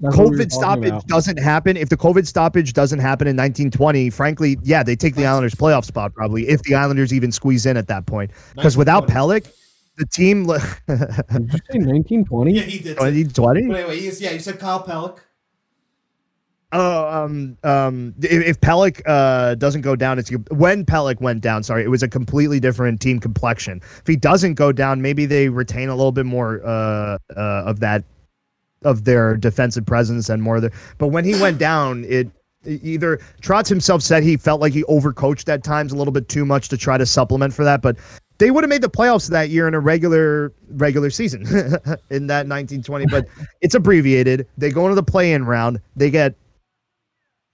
That's 0.00 0.16
what 0.16 0.30
we 0.30 0.36
COVID 0.36 0.52
stoppage 0.52 0.88
about. 0.88 1.06
doesn't 1.06 1.38
happen. 1.38 1.76
If 1.76 1.88
the 1.88 1.96
COVID 1.96 2.26
stoppage 2.26 2.72
doesn't 2.74 2.98
happen 2.98 3.26
in 3.26 3.36
1920, 3.36 4.10
frankly, 4.10 4.58
yeah, 4.62 4.82
they 4.82 4.96
take 4.96 5.14
the 5.14 5.24
Islanders 5.26 5.54
playoff 5.54 5.84
spot 5.84 6.12
probably 6.14 6.48
if 6.48 6.62
the 6.62 6.74
Islanders 6.74 7.12
even 7.12 7.32
squeeze 7.32 7.64
in 7.66 7.76
at 7.76 7.88
that 7.88 8.06
point. 8.06 8.30
Because 8.54 8.76
without 8.76 9.08
1920. 9.08 9.40
Pelech, 9.40 9.58
the 9.96 10.06
team 10.06 10.46
Did 10.46 11.52
you 11.52 11.58
say 11.70 11.86
1920? 11.92 12.52
yeah, 12.52 12.62
he 12.62 12.78
did. 12.78 12.98
say- 12.98 13.10
2020. 13.24 13.68
But 13.68 13.76
anyway, 13.76 14.00
yeah, 14.18 14.30
you 14.32 14.38
said 14.40 14.58
Kyle 14.58 14.82
Pelech. 14.84 15.18
Oh, 16.72 17.24
um, 17.24 17.58
um, 17.64 18.14
if, 18.22 18.42
if 18.42 18.60
Pelech 18.60 19.02
uh, 19.04 19.54
doesn't 19.56 19.82
go 19.82 19.94
down, 19.94 20.18
it's 20.18 20.30
when 20.50 20.86
Pelech 20.86 21.20
went 21.20 21.42
down. 21.42 21.62
Sorry, 21.62 21.84
it 21.84 21.88
was 21.88 22.02
a 22.02 22.08
completely 22.08 22.60
different 22.60 23.00
team 23.00 23.20
complexion. 23.20 23.80
If 23.98 24.06
he 24.06 24.16
doesn't 24.16 24.54
go 24.54 24.72
down, 24.72 25.02
maybe 25.02 25.26
they 25.26 25.50
retain 25.50 25.90
a 25.90 25.94
little 25.94 26.12
bit 26.12 26.24
more 26.24 26.64
uh, 26.64 27.18
uh, 27.36 27.64
of 27.66 27.80
that 27.80 28.04
of 28.84 29.04
their 29.04 29.36
defensive 29.36 29.84
presence 29.84 30.30
and 30.30 30.42
more 30.42 30.56
of 30.56 30.62
the. 30.62 30.72
But 30.96 31.08
when 31.08 31.26
he 31.26 31.38
went 31.38 31.58
down, 31.58 32.04
it 32.08 32.30
either 32.64 33.18
Trotz 33.42 33.68
himself 33.68 34.00
said 34.02 34.22
he 34.22 34.38
felt 34.38 34.62
like 34.62 34.72
he 34.72 34.82
overcoached 34.84 35.50
at 35.50 35.62
times 35.62 35.92
a 35.92 35.96
little 35.96 36.12
bit 36.12 36.30
too 36.30 36.46
much 36.46 36.70
to 36.70 36.78
try 36.78 36.96
to 36.96 37.06
supplement 37.06 37.52
for 37.54 37.64
that, 37.64 37.82
but. 37.82 37.96
They 38.38 38.50
would 38.50 38.64
have 38.64 38.70
made 38.70 38.82
the 38.82 38.90
playoffs 38.90 39.30
that 39.30 39.50
year 39.50 39.68
in 39.68 39.74
a 39.74 39.78
regular 39.78 40.52
regular 40.70 41.10
season 41.10 41.42
in 42.10 42.26
that 42.26 42.48
1920, 42.48 43.06
but 43.06 43.24
it's 43.60 43.76
abbreviated. 43.76 44.48
They 44.58 44.70
go 44.70 44.86
into 44.86 44.96
the 44.96 45.02
play-in 45.02 45.44
round. 45.44 45.80
They 45.94 46.10
get 46.10 46.34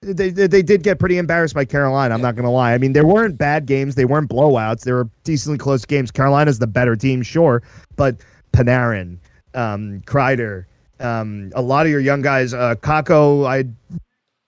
they, 0.03 0.31
they 0.31 0.47
they 0.47 0.63
did 0.63 0.83
get 0.83 0.99
pretty 0.99 1.19
embarrassed 1.19 1.55
by 1.55 1.65
Carolina. 1.65 2.15
I'm 2.15 2.21
not 2.23 2.37
gonna 2.37 2.51
lie. 2.53 2.73
I 2.73 2.79
mean, 2.79 2.93
there 2.93 3.07
weren't 3.07 3.37
bad 3.37 3.67
games. 3.67 3.95
They 3.97 4.05
weren't 4.05 4.31
blowouts. 4.31 4.83
They 4.83 4.93
were 4.93 5.09
decently 5.25 5.59
close 5.59 5.85
games. 5.85 6.11
Carolina's 6.11 6.59
the 6.59 6.67
better 6.69 6.95
team, 6.97 7.23
sure, 7.23 7.63
but 7.97 8.17
Panarin, 8.53 9.19
um, 9.55 10.01
Kreider, 10.07 10.67
um, 11.01 11.51
a 11.55 11.63
lot 11.63 11.85
of 11.87 11.91
your 11.93 12.01
young 12.01 12.23
guys, 12.23 12.55
uh, 12.55 12.77
Kakko, 12.77 13.45
I 13.47 13.65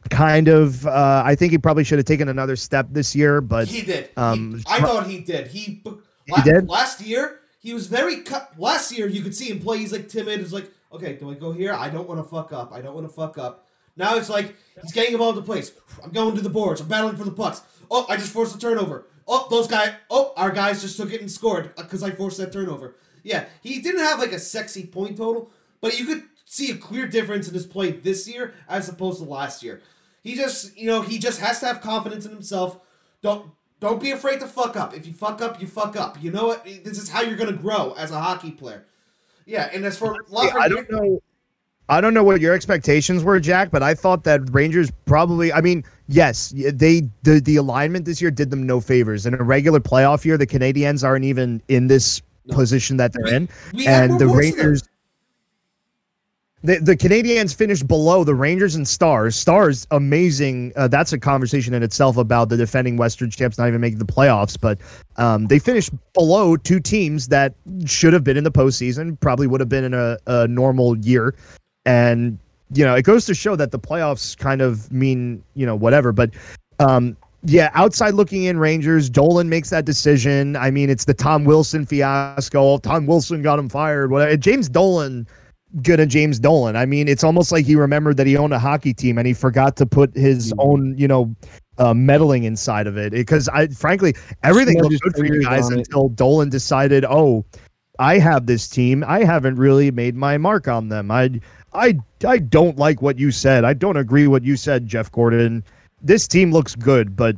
kind 0.09 0.49
of, 0.49 0.87
uh, 0.87 1.23
I 1.25 1.35
think 1.35 1.53
he 1.53 1.59
probably 1.59 1.85
should 1.85 1.99
have 1.99 2.07
taken 2.07 2.29
another 2.29 2.57
step 2.57 2.87
this 2.91 3.15
year, 3.15 3.41
but 3.41 3.69
He 3.69 3.83
did. 3.83 4.05
He- 4.07 4.11
um, 4.17 4.63
I 4.69 4.81
thought 4.81 5.07
he 5.07 5.19
did. 5.19 5.49
He, 5.49 5.83
He 6.27 6.33
la- 6.33 6.43
did? 6.43 6.69
last 6.69 7.01
year. 7.01 7.37
He 7.61 7.75
was 7.75 7.87
very 7.89 8.23
cut. 8.23 8.53
Last 8.59 8.91
year, 8.97 9.07
you 9.07 9.21
could 9.21 9.35
see 9.35 9.51
him 9.51 9.61
play. 9.61 9.77
He's 9.79 9.93
like 9.93 10.09
timid. 10.09 10.41
He's 10.41 10.53
like, 10.53 10.71
okay, 10.93 11.13
do 11.17 11.31
I 11.31 11.35
go 11.35 11.53
here? 11.53 11.75
I 11.75 11.91
don't 11.91 12.09
want 12.09 12.19
to 12.19 12.25
fuck 12.25 12.53
up. 12.55 12.73
I 12.73 12.81
don't 12.81 12.95
want 12.95 13.07
to 13.07 13.13
fuck 13.13 13.37
up. 13.37 13.67
Now 13.97 14.17
it's 14.17 14.29
like 14.29 14.55
he's 14.81 14.93
getting 14.93 15.13
involved 15.13 15.39
in 15.39 15.45
place. 15.45 15.73
I'm 16.03 16.11
going 16.11 16.35
to 16.37 16.43
the 16.43 16.51
boards. 16.51 16.81
I'm 16.81 16.89
battling 16.89 17.17
for 17.17 17.25
the 17.25 17.31
pucks. 17.31 17.63
Oh, 17.91 18.07
I 18.09 18.17
just 18.17 18.33
forced 18.33 18.55
a 18.55 18.59
turnover. 18.59 19.07
Oh, 19.27 19.47
those 19.51 19.67
guys. 19.67 19.93
Oh, 20.11 20.33
our 20.37 20.51
guys 20.51 20.83
just 20.83 20.97
took 20.97 21.13
it 21.13 21.21
and 21.21 21.31
scored 21.31 21.73
uh, 21.77 21.83
because 21.83 22.03
I 22.03 22.11
forced 22.11 22.39
that 22.39 22.53
turnover. 22.53 22.97
Yeah, 23.23 23.47
he 23.63 23.81
didn't 23.81 24.01
have 24.01 24.19
like 24.19 24.33
a 24.33 24.39
sexy 24.39 24.87
point 24.87 25.17
total, 25.17 25.51
but 25.81 25.99
you 25.99 26.07
could 26.07 26.25
see 26.45 26.71
a 26.71 26.77
clear 26.77 27.07
difference 27.07 27.47
in 27.47 27.55
his 27.55 27.67
play 27.67 27.93
this 27.93 28.27
year 28.27 28.55
as 28.69 28.89
opposed 28.89 29.19
to 29.19 29.29
last 29.29 29.63
year. 29.63 29.81
He 30.23 30.35
just, 30.35 30.77
you 30.77 30.87
know, 30.87 31.03
he 31.03 31.19
just 31.19 31.41
has 31.41 31.61
to 31.61 31.67
have 31.67 31.81
confidence 31.81 32.25
in 32.25 32.33
himself. 32.33 32.81
Don't 33.23 33.53
don't 33.81 34.01
be 34.01 34.11
afraid 34.11 34.41
to 34.41 34.47
fuck 34.47 34.77
up. 34.77 34.95
If 34.95 35.07
you 35.07 35.13
fuck 35.13 35.41
up, 35.41 35.61
you 35.61 35.67
fuck 35.67 35.97
up. 35.97 36.23
You 36.23 36.31
know 36.31 36.47
what? 36.49 36.65
This 36.65 36.99
is 36.99 37.09
how 37.09 37.23
you're 37.23 37.37
gonna 37.37 37.53
grow 37.53 37.95
as 37.97 38.11
a 38.11 38.21
hockey 38.21 38.51
player. 38.51 38.85
Yeah, 39.47 39.71
and 39.73 39.85
as 39.85 39.99
for 39.99 40.17
Yeah, 40.31 40.55
I 40.59 40.69
don't 40.69 40.91
know. 40.91 41.23
I 41.91 42.01
don't 42.01 42.15
know 42.15 42.23
what 42.23 42.41
your 42.41 42.55
expectations 42.55 43.25
were, 43.25 43.41
Jack, 43.41 43.73
but 43.73 43.83
I 43.83 43.95
thought 43.95 44.23
that 44.25 44.43
Rangers 44.53 44.93
probably. 45.07 45.53
I 45.53 45.61
mean, 45.61 45.85
yes, 46.07 46.55
they 46.57 47.03
the 47.25 47.41
the 47.41 47.57
alignment 47.57 48.05
this 48.05 48.23
year 48.23 48.31
did 48.31 48.51
them 48.51 48.65
no 48.65 48.81
favors. 48.81 49.27
In 49.27 49.35
a 49.35 49.43
regular 49.43 49.81
playoff 49.81 50.25
year, 50.25 50.39
the 50.39 50.47
Canadiens 50.47 51.05
aren't 51.05 51.25
even 51.25 51.61
in 51.69 51.89
this 51.89 52.23
No. 52.47 52.55
position 52.55 52.97
that 52.99 53.13
they're 53.13 53.35
in, 53.35 53.49
we 53.75 53.87
and 53.87 54.19
the 54.21 54.27
more 54.27 54.37
votes 54.37 54.51
than 54.51 54.57
them. 54.57 54.67
Rangers. 54.67 54.83
The, 56.63 56.77
the 56.79 56.97
Canadiens 56.97 57.55
finished 57.55 57.89
below 57.89 58.23
the 58.23 58.35
Rangers 58.35 58.75
and 58.75 58.87
Stars. 58.87 59.35
Stars, 59.35 59.87
amazing. 59.91 60.73
Uh, 60.77 60.89
that's 60.89 61.11
a 61.11 61.19
conversation 61.19 61.73
in 61.73 61.83
itself 61.83 62.19
about 62.19 62.51
the 62.51 62.57
defending 62.59 62.99
Western 62.99 63.31
champs 63.31 63.57
not 63.57 63.67
even 63.67 63.81
making 63.81 63.99
the 63.99 64.05
playoffs. 64.05 64.61
But 64.61 64.79
um, 65.17 65.47
they 65.47 65.59
finished 65.59 65.91
below 66.13 66.57
two 66.59 66.79
teams 66.79 67.29
that 67.29 67.55
should 67.87 68.13
have 68.13 68.25
been 68.25 68.37
in 68.37 68.45
the 68.45 68.53
postseason, 68.53 69.19
probably 69.21 69.47
would 69.47 69.61
have 69.61 69.71
been 69.71 69.85
in 69.85 69.95
a, 69.95 70.19
a 70.27 70.47
normal 70.49 70.99
year. 70.99 71.35
And, 71.87 72.39
you 72.73 72.85
know, 72.85 72.95
it 72.95 73.03
goes 73.03 73.25
to 73.27 73.35
show 73.35 73.57
that 73.57 73.71
the 73.71 73.79
playoffs 73.79 74.37
kind 74.37 74.61
of 74.61 74.91
mean, 74.93 75.43
you 75.55 75.67
know, 75.67 75.75
whatever. 75.75 76.13
But 76.13 76.31
um, 76.79 77.17
yeah, 77.43 77.71
outside 77.75 78.15
looking 78.15 78.45
in 78.45 78.59
Rangers, 78.59 79.09
Dolan 79.09 79.49
makes 79.49 79.71
that 79.71 79.85
decision. 79.85 80.57
I 80.57 80.71
mean, 80.71 80.91
it's 80.91 81.07
the 81.07 81.15
Tom 81.15 81.45
Wilson 81.45 81.87
fiasco. 81.87 82.79
Tom 82.79 83.07
Wilson 83.07 83.43
got 83.43 83.59
him 83.59 83.69
fired. 83.69 84.11
Whatever. 84.11 84.37
James 84.37 84.69
Dolan, 84.69 85.27
good 85.83 86.01
at 86.01 86.09
James 86.09 86.39
Dolan. 86.39 86.77
I 86.77 86.85
mean, 86.85 87.09
it's 87.09 87.25
almost 87.25 87.51
like 87.51 87.65
he 87.65 87.77
remembered 87.77 88.19
that 88.19 88.27
he 88.27 88.37
owned 88.37 88.53
a 88.53 88.59
hockey 88.59 88.93
team 88.93 89.17
and 89.17 89.27
he 89.27 89.33
forgot 89.33 89.77
to 89.77 89.87
put 89.87 90.15
his 90.15 90.53
own, 90.59 90.97
you 90.99 91.09
know, 91.09 91.35
uh, 91.79 91.95
meddling 91.95 92.45
inside 92.45 92.87
of 92.87 92.99
it. 92.99 93.13
Because 93.13 93.49
I, 93.49 93.69
frankly, 93.69 94.15
everything 94.43 94.81
looked 94.83 95.01
good 95.01 95.17
for 95.17 95.25
you 95.25 95.43
guys 95.43 95.71
until 95.71 96.11
Dolan 96.11 96.51
decided, 96.51 97.07
oh, 97.07 97.45
I 98.01 98.19
have 98.19 98.47
this 98.47 98.67
team. 98.69 99.05
I 99.07 99.25
haven't 99.25 99.57
really 99.57 99.91
made 99.91 100.17
my 100.17 100.39
mark 100.39 100.67
on 100.69 100.89
them. 100.89 101.11
I 101.11 101.41
I 101.73 101.99
I 102.27 102.39
don't 102.39 102.79
like 102.79 103.03
what 103.03 103.19
you 103.19 103.31
said. 103.31 103.65
I 103.65 103.75
don't 103.75 103.97
agree 103.97 104.27
what 104.27 104.43
you 104.43 104.57
said, 104.57 104.87
Jeff 104.87 105.13
Gorton. 105.13 105.63
This 106.03 106.27
team 106.27 106.51
looks 106.51 106.75
good, 106.75 107.15
but 107.15 107.37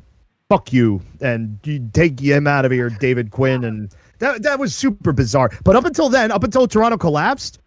fuck 0.49 0.73
you 0.73 1.03
and 1.21 1.59
you 1.65 1.89
take 1.93 2.21
him 2.21 2.47
out 2.47 2.65
of 2.65 2.73
here, 2.73 2.91
David 2.91 3.33
Quinn, 3.33 3.65
and 3.65 3.93
that 4.21 4.43
that 4.45 4.59
was 4.59 4.75
super 4.75 5.13
bizarre. 5.13 5.51
But 5.65 5.77
up 5.77 5.85
until 5.85 6.09
then, 6.09 6.31
up 6.31 6.45
until 6.45 6.69
Toronto 6.69 6.97
collapsed, 6.97 7.59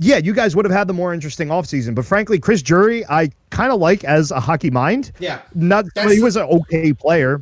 yeah, 0.00 0.16
you 0.16 0.32
guys 0.32 0.56
would 0.56 0.64
have 0.64 0.72
had 0.74 0.88
the 0.88 0.94
more 0.94 1.14
interesting 1.14 1.48
offseason. 1.48 1.94
But 1.94 2.04
frankly, 2.04 2.40
Chris 2.40 2.60
Drury, 2.60 3.04
I 3.08 3.30
kind 3.50 3.72
of 3.72 3.78
like 3.80 4.02
as 4.02 4.32
a 4.32 4.40
hockey 4.40 4.70
mind. 4.70 5.12
Yeah. 5.20 5.40
Not 5.54 5.84
That's- 5.94 6.12
he 6.12 6.20
was 6.22 6.36
an 6.36 6.42
okay 6.44 6.92
player, 6.92 7.40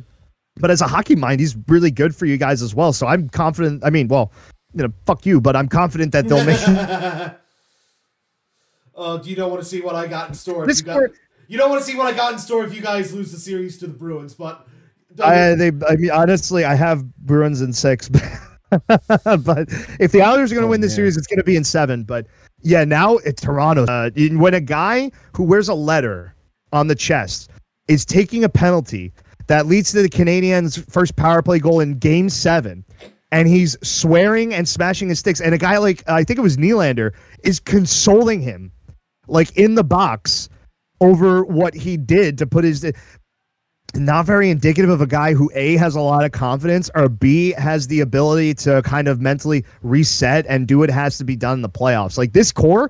but 0.57 0.69
as 0.69 0.81
a 0.81 0.87
hockey 0.87 1.15
mind, 1.15 1.39
he's 1.39 1.57
really 1.67 1.91
good 1.91 2.15
for 2.15 2.25
you 2.27 2.37
guys 2.37 2.61
as 2.61 2.75
well. 2.75 2.93
So 2.93 3.07
I'm 3.07 3.29
confident. 3.29 3.83
I 3.83 3.89
mean, 3.89 4.07
well, 4.09 4.31
you 4.73 4.83
know, 4.83 4.93
fuck 5.05 5.25
you, 5.25 5.41
but 5.41 5.55
I'm 5.55 5.67
confident 5.67 6.11
that 6.13 6.27
they'll 6.27 6.45
make 6.45 6.59
it. 6.61 7.37
Oh, 8.93 9.21
you 9.23 9.35
don't 9.35 9.49
want 9.49 9.63
to 9.63 9.67
see 9.67 9.81
what 9.81 9.95
I 9.95 10.05
got 10.07 10.29
in 10.29 10.35
store. 10.35 10.67
This 10.67 10.79
you, 10.81 10.85
got, 10.85 10.93
court- 10.93 11.15
you 11.47 11.57
don't 11.57 11.69
want 11.69 11.81
to 11.83 11.89
see 11.89 11.97
what 11.97 12.07
I 12.13 12.15
got 12.15 12.33
in 12.33 12.39
store 12.39 12.63
if 12.65 12.73
you 12.75 12.81
guys 12.81 13.13
lose 13.13 13.31
the 13.31 13.39
series 13.39 13.77
to 13.79 13.87
the 13.87 13.93
Bruins, 13.93 14.33
but 14.33 14.67
I, 15.23 15.55
they, 15.55 15.71
I 15.87 15.95
mean, 15.95 16.11
honestly, 16.11 16.65
I 16.65 16.75
have 16.75 17.03
Bruins 17.15 17.61
in 17.61 17.73
six, 17.73 18.09
but 18.87 19.65
if 19.99 20.11
the 20.11 20.21
Islanders 20.21 20.51
are 20.51 20.55
going 20.55 20.63
to 20.63 20.67
Oh, 20.67 20.71
win 20.71 20.81
this 20.81 20.91
man. 20.91 20.95
series, 20.97 21.17
it's 21.17 21.25
going 21.27 21.39
to 21.39 21.43
be 21.43 21.55
in 21.55 21.63
seven. 21.63 22.03
But 22.03 22.27
yeah, 22.61 22.83
now 22.83 23.17
it's 23.17 23.41
Toronto. 23.41 23.85
Uh, 23.85 24.11
when 24.33 24.53
a 24.53 24.61
guy 24.61 25.09
who 25.35 25.43
wears 25.43 25.67
a 25.69 25.73
letter 25.73 26.35
on 26.73 26.87
the 26.87 26.95
chest 26.95 27.49
is 27.87 28.05
taking 28.05 28.43
a 28.43 28.49
penalty 28.49 29.13
that 29.47 29.65
leads 29.65 29.91
to 29.93 30.01
the 30.01 30.09
Canadiens' 30.09 30.89
first 30.91 31.15
power 31.15 31.41
play 31.41 31.59
goal 31.59 31.79
in 31.79 31.97
Game 31.97 32.29
Seven, 32.29 32.85
and 33.31 33.47
he's 33.47 33.77
swearing 33.81 34.53
and 34.53 34.67
smashing 34.67 35.09
his 35.09 35.19
sticks, 35.19 35.41
and 35.41 35.53
a 35.53 35.57
guy 35.57 35.77
like 35.77 36.07
I 36.07 36.23
think 36.23 36.39
it 36.39 36.41
was 36.41 36.57
Nylander 36.57 37.13
is 37.43 37.59
consoling 37.59 38.41
him, 38.41 38.71
like 39.27 39.55
in 39.57 39.75
the 39.75 39.83
box, 39.83 40.49
over 40.99 41.43
what 41.43 41.73
he 41.73 41.97
did 41.97 42.37
to 42.37 42.47
put 42.47 42.63
his 42.63 42.91
not 43.93 44.25
very 44.25 44.49
indicative 44.49 44.89
of 44.89 45.01
a 45.01 45.07
guy 45.07 45.33
who 45.33 45.51
A 45.53 45.75
has 45.75 45.95
a 45.95 46.01
lot 46.01 46.23
of 46.23 46.31
confidence 46.31 46.89
or 46.95 47.09
B 47.09 47.53
has 47.57 47.87
the 47.87 47.99
ability 47.99 48.53
to 48.55 48.81
kind 48.83 49.07
of 49.07 49.19
mentally 49.19 49.65
reset 49.81 50.45
and 50.47 50.67
do 50.67 50.79
what 50.79 50.89
has 50.89 51.17
to 51.17 51.25
be 51.25 51.35
done 51.35 51.55
in 51.55 51.61
the 51.61 51.69
playoffs. 51.69 52.17
Like 52.17 52.33
this 52.33 52.51
core, 52.51 52.89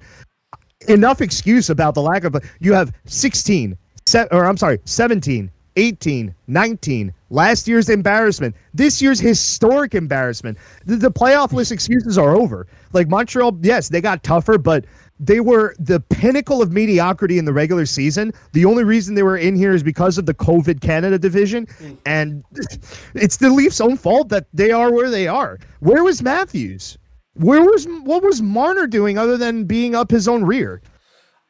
enough 0.88 1.22
excuse 1.22 1.70
about 1.70 1.96
the 1.96 2.02
lack 2.02 2.24
of 2.24 2.36
you 2.60 2.74
have 2.74 2.94
16, 3.06 3.78
se- 4.06 4.28
or 4.32 4.46
I'm 4.46 4.58
sorry, 4.58 4.80
17, 4.86 5.50
18, 5.76 6.36
19, 6.48 7.14
last 7.32 7.68
year's 7.68 7.90
embarrassment, 7.90 8.56
this 8.74 9.02
year's 9.02 9.20
historic 9.20 9.96
embarrassment. 9.96 10.58
The, 10.86 10.98
the 10.98 11.12
playoff 11.12 11.54
list 11.54 11.72
excuses 11.72 12.18
are 12.18 12.36
over. 12.36 12.68
Like 12.94 13.08
Montreal, 13.08 13.58
yes, 13.62 13.90
they 13.90 14.02
got 14.02 14.24
tougher, 14.24 14.58
but 14.58 14.86
they 15.20 15.40
were 15.40 15.76
the 15.80 16.00
pinnacle 16.00 16.62
of 16.62 16.72
mediocrity 16.72 17.38
in 17.38 17.46
the 17.46 17.54
regular 17.54 17.86
season. 17.86 18.34
The 18.54 18.66
only 18.66 18.84
reason 18.84 19.16
they 19.16 19.24
were 19.24 19.38
in 19.38 19.56
here 19.56 19.74
is 19.74 19.84
because 19.84 20.18
of 20.18 20.26
the 20.26 20.34
COVID 20.34 20.82
Canada 20.82 21.18
division. 21.18 21.66
Mm. 21.66 21.98
And 22.06 22.44
it's 23.16 23.38
the 23.38 23.50
Leafs' 23.50 23.82
own 23.82 23.98
fault 23.98 24.30
that 24.30 24.48
they 24.54 24.72
are 24.72 24.92
where 24.92 25.10
they 25.10 25.28
are. 25.28 25.58
Where 25.80 26.04
was 26.04 26.22
Matthews? 26.22 26.98
Where 27.36 27.62
was 27.62 27.88
what 28.04 28.24
was 28.24 28.42
Marner 28.42 28.88
doing 28.88 29.18
other 29.18 29.38
than 29.38 29.64
being 29.64 29.96
up 29.96 30.12
his 30.12 30.28
own 30.28 30.44
rear? 30.44 30.82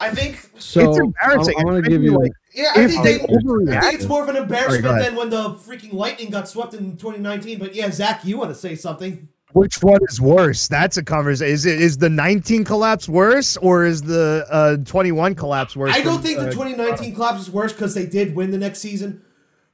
I 0.01 0.09
think 0.09 0.49
So 0.57 0.89
it's 0.89 0.99
embarrassing. 0.99 1.55
I'm, 1.59 1.67
I'm 1.67 1.75
It's 1.77 1.87
gonna 1.87 1.89
give 1.89 2.03
you 2.03 2.17
like 2.19 2.31
yeah, 2.53 2.71
I 2.75 2.87
think 2.87 3.03
they 3.03 3.17
they, 3.19 3.77
I 3.77 3.81
think 3.81 3.93
it's 3.93 4.05
more 4.07 4.23
of 4.23 4.29
an 4.29 4.35
embarrassment 4.35 4.85
ahead. 4.85 5.05
than 5.05 5.15
when 5.15 5.29
the 5.29 5.51
freaking 5.55 5.93
Lightning 5.93 6.29
got 6.31 6.49
swept 6.49 6.73
in 6.73 6.97
2019. 6.97 7.59
But 7.59 7.73
yeah, 7.75 7.89
Zach, 7.91 8.25
you 8.25 8.37
want 8.37 8.49
to 8.49 8.55
say 8.55 8.75
something? 8.75 9.29
Which 9.53 9.81
one 9.83 9.99
is 10.09 10.19
worse? 10.19 10.67
That's 10.67 10.97
a 10.97 11.03
conversation. 11.03 11.53
Is 11.53 11.65
it 11.65 11.79
is 11.79 11.97
the 11.97 12.09
19 12.09 12.63
collapse 12.65 13.07
worse 13.07 13.57
or 13.57 13.85
is 13.85 14.01
the 14.01 14.45
uh 14.49 14.77
21 14.85 15.35
collapse 15.35 15.75
worse? 15.75 15.93
I 15.93 16.01
don't 16.01 16.15
from, 16.15 16.23
think 16.23 16.39
the 16.39 16.47
uh, 16.47 16.51
2019 16.51 17.13
collapse 17.15 17.41
is 17.41 17.51
worse 17.51 17.71
because 17.73 17.93
they 17.93 18.05
did 18.05 18.35
win 18.35 18.51
the 18.51 18.57
next 18.57 18.79
season. 18.79 19.21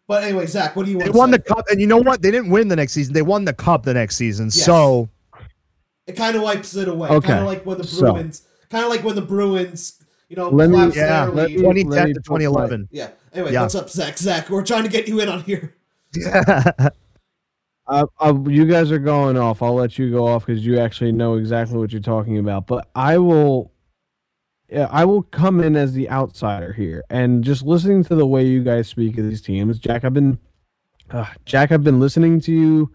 But 0.07 0.23
anyway, 0.23 0.45
Zach, 0.47 0.75
what 0.75 0.86
do 0.86 0.91
you 0.91 0.97
want 0.97 1.07
They 1.07 1.11
to 1.13 1.17
won 1.17 1.30
say? 1.32 1.38
the 1.38 1.43
cup, 1.43 1.65
and 1.69 1.80
you 1.82 1.88
know 1.88 1.97
what? 1.97 2.21
They 2.21 2.32
didn't 2.32 2.49
win 2.49 2.67
the 2.69 2.75
next 2.75 2.93
season. 2.93 3.13
They 3.13 3.21
won 3.21 3.45
the 3.45 3.53
cup 3.53 3.84
the 3.84 3.93
next 3.93 4.15
season. 4.17 4.45
Yes. 4.47 4.65
So 4.65 5.09
It 6.05 6.15
kind 6.15 6.36
of 6.36 6.43
wipes 6.43 6.75
it 6.75 6.88
away. 6.88 7.09
Okay, 7.09 7.28
Kind 7.28 7.39
of 7.41 7.45
like 7.45 7.65
when 7.65 7.78
the 7.78 7.84
so- 7.86 8.13
Bruins, 8.13 8.43
kind 8.69 8.84
of 8.84 8.89
like 8.89 9.03
when 9.03 9.15
the 9.15 9.21
Bruins, 9.21 10.01
you 10.30 10.36
know, 10.36 10.49
Let 10.49 10.69
me- 10.69 10.75
collapsed 10.75 10.97
yeah, 10.97 11.25
their 11.25 11.34
let 11.36 11.49
me- 11.49 11.55
2010 11.57 12.07
to 12.07 12.13
put 12.15 12.23
2011. 12.25 12.88
Yeah. 12.91 13.09
Anyway, 13.34 13.53
Yeah. 13.53 13.61
what's 13.61 13.75
up, 13.75 13.89
Zach? 13.89 14.17
Zach, 14.17 14.49
we're 14.49 14.63
trying 14.63 14.84
to 14.84 14.89
get 14.89 15.07
you 15.07 15.19
in 15.19 15.30
on 15.30 15.41
here. 15.43 15.75
Uh, 17.89 18.05
uh, 18.19 18.38
you 18.47 18.65
guys 18.65 18.91
are 18.91 18.99
going 18.99 19.38
off. 19.38 19.61
I'll 19.63 19.73
let 19.75 19.97
you 19.97 20.11
go 20.11 20.28
off 20.28 20.45
because 20.45 20.65
you 20.65 20.78
actually 20.78 21.13
know 21.13 21.36
exactly 21.36 21.78
what 21.78 21.93
you're 21.93 22.01
talking 22.01 22.38
about. 22.38 22.67
But 22.67 22.89
I 22.95 23.17
will, 23.17 23.71
yeah, 24.69 24.89
I 24.91 25.05
will 25.05 25.23
come 25.23 25.61
in 25.63 25.78
as 25.78 25.93
the 25.93 26.09
outsider 26.09 26.73
here, 26.73 27.05
and 27.09 27.45
just 27.45 27.63
listening 27.63 28.03
to 28.03 28.15
the 28.15 28.25
way 28.28 28.45
you 28.45 28.61
guys 28.61 28.89
speak 28.89 29.17
of 29.17 29.23
these 29.30 29.41
teams, 29.41 29.80
Jack. 29.80 30.03
I've 30.03 30.13
been, 30.13 30.38
uh, 31.11 31.28
Jack. 31.45 31.71
I've 31.71 31.86
been 31.86 32.01
listening 32.01 32.41
to 32.41 32.51
you 32.51 32.91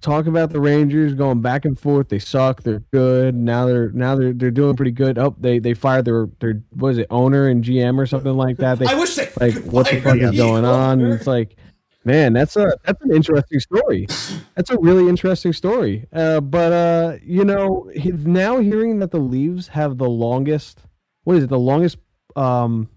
talk 0.00 0.26
about 0.26 0.50
the 0.50 0.60
Rangers 0.60 1.14
going 1.14 1.40
back 1.40 1.64
and 1.64 1.78
forth. 1.78 2.08
They 2.08 2.18
suck. 2.18 2.62
They're 2.62 2.82
good. 2.92 3.34
Now 3.34 3.66
they're 3.66 3.90
now 3.92 4.16
they're 4.16 4.32
they're 4.32 4.50
doing 4.50 4.76
pretty 4.76 4.90
good. 4.92 5.18
Oh, 5.18 5.34
they 5.38 5.58
they 5.58 5.74
fired 5.74 6.04
their 6.04 6.28
their 6.40 6.62
was 6.76 6.98
it 6.98 7.06
owner 7.10 7.48
and 7.48 7.62
GM 7.64 7.98
or 7.98 8.06
something 8.06 8.34
like 8.36 8.56
that. 8.58 8.78
They 8.78 8.86
I 8.86 8.94
wish 8.94 9.14
they 9.14 9.28
like 9.40 9.54
what 9.64 9.88
the 9.90 10.00
fuck 10.00 10.16
is 10.18 10.32
going 10.36 10.64
on 10.64 11.00
and 11.00 11.12
it's 11.12 11.26
like 11.26 11.56
man 12.04 12.32
that's 12.32 12.56
a 12.56 12.72
that's 12.84 13.02
an 13.02 13.12
interesting 13.14 13.60
story 13.60 14.06
that's 14.54 14.70
a 14.70 14.78
really 14.78 15.06
interesting 15.06 15.52
story 15.52 16.06
uh, 16.14 16.40
but 16.40 16.72
uh 16.72 17.16
you 17.22 17.44
know 17.44 17.90
he, 17.94 18.10
now 18.10 18.58
hearing 18.58 19.00
that 19.00 19.10
the 19.10 19.18
leaves 19.18 19.68
have 19.68 19.98
the 19.98 20.08
longest 20.08 20.80
what 21.24 21.36
is 21.36 21.44
it 21.44 21.48
the 21.50 21.58
longest 21.58 21.98
um 22.36 22.88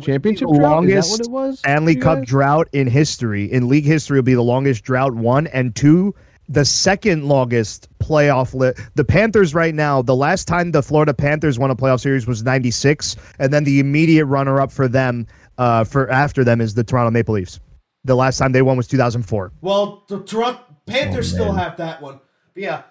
championship 0.00 0.46
The 0.48 0.58
drought? 0.58 0.70
longest 0.70 1.28
what 1.28 1.58
Stanley 1.58 1.96
Cup 1.96 2.24
drought 2.24 2.68
in 2.72 2.86
history. 2.86 3.50
In 3.50 3.68
league 3.68 3.84
history, 3.84 4.18
will 4.18 4.22
be 4.22 4.34
the 4.34 4.42
longest 4.42 4.84
drought. 4.84 5.14
One 5.14 5.48
and 5.48 5.74
two, 5.74 6.14
the 6.52 6.64
second 6.64 7.24
longest 7.28 7.88
playoff. 7.98 8.54
Li- 8.54 8.72
the 8.94 9.04
Panthers 9.04 9.54
right 9.54 9.74
now. 9.74 10.02
The 10.02 10.16
last 10.16 10.46
time 10.46 10.72
the 10.72 10.82
Florida 10.82 11.14
Panthers 11.14 11.58
won 11.58 11.70
a 11.70 11.76
playoff 11.76 12.00
series 12.00 12.26
was 12.26 12.42
'96, 12.42 13.16
and 13.38 13.52
then 13.52 13.64
the 13.64 13.80
immediate 13.80 14.26
runner-up 14.26 14.70
for 14.70 14.88
them, 14.88 15.26
uh, 15.58 15.84
for 15.84 16.10
after 16.10 16.44
them, 16.44 16.60
is 16.60 16.74
the 16.74 16.84
Toronto 16.84 17.10
Maple 17.10 17.34
Leafs. 17.34 17.60
The 18.04 18.14
last 18.16 18.38
time 18.38 18.52
they 18.52 18.62
won 18.62 18.76
was 18.76 18.86
2004. 18.88 19.52
Well, 19.60 20.04
the 20.08 20.22
Toronto 20.22 20.60
Panthers 20.86 21.32
Oh, 21.32 21.36
still 21.36 21.52
have 21.52 21.76
that 21.76 22.02
one. 22.02 22.18
But 22.54 22.62
yeah. 22.62 22.82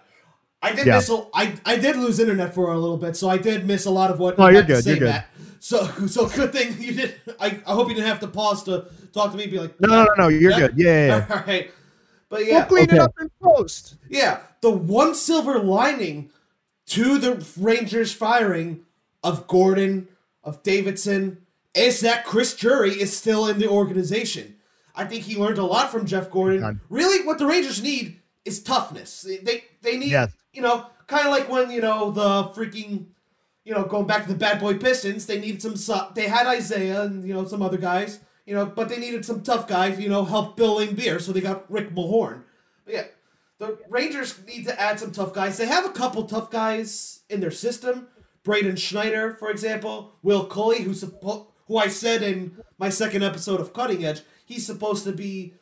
I 0.64 0.74
did 0.74 0.86
Yeah. 0.86 0.96
miss 0.98 1.10
a, 1.10 1.26
I, 1.34 1.56
I 1.66 1.76
did 1.78 1.96
lose 1.98 2.20
internet 2.20 2.54
for 2.54 2.72
a 2.72 2.78
little 2.78 2.96
bit, 2.98 3.16
so 3.18 3.28
I 3.30 3.38
did 3.38 3.66
miss 3.66 3.86
a 3.86 3.92
lot 3.92 4.12
of 4.12 4.20
what 4.20 4.36
Oh, 4.38 4.46
you 4.48 4.54
you're 4.54 4.62
had 4.62 4.68
to 4.68 4.74
good, 4.76 4.84
say, 4.84 4.90
you're 4.92 5.00
good. 5.00 5.06
Matt. 5.10 5.28
So 5.60 5.86
so 6.08 6.28
good 6.30 6.54
thing 6.54 6.76
you 6.80 6.94
did 6.94 7.16
I, 7.40 7.60
I 7.66 7.74
hope 7.74 7.90
you 7.90 7.96
didn't 7.96 8.08
have 8.08 8.20
to 8.22 8.28
pause 8.28 8.64
to 8.64 8.86
talk 9.12 9.32
to 9.32 9.38
me 9.38 9.44
and 9.44 9.52
be 9.52 9.60
like 9.60 9.80
No, 9.82 9.88
no, 9.90 10.04
no, 10.04 10.14
no 10.24 10.28
you're 10.30 10.52
good. 10.54 10.74
Yeah, 10.78 11.08
yeah, 11.08 11.08
yeah. 11.08 11.26
All 11.36 11.44
right. 11.48 11.72
But 12.32 12.40
We'll 12.40 12.48
yeah, 12.48 12.66
clean 12.66 12.90
it 12.90 12.98
up 12.98 13.14
in 13.22 13.30
post. 13.44 13.98
yeah, 14.10 14.40
the 14.62 14.72
one 14.72 15.14
silver 15.14 15.60
lining 15.60 16.32
to 16.88 17.18
the 17.20 17.46
Rangers 17.58 18.12
firing 18.14 18.86
of 19.24 19.46
Gorton, 19.48 20.08
of 20.44 20.64
Davidson, 20.64 21.46
is 21.76 22.00
that 22.00 22.26
Chris 22.26 22.56
Drury 22.56 22.92
is 22.92 23.16
still 23.16 23.46
in 23.48 23.60
the 23.60 23.68
organization. 23.70 24.56
I 24.96 25.06
think 25.06 25.24
he 25.26 25.38
learned 25.38 25.58
a 25.58 25.66
lot 25.66 25.92
from 25.92 26.06
Jeff 26.06 26.32
Gorton. 26.32 26.62
Done. 26.62 26.82
Really, 26.90 27.26
what 27.26 27.38
the 27.38 27.46
Rangers 27.46 27.84
need 27.84 28.20
is 28.46 28.64
toughness. 28.64 29.22
They 29.22 29.38
they, 29.38 29.64
they 29.82 29.98
need, 29.98 30.12
Yes. 30.12 30.32
you 30.54 30.62
know, 30.62 30.86
kind 31.08 31.26
of 31.28 31.32
like 31.32 31.50
when 31.50 31.70
you 31.70 31.82
know 31.82 32.12
the 32.12 32.46
freaking, 32.56 33.08
you 33.66 33.74
know, 33.74 33.84
going 33.84 34.08
back 34.08 34.24
to 34.24 34.30
the 34.30 34.38
Bad 34.40 34.60
Boy 34.60 34.78
Pistons. 34.78 35.26
They 35.28 35.40
needed 35.40 35.62
some. 35.62 35.76
su- 35.76 36.08
They 36.16 36.28
had 36.30 36.48
Isaiah 36.48 37.04
and 37.04 37.28
you 37.28 37.34
know 37.34 37.46
some 37.46 37.62
other 37.62 37.78
guys, 37.78 38.20
you 38.46 38.56
know, 38.56 38.66
but 38.66 38.90
they 38.90 38.98
needed 38.98 39.26
some 39.26 39.42
tough 39.44 39.68
guys, 39.68 40.00
you 40.00 40.10
know, 40.10 40.26
help 40.26 40.56
Bill 40.58 40.78
Laimbeer. 40.78 41.22
So 41.22 41.32
they 41.32 41.42
got 41.42 41.70
Rick 41.72 41.94
Mahorn. 41.96 42.44
But 42.86 42.94
yeah, 42.94 43.04
the 43.60 43.78
Rangers 43.90 44.40
need 44.48 44.66
to 44.68 44.80
add 44.80 45.00
some 45.00 45.12
tough 45.12 45.34
guys. 45.34 45.58
They 45.58 45.68
have 45.68 45.86
a 45.86 45.90
couple 45.92 46.24
tough 46.24 46.50
guys 46.50 47.22
in 47.30 47.40
their 47.40 47.52
system. 47.52 48.08
Braden 48.44 48.76
Schneider, 48.76 49.34
for 49.34 49.50
example, 49.52 50.14
Will 50.24 50.48
Cuylle, 50.48 50.80
who 50.84 50.92
suppo- 50.92 51.48
who 51.68 51.78
I 51.78 51.88
said 51.88 52.24
in 52.24 52.58
my 52.80 52.90
second 52.90 53.24
episode 53.24 53.60
of 53.62 53.72
Cutting 53.74 54.04
Edge, 54.04 54.22
he's 54.46 54.66
supposed 54.66 55.04
to 55.04 55.12
be 55.12 55.54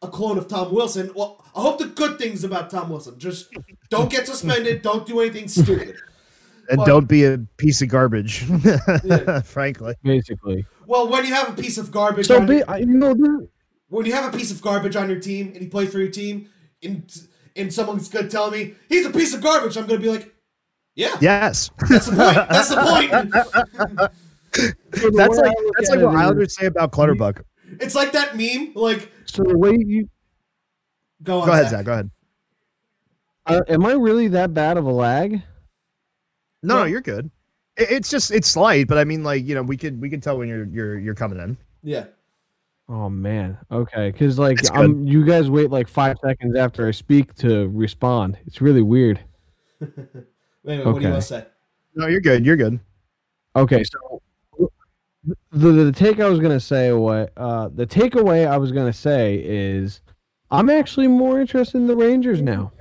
a 0.00 0.06
clone 0.06 0.38
of 0.38 0.46
Tom 0.46 0.72
Wilson. 0.72 1.10
Well, 1.16 1.44
I 1.56 1.60
hope 1.62 1.78
the 1.80 1.86
good 1.86 2.16
things 2.18 2.44
about 2.44 2.70
Tom 2.70 2.90
Wilson. 2.90 3.18
Just 3.18 3.48
don't 3.90 4.08
get 4.08 4.26
suspended. 4.28 4.82
Don't 4.82 5.04
do 5.04 5.20
anything 5.20 5.48
stupid. 5.48 5.96
And 6.70 6.76
But- 6.78 6.84
don't 6.86 7.08
be 7.08 7.24
a 7.24 7.38
piece 7.56 7.82
of 7.82 7.88
garbage, 7.88 8.44
frankly. 9.44 9.94
basically 10.04 10.66
Well, 10.88 11.06
when 11.08 11.26
you 11.26 11.34
have 11.34 11.50
a 11.56 11.62
piece 11.62 11.76
of 11.76 11.90
garbage, 11.90 12.26
so 12.26 12.38
on 12.40 12.46
be, 12.46 12.56
your, 12.56 12.70
I, 12.70 12.78
you 12.78 12.86
know 12.86 13.12
this- 13.14 13.48
when 13.90 14.06
you 14.06 14.12
have 14.14 14.32
a 14.32 14.36
piece 14.36 14.50
of 14.50 14.60
garbage 14.62 14.96
on 14.96 15.08
your 15.10 15.20
team 15.20 15.48
and 15.48 15.58
he 15.58 15.66
plays 15.68 15.92
for 15.92 15.98
your 15.98 16.10
team, 16.10 16.48
and 16.82 17.14
and 17.54 17.72
someone's 17.72 18.08
gonna 18.08 18.28
tell 18.28 18.50
me 18.50 18.74
he's 18.88 19.04
a 19.06 19.10
piece 19.10 19.34
of 19.34 19.42
garbage, 19.42 19.76
I'm 19.76 19.86
gonna 19.86 20.00
be 20.00 20.08
like, 20.08 20.34
yeah, 20.94 21.16
Yes. 21.20 21.70
that's 21.88 22.06
the 22.06 22.12
point. 22.16 22.48
That's 22.48 22.68
the 22.70 22.76
point. 22.88 24.12
so 24.94 25.10
the 25.10 25.16
That's 25.16 25.36
way 25.36 25.42
like 25.48 25.56
I 25.56 25.60
look 25.62 25.74
that's 25.76 25.90
like 25.90 25.98
it 26.00 26.04
what 26.06 26.14
is- 26.14 26.20
Islanders 26.20 26.56
say 26.56 26.66
about 26.66 26.92
Clutterbuck. 26.92 27.42
It's 27.80 27.94
like 27.94 28.12
that 28.12 28.34
meme. 28.36 28.72
Like, 28.74 29.12
so 29.26 29.42
the 29.42 29.58
way 29.58 29.76
you 29.78 30.08
go 31.22 31.40
on. 31.40 31.46
Go 31.46 31.52
ahead, 31.52 31.64
Zach. 31.68 31.70
Zach. 31.80 31.84
Go 31.86 31.92
ahead. 31.92 32.10
Uh, 33.46 33.60
am 33.68 33.84
I 33.84 33.92
really 33.92 34.28
that 34.28 34.54
bad 34.54 34.76
of 34.78 34.86
a 34.86 34.90
lag? 34.92 35.32
No, 36.62 36.74
no, 36.74 36.78
No. 36.80 36.84
you're 36.84 37.02
good. 37.02 37.30
It- 37.78 37.90
It's 37.90 38.10
just 38.10 38.30
it's 38.30 38.48
slight, 38.48 38.88
but 38.88 38.98
I 38.98 39.04
mean, 39.04 39.22
like 39.24 39.46
you 39.46 39.54
know, 39.54 39.62
we 39.62 39.76
could 39.76 40.00
we 40.00 40.10
could 40.10 40.22
tell 40.22 40.38
when 40.38 40.48
you're 40.48 40.66
you're 40.66 40.98
you're 40.98 41.14
coming 41.14 41.38
in. 41.38 41.56
Yeah. 41.82 42.04
Oh 42.88 43.08
man. 43.10 43.58
Okay, 43.70 44.10
because 44.10 44.38
like 44.38 44.58
It's 44.60 44.70
I'm, 44.70 45.06
you 45.06 45.24
guys 45.24 45.50
wait 45.50 45.70
like 45.70 45.88
five 45.88 46.16
seconds 46.24 46.56
after 46.56 46.88
I 46.88 46.90
speak 46.90 47.34
to 47.36 47.68
respond. 47.68 48.38
It's 48.46 48.60
really 48.60 48.82
weird. 48.82 49.20
Wait, 50.64 50.78
wait, 50.78 50.84
what 50.86 50.94
do 50.96 51.00
you 51.00 51.06
Okay. 51.06 51.10
want 51.10 51.22
to 51.22 51.28
say? 51.28 51.46
No, 51.94 52.08
you're 52.08 52.20
good. 52.20 52.44
You're 52.44 52.56
good. 52.56 52.78
Okay, 53.56 53.84
so 53.84 54.20
the 55.52 55.70
the 55.72 55.92
take 55.92 56.20
I 56.20 56.28
was 56.28 56.40
gonna 56.40 56.60
say 56.60 56.92
what 56.92 57.32
uh 57.36 57.68
the 57.68 57.86
takeaway 57.86 58.46
I 58.46 58.56
was 58.56 58.72
gonna 58.72 58.92
say 58.92 59.42
is 59.44 60.00
I'm 60.50 60.68
actually 60.70 61.08
more 61.08 61.40
interested 61.40 61.78
in 61.78 61.86
the 61.86 61.96
Rangers 61.96 62.40
now. 62.42 62.72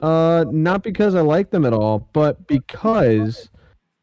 Uh 0.00 0.44
not 0.50 0.82
because 0.82 1.14
I 1.14 1.20
like 1.22 1.50
them 1.50 1.64
at 1.64 1.72
all, 1.72 2.08
but 2.12 2.46
because 2.46 3.50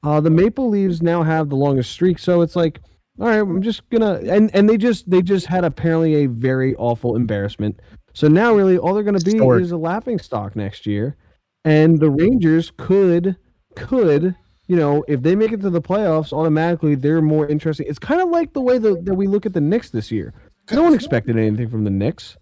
uh 0.04 0.20
the 0.20 0.30
Maple 0.30 0.70
Leaves 0.70 1.02
now 1.02 1.24
have 1.24 1.50
the 1.50 1.56
longest 1.56 1.92
streak, 1.92 2.20
so 2.20 2.42
it's 2.42 2.56
like 2.56 2.80
all 3.20 3.28
right, 3.28 3.40
I'm 3.40 3.62
just 3.62 3.88
gonna 3.90 4.20
and 4.28 4.54
and 4.56 4.70
they 4.70 4.78
just 4.78 5.10
they 5.10 5.22
just 5.22 5.46
had 5.46 5.64
apparently 5.64 6.24
a 6.24 6.28
very 6.28 6.76
awful 6.76 7.16
embarrassment. 7.16 7.80
So 8.14 8.28
now 8.28 8.54
really 8.54 8.78
all 8.78 8.94
they're 8.94 9.04
gonna 9.04 9.20
be 9.20 9.34
Historic. 9.34 9.64
is 9.64 9.72
a 9.72 9.78
laughing 9.78 10.20
stock 10.20 10.56
next 10.56 10.86
year. 10.86 11.16
And 11.64 12.00
the 12.00 12.10
Rangers 12.10 12.72
could 12.78 13.38
could 13.76 14.36
you 14.68 14.78
know, 14.78 15.04
if 15.10 15.22
they 15.22 15.36
make 15.36 15.52
it 15.52 15.60
to 15.62 15.70
the 15.70 15.82
playoffs, 15.82 16.32
automatically 16.32 16.96
they're 16.96 17.22
more 17.22 17.46
interesting. 17.46 17.88
It's 17.90 18.00
kind 18.00 18.22
of 18.22 18.30
like 18.30 18.54
the 18.54 18.62
way 18.62 18.78
that, 18.78 19.04
that 19.04 19.16
we 19.16 19.28
look 19.28 19.46
at 19.46 19.52
the 19.52 19.60
Knicks 19.60 19.90
this 19.90 20.12
year. 20.12 20.34
No 20.72 20.84
one 20.84 20.94
expected 20.94 21.38
anything 21.38 21.68
from 21.68 21.84
the 21.84 21.90
Knicks, 21.90 22.38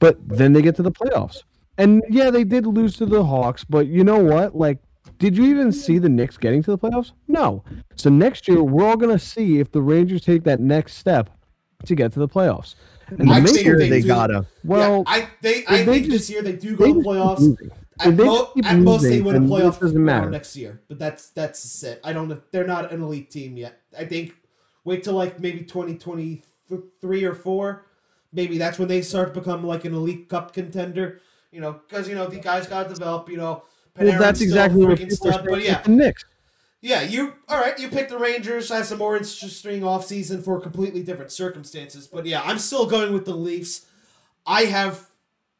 but 0.00 0.16
then 0.26 0.54
they 0.54 0.62
get 0.62 0.74
to 0.76 0.82
the 0.82 0.90
playoffs. 0.90 1.42
And 1.76 2.02
yeah, 2.08 2.30
they 2.30 2.44
did 2.44 2.66
lose 2.66 2.96
to 2.96 3.04
the 3.04 3.22
Hawks, 3.22 3.62
but 3.62 3.88
you 3.88 4.04
know 4.04 4.18
what? 4.18 4.56
Like, 4.56 4.78
did 5.18 5.36
you 5.36 5.44
even 5.46 5.72
see 5.72 5.98
the 5.98 6.08
Knicks 6.08 6.36
getting 6.36 6.62
to 6.64 6.70
the 6.70 6.78
playoffs? 6.78 7.12
No. 7.28 7.62
So 7.96 8.10
next 8.10 8.48
year, 8.48 8.62
we're 8.62 8.86
all 8.86 8.96
going 8.96 9.16
to 9.16 9.24
see 9.24 9.58
if 9.60 9.70
the 9.72 9.80
Rangers 9.82 10.22
take 10.22 10.44
that 10.44 10.60
next 10.60 10.94
step 10.94 11.30
to 11.84 11.94
get 11.94 12.12
to 12.14 12.18
the 12.18 12.28
playoffs. 12.28 12.74
And 13.08 13.30
the 13.30 13.34
I 13.34 13.40
think 13.40 13.58
Here 13.58 13.78
they 13.78 13.88
they 13.88 14.00
do. 14.00 14.08
gotta. 14.08 14.46
well, 14.64 15.04
yeah, 15.06 15.12
I 15.14 15.28
they 15.40 15.64
I 15.66 15.76
they 15.78 15.84
think 15.84 16.06
just- 16.06 16.10
this 16.28 16.30
year 16.30 16.42
they 16.42 16.52
do 16.56 16.74
they 16.76 16.92
go 16.92 16.94
to 16.94 16.94
just 16.94 16.98
keep 16.98 17.06
playoffs. 17.06 17.70
At, 18.00 18.16
they 18.16 18.24
mo- 18.24 18.52
at 18.64 18.78
most, 18.78 19.02
they 19.04 19.20
win 19.22 19.36
a 19.36 19.40
playoff 19.40 19.80
doesn't 19.80 20.04
matter. 20.04 20.28
next 20.28 20.54
year. 20.56 20.82
But 20.88 20.98
that's 20.98 21.30
that's 21.30 21.82
it. 21.84 22.00
I 22.04 22.12
don't. 22.12 22.42
They're 22.52 22.66
not 22.66 22.92
an 22.92 23.02
elite 23.02 23.30
team 23.30 23.56
yet. 23.56 23.80
I 23.98 24.04
think 24.04 24.34
wait 24.84 25.02
till 25.04 25.14
like 25.14 25.38
maybe 25.40 25.60
twenty 25.62 25.96
twenty 25.96 26.42
three 27.00 27.24
or 27.24 27.34
four. 27.34 27.86
Maybe 28.32 28.58
that's 28.58 28.78
when 28.78 28.88
they 28.88 29.00
start 29.02 29.32
to 29.32 29.40
become 29.40 29.64
like 29.64 29.84
an 29.84 29.94
elite 29.94 30.28
cup 30.28 30.52
contender. 30.52 31.20
You 31.52 31.60
know, 31.60 31.80
because 31.88 32.08
you 32.08 32.14
know 32.16 32.26
the 32.26 32.40
guys 32.40 32.66
got 32.66 32.88
to 32.88 32.94
develop. 32.94 33.30
You 33.30 33.36
know, 33.38 33.62
Well, 33.98 34.18
that's 34.18 34.40
exactly 34.40 34.84
what 34.84 34.98
freaking 34.98 35.10
people 35.10 35.28
are 35.28 35.32
stud. 35.32 35.44
saying 35.44 35.46
But 35.48 35.64
yeah, 35.64 35.82
the 35.82 35.90
Knicks. 35.90 36.24
yeah, 36.80 37.02
you 37.02 37.34
all 37.48 37.60
right? 37.60 37.78
You 37.78 37.88
picked 37.88 38.10
the 38.10 38.18
Rangers 38.18 38.70
I 38.70 38.78
have 38.78 38.86
some 38.86 38.98
more 38.98 39.16
interesting 39.16 39.82
offseason 39.82 40.44
for 40.44 40.60
completely 40.60 41.02
different 41.02 41.32
circumstances. 41.32 42.06
But 42.06 42.26
yeah, 42.26 42.42
I'm 42.44 42.58
still 42.58 42.86
going 42.86 43.12
with 43.12 43.24
the 43.24 43.34
Leafs. 43.34 43.86
I 44.46 44.64
have 44.66 45.08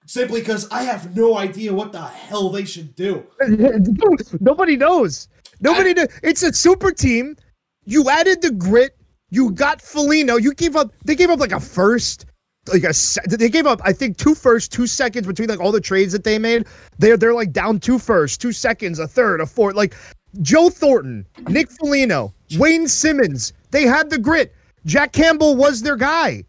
simply 0.07 0.41
because 0.41 0.69
I 0.71 0.83
have 0.83 1.17
no 1.17 1.37
idea 1.37 1.75
what 1.75 1.93
the 1.93 2.03
hell 2.03 2.51
they 2.51 2.65
should 2.65 2.95
do. 2.95 3.25
Nobody 4.41 4.77
knows. 4.77 5.29
Nobody 5.61 5.95
knows. 5.95 6.09
It's 6.23 6.43
a 6.43 6.53
super 6.53 6.93
team. 6.93 7.37
You 7.85 8.09
added 8.09 8.43
the 8.43 8.53
grit. 8.53 8.97
You 9.31 9.51
got 9.51 9.83
Foligno. 9.83 10.37
You 10.37 10.55
gave 10.55 10.77
up. 10.77 10.93
They 11.05 11.15
gave 11.17 11.31
up 11.31 11.41
like 11.41 11.53
a 11.53 11.61
first. 11.61 12.27
Like 12.73 12.85
a, 12.85 12.93
they 13.29 13.49
gave 13.49 13.67
up, 13.67 13.81
I 13.85 13.93
think, 13.93 14.17
two 14.17 14.35
first, 14.35 14.73
two 14.73 14.87
seconds 14.87 15.27
between 15.27 15.49
like 15.49 15.61
all 15.61 15.73
the 15.73 15.81
trades 15.81 16.13
that 16.13 16.25
they 16.25 16.39
made. 16.39 16.67
They're 16.99 17.17
they're 17.17 17.35
like 17.35 17.53
down 17.53 17.81
two 17.81 17.99
first, 17.99 18.41
two 18.41 18.53
seconds, 18.53 18.99
a 18.99 19.07
third, 19.07 19.41
a 19.41 19.47
fourth. 19.47 19.77
Like 19.77 19.95
Joe 20.43 20.69
Thornton, 20.69 21.27
Nick 21.49 21.71
Foligno, 21.71 22.35
Wayne 22.57 22.89
Simmonds. 22.89 23.53
They 23.71 23.85
had 23.85 24.11
the 24.11 24.19
grit. 24.19 24.55
Jack 24.85 25.13
Campbell 25.13 25.57
was 25.57 25.83
their 25.83 25.97
guy. 25.97 26.45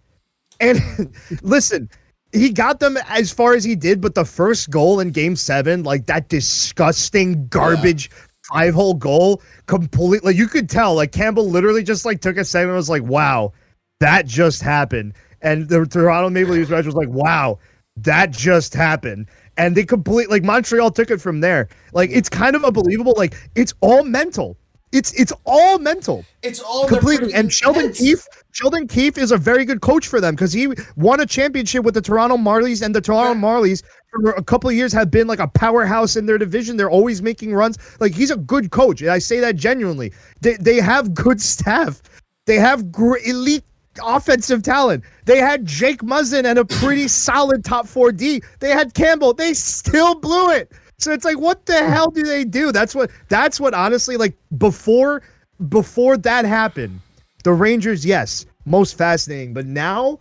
And 0.59 0.79
listen, 1.41 1.89
he 2.31 2.51
got 2.51 2.79
them 2.79 2.97
as 3.07 3.31
far 3.31 3.53
as 3.53 3.63
he 3.63 3.75
did, 3.75 4.01
but 4.01 4.15
the 4.15 4.25
first 4.25 4.69
goal 4.69 4.99
in 4.99 5.11
game 5.11 5.35
seven, 5.35 5.83
like 5.83 6.05
that 6.07 6.29
disgusting 6.29 7.47
garbage 7.47 8.09
five 8.51 8.73
hole 8.73 8.93
goal, 8.93 9.41
completely 9.65 10.35
you 10.35 10.47
could 10.47 10.69
tell 10.69 10.95
like 10.95 11.11
Campbell 11.11 11.49
literally 11.49 11.83
just 11.83 12.05
like 12.05 12.21
took 12.21 12.37
a 12.37 12.45
second 12.45 12.69
and 12.69 12.77
was 12.77 12.89
like, 12.89 13.03
wow, 13.03 13.53
that 13.99 14.25
just 14.25 14.61
happened. 14.61 15.13
And 15.41 15.69
the 15.69 15.85
Toronto 15.85 16.29
Maple 16.29 16.53
Leafs 16.53 16.69
bench 16.69 16.85
was 16.85 16.95
like, 16.95 17.09
wow, 17.09 17.59
that 17.97 18.31
just 18.31 18.73
happened. 18.73 19.27
And 19.57 19.75
they 19.75 19.85
complete 19.85 20.29
like 20.29 20.43
Montreal 20.43 20.91
took 20.91 21.09
it 21.11 21.19
from 21.19 21.41
there. 21.41 21.67
Like 21.93 22.09
it's 22.11 22.29
kind 22.29 22.55
of 22.55 22.63
unbelievable. 22.63 23.13
Like 23.17 23.35
it's 23.55 23.73
all 23.81 24.03
mental. 24.03 24.57
It's 24.93 25.11
it's 25.19 25.33
all 25.43 25.79
mental 25.79 26.23
It's 26.43 26.61
all 26.61 26.87
completely. 26.87 27.33
And 27.33 27.51
Sheldon. 27.51 27.91
Keefe, 27.91 28.25
Sheldon 28.51 28.87
Keefe 28.87 29.17
is 29.17 29.31
a 29.31 29.37
very 29.37 29.65
good 29.65 29.81
coach 29.81 30.07
for 30.07 30.21
them 30.21 30.33
because 30.33 30.53
he 30.53 30.69
won 30.95 31.19
a 31.19 31.25
championship 31.25 31.83
with 31.83 31.93
the 31.93 32.01
Toronto 32.01 32.37
Marlies, 32.37 32.81
and 32.81 32.95
the 32.95 33.01
Toronto. 33.01 33.33
Marlies 33.33 33.83
for 34.11 34.31
a 34.31 34.43
couple 34.43 34.69
of 34.69 34.75
years 34.75 34.93
have 34.93 35.11
been 35.11 35.27
like 35.27 35.39
a 35.39 35.47
powerhouse 35.47 36.15
in 36.15 36.25
their 36.25 36.37
division. 36.37 36.77
They're 36.77 36.89
always 36.89 37.21
making 37.21 37.53
runs. 37.53 37.77
Like 37.99 38.13
he's 38.13 38.31
a 38.31 38.37
good 38.37 38.71
coach, 38.71 39.01
and 39.01 39.09
I 39.09 39.19
say 39.19 39.39
that 39.41 39.57
genuinely. 39.57 40.13
They 40.39 40.55
they 40.55 40.77
have 40.77 41.13
good 41.13 41.41
staff. 41.53 42.01
They 42.45 42.55
have 42.55 42.89
gr- 42.91 43.17
elite 43.25 43.65
offensive 44.03 44.63
talent. 44.63 45.03
They 45.25 45.39
had 45.39 45.65
Jake 45.65 46.01
Muzzin 46.01 46.45
and 46.45 46.59
a 46.59 46.65
pretty 46.65 47.07
solid 47.07 47.63
top 47.63 47.87
four 47.87 48.11
D. 48.11 48.41
They 48.59 48.69
had 48.69 48.93
Campbell. 48.93 49.33
They 49.33 49.53
still 49.53 50.15
blew 50.15 50.51
it. 50.51 50.71
So 50.99 51.11
it's 51.11 51.25
like, 51.25 51.39
what 51.39 51.65
the 51.65 51.79
hmm. 51.79 51.91
hell 51.91 52.09
do 52.09 52.23
they 52.23 52.43
do? 52.43 52.71
That's 52.71 52.95
what. 52.95 53.11
That's 53.29 53.59
what. 53.59 53.73
Honestly, 53.73 54.17
like 54.17 54.37
before, 54.57 55.21
before 55.69 56.17
that 56.17 56.45
happened, 56.45 56.99
the 57.43 57.53
Rangers, 57.53 58.05
yes, 58.05 58.45
most 58.65 58.97
fascinating. 58.97 59.53
But 59.53 59.65
now, 59.65 60.19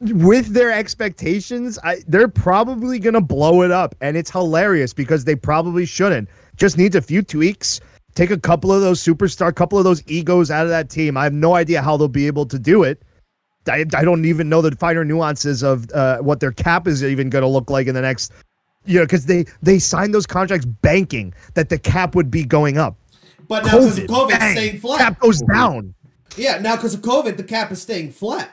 with 0.00 0.48
their 0.48 0.72
expectations, 0.72 1.78
I, 1.84 1.98
they're 2.08 2.28
probably 2.28 2.98
gonna 2.98 3.20
blow 3.20 3.62
it 3.62 3.70
up, 3.70 3.94
and 4.00 4.16
it's 4.16 4.30
hilarious 4.30 4.92
because 4.92 5.24
they 5.24 5.36
probably 5.36 5.86
shouldn't. 5.86 6.28
Just 6.56 6.78
needs 6.78 6.96
a 6.96 7.02
few 7.02 7.22
tweaks. 7.22 7.80
Take 8.14 8.30
a 8.30 8.38
couple 8.38 8.72
of 8.72 8.80
those 8.80 9.02
superstar, 9.02 9.54
couple 9.54 9.76
of 9.76 9.84
those 9.84 10.02
egos 10.06 10.50
out 10.50 10.64
of 10.64 10.70
that 10.70 10.88
team. 10.88 11.16
I 11.16 11.24
have 11.24 11.32
no 11.32 11.54
idea 11.54 11.82
how 11.82 11.96
they'll 11.96 12.08
be 12.08 12.28
able 12.28 12.46
to 12.46 12.58
do 12.58 12.84
it. 12.84 13.02
I, 13.68 13.84
I 13.94 14.04
don't 14.04 14.24
even 14.24 14.48
know 14.48 14.62
the 14.62 14.74
finer 14.76 15.04
nuances 15.04 15.62
of 15.62 15.90
uh, 15.92 16.18
what 16.18 16.40
their 16.40 16.52
cap 16.52 16.86
is 16.86 17.02
even 17.02 17.30
going 17.30 17.42
to 17.42 17.48
look 17.48 17.70
like 17.70 17.86
in 17.86 17.94
the 17.94 18.02
next, 18.02 18.32
you 18.84 18.98
know, 18.98 19.04
because 19.04 19.26
they 19.26 19.46
they 19.62 19.78
signed 19.78 20.14
those 20.14 20.26
contracts 20.26 20.66
banking 20.66 21.34
that 21.54 21.68
the 21.68 21.78
cap 21.78 22.14
would 22.14 22.30
be 22.30 22.44
going 22.44 22.78
up. 22.78 22.96
But 23.48 23.64
now 23.64 23.72
because 23.72 23.98
of 23.98 24.04
COVID, 24.04 24.28
bang, 24.28 24.56
staying 24.56 24.80
flat. 24.80 24.98
cap 24.98 25.20
goes 25.20 25.40
down. 25.42 25.94
Yeah, 26.36 26.58
now 26.58 26.76
because 26.76 26.94
of 26.94 27.00
COVID, 27.00 27.36
the 27.36 27.44
cap 27.44 27.70
is 27.70 27.80
staying 27.80 28.12
flat. 28.12 28.50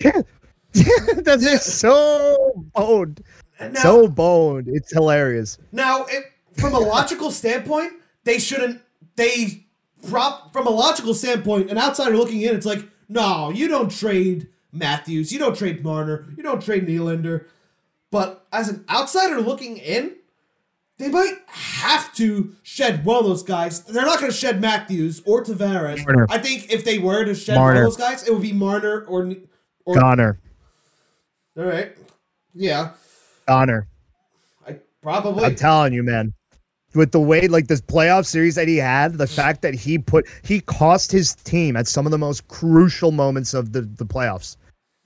Yeah, 0.00 0.22
that's 0.72 1.42
just 1.42 1.78
so 1.78 2.68
boned, 2.74 3.22
now, 3.60 3.80
so 3.80 4.08
boned. 4.08 4.68
It's 4.68 4.92
hilarious. 4.92 5.58
now 5.72 6.04
it, 6.04 6.24
from 6.58 6.74
a 6.74 6.78
logical 6.78 7.30
standpoint, 7.30 7.92
they 8.24 8.38
shouldn't. 8.38 8.80
They 9.16 9.66
prop 10.08 10.52
from 10.52 10.66
a 10.66 10.70
logical 10.70 11.14
standpoint, 11.14 11.70
an 11.70 11.78
outsider 11.78 12.16
looking 12.16 12.40
in, 12.42 12.54
it's 12.54 12.66
like, 12.66 12.86
no, 13.08 13.50
you 13.50 13.68
don't 13.68 13.90
trade 13.90 14.48
Matthews, 14.72 15.32
you 15.32 15.38
don't 15.38 15.56
trade 15.56 15.82
Marner, 15.84 16.26
you 16.36 16.42
don't 16.42 16.62
trade 16.62 16.86
Nylander. 16.86 17.46
But 18.10 18.46
as 18.52 18.68
an 18.68 18.84
outsider 18.88 19.40
looking 19.40 19.76
in, 19.76 20.16
they 20.98 21.08
might 21.08 21.34
have 21.48 22.14
to 22.14 22.54
shed 22.62 23.04
one 23.04 23.18
of 23.18 23.24
those 23.24 23.42
guys. 23.42 23.82
They're 23.82 24.06
not 24.06 24.18
going 24.18 24.30
to 24.30 24.36
shed 24.36 24.60
Matthews 24.60 25.22
or 25.26 25.44
Tavares. 25.44 26.04
Marner. 26.04 26.26
I 26.30 26.38
think 26.38 26.72
if 26.72 26.84
they 26.84 26.98
were 26.98 27.24
to 27.24 27.34
shed 27.34 27.58
one 27.58 27.76
of 27.76 27.82
those 27.82 27.96
guys, 27.96 28.26
it 28.26 28.32
would 28.32 28.42
be 28.42 28.52
Marner 28.52 29.04
or. 29.06 29.32
or 29.84 29.96
Connor, 29.96 30.38
all 31.56 31.64
right. 31.64 31.96
Yeah. 32.54 32.92
Connor. 33.46 33.88
I 34.66 34.76
probably. 35.02 35.44
I'm 35.44 35.54
telling 35.54 35.92
you, 35.92 36.02
man. 36.02 36.34
With 36.96 37.12
the 37.12 37.20
way, 37.20 37.46
like 37.46 37.68
this 37.68 37.80
playoff 37.80 38.26
series 38.26 38.54
that 38.56 38.66
he 38.66 38.76
had, 38.76 39.18
the 39.18 39.26
fact 39.26 39.62
that 39.62 39.74
he 39.74 39.98
put 39.98 40.26
he 40.42 40.60
cost 40.62 41.12
his 41.12 41.34
team 41.34 41.76
at 41.76 41.86
some 41.86 42.06
of 42.06 42.10
the 42.10 42.18
most 42.18 42.48
crucial 42.48 43.12
moments 43.12 43.54
of 43.54 43.72
the 43.72 43.82
the 43.82 44.06
playoffs. 44.06 44.56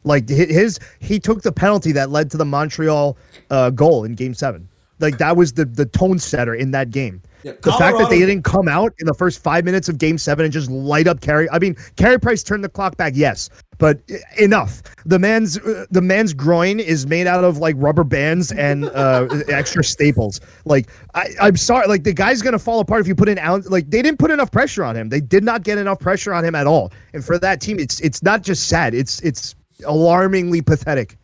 Like 0.05 0.28
his, 0.28 0.78
he 1.01 1.18
took 1.20 1.43
the 1.43 1.53
penalty 1.53 1.93
that 1.93 2.11
led 2.11 2.30
to 2.30 2.38
the 2.38 2.45
Montreal 2.45 3.18
uh, 3.51 3.68
goal 3.70 4.05
in 4.05 4.14
Game 4.14 4.32
Seven. 4.32 4.66
Like 5.01 5.18
that 5.18 5.36
was 5.36 5.55
the 5.55 5.64
the 5.64 5.86
tone 5.86 6.18
setter 6.18 6.55
in 6.55 6.70
that 6.72 6.90
game. 6.90 7.22
Yeah, 7.42 7.53
The 7.62 7.72
fact 7.72 7.96
that 7.96 8.11
they 8.11 8.18
didn't 8.18 8.42
come 8.42 8.68
out 8.68 8.92
in 8.98 9.07
the 9.07 9.14
first 9.14 9.42
five 9.42 9.64
minutes 9.64 9.88
of 9.88 9.96
Game 9.96 10.18
Seven 10.18 10.44
and 10.44 10.53
just 10.53 10.70
light 10.70 11.07
up 11.07 11.22
Carey. 11.22 11.48
I 11.51 11.59
mean, 11.59 11.74
Carey 11.96 12.20
Price 12.20 12.42
turned 12.42 12.62
the 12.62 12.68
clock 12.68 12.98
back, 12.98 13.14
yes, 13.16 13.48
but 13.78 13.98
enough. 14.38 14.82
The 15.07 15.18
man's 15.18 15.59
uh, 15.59 15.86
the 15.90 16.03
man's 16.03 16.34
groin 16.34 16.80
is 16.80 17.07
made 17.07 17.26
out 17.26 17.42
of 17.42 17.57
like 17.57 17.76
rubber 17.78 18.05
bands 18.05 18.53
and 18.53 18.84
uh, 18.90 19.26
extra 19.48 19.82
staples. 19.82 20.40
Like 20.66 20.90
I, 21.14 21.30
I'm 21.40 21.57
sorry, 21.57 21.88
like 21.88 22.05
the 22.05 22.12
guy's 22.12 22.42
gonna 22.42 22.59
fall 22.59 22.80
apart 22.80 23.01
if 23.01 23.09
you 23.09 23.14
put 23.14 23.30
an 23.30 23.38
ounce. 23.38 23.70
Like 23.70 23.88
they 23.88 24.03
didn't 24.03 24.18
put 24.18 24.30
enough 24.30 24.53
pressure 24.53 24.84
on 24.84 24.94
him. 24.94 25.09
They 25.09 25.20
did 25.20 25.42
not 25.42 25.62
get 25.62 25.78
enough 25.78 25.98
pressure 25.98 26.34
on 26.34 26.44
him 26.44 26.55
at 26.55 26.66
all. 26.66 26.92
And 27.14 27.24
for 27.24 27.38
that 27.38 27.62
team, 27.62 27.78
it's 27.78 28.01
it's 28.01 28.22
not 28.22 28.42
just 28.42 28.68
sad. 28.68 28.92
It's 28.92 29.18
it's 29.22 29.55
alarmingly 29.86 30.61
pathetic. 30.61 31.16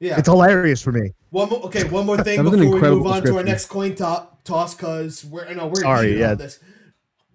Yeah. 0.00 0.18
It's 0.18 0.26
hilarious 0.28 0.82
for 0.82 0.90
me. 0.90 1.12
One 1.32 1.48
more, 1.48 1.60
okay, 1.62 1.84
one 1.84 2.04
more 2.04 2.22
thing 2.22 2.42
before 2.42 2.58
we 2.58 2.80
move 2.80 3.06
on 3.06 3.22
to 3.22 3.38
our 3.38 3.42
next 3.42 3.66
coin 3.66 3.94
to- 3.96 4.26
toss, 4.44 4.74
because 4.74 5.24
we're 5.24 5.50
know 5.54 5.66
we're 5.66 5.76
Sorry, 5.80 6.20
yeah. 6.20 6.34
this. 6.34 6.60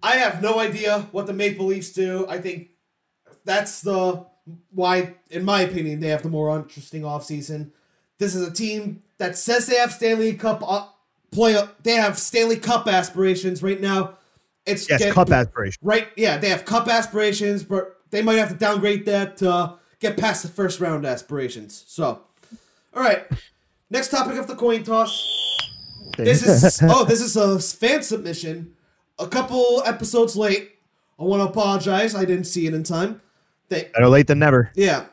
I 0.00 0.18
have 0.18 0.40
no 0.40 0.60
idea 0.60 1.08
what 1.10 1.26
the 1.26 1.32
Maple 1.32 1.66
Leafs 1.66 1.90
do. 1.92 2.24
I 2.28 2.38
think 2.40 2.68
that's 3.44 3.80
the 3.80 4.24
why, 4.70 5.16
in 5.30 5.44
my 5.44 5.62
opinion, 5.62 5.98
they 5.98 6.08
have 6.08 6.22
the 6.22 6.28
more 6.28 6.56
interesting 6.56 7.02
offseason. 7.02 7.72
This 8.18 8.36
is 8.36 8.46
a 8.46 8.52
team 8.52 9.02
that 9.18 9.36
says 9.36 9.66
they 9.66 9.76
have 9.76 9.92
Stanley 9.92 10.34
Cup 10.34 10.62
uh, 10.64 10.86
play. 11.32 11.60
They 11.82 11.94
have 11.94 12.18
Stanley 12.18 12.56
Cup 12.56 12.86
aspirations 12.86 13.64
right 13.64 13.80
now. 13.80 14.14
It's 14.64 14.88
Yes, 14.88 15.00
get- 15.00 15.12
cup 15.12 15.32
aspirations. 15.32 15.78
Right, 15.82 16.06
yeah, 16.16 16.38
they 16.38 16.50
have 16.50 16.64
cup 16.64 16.86
aspirations, 16.86 17.64
but 17.64 17.96
they 18.10 18.22
might 18.22 18.36
have 18.36 18.50
to 18.50 18.54
downgrade 18.54 19.06
that 19.06 19.38
to 19.38 19.74
get 19.98 20.16
past 20.16 20.42
the 20.42 20.48
first 20.48 20.78
round 20.78 21.04
aspirations. 21.04 21.82
So, 21.88 22.20
all 22.94 23.02
right, 23.02 23.26
next 23.90 24.08
topic 24.10 24.36
of 24.36 24.46
the 24.46 24.54
coin 24.54 24.82
toss. 24.84 25.26
This 26.16 26.46
is 26.46 26.80
oh, 26.88 27.04
this 27.04 27.20
is 27.20 27.36
a 27.36 27.58
fan 27.58 28.02
submission. 28.02 28.74
A 29.18 29.26
couple 29.26 29.82
episodes 29.84 30.36
late. 30.36 30.72
I 31.18 31.24
want 31.24 31.42
to 31.42 31.48
apologize. 31.48 32.14
I 32.14 32.24
didn't 32.24 32.44
see 32.44 32.66
it 32.66 32.74
in 32.74 32.84
time. 32.84 33.20
They, 33.68 33.90
Better 33.92 34.08
late 34.08 34.26
than 34.28 34.38
never. 34.38 34.70
yeah, 34.74 35.06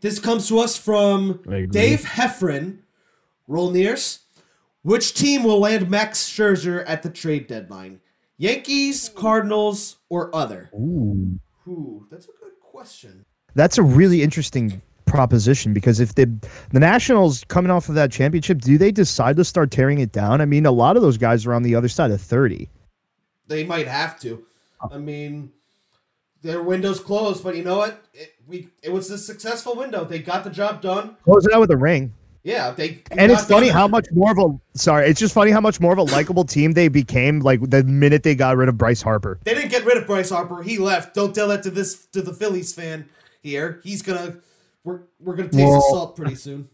this 0.00 0.18
comes 0.18 0.48
to 0.48 0.58
us 0.58 0.76
from 0.76 1.40
Dave 1.70 2.02
Heffron. 2.02 2.78
Roll 3.46 3.70
nears. 3.70 4.20
Which 4.82 5.12
team 5.14 5.44
will 5.44 5.58
land 5.60 5.90
Max 5.90 6.28
Scherzer 6.28 6.84
at 6.86 7.02
the 7.02 7.10
trade 7.10 7.46
deadline? 7.46 8.00
Yankees, 8.38 9.10
Cardinals, 9.14 9.96
or 10.08 10.34
other? 10.34 10.70
Ooh. 10.74 11.38
Ooh, 11.68 12.06
that's 12.10 12.24
a 12.24 12.32
good 12.40 12.58
question. 12.62 13.26
That's 13.54 13.76
a 13.76 13.82
really 13.82 14.22
interesting 14.22 14.80
proposition 15.10 15.74
because 15.74 16.00
if 16.00 16.14
the 16.14 16.26
the 16.70 16.80
Nationals 16.80 17.44
coming 17.48 17.70
off 17.70 17.88
of 17.88 17.94
that 17.96 18.10
championship, 18.10 18.60
do 18.60 18.78
they 18.78 18.92
decide 18.92 19.36
to 19.36 19.44
start 19.44 19.70
tearing 19.70 19.98
it 19.98 20.12
down? 20.12 20.40
I 20.40 20.46
mean, 20.46 20.64
a 20.64 20.70
lot 20.70 20.96
of 20.96 21.02
those 21.02 21.18
guys 21.18 21.44
are 21.44 21.52
on 21.52 21.62
the 21.62 21.74
other 21.74 21.88
side 21.88 22.10
of 22.10 22.20
thirty. 22.20 22.70
They 23.48 23.64
might 23.64 23.88
have 23.88 24.18
to. 24.20 24.44
I 24.90 24.98
mean, 24.98 25.50
their 26.42 26.62
window's 26.62 27.00
closed, 27.00 27.42
but 27.42 27.56
you 27.56 27.64
know 27.64 27.78
what? 27.78 28.02
It, 28.14 28.32
we 28.46 28.68
it 28.82 28.92
was 28.92 29.10
a 29.10 29.18
successful 29.18 29.76
window. 29.76 30.04
They 30.04 30.20
got 30.20 30.44
the 30.44 30.50
job 30.50 30.80
done. 30.80 31.16
Close 31.24 31.44
it 31.44 31.52
out 31.52 31.60
with 31.60 31.70
a 31.70 31.76
ring. 31.76 32.14
Yeah, 32.42 32.70
they. 32.70 33.02
And 33.10 33.30
it's 33.30 33.44
funny 33.44 33.68
how 33.68 33.86
much 33.86 34.06
more 34.12 34.30
of 34.30 34.38
a 34.38 34.78
sorry, 34.78 35.08
it's 35.08 35.20
just 35.20 35.34
funny 35.34 35.50
how 35.50 35.60
much 35.60 35.78
more 35.80 35.92
of 35.92 35.98
a 35.98 36.04
likable 36.04 36.44
team 36.44 36.72
they 36.72 36.88
became 36.88 37.40
like 37.40 37.60
the 37.68 37.84
minute 37.84 38.22
they 38.22 38.34
got 38.34 38.56
rid 38.56 38.68
of 38.68 38.78
Bryce 38.78 39.02
Harper. 39.02 39.38
they 39.44 39.54
didn't 39.54 39.70
get 39.70 39.84
rid 39.84 39.98
of 39.98 40.06
Bryce 40.06 40.30
Harper. 40.30 40.62
He 40.62 40.78
left. 40.78 41.14
Don't 41.14 41.34
tell 41.34 41.48
that 41.48 41.62
to 41.64 41.70
this 41.70 42.06
to 42.12 42.22
the 42.22 42.32
Phillies 42.32 42.72
fan 42.72 43.08
here. 43.42 43.80
He's 43.82 44.00
gonna. 44.00 44.36
We're 44.84 45.02
we're 45.18 45.36
gonna 45.36 45.48
taste 45.48 45.72
the 45.72 45.80
salt 45.90 46.16
pretty 46.16 46.34
soon. 46.34 46.68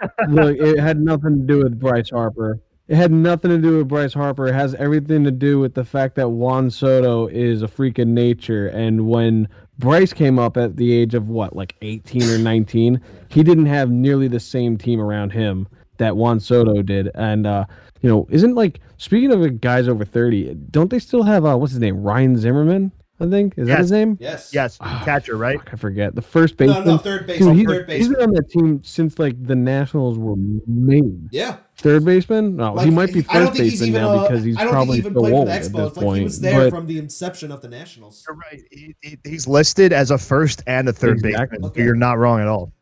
Look, 0.28 0.56
it 0.56 0.78
had 0.78 0.98
nothing 0.98 1.40
to 1.40 1.46
do 1.46 1.62
with 1.62 1.78
Bryce 1.78 2.10
Harper. 2.10 2.60
It 2.90 2.96
had 2.96 3.12
nothing 3.12 3.52
to 3.52 3.58
do 3.58 3.78
with 3.78 3.88
Bryce 3.88 4.14
Harper. 4.14 4.48
It 4.48 4.54
has 4.54 4.74
everything 4.74 5.22
to 5.22 5.30
do 5.30 5.60
with 5.60 5.74
the 5.74 5.84
fact 5.84 6.16
that 6.16 6.30
Juan 6.30 6.70
Soto 6.70 7.28
is 7.28 7.62
a 7.62 7.68
freak 7.68 8.00
of 8.00 8.08
nature. 8.08 8.66
And 8.66 9.06
when 9.06 9.46
Bryce 9.78 10.12
came 10.12 10.40
up 10.40 10.56
at 10.56 10.76
the 10.76 10.92
age 10.92 11.14
of 11.14 11.28
what, 11.28 11.54
like 11.54 11.76
18 11.82 12.24
or 12.24 12.38
19, 12.38 13.00
he 13.28 13.44
didn't 13.44 13.66
have 13.66 13.90
nearly 13.90 14.26
the 14.26 14.40
same 14.40 14.76
team 14.76 15.00
around 15.00 15.30
him 15.30 15.68
that 15.98 16.16
Juan 16.16 16.40
Soto 16.40 16.82
did. 16.82 17.12
And, 17.14 17.46
uh, 17.46 17.66
you 18.00 18.08
know, 18.08 18.26
isn't 18.28 18.56
like, 18.56 18.80
speaking 18.96 19.30
of 19.30 19.60
guys 19.60 19.86
over 19.86 20.04
30, 20.04 20.54
don't 20.72 20.90
they 20.90 20.98
still 20.98 21.22
have, 21.22 21.44
uh, 21.44 21.56
what's 21.56 21.70
his 21.70 21.80
name? 21.80 22.02
Ryan 22.02 22.36
Zimmerman, 22.36 22.90
I 23.20 23.28
think? 23.28 23.54
Is 23.58 23.68
that 23.68 23.78
his 23.80 23.92
name? 23.92 24.16
Yes. 24.20 24.50
Yes, 24.54 24.78
catcher, 24.78 25.36
right? 25.36 25.58
Fuck, 25.58 25.74
I 25.74 25.76
forget. 25.76 26.14
The 26.14 26.22
first 26.22 26.58
No, 26.58 26.66
baseman. 26.66 26.86
no, 26.86 26.98
third 26.98 27.26
base. 27.26 27.38
Dude, 27.40 27.56
he's, 27.56 27.66
third 27.66 27.90
he's 27.90 28.08
base. 28.08 28.16
been 28.16 28.22
on 28.28 28.32
that 28.34 28.50
team 28.50 28.82
since 28.82 29.18
like 29.18 29.42
the 29.44 29.54
Nationals 29.56 30.18
were 30.18 30.36
made. 30.66 31.28
Yeah. 31.30 31.56
Third 31.78 32.04
baseman? 32.04 32.56
No, 32.56 32.74
Like, 32.74 32.86
he 32.86 32.90
might 32.90 33.12
be 33.12 33.22
first 33.22 33.54
baseman 33.58 33.88
even. 33.90 34.02
now 34.02 34.10
Uh, 34.10 34.28
because 34.28 34.44
he's 34.44 34.56
I 34.56 34.64
don't 34.64 34.72
probably 34.72 35.00
think 35.00 35.04
he 35.04 35.10
even 35.10 35.14
so 35.14 35.20
played 35.20 35.30
for 35.32 35.36
old 35.38 35.48
the 35.48 35.52
at 35.52 35.62
this 35.62 35.72
Like 35.74 35.94
point. 35.94 36.18
he 36.18 36.24
was 36.24 36.40
there 36.40 36.60
but 36.60 36.70
from 36.70 36.86
the 36.86 36.98
inception 36.98 37.52
of 37.52 37.60
the 37.62 37.68
Nationals. 37.68 38.24
You're 38.26 38.36
right. 38.36 38.60
He- 38.70 38.94
he- 39.02 39.18
he's 39.24 39.46
listed 39.46 39.92
as 39.92 40.10
a 40.10 40.18
first 40.18 40.62
and 40.66 40.88
a 40.88 40.92
third 40.92 41.18
Exactly. 41.24 41.58
baseman. 41.58 41.70
Okay. 41.70 41.82
You're 41.84 41.94
not 41.96 42.18
wrong 42.18 42.40
at 42.40 42.48
all. 42.48 42.72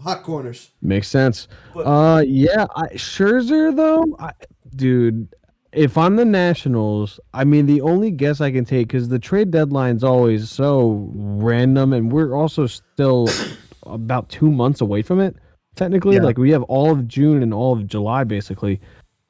Hot 0.00 0.22
corners. 0.24 0.70
makes 0.80 1.06
sense. 1.08 1.46
But- 1.74 1.86
Uh, 1.86 2.22
yeah, 2.26 2.66
I, 2.74 2.88
Scherzer 2.94 3.74
though, 3.76 4.16
I, 4.18 4.32
dude. 4.74 5.28
If 5.72 5.96
I'm 5.96 6.16
the 6.16 6.24
Nationals, 6.24 7.18
I 7.32 7.44
mean 7.44 7.66
the 7.66 7.80
only 7.80 8.10
guess 8.10 8.40
I 8.40 8.50
can 8.50 8.64
take 8.64 8.88
because 8.88 9.08
the 9.08 9.18
trade 9.18 9.50
deadline's 9.50 10.04
always 10.04 10.50
so 10.50 11.08
random, 11.14 11.92
and 11.92 12.12
we're 12.12 12.34
also 12.34 12.66
still 12.66 13.28
about 13.84 14.28
two 14.28 14.50
months 14.50 14.80
away 14.80 15.02
from 15.02 15.20
it. 15.20 15.36
Technically, 15.74 16.16
Yeah. 16.16 16.22
like 16.22 16.36
we 16.36 16.50
have 16.50 16.62
all 16.64 16.90
of 16.90 17.08
June 17.08 17.42
and 17.42 17.54
all 17.54 17.72
of 17.72 17.86
July, 17.86 18.24
basically. 18.24 18.80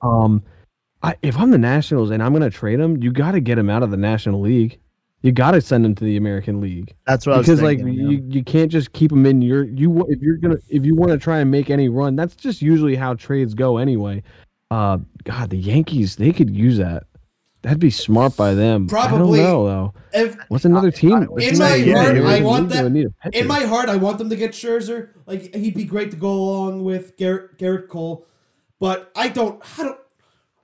Um, 0.01 0.43
I, 1.05 1.15
if 1.23 1.37
I'm 1.39 1.53
the 1.53 1.59
Nationals 1.59 2.11
and 2.11 2.23
I'm 2.23 2.33
gonna 2.33 2.51
trade 2.51 2.81
him, 2.81 3.01
you 3.03 3.13
got 3.13 3.33
to 3.33 3.41
get 3.41 3.59
him 3.59 3.71
out 3.71 3.83
of 3.85 3.91
the 3.91 3.97
National 3.97 4.41
League. 4.41 4.79
You 5.23 5.31
got 5.31 5.53
to 5.53 5.61
send 5.61 5.87
him 5.87 5.95
to 5.95 6.05
the 6.05 6.17
American 6.17 6.61
League 6.61 6.95
That's 7.07 7.27
what 7.27 7.39
because 7.39 7.49
I 7.49 7.53
was 7.53 7.63
like 7.63 7.79
yeah. 7.79 7.87
you, 7.87 8.25
you 8.29 8.43
can't 8.43 8.73
just 8.73 8.93
keep 8.93 9.13
him 9.13 9.25
in 9.25 9.41
your 9.41 9.63
you 9.63 10.05
if 10.09 10.21
you're 10.21 10.37
gonna 10.37 10.59
if 10.69 10.85
you 10.85 10.97
want 10.97 11.13
to 11.13 11.19
try 11.19 11.39
and 11.39 11.49
make 11.49 11.71
any 11.71 11.89
run 11.89 12.17
that's 12.17 12.35
just 12.35 12.61
usually 12.61 12.97
how 12.97 13.15
trades 13.15 13.55
go 13.55 13.77
anyway 13.77 14.21
uh 14.73 14.99
god 15.25 15.51
the 15.51 15.57
yankees 15.57 16.17
they 16.17 16.33
could 16.33 16.51
use 16.57 16.79
that 16.79 17.05
that'd 17.63 17.79
be 17.79 17.91
smart 17.91 18.37
by 18.37 18.55
them 18.55 18.87
Probably. 18.89 19.41
i 19.41 19.43
don't 19.45 19.53
know 19.53 19.67
though 19.67 19.95
If, 20.13 20.37
what's 20.49 20.65
another 20.65 20.91
team 20.91 21.13
I- 21.15 21.25
What's 21.27 21.47
in 21.47 21.59
my 21.59 21.77
team 21.77 21.95
heart, 21.97 22.15
that 22.15 22.25
I 22.27 22.41
want 22.43 22.63
need- 22.65 22.73
that- 22.73 22.85
would 22.85 22.93
need 22.93 23.07
a 23.25 23.39
in 23.39 23.47
my 23.47 23.61
heart, 23.61 23.89
I 23.89 23.97
want 23.97 24.19
them 24.19 24.31
to 24.31 24.37
get 24.37 24.53
Scherzer. 24.53 25.11
Like 25.27 25.55
he'd 25.55 25.75
be 25.75 25.85
great 25.85 26.11
to 26.11 26.17
go 26.17 26.33
along 26.33 26.85
with 26.85 27.17
Gerrit 27.17 27.57
Gerrit 27.59 27.89
Cole, 27.89 28.27
but 28.81 29.11
I 29.15 29.29
don't. 29.29 29.63
I 29.79 29.83
don't. 29.85 29.99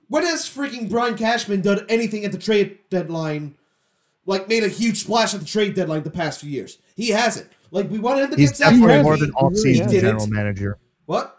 When 0.07 0.23
has 0.25 0.41
freaking 0.49 0.89
Brian 0.89 1.15
Cashman 1.15 1.61
done 1.61 1.85
anything 1.87 2.25
at 2.25 2.31
the 2.31 2.37
trade 2.37 2.77
deadline? 2.89 3.55
Like 4.25 4.47
made 4.49 4.63
a 4.63 4.67
huge 4.67 4.97
splash 5.03 5.33
at 5.33 5.39
the 5.39 5.45
trade 5.45 5.73
deadline 5.75 6.03
the 6.03 6.11
past 6.11 6.41
few 6.41 6.49
years. 6.49 6.77
He 6.95 7.09
hasn't. 7.09 7.47
Like 7.71 7.89
we 7.89 7.97
wanted 7.99 8.25
him 8.25 8.31
to 8.31 8.35
he's 8.37 8.49
get 8.51 8.57
Zach 8.57 8.69
definitely 8.71 8.93
Greinke. 8.95 9.03
more 9.03 9.13
of 9.13 9.21
an 9.21 9.27
He 9.27 9.31
really 9.31 9.45
off-season 9.53 9.83
has. 9.85 10.01
general 10.01 10.27
manager. 10.27 10.77
What? 11.05 11.38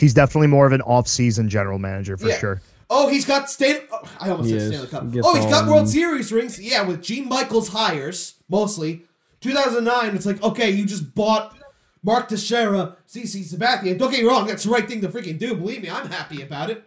He's 0.00 0.14
definitely 0.14 0.48
more 0.48 0.66
of 0.66 0.72
an 0.72 0.80
off-season 0.82 1.48
general 1.48 1.78
manager 1.78 2.16
for 2.16 2.28
Yeah. 2.28 2.38
sure. 2.38 2.62
Oh, 2.88 3.08
he's 3.08 3.24
got 3.24 3.48
Stan. 3.48 3.80
Oh, 3.92 4.00
I 4.18 4.30
almost 4.30 4.50
he 4.50 4.58
said 4.58 4.68
Stanley 4.68 4.86
Cup. 4.88 5.12
He 5.12 5.20
oh, 5.22 5.34
he's 5.36 5.44
got 5.46 5.68
World 5.68 5.88
Series 5.88 6.32
rings. 6.32 6.58
Yeah, 6.60 6.82
with 6.82 7.02
Gene 7.02 7.28
Michaels 7.28 7.68
hires 7.68 8.34
mostly. 8.48 9.04
2009. 9.42 10.16
It's 10.16 10.26
like 10.26 10.42
okay, 10.42 10.70
you 10.70 10.84
just 10.86 11.14
bought 11.14 11.56
Mark 12.02 12.28
Teixeira, 12.28 12.96
CC 13.06 13.44
Sabathia. 13.44 13.96
Don't 13.96 14.10
get 14.10 14.22
me 14.22 14.28
wrong, 14.28 14.46
that's 14.46 14.64
the 14.64 14.70
right 14.70 14.88
thing 14.88 15.00
to 15.02 15.08
freaking 15.08 15.38
do. 15.38 15.54
Believe 15.54 15.82
me, 15.82 15.90
I'm 15.90 16.08
happy 16.08 16.42
about 16.42 16.70
it. 16.70 16.82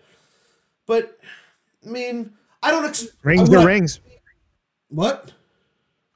But 0.85 1.17
I 1.85 1.89
mean, 1.89 2.33
I 2.61 2.71
don't. 2.71 2.83
Ex- 2.85 3.07
Rings 3.23 3.49
I 3.49 3.53
are 3.53 3.59
would- 3.59 3.65
rings. 3.67 3.99
What? 4.89 5.31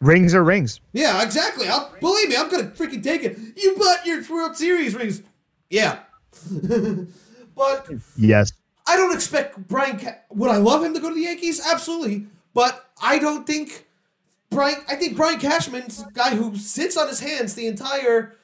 Rings 0.02 0.36
are 0.36 0.43
rings. 0.43 0.80
Yeah, 0.93 1.24
exactly. 1.24 1.68
I'll 1.68 1.91
believe 2.02 2.30
me. 2.30 2.36
I'm 2.36 2.50
gonna 2.50 2.66
freaking 2.72 3.02
take 3.02 3.24
it. 3.24 3.38
You 3.56 3.76
bought 3.78 4.06
your 4.06 4.22
World 4.30 4.56
Series 4.58 4.93
rings. 4.93 5.22
Yeah. 5.70 6.00
but 7.56 7.88
Yes. 8.18 8.52
I 8.88 8.96
don't 8.96 9.14
expect 9.14 9.68
Brian. 9.68 10.00
Ca- 10.00 10.20
Would 10.30 10.50
I 10.50 10.58
love 10.58 10.84
him 10.84 10.94
to 10.94 11.00
go 11.00 11.10
to 11.10 11.16
the 11.16 11.22
Yankees? 11.22 11.62
Absolutely, 11.66 12.28
but 12.54 12.90
I 13.02 13.20
don't 13.20 13.46
think 13.46 13.86
Brian. 14.50 14.78
I 14.88 14.96
think 14.96 15.18
Brian 15.18 15.40
Cashman's 15.40 16.04
guy 16.14 16.36
who 16.36 16.56
sits 16.56 16.96
on 16.96 17.08
his 17.10 17.20
hands 17.20 17.54
the 17.54 17.68
entire 17.68 18.36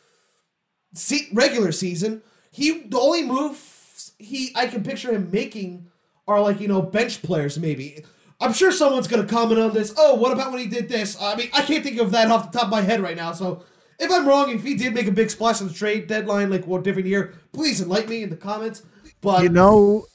se- 0.94 1.30
regular 1.34 1.72
season. 1.72 2.22
He 2.52 2.80
the 2.80 3.00
only 3.00 3.24
moves 3.24 4.12
he 4.20 4.52
I 4.56 4.68
can 4.68 4.84
picture 4.84 5.14
him 5.14 5.30
making 5.32 5.88
are 6.28 6.42
like 6.42 6.60
you 6.60 6.68
know 6.68 6.82
bench 6.82 7.22
players 7.22 7.58
maybe. 7.58 8.04
I'm 8.42 8.52
sure 8.52 8.74
someone's 8.74 9.08
gonna 9.08 9.26
comment 9.26 9.62
on 9.62 9.74
this. 9.74 9.94
Oh, 9.98 10.16
what 10.16 10.34
about 10.34 10.52
when 10.52 10.60
he 10.60 10.68
did 10.68 10.90
this? 10.90 11.16
I 11.22 11.36
mean, 11.36 11.50
I 11.54 11.62
can't 11.62 11.84
think 11.86 12.00
of 12.02 12.12
that 12.12 12.30
off 12.30 12.52
the 12.52 12.58
top 12.58 12.68
of 12.68 12.72
my 12.72 12.82
head 12.82 13.00
right 13.00 13.16
now. 13.16 13.32
So 13.32 13.64
if 14.00 14.12
I'm 14.12 14.28
wrong, 14.28 14.50
if 14.52 14.64
he 14.64 14.76
did 14.76 14.94
make 14.94 15.08
a 15.08 15.12
big 15.12 15.30
splash 15.30 15.62
on 15.62 15.68
the 15.68 15.74
trade 15.74 16.08
deadline, 16.08 16.50
like 16.50 16.66
one 16.68 16.84
different 16.84 17.08
year, 17.08 17.34
please 17.52 17.82
enlighten 17.82 18.10
me 18.10 18.24
in 18.24 18.30
the 18.30 18.36
comments. 18.38 18.84
But 19.22 19.44
You 19.44 19.50
know, 19.50 20.06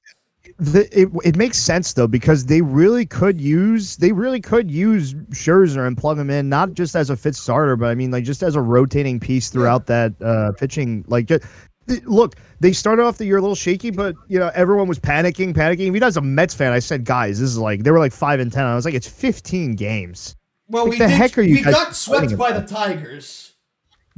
the, 0.58 0.88
it 0.98 1.08
it 1.24 1.36
makes 1.36 1.58
sense 1.58 1.92
though 1.92 2.06
because 2.06 2.46
they 2.46 2.62
really 2.62 3.04
could 3.06 3.40
use 3.40 3.96
they 3.96 4.12
really 4.12 4.40
could 4.40 4.70
use 4.70 5.14
Scherzer 5.30 5.86
and 5.86 5.96
plug 5.96 6.18
him 6.18 6.30
in 6.30 6.48
not 6.48 6.74
just 6.74 6.96
as 6.96 7.10
a 7.10 7.16
fit 7.16 7.34
starter, 7.36 7.76
but 7.76 7.86
I 7.86 7.94
mean 7.94 8.10
like 8.10 8.24
just 8.24 8.42
as 8.42 8.56
a 8.56 8.60
rotating 8.60 9.20
piece 9.20 9.50
throughout 9.50 9.86
that 9.86 10.14
uh, 10.22 10.52
pitching. 10.58 11.04
Like, 11.06 11.26
ju- 11.26 11.38
th- 11.86 12.02
look, 12.04 12.36
they 12.60 12.72
started 12.72 13.02
off 13.04 13.18
the 13.18 13.26
year 13.26 13.36
a 13.36 13.40
little 13.40 13.54
shaky, 13.54 13.90
but 13.90 14.14
you 14.28 14.38
know 14.38 14.50
everyone 14.54 14.88
was 14.88 14.98
panicking, 14.98 15.54
panicking. 15.54 15.80
Even 15.80 16.02
as 16.02 16.16
a 16.16 16.22
Mets 16.22 16.54
fan, 16.54 16.72
I 16.72 16.78
said, 16.80 17.04
guys, 17.04 17.38
this 17.40 17.50
is 17.50 17.58
like 17.58 17.82
they 17.84 17.90
were 17.90 17.98
like 17.98 18.12
five 18.12 18.40
and 18.40 18.50
ten. 18.52 18.64
I 18.64 18.74
was 18.74 18.84
like, 18.84 18.94
it's 18.94 19.08
fifteen 19.08 19.74
games. 19.74 20.34
Well, 20.68 20.84
What 20.84 20.90
we 20.90 20.98
the 20.98 21.06
did, 21.06 21.10
heck 21.10 21.38
are 21.38 21.42
you 21.42 21.56
we 21.56 21.62
guys 21.62 21.74
got 21.74 21.94
swept 21.94 22.36
by 22.36 22.52
the? 22.52 22.66
Tigers. 22.66 23.52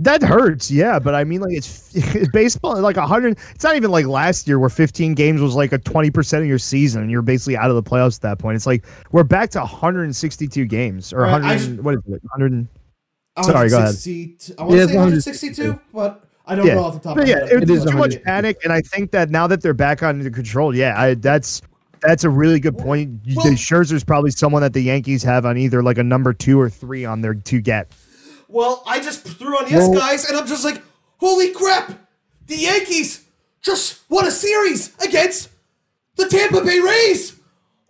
That 0.03 0.23
hurts, 0.23 0.71
yeah, 0.71 0.99
but 0.99 1.15
I 1.15 1.25
mean, 1.25 1.43
like 1.43 1.53
it's, 1.53 1.95
it's 1.95 2.29
baseball. 2.33 2.81
Like 2.81 2.97
a 2.97 3.07
hundred, 3.07 3.39
it's 3.55 3.63
not 3.63 3.77
even 3.77 3.91
like 3.91 4.07
last 4.07 4.49
year 4.49 4.59
where 4.59 4.71
fifteen 4.71 5.13
games 5.15 5.43
was 5.43 5.55
like 5.55 5.73
a 5.73 5.79
twenty 5.79 6.11
percent 6.11 6.43
of 6.43 6.49
your 6.49 6.59
season, 6.59 7.03
and 7.03 7.11
you're 7.11 7.21
basically 7.21 7.57
out 7.59 7.69
of 7.71 7.77
the 7.77 7.83
playoffs 7.83 8.17
at 8.17 8.23
that 8.23 8.39
point. 8.39 8.57
It's 8.57 8.67
like 8.67 8.87
we're 9.13 9.25
back 9.25 9.51
to 9.51 9.59
162 9.61 10.65
games 10.65 11.13
or 11.13 11.21
Right, 11.21 11.33
100. 11.33 11.59
just- 11.59 11.71
what 11.83 11.95
is 11.95 12.01
it? 12.07 12.23
100. 12.35 12.67
Sorry, 13.43 13.69
go 13.69 13.77
ahead. 13.79 13.95
I 14.59 14.63
want 14.63 14.77
Yeah, 14.79 14.83
to 14.83 14.89
say 14.89 14.97
162, 14.97 15.81
but 15.93 16.25
I 16.47 16.55
don't 16.55 16.67
Yeah. 16.67 16.75
know 16.77 16.85
off 16.85 16.95
the 16.95 17.01
top 17.01 17.17
But 17.17 17.25
of 17.25 17.29
yeah, 17.29 17.35
my 17.37 17.41
head. 17.43 17.53
it, 17.53 17.63
It 17.65 17.71
is 17.71 17.85
was 17.85 17.91
too 17.93 17.99
much 17.99 18.23
panic, 18.23 18.57
and 18.65 18.73
I 18.73 18.81
think 18.81 19.11
that 19.13 19.29
now 19.29 19.47
that 19.47 19.61
they're 19.63 19.75
back 19.75 20.03
under 20.03 20.31
control, 20.31 20.75
yeah, 20.75 20.99
I, 20.99 21.15
that's 21.15 21.61
that's 22.01 22.25
a 22.25 22.31
really 22.31 22.59
good 22.59 22.79
point. 22.79 23.21
Well- 23.37 23.45
the 23.45 23.51
Scherzer's 23.53 24.03
probably 24.03 24.31
someone 24.31 24.63
that 24.63 24.73
the 24.73 24.81
Yankees 24.81 25.23
have 25.25 25.45
on 25.45 25.59
either 25.59 25.83
like 25.83 25.99
a 25.99 26.03
number 26.05 26.33
two 26.33 26.59
or 26.59 26.71
three 26.71 27.05
on 27.05 27.21
their 27.21 27.35
to 27.35 27.61
get. 27.61 27.93
Well, 28.51 28.83
I 28.87 29.01
just 29.01 29.23
threw 29.23 29.57
on 29.59 29.71
yes, 29.71 29.89
guys, 29.95 30.25
and 30.29 30.37
I'm 30.37 30.47
just 30.47 30.65
like, 30.65 30.83
holy 31.19 31.53
crap! 31.53 31.99
The 32.47 32.57
Yankees 32.57 33.25
just 33.63 34.01
won 34.11 34.27
a 34.27 34.31
series 34.31 34.95
against 35.05 35.51
the 36.17 36.27
Tampa 36.27 36.63
Bay 36.65 36.81
Rays. 36.81 37.37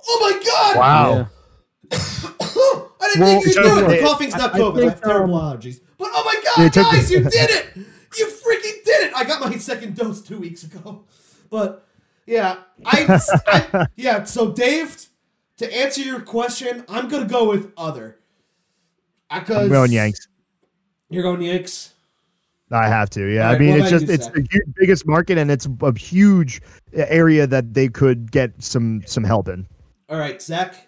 Oh 0.07 0.19
my 0.21 0.43
god! 0.45 0.77
Wow. 0.77 1.13
Yeah. 1.13 1.27
I 3.03 3.15
didn't 3.15 3.21
Well, 3.23 3.41
think 3.41 3.45
you'd 3.47 3.55
so 3.55 3.63
do 3.63 3.87
it. 3.87 3.89
The 3.89 4.07
Coughing's 4.07 4.37
not 4.37 4.55
I- 4.55 4.59
I 4.59 4.61
COVID. 4.61 4.73
I, 4.73 4.81
think, 4.81 4.91
have 4.93 5.01
terrible 5.03 5.35
um, 5.37 5.59
allergies. 5.59 5.81
But 5.99 6.11
oh 6.13 6.25
my 6.25 6.43
god, 6.45 6.73
took- 6.73 6.85
guys, 6.91 7.11
you 7.11 7.21
did 7.31 7.51
it! 7.51 7.67
You 7.77 8.27
freaking 8.27 8.85
did 8.85 9.09
it! 9.09 9.13
I 9.17 9.25
got 9.25 9.41
my 9.41 9.57
second 9.57 9.97
dose 9.97 10.21
two 10.21 10.39
weeks 10.39 10.63
ago. 10.63 11.05
But 11.51 11.85
yeah, 12.27 12.59
I, 12.87 13.21
I 13.49 13.87
yeah. 13.97 14.23
So 14.23 14.53
Dave, 14.53 15.07
to 15.57 15.77
answer 15.77 16.01
your 16.01 16.21
question, 16.21 16.85
I'm 16.89 17.09
gonna 17.09 17.27
go 17.27 17.49
with 17.49 17.73
other. 17.77 18.19
Because 19.29 19.65
I'm 19.65 19.69
going 19.69 19.91
Yanks. 19.91 20.29
You're 21.11 21.23
going 21.23 21.43
Yanks. 21.43 21.95
I 22.73 22.87
have 22.87 23.11
to. 23.11 23.27
Yeah, 23.27 23.49
All 23.49 23.55
I 23.57 23.59
mean, 23.59 23.81
it's 23.81 23.91
just 23.91 24.09
it's 24.09 24.25
Zach? 24.27 24.35
the 24.35 24.47
hu- 24.53 24.73
biggest 24.77 25.07
market, 25.07 25.39
and 25.39 25.51
it's 25.51 25.67
a 25.83 25.99
huge 25.99 26.63
area 26.95 27.47
that 27.47 27.75
they 27.75 27.89
could 27.89 28.31
get 28.31 28.63
some 28.63 29.03
some 29.07 29.25
help 29.25 29.49
in. 29.49 29.67
All 30.09 30.19
right, 30.19 30.41
Zach. 30.41 30.87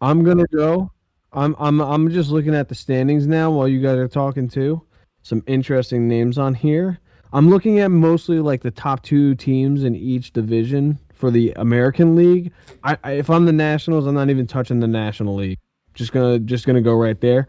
I'm 0.00 0.22
gonna 0.22 0.46
go. 0.46 0.90
I'm 1.32 1.56
I'm 1.58 1.80
I'm 1.80 2.10
just 2.10 2.30
looking 2.30 2.54
at 2.54 2.68
the 2.68 2.76
standings 2.76 3.26
now 3.26 3.50
while 3.50 3.66
you 3.66 3.80
guys 3.82 3.98
are 3.98 4.06
talking 4.08 4.48
too. 4.48 4.82
Some 5.22 5.42
interesting 5.48 6.06
names 6.06 6.38
on 6.38 6.54
here. 6.54 7.00
I'm 7.32 7.50
looking 7.50 7.80
at 7.80 7.90
mostly 7.90 8.38
like 8.38 8.62
the 8.62 8.70
top 8.70 9.02
two 9.02 9.34
teams 9.34 9.82
in 9.82 9.96
each 9.96 10.32
division 10.32 11.00
for 11.12 11.32
the 11.32 11.52
American 11.56 12.14
League. 12.14 12.52
I, 12.84 12.96
I 13.02 13.12
if 13.12 13.28
I'm 13.30 13.46
the 13.46 13.52
Nationals, 13.52 14.06
I'm 14.06 14.14
not 14.14 14.30
even 14.30 14.46
touching 14.46 14.78
the 14.78 14.86
National 14.86 15.34
League. 15.34 15.58
Just 15.94 16.12
gonna 16.12 16.38
just 16.38 16.66
gonna 16.66 16.80
go 16.82 16.94
right 16.94 17.20
there. 17.20 17.48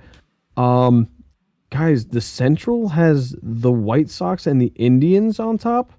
Um, 0.57 1.07
guys, 1.75 2.05
the 2.05 2.21
Central 2.21 2.89
has 2.89 3.35
the 3.41 3.71
White 3.71 4.09
Sox 4.09 4.47
and 4.47 4.61
the 4.61 4.71
Indians 4.75 5.39
on 5.39 5.57
top, 5.57 5.91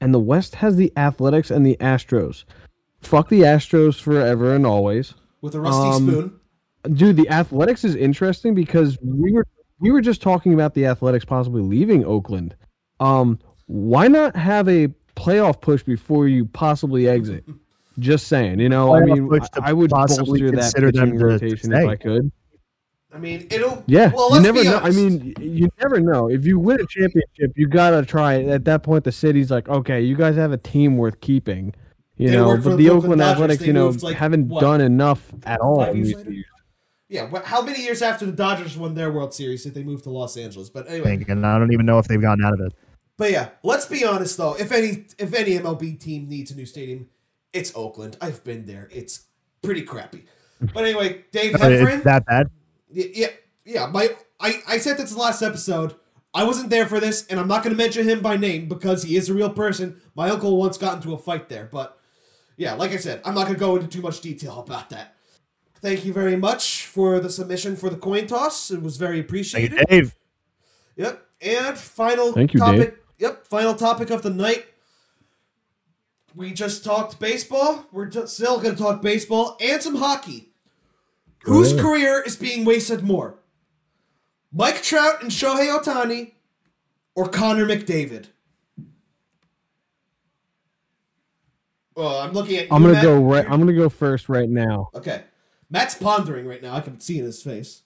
and 0.00 0.12
the 0.12 0.20
West 0.20 0.54
has 0.56 0.76
the 0.76 0.92
Athletics 0.96 1.50
and 1.50 1.64
the 1.64 1.76
Astros. 1.80 2.44
Fuck 3.00 3.28
the 3.28 3.40
Astros 3.40 4.00
forever 4.00 4.54
and 4.54 4.66
always. 4.66 5.14
With 5.40 5.54
a 5.54 5.60
rusty 5.60 5.88
Um, 5.88 6.08
spoon. 6.08 6.40
dude 6.96 7.16
the 7.16 7.28
athletics 7.28 7.82
is 7.84 7.94
interesting 7.96 8.54
because 8.54 8.98
we 9.02 9.32
were 9.32 9.46
we 9.80 9.90
were 9.90 10.00
just 10.00 10.20
talking 10.22 10.52
about 10.54 10.74
the 10.74 10.86
athletics 10.86 11.24
possibly 11.24 11.62
leaving 11.62 12.04
oakland. 12.04 12.54
Um 13.00 13.38
why 13.66 14.06
not 14.08 14.36
have 14.36 14.68
a 14.68 14.88
playoff 15.16 15.60
push 15.60 15.82
before 15.82 16.28
you 16.28 16.44
possibly 16.46 17.08
exit? 17.08 17.44
Just 17.98 18.26
saying 18.28 18.58
you 18.58 18.70
know 18.70 18.94
i 18.94 19.00
mean 19.00 19.28
i, 19.34 19.68
I 19.68 19.72
would 19.74 19.90
possibly 19.90 20.40
bolster 20.40 20.50
that 20.56 20.62
consider 20.62 20.92
them 20.92 21.10
pitching 21.10 21.20
rotation 21.20 21.72
if 21.74 21.88
i 21.88 21.94
could 21.94 22.32
I 23.14 23.18
mean, 23.18 23.46
it'll. 23.50 23.84
yeah 23.86 24.10
Well, 24.14 24.28
you 24.28 24.34
let's 24.34 24.44
never 24.44 24.62
be 24.62 24.68
know 24.68 24.78
i 24.78 24.90
mean 24.90 25.34
you 25.38 25.68
never 25.80 26.00
know 26.00 26.28
if 26.30 26.46
you 26.46 26.58
win 26.58 26.80
a 26.80 26.86
championship 26.86 27.52
you 27.56 27.68
gotta 27.68 28.06
try 28.06 28.34
it 28.34 28.48
at 28.48 28.64
that 28.64 28.82
point 28.82 29.04
the 29.04 29.12
city's 29.12 29.50
like 29.50 29.68
okay 29.68 30.00
you 30.00 30.16
guys 30.16 30.36
have 30.36 30.52
a 30.52 30.56
team 30.56 30.96
worth 30.96 31.20
keeping 31.20 31.74
you 32.16 32.30
They 32.30 32.36
know 32.36 32.56
but 32.56 32.62
the 32.70 32.76
the 32.76 32.88
Oakland 32.90 33.20
oakland 33.20 33.20
Dodgers. 33.20 33.32
athletics 33.34 33.60
They 33.60 33.66
you 33.66 33.72
know 33.74 33.86
moved, 33.86 34.02
like, 34.02 34.16
haven't 34.16 34.48
what, 34.48 34.60
done 34.60 34.80
enough 34.80 35.32
at 35.44 35.60
all 35.60 35.84
five 35.84 35.94
years 35.96 36.14
later? 36.14 36.32
Yeah. 37.08 37.28
How 37.44 37.60
many 37.60 37.82
years 37.82 38.00
after 38.00 38.24
the 38.24 38.32
Dodgers 38.32 38.78
won 38.78 38.94
their 38.94 39.12
World 39.12 39.34
Series 39.34 39.62
did 39.64 39.74
they 39.74 39.82
move 39.82 40.02
to 40.04 40.10
Los 40.10 40.36
Angeles? 40.38 40.70
But 40.70 40.88
anyway, 40.88 41.22
and 41.28 41.44
I 41.46 41.58
don't 41.58 41.70
even 41.72 41.84
know 41.84 41.98
if 41.98 42.06
they've 42.08 42.20
gotten 42.22 42.42
out 42.42 42.54
of 42.54 42.60
it. 42.60 42.72
but 43.18 43.30
yeah, 43.30 43.50
let's 43.62 43.84
be 43.84 44.02
honest 44.04 44.38
though. 44.38 44.54
If 44.54 44.72
any, 44.72 45.04
if 45.18 45.34
any 45.34 45.58
MLB 45.58 46.00
team 46.00 46.26
needs 46.28 46.50
a 46.50 46.54
new 46.56 46.64
stadium, 46.64 47.08
it's 47.52 47.70
Oakland. 47.76 48.16
I've 48.22 48.42
been 48.44 48.64
there. 48.64 48.88
It's 48.90 49.24
pretty 49.62 49.82
crappy. 49.82 50.24
But 50.72 50.84
anyway, 50.84 51.24
Dave 51.32 51.54
It's 51.56 51.62
Heffron. 51.62 52.02
that 52.04 52.24
bad. 52.24 52.46
Y- 52.94 53.10
Yeah, 53.14 53.28
yeah. 53.64 53.86
My, 53.86 54.10
I, 54.40 54.54
I 54.68 54.78
said 54.78 54.98
this 54.98 55.16
last 55.16 55.42
episode. 55.42 55.94
I 56.34 56.44
wasn't 56.44 56.70
there 56.70 56.86
for 56.86 56.98
this, 56.98 57.26
and 57.26 57.38
I'm 57.38 57.48
not 57.48 57.62
going 57.62 57.76
to 57.76 57.82
mention 57.82 58.08
him 58.08 58.20
by 58.20 58.36
name 58.38 58.66
because 58.66 59.02
he 59.02 59.16
is 59.16 59.28
a 59.28 59.34
real 59.34 59.50
person. 59.50 60.00
My 60.14 60.30
uncle 60.30 60.56
once 60.56 60.78
got 60.78 60.96
into 60.96 61.12
a 61.12 61.18
fight 61.18 61.50
there, 61.50 61.68
but 61.70 61.98
yeah, 62.56 62.72
like 62.72 62.92
I 62.92 62.96
said, 62.96 63.20
I'm 63.24 63.34
not 63.34 63.42
going 63.42 63.54
to 63.54 63.60
go 63.60 63.76
into 63.76 63.88
too 63.88 64.00
much 64.00 64.22
detail 64.22 64.60
about 64.60 64.88
that. 64.90 65.14
Thank 65.82 66.04
you 66.06 66.12
very 66.14 66.36
much 66.36 66.86
for 66.86 67.20
the 67.20 67.28
submission 67.28 67.76
for 67.76 67.90
the 67.90 67.96
coin 67.96 68.26
toss. 68.26 68.70
It 68.70 68.80
was 68.82 68.96
very 68.96 69.16
Thank 69.16 69.26
appreciated. 69.26 69.72
you, 69.78 69.84
Dave. 69.86 70.16
Yep. 70.96 71.26
And 71.42 71.76
final 71.76 72.32
Thank 72.32 72.54
you, 72.54 72.60
topic. 72.60 73.02
Yep. 73.18 73.46
Final 73.48 73.74
topic 73.74 74.08
of 74.10 74.22
the 74.22 74.30
night. 74.30 74.64
We 76.34 76.52
just 76.52 76.84
talked 76.84 77.18
baseball. 77.20 77.84
We're 77.92 78.06
t- 78.06 78.26
still 78.26 78.58
going 78.60 78.74
to 78.76 78.80
talk 78.82 79.02
baseball 79.02 79.56
and 79.60 79.82
some 79.82 79.96
hockey. 79.96 80.51
Whose 81.44 81.72
career 81.80 82.22
is 82.22 82.36
being 82.36 82.64
wasted 82.64 83.02
more? 83.02 83.38
Mike 84.52 84.82
Trout 84.82 85.22
and 85.22 85.30
Shohei 85.30 85.76
Ohtani 85.76 86.32
or 87.14 87.28
Connor 87.28 87.66
McDavid? 87.66 88.26
Oh, 91.96 92.20
I'm 92.20 92.32
looking 92.32 92.56
at 92.56 92.62
you, 92.68 92.68
i'm 92.74 92.80
gonna 92.82 92.94
Matt. 92.94 93.02
go 93.02 93.22
right 93.22 93.44
i'm 93.50 93.60
gonna 93.60 93.74
go 93.74 93.90
first 93.90 94.30
right 94.30 94.48
now 94.48 94.88
Okay. 94.94 95.24
Matt's 95.68 95.94
pondering 95.94 96.46
right 96.46 96.62
now. 96.62 96.74
I 96.74 96.80
can 96.80 97.00
see 97.00 97.18
in 97.18 97.24
his 97.24 97.42
face. 97.42 97.80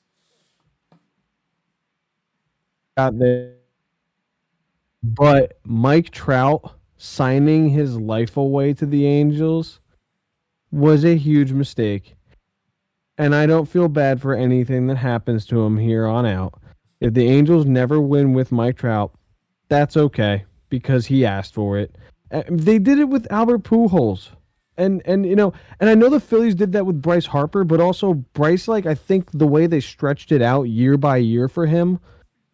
got 2.97 3.17
there. 3.17 3.55
But 5.05 5.59
Mike 5.65 6.11
Trout 6.11 6.75
signing 6.97 7.69
his 7.69 7.97
life 7.97 8.37
away 8.37 8.75
to 8.75 8.87
the 8.87 9.07
Angels 9.07 9.79
was 10.73 11.05
a 11.05 11.15
huge 11.17 11.53
mistake. 11.53 12.16
And 13.19 13.35
I 13.35 13.47
don't 13.47 13.67
feel 13.69 13.89
bad 13.89 14.21
for 14.21 14.35
anything 14.35 14.87
that 14.89 14.97
happens 14.97 15.47
to 15.47 15.63
him 15.63 15.79
here 15.79 16.07
on 16.07 16.27
out. 16.27 16.55
If 17.01 17.15
the 17.15 17.29
Angels 17.29 17.67
never 17.67 18.01
win 18.01 18.33
with 18.33 18.53
Mike 18.53 18.77
Trout, 18.77 19.13
that's 19.69 19.97
okay 19.97 20.45
because 20.69 21.07
he 21.07 21.25
asked 21.25 21.55
for 21.55 21.79
it. 21.79 21.97
Uh, 22.31 22.43
They 22.49 22.79
did 22.79 22.99
it 22.99 23.09
with 23.09 23.31
Albert 23.31 23.63
Pujols. 23.65 24.29
And 24.79 25.01
and 25.07 25.25
you 25.25 25.37
know, 25.37 25.55
and 25.81 25.89
I 25.89 25.95
know 25.95 26.11
the 26.11 26.21
Phillies 26.21 26.55
did 26.55 26.73
that 26.73 26.85
with 26.85 27.01
Bryce 27.01 27.25
Harper, 27.25 27.65
but 27.65 27.81
also 27.81 28.13
Bryce 28.13 28.69
like 28.69 28.85
I 28.85 28.95
think 28.95 29.31
the 29.33 29.47
way 29.47 29.67
they 29.67 29.81
stretched 29.81 30.33
it 30.33 30.43
out 30.43 30.65
year 30.65 30.99
by 30.99 31.17
year 31.17 31.49
for 31.49 31.65
him 31.65 31.99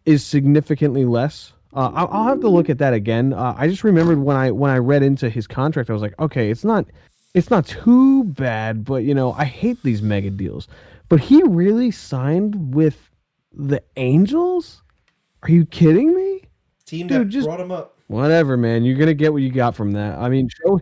is 0.05 0.25
significantly 0.25 1.05
less. 1.05 1.53
Uh, 1.75 1.91
I'll, 1.95 2.29
have 2.29 2.41
to 2.41 2.49
look 2.49 2.69
at 2.69 2.79
that 2.79 2.93
again. 2.93 3.33
Uh, 3.33 3.55
I 3.57 3.67
just 3.67 3.83
remembered 3.83 4.19
when 4.19 4.37
I 4.37 4.51
when 4.51 4.71
I 4.71 4.79
read 4.79 5.03
into 5.03 5.31
his 5.31 5.47
contract, 5.47 5.89
I 5.89 5.95
was 5.95 6.03
like, 6.03 6.19
okay, 6.19 6.51
it's 6.51 6.65
not 6.65 6.87
it's 7.35 7.51
not 7.51 7.67
too 7.67 8.25
bad, 8.25 8.85
but 8.85 9.05
you 9.05 9.15
know, 9.15 9.33
I 9.33 9.45
hate 9.45 9.83
these 9.83 10.03
mega 10.03 10.31
deals. 10.31 10.69
But 11.09 11.21
he 11.21 11.43
really 11.43 11.91
signed 11.91 12.75
with 12.75 13.11
the 13.53 13.83
Angels? 13.97 14.83
Are 15.43 15.51
you 15.51 15.67
kidding 15.67 16.15
me? 16.15 16.43
Team 16.87 17.07
Dude, 17.07 17.21
that 17.21 17.29
just- 17.29 17.47
brought 17.47 17.61
him 17.61 17.71
up. 17.71 17.99
Whatever, 18.09 18.57
man. 18.57 18.85
You're 18.85 18.99
gonna 18.99 19.15
get 19.15 19.33
what 19.33 19.43
you 19.43 19.51
got 19.51 19.75
from 19.75 19.93
that. 19.93 20.19
I 20.19 20.29
mean, 20.29 20.49
Show, 20.49 20.81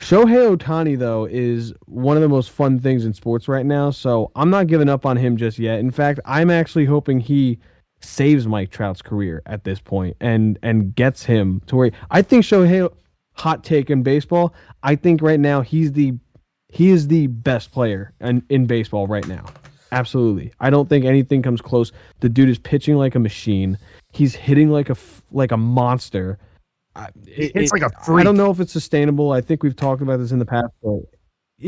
Shohei 0.00 0.56
Ohtani 0.56 0.98
though 0.98 1.26
is 1.26 1.74
one 1.86 2.16
of 2.16 2.22
the 2.22 2.28
most 2.28 2.50
fun 2.50 2.78
things 2.78 3.04
in 3.04 3.12
sports 3.12 3.46
right 3.46 3.66
now. 3.66 3.90
So 3.90 4.30
I'm 4.34 4.48
not 4.50 4.66
giving 4.68 4.88
up 4.88 5.04
on 5.04 5.16
him 5.18 5.36
just 5.36 5.58
yet. 5.58 5.80
In 5.80 5.90
fact, 5.90 6.20
I'm 6.24 6.50
actually 6.50 6.86
hoping 6.86 7.20
he 7.20 7.58
saves 8.00 8.46
Mike 8.46 8.70
Trout's 8.70 9.02
career 9.02 9.42
at 9.46 9.64
this 9.64 9.80
point 9.80 10.16
and 10.20 10.58
and 10.62 10.94
gets 10.94 11.24
him 11.24 11.60
to 11.66 11.76
where 11.76 11.90
I 12.10 12.22
think 12.22 12.44
Shohei 12.44 12.90
hot 13.34 13.64
take 13.64 13.90
in 13.90 14.02
baseball. 14.02 14.54
I 14.82 14.96
think 14.96 15.22
right 15.22 15.40
now 15.40 15.60
he's 15.60 15.92
the 15.92 16.14
he 16.68 16.90
is 16.90 17.08
the 17.08 17.26
best 17.26 17.70
player 17.72 18.12
in, 18.20 18.42
in 18.48 18.66
baseball 18.66 19.06
right 19.06 19.26
now. 19.28 19.44
Absolutely. 19.92 20.52
I 20.58 20.70
don't 20.70 20.88
think 20.88 21.04
anything 21.04 21.42
comes 21.42 21.60
close. 21.60 21.92
The 22.20 22.28
dude 22.30 22.48
is 22.48 22.58
pitching 22.58 22.96
like 22.96 23.14
a 23.14 23.18
machine. 23.18 23.76
He's 24.12 24.34
hitting 24.34 24.70
like 24.70 24.88
a 24.88 24.96
like 25.30 25.52
a 25.52 25.56
monster. 25.56 26.38
I- 26.96 27.08
it- 27.26 27.54
hits 27.54 27.72
it- 27.72 27.80
like 27.80 27.82
a 27.82 27.94
I 28.00 28.04
freak. 28.04 28.24
don't 28.24 28.36
know 28.36 28.50
if 28.50 28.58
it's 28.60 28.72
sustainable. 28.72 29.32
I 29.32 29.40
think 29.42 29.62
we've 29.62 29.76
talked 29.76 30.00
about 30.02 30.18
this 30.18 30.32
in 30.32 30.38
the 30.38 30.46
past, 30.46 30.68
but 30.82 31.00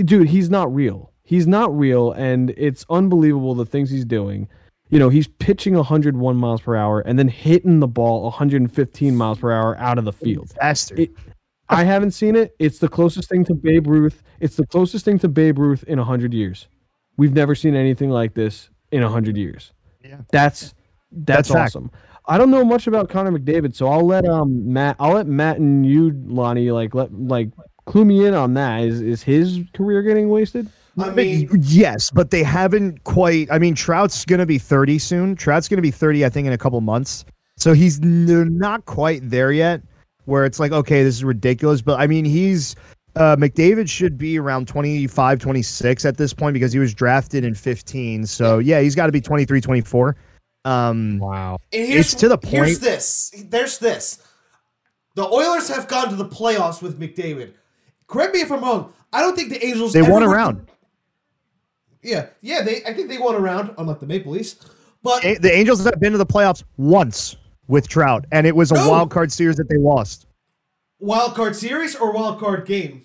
dude, 0.06 0.28
he's 0.28 0.48
not 0.50 0.74
real. 0.74 1.12
He's 1.22 1.46
not 1.46 1.74
real, 1.76 2.12
and 2.12 2.50
it's 2.56 2.84
unbelievable 2.90 3.54
the 3.54 3.64
things 3.66 3.88
he's 3.90 4.04
doing. 4.04 4.48
You 4.90 4.98
know, 4.98 5.08
he's 5.08 5.26
pitching 5.26 5.74
101 5.74 6.36
miles 6.36 6.60
per 6.60 6.76
hour 6.76 7.00
and 7.00 7.18
then 7.18 7.28
hitting 7.28 7.80
the 7.80 7.86
ball 7.88 8.24
115 8.24 9.16
miles 9.16 9.38
per 9.38 9.50
hour 9.50 9.76
out 9.78 9.98
of 9.98 10.04
the 10.04 10.12
field. 10.12 10.52
Bastard. 10.60 10.98
It- 11.00 11.12
I 11.68 11.84
haven't 11.84 12.10
seen 12.12 12.36
it. 12.36 12.54
It's 12.58 12.78
the 12.78 12.88
closest 12.88 13.28
thing 13.28 13.44
to 13.46 13.54
Babe 13.54 13.86
Ruth. 13.86 14.22
It's 14.40 14.56
the 14.56 14.66
closest 14.66 15.04
thing 15.04 15.18
to 15.20 15.28
Babe 15.28 15.58
Ruth 15.58 15.82
in 15.84 15.98
a 15.98 16.02
100 16.02 16.34
years. 16.34 16.68
We've 17.16 17.32
never 17.32 17.54
seen 17.54 17.74
anything 17.74 18.10
like 18.10 18.34
this 18.34 18.70
in 18.92 19.02
a 19.02 19.06
100 19.06 19.36
years. 19.36 19.72
Yeah. 20.04 20.18
That's 20.30 20.74
that's, 21.12 21.48
That's 21.48 21.48
fact. 21.48 21.68
awesome. 21.68 21.90
I 22.26 22.38
don't 22.38 22.50
know 22.50 22.64
much 22.64 22.86
about 22.86 23.08
Connor 23.08 23.38
McDavid, 23.38 23.74
so 23.74 23.86
I'll 23.86 24.06
let 24.06 24.26
um 24.26 24.72
Matt 24.72 24.96
I'll 24.98 25.12
let 25.14 25.26
Matt 25.26 25.58
and 25.58 25.86
you 25.86 26.10
Lonnie 26.26 26.70
like 26.70 26.94
let 26.94 27.12
like 27.12 27.50
clue 27.86 28.04
me 28.04 28.26
in 28.26 28.34
on 28.34 28.54
that. 28.54 28.82
Is 28.82 29.00
is 29.00 29.22
his 29.22 29.60
career 29.74 30.02
getting 30.02 30.28
wasted? 30.28 30.68
I 30.98 31.10
mean, 31.10 31.48
yes, 31.60 32.10
but 32.10 32.30
they 32.30 32.42
haven't 32.44 33.02
quite. 33.04 33.48
I 33.50 33.58
mean, 33.58 33.74
Trout's 33.74 34.24
going 34.24 34.38
to 34.38 34.46
be 34.46 34.58
30 34.58 34.98
soon. 35.00 35.34
Trout's 35.34 35.66
going 35.66 35.78
to 35.78 35.82
be 35.82 35.90
30, 35.90 36.24
I 36.24 36.28
think, 36.28 36.46
in 36.46 36.52
a 36.52 36.58
couple 36.58 36.80
months. 36.80 37.24
So 37.56 37.72
he's 37.72 38.00
n- 38.00 38.56
not 38.58 38.84
quite 38.84 39.28
there 39.28 39.50
yet, 39.50 39.82
where 40.26 40.44
it's 40.44 40.58
like, 40.60 40.72
okay, 40.72 41.02
this 41.02 41.14
is 41.16 41.24
ridiculous. 41.24 41.82
But 41.82 42.00
I 42.00 42.06
mean, 42.06 42.24
he's 42.24 42.74
uh, 43.16 43.36
McDavid 43.36 43.88
should 43.88 44.18
be 44.18 44.38
around 44.38 44.66
25, 44.68 45.38
26 45.38 46.04
at 46.04 46.16
this 46.16 46.32
point 46.34 46.54
because 46.54 46.72
he 46.72 46.78
was 46.78 46.92
drafted 46.94 47.44
in 47.44 47.54
15. 47.54 48.26
So 48.26 48.58
yeah, 48.58 48.80
he's 48.80 48.94
got 48.94 49.06
to 49.06 49.12
be 49.12 49.20
23, 49.20 49.60
24. 49.60 50.16
Um, 50.64 51.18
Wow. 51.18 51.58
And 51.72 51.86
here's, 51.88 52.12
It's 52.12 52.20
to 52.20 52.28
the 52.28 52.38
point. 52.38 52.54
Here's 52.54 52.78
point- 52.78 52.80
this. 52.80 53.32
There's 53.48 53.78
this. 53.78 54.18
The 55.14 55.24
Oilers 55.24 55.68
have 55.68 55.86
gone 55.86 56.08
to 56.08 56.16
the 56.16 56.24
playoffs 56.24 56.82
with 56.82 56.98
McDavid. 56.98 57.52
Correct 58.08 58.34
me 58.34 58.40
if 58.40 58.50
I'm 58.50 58.60
wrong. 58.62 58.92
I 59.12 59.20
don't 59.20 59.36
think 59.36 59.50
the 59.50 59.64
Angels. 59.64 59.92
they 59.92 60.00
ever 60.00 60.10
won 60.10 60.22
a 60.22 60.26
to- 60.26 60.32
round. 60.32 60.66
Yeah, 62.02 62.26
yeah. 62.42 62.62
They, 62.62 62.82
I 62.84 62.92
think 62.92 63.08
they 63.08 63.18
won 63.18 63.34
a 63.34 63.38
round, 63.38 63.74
unlike 63.78 64.00
the 64.00 64.06
Maple 64.06 64.32
Leafs. 64.32 64.56
But 65.02 65.24
A- 65.24 65.36
The 65.38 65.52
Angels 65.54 65.84
have 65.84 66.00
been 66.00 66.12
to 66.12 66.18
the 66.18 66.26
playoffs 66.26 66.62
once 66.76 67.36
with 67.68 67.88
Trout, 67.88 68.24
and 68.32 68.46
it 68.46 68.54
was 68.56 68.70
a 68.70 68.74
No. 68.74 68.90
wild 68.90 69.10
card 69.10 69.32
series 69.32 69.56
that 69.56 69.68
they 69.68 69.76
lost. 69.78 70.26
wild 71.00 71.34
card 71.34 71.54
series 71.56 71.94
or 71.96 72.12
wild 72.12 72.38
card 72.38 72.64
game? 72.66 73.02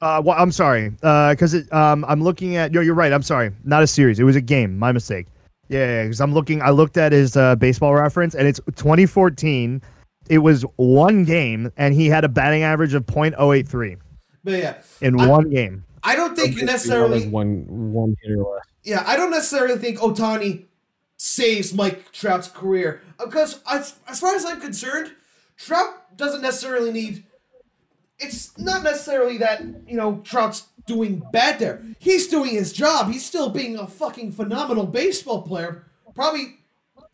Uh, 0.00 0.20
well, 0.24 0.36
I'm 0.38 0.52
sorry, 0.52 0.90
because 0.90 1.54
it 1.54 1.72
um, 1.72 2.04
I'm 2.06 2.22
looking 2.22 2.56
at. 2.56 2.72
No, 2.72 2.80
you're 2.80 2.94
right. 2.94 3.12
I'm 3.12 3.22
sorry, 3.22 3.50
not 3.64 3.82
a 3.82 3.86
series. 3.86 4.18
It 4.20 4.24
was 4.24 4.36
a 4.36 4.40
game. 4.40 4.78
My 4.78 4.92
mistake. 4.92 5.26
Yeah, 5.68 6.02
because 6.04 6.20
I'm 6.20 6.34
looking. 6.34 6.60
I 6.62 6.70
looked 6.70 6.96
at 6.96 7.12
his 7.12 7.36
uh, 7.36 7.56
baseball 7.56 7.94
reference, 7.94 8.34
and 8.34 8.46
it's 8.46 8.60
2014. 8.76 9.80
It 10.28 10.38
was 10.38 10.62
one 10.76 11.24
game, 11.24 11.72
and 11.76 11.94
he 11.94 12.08
had 12.08 12.24
a 12.24 12.28
batting 12.28 12.62
average 12.62 12.92
of 12.94 13.06
.083 13.06 13.96
But 14.44 14.52
yeah, 14.54 14.74
in 15.00 15.18
I- 15.20 15.26
one 15.28 15.50
game. 15.50 15.84
I 16.02 16.14
don't 16.14 16.36
think 16.36 16.60
necessarily. 16.62 17.26
one 17.28 17.64
one 17.92 18.14
hitter 18.22 18.36
less. 18.38 18.62
Yeah, 18.84 19.02
I 19.06 19.16
don't 19.16 19.30
necessarily 19.32 19.76
think 19.78 19.98
Ohtani 19.98 20.66
saves 21.26 21.74
Mike 21.74 22.12
Trout's 22.12 22.48
career 22.48 23.02
uh, 23.18 23.26
because 23.26 23.60
as, 23.70 23.98
as 24.08 24.20
far 24.20 24.34
as 24.36 24.44
I'm 24.44 24.60
concerned, 24.60 25.12
Trout 25.56 26.16
doesn't 26.16 26.42
necessarily 26.42 26.92
need. 26.92 27.24
It's 28.18 28.56
not 28.56 28.82
necessarily 28.82 29.36
that 29.38 29.62
you 29.86 29.96
know 29.96 30.20
Trout's 30.24 30.68
doing 30.86 31.22
bad 31.32 31.58
there. 31.58 31.82
He's 31.98 32.28
doing 32.28 32.50
his 32.50 32.72
job. 32.72 33.10
He's 33.10 33.26
still 33.26 33.50
being 33.50 33.76
a 33.76 33.86
fucking 33.86 34.32
phenomenal 34.32 34.86
baseball 34.86 35.42
player. 35.42 35.84
Probably, 36.14 36.58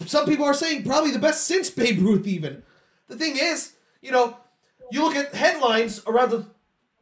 some 0.05 0.27
people 0.27 0.45
are 0.45 0.55
saying 0.55 0.85
probably 0.85 1.11
the 1.11 1.19
best 1.19 1.45
since 1.45 1.71
Babe 1.71 2.01
Ruth. 2.01 2.27
Even 2.27 2.63
the 3.09 3.17
thing 3.17 3.37
is, 3.37 3.73
you 4.03 4.13
know, 4.13 4.37
you 4.91 5.03
look 5.03 5.17
at 5.17 5.35
headlines 5.35 6.03
around 6.07 6.31
the 6.31 6.47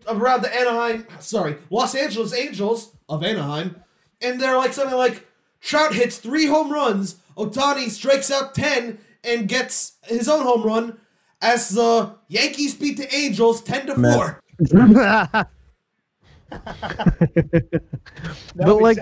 around 0.07 0.43
the 0.43 0.55
Anaheim, 0.55 1.07
sorry, 1.19 1.57
Los 1.71 1.95
Angeles 1.95 2.33
Angels 2.33 2.95
of 3.09 3.25
Anaheim, 3.25 3.83
and 4.23 4.41
they're 4.41 4.57
like 4.57 4.73
something 4.73 4.97
like 4.97 5.27
Trout 5.61 5.95
hits 5.95 6.19
three 6.19 6.47
home 6.47 6.73
runs, 6.73 7.17
Ohtani 7.37 7.89
strikes 7.89 8.31
out 8.31 8.55
ten 8.55 8.99
and 9.25 9.49
gets 9.49 9.93
his 10.05 10.29
own 10.29 10.43
home 10.43 10.63
run 10.63 10.99
as 11.43 11.71
the 11.71 12.15
Yankees 12.29 12.75
beat 12.75 12.97
the 12.97 13.15
Angels 13.15 13.63
ten 13.63 13.87
to 13.87 13.95
four. 13.95 14.41
but 18.57 18.81
like, 18.81 18.99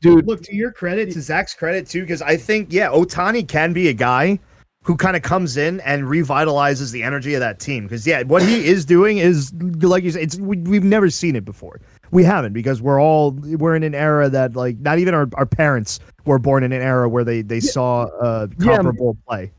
dude, 0.00 0.26
Look 0.26 0.42
to 0.42 0.54
your 0.54 0.72
credit, 0.72 1.12
to 1.12 1.20
Zach's 1.20 1.54
credit 1.54 1.86
too, 1.86 2.02
because 2.02 2.22
I 2.22 2.36
think 2.36 2.72
yeah, 2.72 2.88
Ohtani 2.88 3.46
can 3.46 3.72
be 3.72 3.88
a 3.88 3.92
guy 3.92 4.38
who 4.82 4.96
kind 4.96 5.16
of 5.16 5.22
comes 5.22 5.56
in 5.56 5.80
and 5.80 6.04
revitalizes 6.04 6.90
the 6.90 7.02
energy 7.02 7.34
of 7.34 7.40
that 7.40 7.60
team. 7.60 7.84
Because 7.84 8.06
yeah, 8.06 8.22
what 8.22 8.42
he 8.42 8.66
is 8.66 8.84
doing 8.84 9.18
is 9.18 9.52
like 9.82 10.04
you 10.04 10.10
said, 10.10 10.22
it's 10.22 10.36
we, 10.36 10.56
we've 10.58 10.84
never 10.84 11.10
seen 11.10 11.36
it 11.36 11.44
before. 11.44 11.80
We 12.10 12.24
haven't 12.24 12.52
because 12.52 12.82
we're 12.82 13.00
all 13.00 13.32
we're 13.32 13.76
in 13.76 13.82
an 13.82 13.94
era 13.94 14.28
that 14.28 14.56
like 14.56 14.78
not 14.78 14.98
even 14.98 15.14
our, 15.14 15.28
our 15.34 15.46
parents 15.46 16.00
were 16.24 16.38
born 16.38 16.64
in 16.64 16.72
an 16.72 16.82
era 16.82 17.08
where 17.08 17.24
they 17.24 17.42
they 17.42 17.60
saw 17.60 18.02
uh, 18.20 18.46
Yeah. 18.58 18.76
comparable 18.76 19.16
play. 19.28 19.52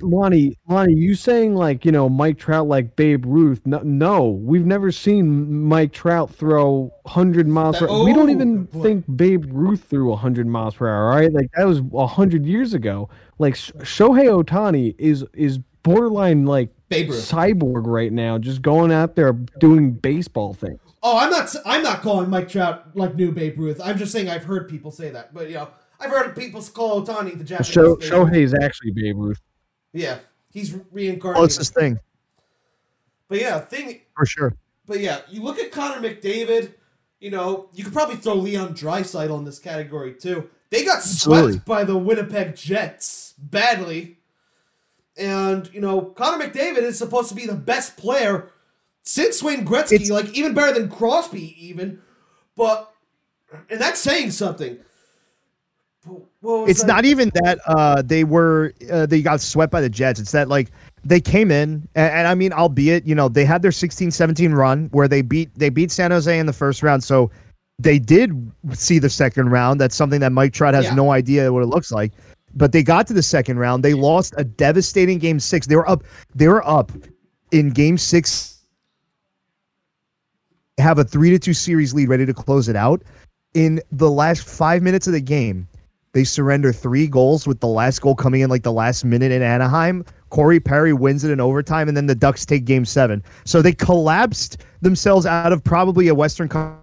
Lonnie, 0.00 0.56
Lonnie, 0.66 0.94
you 0.94 1.14
saying 1.14 1.54
like 1.54 1.84
you 1.84 1.92
know 1.92 2.08
Mike 2.08 2.38
Trout 2.38 2.66
like 2.66 2.96
Babe 2.96 3.24
Ruth? 3.26 3.60
No, 3.66 3.80
no 3.80 4.28
we've 4.30 4.64
never 4.64 4.90
seen 4.90 5.62
Mike 5.64 5.92
Trout 5.92 6.34
throw 6.34 6.90
hundred 7.06 7.46
miles 7.46 7.78
per. 7.78 7.86
That- 7.86 8.04
we 8.04 8.14
don't 8.14 8.30
oh, 8.30 8.32
even 8.32 8.64
boy. 8.64 8.82
think 8.82 9.16
Babe 9.16 9.44
Ruth 9.48 9.84
threw 9.84 10.14
hundred 10.16 10.46
miles 10.46 10.74
per 10.74 10.88
hour. 10.88 11.08
Right? 11.10 11.30
Like 11.30 11.50
that 11.56 11.66
was 11.66 11.82
hundred 12.10 12.46
years 12.46 12.72
ago. 12.72 13.10
Like 13.38 13.56
Sh- 13.56 13.72
Shohei 13.80 14.42
Ohtani 14.42 14.94
is 14.98 15.24
is 15.34 15.58
borderline 15.82 16.46
like 16.46 16.70
Babe 16.88 17.10
Ruth. 17.10 17.30
cyborg 17.30 17.86
right 17.86 18.12
now, 18.12 18.38
just 18.38 18.62
going 18.62 18.90
out 18.90 19.16
there 19.16 19.34
doing 19.34 19.92
baseball 19.92 20.54
things. 20.54 20.80
Oh, 21.06 21.18
I'm 21.18 21.28
not. 21.30 21.54
I'm 21.66 21.82
not 21.82 22.00
calling 22.00 22.30
Mike 22.30 22.48
Trout 22.48 22.96
like 22.96 23.14
new 23.14 23.30
Babe 23.30 23.58
Ruth. 23.58 23.78
I'm 23.84 23.98
just 23.98 24.10
saying 24.10 24.30
I've 24.30 24.44
heard 24.44 24.70
people 24.70 24.90
say 24.90 25.10
that. 25.10 25.34
But 25.34 25.48
you 25.48 25.56
know, 25.56 25.68
I've 26.00 26.10
heard 26.10 26.34
people 26.34 26.62
call 26.62 27.04
Ohtani 27.04 27.36
the 27.36 27.44
Japanese. 27.44 27.68
Sho- 27.72 27.96
Babe 27.96 28.10
Shohei 28.10 28.36
is 28.42 28.54
actually 28.54 28.90
Babe 28.92 29.16
Ruth. 29.18 29.40
Yeah, 29.92 30.20
he's 30.50 30.74
reincarnated. 30.90 31.36
Closest 31.36 31.74
thing 31.74 31.98
But 33.28 33.38
yeah, 33.40 33.60
thing. 33.60 34.00
for 34.16 34.24
sure. 34.24 34.56
But 34.86 35.00
yeah, 35.00 35.20
you 35.28 35.42
look 35.42 35.58
at 35.58 35.70
Connor 35.70 36.00
McDavid. 36.08 36.72
You 37.20 37.30
know, 37.30 37.68
you 37.74 37.84
could 37.84 37.92
probably 37.92 38.16
throw 38.16 38.34
Leon 38.34 38.74
Draisaitl 38.74 39.38
in 39.38 39.44
this 39.44 39.58
category 39.58 40.14
too. 40.14 40.48
They 40.70 40.84
got 40.84 40.96
Absolutely. 40.98 41.52
swept 41.52 41.66
by 41.66 41.84
the 41.84 41.96
Winnipeg 41.98 42.56
Jets 42.56 43.34
badly, 43.38 44.18
and 45.18 45.70
you 45.72 45.80
know 45.82 46.00
Connor 46.00 46.46
McDavid 46.48 46.78
is 46.78 46.96
supposed 46.98 47.28
to 47.28 47.34
be 47.34 47.46
the 47.46 47.54
best 47.54 47.96
player 47.98 48.50
since 49.04 49.42
Wayne 49.42 49.64
Gretzky, 49.64 49.92
It's- 49.92 50.10
like 50.10 50.32
even 50.34 50.54
better 50.54 50.78
than 50.78 50.88
Crosby, 50.90 51.54
even. 51.64 52.00
But 52.56 52.90
and 53.70 53.80
that's 53.80 54.00
saying 54.00 54.32
something. 54.32 54.78
But 56.06 56.12
what 56.40 56.60
was 56.62 56.70
It's 56.70 56.80
that? 56.82 56.86
not 56.88 57.04
even 57.04 57.30
that 57.42 57.58
uh, 57.66 58.02
they 58.02 58.24
were 58.24 58.72
uh, 58.90 59.06
they 59.06 59.22
got 59.22 59.40
swept 59.40 59.72
by 59.72 59.80
the 59.80 59.88
Jets. 59.88 60.20
It's 60.20 60.32
that 60.32 60.48
like 60.48 60.70
they 61.04 61.20
came 61.20 61.50
in 61.50 61.86
and, 61.94 62.12
and 62.12 62.28
I 62.28 62.34
mean, 62.34 62.52
albeit 62.52 63.06
you 63.06 63.14
know 63.14 63.28
they 63.28 63.44
had 63.44 63.62
their 63.62 63.70
16-17 63.70 64.54
run 64.54 64.88
where 64.92 65.08
they 65.08 65.22
beat 65.22 65.50
they 65.56 65.68
beat 65.70 65.90
San 65.90 66.10
Jose 66.10 66.38
in 66.38 66.46
the 66.46 66.52
first 66.52 66.82
round, 66.82 67.02
so 67.04 67.30
they 67.78 67.98
did 67.98 68.52
see 68.72 68.98
the 68.98 69.10
second 69.10 69.50
round. 69.50 69.80
That's 69.80 69.96
something 69.96 70.20
that 70.20 70.32
Mike 70.32 70.52
Trout 70.52 70.74
has 70.74 70.84
Yeah. 70.86 70.94
no 70.94 71.10
idea 71.10 71.52
what 71.52 71.62
it 71.62 71.66
looks 71.66 71.90
like. 71.90 72.12
But 72.54 72.70
they 72.72 72.82
got 72.84 73.06
to 73.08 73.12
the 73.12 73.22
second 73.22 73.58
round. 73.58 73.82
They 73.82 73.94
lost 73.94 74.32
a 74.36 74.44
devastating 74.44 75.18
game 75.18 75.40
six. 75.40 75.66
They 75.66 75.74
were 75.76 75.88
up. 75.88 76.04
They 76.34 76.46
were 76.48 76.66
up 76.68 76.92
in 77.50 77.70
game 77.70 77.98
six. 77.98 78.53
Have 80.78 80.98
a 80.98 81.04
three 81.04 81.30
to 81.30 81.38
two 81.38 81.54
series 81.54 81.94
lead, 81.94 82.08
ready 82.08 82.26
to 82.26 82.34
close 82.34 82.68
it 82.68 82.76
out. 82.76 83.02
In 83.54 83.80
the 83.92 84.10
last 84.10 84.46
five 84.46 84.82
minutes 84.82 85.06
of 85.06 85.12
the 85.12 85.20
game, 85.20 85.68
they 86.12 86.24
surrender 86.24 86.72
three 86.72 87.06
goals 87.06 87.46
with 87.46 87.60
the 87.60 87.68
last 87.68 88.00
goal 88.00 88.14
coming 88.14 88.40
in 88.40 88.50
like 88.50 88.64
the 88.64 88.72
last 88.72 89.04
minute 89.04 89.30
in 89.30 89.42
Anaheim. 89.42 90.04
Corey 90.30 90.58
Perry 90.58 90.92
wins 90.92 91.22
it 91.22 91.30
in 91.30 91.40
overtime, 91.40 91.86
and 91.86 91.96
then 91.96 92.06
the 92.06 92.14
Ducks 92.14 92.44
take 92.44 92.64
game 92.64 92.84
seven. 92.84 93.22
So 93.44 93.62
they 93.62 93.72
collapsed 93.72 94.58
themselves 94.80 95.26
out 95.26 95.52
of 95.52 95.62
probably 95.62 96.08
a 96.08 96.14
Western 96.14 96.48
Cup. 96.48 96.80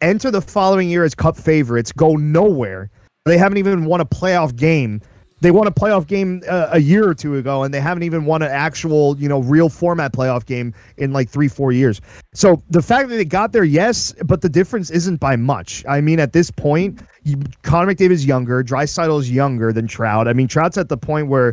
Enter 0.00 0.30
the 0.30 0.42
following 0.42 0.90
year 0.90 1.04
as 1.04 1.14
Cup 1.14 1.36
favorites, 1.36 1.92
go 1.92 2.16
nowhere. 2.16 2.90
They 3.24 3.38
haven't 3.38 3.58
even 3.58 3.84
won 3.84 4.00
a 4.00 4.04
playoff 4.04 4.54
game. 4.56 5.00
They 5.44 5.50
won 5.50 5.66
a 5.66 5.70
playoff 5.70 6.06
game 6.06 6.42
uh, 6.48 6.68
a 6.70 6.80
year 6.80 7.06
or 7.06 7.12
two 7.12 7.36
ago, 7.36 7.64
and 7.64 7.74
they 7.74 7.78
haven't 7.78 8.02
even 8.02 8.24
won 8.24 8.40
an 8.40 8.50
actual, 8.50 9.14
you 9.18 9.28
know, 9.28 9.40
real 9.40 9.68
format 9.68 10.14
playoff 10.14 10.46
game 10.46 10.72
in 10.96 11.12
like 11.12 11.28
three, 11.28 11.48
four 11.48 11.70
years. 11.70 12.00
So 12.32 12.62
the 12.70 12.80
fact 12.80 13.10
that 13.10 13.16
they 13.16 13.26
got 13.26 13.52
there, 13.52 13.62
yes, 13.62 14.14
but 14.24 14.40
the 14.40 14.48
difference 14.48 14.88
isn't 14.88 15.20
by 15.20 15.36
much. 15.36 15.84
I 15.86 16.00
mean, 16.00 16.18
at 16.18 16.32
this 16.32 16.50
point, 16.50 17.02
you, 17.24 17.36
Connor 17.62 17.92
McDavid 17.92 18.12
is 18.12 18.24
younger, 18.24 18.64
Draisaitl 18.64 19.20
is 19.20 19.30
younger 19.30 19.70
than 19.70 19.86
Trout. 19.86 20.28
I 20.28 20.32
mean, 20.32 20.48
Trout's 20.48 20.78
at 20.78 20.88
the 20.88 20.96
point 20.96 21.28
where, 21.28 21.52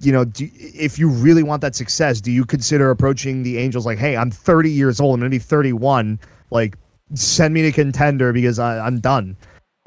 you 0.00 0.10
know, 0.10 0.24
do, 0.24 0.48
if 0.52 0.98
you 0.98 1.08
really 1.08 1.44
want 1.44 1.60
that 1.60 1.76
success, 1.76 2.20
do 2.20 2.32
you 2.32 2.44
consider 2.44 2.90
approaching 2.90 3.44
the 3.44 3.56
Angels 3.58 3.86
like, 3.86 3.98
hey, 3.98 4.16
I'm 4.16 4.32
30 4.32 4.68
years 4.68 4.98
old, 4.98 5.14
I'm 5.14 5.20
gonna 5.20 5.30
be 5.30 5.38
31, 5.38 6.18
like, 6.50 6.76
send 7.14 7.54
me 7.54 7.62
to 7.62 7.70
contender 7.70 8.32
because 8.32 8.58
I, 8.58 8.84
I'm 8.84 8.98
done. 8.98 9.36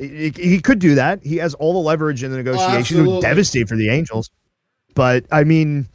He, 0.01 0.29
he 0.35 0.59
could 0.59 0.79
do 0.79 0.95
that. 0.95 1.23
He 1.23 1.37
has 1.37 1.53
all 1.55 1.73
the 1.73 1.79
leverage 1.79 2.23
in 2.23 2.31
the 2.31 2.37
negotiations. 2.37 2.99
it 2.99 3.03
would 3.07 3.21
devastate 3.21 3.69
for 3.69 3.75
the 3.75 3.89
Angels. 3.89 4.29
But 4.95 5.25
I 5.31 5.43
mean, 5.43 5.87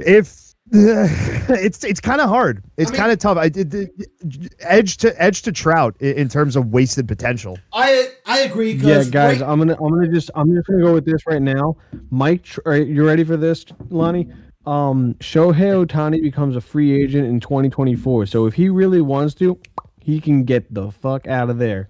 if 0.00 0.54
it's 0.72 1.82
it's 1.84 2.00
kind 2.00 2.20
of 2.20 2.28
hard, 2.28 2.62
it's 2.76 2.90
I 2.90 2.92
mean- 2.92 3.00
kind 3.00 3.12
of 3.12 3.18
tough. 3.18 3.36
I 3.38 3.48
did 3.48 3.90
edge 4.60 4.98
to 4.98 5.20
edge 5.22 5.42
to 5.42 5.52
Trout 5.52 5.96
i- 6.00 6.04
in 6.06 6.28
terms 6.28 6.56
of 6.56 6.66
wasted 6.66 7.08
potential. 7.08 7.58
I 7.72 8.08
I 8.26 8.40
agree. 8.40 8.72
Yeah, 8.72 9.04
guys, 9.04 9.40
right- 9.40 9.48
I'm 9.50 9.58
gonna 9.58 9.76
I'm 9.82 9.90
gonna 9.90 10.08
just 10.08 10.30
I'm 10.34 10.54
just 10.54 10.66
gonna 10.68 10.82
go 10.82 10.94
with 10.94 11.04
this 11.06 11.26
right 11.26 11.42
now. 11.42 11.76
Mike, 12.10 12.46
are 12.66 12.76
you 12.76 13.06
ready 13.06 13.24
for 13.24 13.36
this, 13.36 13.64
Lonnie? 13.90 14.28
Um, 14.66 15.14
Shohei 15.20 15.86
Ohtani 15.86 16.20
becomes 16.22 16.54
a 16.54 16.60
free 16.60 17.02
agent 17.02 17.26
in 17.26 17.40
2024. 17.40 18.26
So 18.26 18.44
if 18.44 18.52
he 18.52 18.68
really 18.68 19.00
wants 19.00 19.32
to, 19.36 19.58
he 19.98 20.20
can 20.20 20.44
get 20.44 20.72
the 20.74 20.90
fuck 20.90 21.26
out 21.26 21.48
of 21.48 21.56
there. 21.58 21.88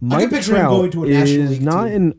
Mike 0.00 0.30
picture 0.30 0.52
Trout 0.52 0.70
going 0.70 0.90
to 0.92 1.04
a 1.04 1.08
is 1.08 1.50
League 1.50 1.62
not 1.62 1.84
team. 1.84 1.94
in. 1.94 2.14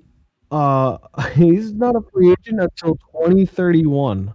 Uh, 0.52 0.98
he's 1.34 1.74
not 1.74 1.96
a 1.96 2.02
free 2.14 2.32
agent 2.32 2.60
until 2.62 2.96
2031. 3.24 4.34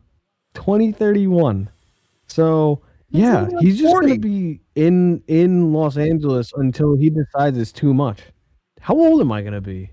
2031. 0.55 1.69
So 2.29 2.83
yeah, 3.11 3.43
only 3.43 3.65
he's 3.67 3.79
just 3.79 3.91
40. 3.93 4.07
gonna 4.09 4.19
be 4.21 4.61
in 4.75 5.23
in 5.29 5.73
Los 5.73 5.97
Angeles 5.97 6.53
until 6.57 6.97
he 6.97 7.11
decides 7.11 7.57
it's 7.59 7.73
too 7.73 7.95
much. 7.95 8.21
How 8.81 8.95
old 8.95 9.21
am 9.21 9.31
I 9.31 9.43
gonna 9.43 9.61
be? 9.61 9.91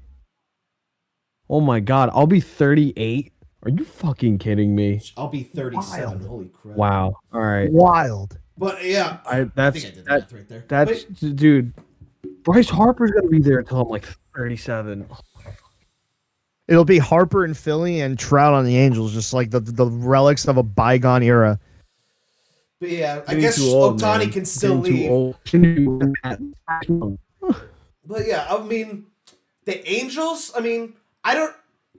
Oh 1.49 1.61
my 1.61 1.79
god, 1.79 2.09
I'll 2.13 2.25
be 2.27 2.39
38. 2.39 3.31
Are 3.63 3.69
you 3.69 3.85
fucking 3.85 4.39
kidding 4.39 4.75
me? 4.75 5.01
I'll 5.15 5.27
be 5.29 5.43
37. 5.43 6.09
Wild. 6.09 6.25
Holy 6.25 6.47
crap. 6.49 6.75
Wow. 6.77 7.13
All 7.31 7.41
right. 7.41 7.71
Wild. 7.71 8.37
But 8.57 8.83
yeah, 8.83 9.17
I 9.25 9.41
I 9.41 9.43
that's 9.55 9.81
think 9.81 9.93
I 9.93 9.95
did 9.95 10.05
the 10.05 10.09
that, 10.09 10.31
right 10.31 10.49
there. 10.49 10.65
that's 10.67 11.03
But- 11.03 11.35
dude. 11.35 11.73
Bryce 12.43 12.69
Harper's 12.69 13.11
gonna 13.11 13.27
be 13.27 13.39
there 13.39 13.59
until 13.59 13.81
I'm 13.81 13.87
like 13.89 14.05
37. 14.35 15.07
It'll 16.67 16.85
be 16.85 16.97
Harper 16.97 17.43
and 17.43 17.57
Philly 17.57 18.01
and 18.01 18.17
Trout 18.17 18.53
on 18.53 18.65
the 18.65 18.77
Angels, 18.77 19.13
just 19.13 19.33
like 19.33 19.51
the 19.51 19.59
the 19.59 19.85
relics 19.85 20.47
of 20.47 20.57
a 20.57 20.63
bygone 20.63 21.23
era. 21.23 21.59
But 22.79 22.89
yeah, 22.89 23.21
I 23.27 23.35
guess 23.35 23.55
too 23.55 23.61
Ohtani 23.63 24.31
can 24.31 24.45
still 24.45 24.81
Getting 24.81 24.97
leave. 24.97 25.07
Too 25.07 25.13
old. 25.13 25.37
Shouldn't 25.45 26.15
be- 26.89 27.55
But 28.05 28.27
yeah, 28.27 28.45
I 28.49 28.61
mean, 28.63 29.05
the 29.65 29.87
Angels. 29.89 30.51
I 30.55 30.59
mean, 30.59 30.93
I 31.23 31.33
don't, 31.33 31.55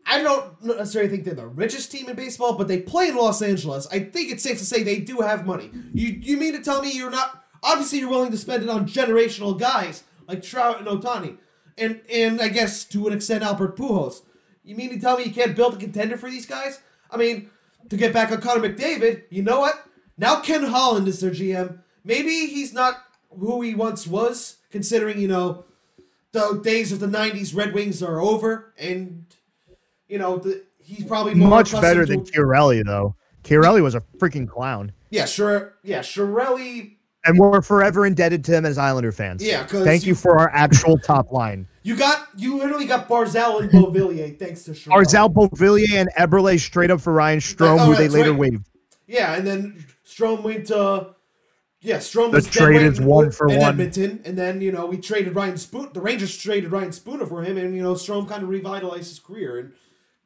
I 0.07 0.23
don't 0.23 0.63
necessarily 0.63 1.11
think 1.11 1.25
they're 1.25 1.35
the 1.35 1.47
richest 1.47 1.91
team 1.91 2.09
in 2.11 2.17
baseball, 2.17 2.59
but 2.59 2.69
they 2.69 2.81
play 2.81 3.09
in 3.09 3.17
Los 3.17 3.41
Angeles. 3.41 3.87
I 3.91 4.01
think 4.01 4.31
it's 4.31 4.43
safe 4.43 4.59
to 4.59 4.67
say 4.67 4.83
they 4.83 4.99
do 4.99 5.19
have 5.21 5.47
money. 5.47 5.71
You, 5.95 6.09
you 6.09 6.37
mean 6.37 6.53
to 6.53 6.61
tell 6.63 6.83
me 6.83 6.93
you're 6.93 7.11
not? 7.11 7.43
Obviously, 7.63 8.01
you're 8.01 8.11
willing 8.11 8.31
to 8.33 8.37
spend 8.37 8.63
it 8.63 8.69
on 8.69 8.87
generational 8.87 9.59
guys 9.59 10.05
like 10.27 10.43
Trout 10.43 10.79
and 10.79 10.87
Ohtani, 10.89 11.37
and 11.79 12.01
and 12.13 12.41
I 12.41 12.49
guess 12.49 12.85
to 12.87 13.07
an 13.07 13.13
extent 13.15 13.43
Albert 13.45 13.77
Pujols. 13.77 14.23
You 14.63 14.77
mean 14.77 14.91
to 14.91 14.99
tell 15.01 15.19
me 15.19 15.25
you 15.25 15.33
can't 15.33 15.55
build 15.55 15.75
a 15.75 15.77
contender 15.77 16.17
for 16.17 16.31
these 16.31 16.47
guys? 16.47 16.81
I 17.11 17.17
mean, 17.19 17.51
to 17.91 17.97
get 17.97 18.13
back 18.15 18.33
on 18.33 18.41
Connor 18.41 18.67
McDavid, 18.69 19.25
you 19.31 19.43
know 19.43 19.61
what? 19.61 19.85
Now 20.17 20.41
Ken 20.41 20.65
Holland 20.65 21.07
is 21.09 21.21
their 21.21 21.31
GM. 21.33 21.81
Maybe 22.03 22.47
he's 22.47 22.73
not 22.73 22.95
who 23.39 23.61
he 23.63 23.75
once 23.75 24.07
was, 24.07 24.57
considering 24.71 25.19
you 25.19 25.29
know 25.29 25.65
the 26.33 26.61
days 26.63 26.93
of 26.93 27.01
the 27.01 27.07
'90s 27.07 27.55
Red 27.55 27.75
Wings 27.75 28.03
are 28.03 28.21
over, 28.21 28.73
and 28.79 29.27
you 30.09 30.19
know 30.19 30.39
the, 30.39 30.65
he's 30.79 31.05
probably 31.05 31.35
more 31.35 31.49
Much 31.49 31.73
better 31.73 32.07
to- 32.07 32.13
than 32.13 32.25
Chiarelli, 32.25 32.85
though. 32.85 33.17
Chiarelli 33.43 33.83
was 33.83 33.95
a 33.95 34.01
freaking 34.19 34.49
clown, 34.49 34.93
yeah, 35.11 35.27
sure, 35.27 35.75
yeah, 35.83 35.99
Chiarelli. 36.01 36.94
And 37.27 37.39
we're 37.39 37.63
forever 37.63 38.05
indebted 38.05 38.45
to 38.45 38.53
him 38.53 38.67
as 38.67 38.77
Islander 38.77 39.11
fans. 39.13 39.43
Yeah, 39.43 39.65
thank 39.67 40.03
you, 40.05 40.09
you- 40.11 40.15
for 40.15 40.39
our 40.39 40.51
actual 40.51 40.99
top 40.99 41.33
line. 41.33 41.67
You 41.83 41.97
got 41.97 42.29
you 42.37 42.57
literally 42.57 42.87
got 42.87 43.09
Barzal 43.09 43.61
and 43.61 43.71
Beauvillier 43.71 44.39
thanks 44.39 44.63
to 44.65 44.71
Chiarelli. 44.73 45.05
Arzal 45.05 45.33
Beauvillier 45.35 45.95
and 45.97 46.09
Eberle 46.19 46.59
straight 46.59 46.91
up 46.91 47.01
for 47.01 47.13
Ryan 47.13 47.41
Strome, 47.41 47.79
Oh, 47.81 47.87
who 47.87 47.95
they 47.95 48.09
later 48.09 48.31
right. 48.31 48.39
waived. 48.41 48.67
Yeah, 49.07 49.35
and 49.35 49.47
then 49.47 49.85
Strome 50.07 50.43
went 50.43 50.67
to 50.69 51.15
yeah, 51.83 51.99
Strome 51.99 52.31
The 52.31 52.37
was 52.39 52.47
trade 52.47 52.81
is 52.81 52.99
one 53.03 53.31
for 53.31 53.51
in 53.51 53.59
one. 53.59 53.69
Edmonton, 53.69 54.23
and 54.25 54.39
then 54.39 54.63
you 54.63 54.73
know 54.73 54.87
we 54.87 54.97
traded 54.97 55.35
Ryan 55.35 55.59
Spoon. 55.59 55.91
The 55.93 56.01
Rangers 56.01 56.35
traded 56.39 56.73
Ryan 56.73 56.93
Spooner 56.93 57.27
for 57.27 57.43
him, 57.43 57.59
and 57.59 57.77
you 57.77 57.83
know 57.83 57.93
Strome 57.93 58.27
kind 58.27 58.43
of 58.43 58.49
revitalized 58.49 59.09
his 59.11 59.19
career 59.19 59.59
and 59.59 59.73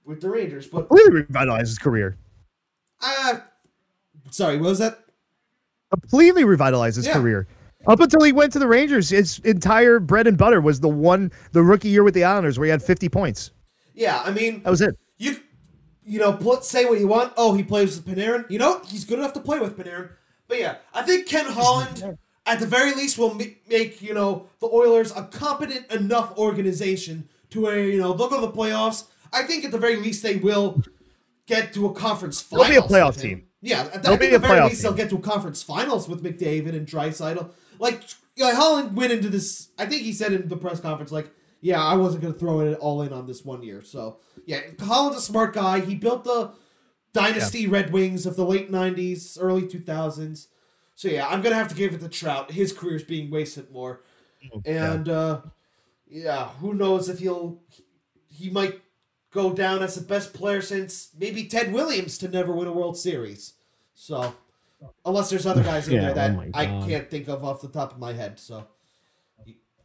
with 0.05 0.21
the 0.21 0.31
Rangers. 0.31 0.69
But 0.69 0.87
Completely 0.87 1.23
revitalized 1.23 1.67
his 1.71 1.79
career. 1.79 2.17
uh 3.03 3.39
sorry, 4.31 4.59
what 4.59 4.69
was 4.69 4.79
that? 4.79 5.01
Completely 5.91 6.45
revitalized 6.45 6.97
his 6.97 7.07
Yeah. 7.07 7.15
career. 7.15 7.47
Up 7.87 8.01
until 8.01 8.23
he 8.23 8.33
went 8.33 8.53
to 8.53 8.59
the 8.59 8.67
Rangers, 8.69 9.09
his 9.11 9.39
entire 9.45 9.99
bread 10.01 10.27
and 10.27 10.37
butter 10.37 10.61
was 10.61 10.81
the 10.81 10.89
one, 10.89 11.31
the 11.53 11.63
rookie 11.63 11.89
year 11.89 12.03
with 12.03 12.13
the 12.15 12.25
Islanders, 12.25 12.59
where 12.59 12.67
he 12.67 12.71
had 12.71 12.83
50 12.83 13.09
points. 13.09 13.51
Yeah, 13.95 14.21
I 14.25 14.31
mean 14.31 14.63
That 14.63 14.71
was 14.71 14.81
it. 14.81 14.97
you 15.17 15.37
you 16.05 16.19
know 16.19 16.33
put 16.33 16.65
say 16.65 16.85
what 16.85 16.99
you 17.01 17.07
want. 17.09 17.33
Oh, 17.37 17.55
he 17.55 17.63
plays 17.63 17.97
with 17.97 18.07
Panarin. 18.07 18.45
You 18.51 18.59
know 18.59 18.81
he's 18.87 19.05
good 19.05 19.19
enough 19.19 19.33
to 19.35 19.41
play 19.41 19.59
with 19.59 19.77
Panarin. 19.77 20.11
But 20.49 20.59
yeah, 20.59 20.77
I 20.95 21.03
think 21.03 21.27
Ken 21.27 21.47
Holland, 21.47 22.17
at 22.47 22.61
the 22.61 22.67
very 22.67 22.95
least, 22.95 23.17
will 23.19 23.35
ma- 23.35 23.45
make 23.69 24.03
you 24.03 24.13
know 24.15 24.47
the 24.61 24.67
Oilers 24.67 25.13
a 25.17 25.23
competent 25.25 25.91
enough 25.93 26.37
organization 26.37 27.29
to 27.51 27.61
where 27.63 27.81
you 27.81 27.99
know 27.99 28.13
they'll 28.13 28.29
go 28.29 28.41
to 28.41 28.47
the 28.47 28.53
playoffs. 28.53 29.05
I 29.33 29.43
think 29.45 29.65
at 29.65 29.71
the 29.73 29.79
very 29.79 29.97
least 29.97 30.23
they 30.23 30.37
will 30.37 30.83
get 31.47 31.73
to 31.75 31.87
a 31.87 31.93
conference 31.95 32.43
They'll 32.43 32.69
be 32.69 32.77
a 32.77 32.83
playoff 32.83 33.19
team. 33.21 33.45
Yeah, 33.61 33.89
at 33.93 34.03
the, 34.03 34.11
I 34.11 34.17
think 34.17 34.33
at 34.33 34.43
the 34.43 34.47
very 34.47 34.61
least 34.69 34.83
they'll 34.83 34.93
get 34.93 35.11
to 35.11 35.17
a 35.17 35.21
conference 35.21 35.63
finals 35.63 36.09
with 36.09 36.23
McDavid 36.23 36.75
and 36.75 36.87
Draisaitl. 36.87 37.51
Like, 37.79 38.03
yeah, 38.37 38.55
Holland 38.55 38.97
went 38.97 39.13
into 39.13 39.29
this. 39.29 39.69
I 39.79 39.87
think 39.87 40.03
he 40.03 40.13
said 40.13 40.33
in 40.33 40.49
the 40.49 40.57
press 40.57 40.81
conference, 40.81 41.11
like, 41.11 41.31
"Yeah, 41.61 41.83
I 41.83 41.95
wasn't 41.95 42.23
going 42.23 42.35
to 42.35 42.39
throw 42.39 42.61
it 42.61 42.79
all 42.79 43.03
in 43.03 43.13
on 43.13 43.27
this 43.27 43.45
one 43.45 43.63
year." 43.63 43.83
So, 43.83 44.19
yeah, 44.47 44.61
Holland's 44.79 45.19
a 45.19 45.23
smart 45.23 45.55
guy. 45.55 45.81
He 45.81 45.97
built 45.97 46.23
the 46.25 46.53
dynasty 47.13 47.67
Red 47.67 47.93
Wings 47.93 48.27
of 48.27 48.37
the 48.37 48.45
late 48.45 48.71
'90s, 48.71 49.37
early 49.41 49.63
2000s. 49.63 50.47
So 50.95 51.09
yeah, 51.09 51.29
I'm 51.29 51.43
gonna 51.43 51.55
have 51.55 51.69
to 51.69 51.77
give 51.77 51.95
it 51.95 52.01
to 52.01 52.09
Trout. 52.09 52.51
His 52.51 52.73
career's 52.73 53.05
being 53.05 53.31
wasted 53.31 53.71
more, 53.71 54.03
and 54.65 55.09
uh, 55.09 55.43
yeah, 56.09 56.49
who 56.61 56.75
knows 56.75 57.09
if 57.09 57.21
he'll 57.21 57.61
he 58.29 58.51
might 58.51 58.81
go 59.31 59.53
down 59.53 59.83
as 59.83 59.95
the 59.95 60.01
best 60.01 60.33
player 60.33 60.61
since 60.61 61.11
maybe 61.19 61.45
Ted 61.45 61.73
Williams 61.73 62.19
to 62.19 62.29
never 62.29 62.53
win 62.53 62.69
a 62.69 62.73
World 62.73 62.97
Series. 62.97 63.55
So 63.95 64.35
unless 65.05 65.31
there's 65.31 65.47
other 65.47 65.63
guys 65.63 65.89
in 65.89 65.95
Yeah, 65.97 66.13
there 66.13 66.15
that 66.15 66.37
oh 66.37 66.51
I 66.55 66.67
can't 66.87 67.11
think 67.11 67.29
of 67.29 67.45
off 67.45 67.61
the 67.61 67.69
top 67.69 67.93
of 67.93 67.99
my 67.99 68.13
head. 68.13 68.39
So 68.39 68.65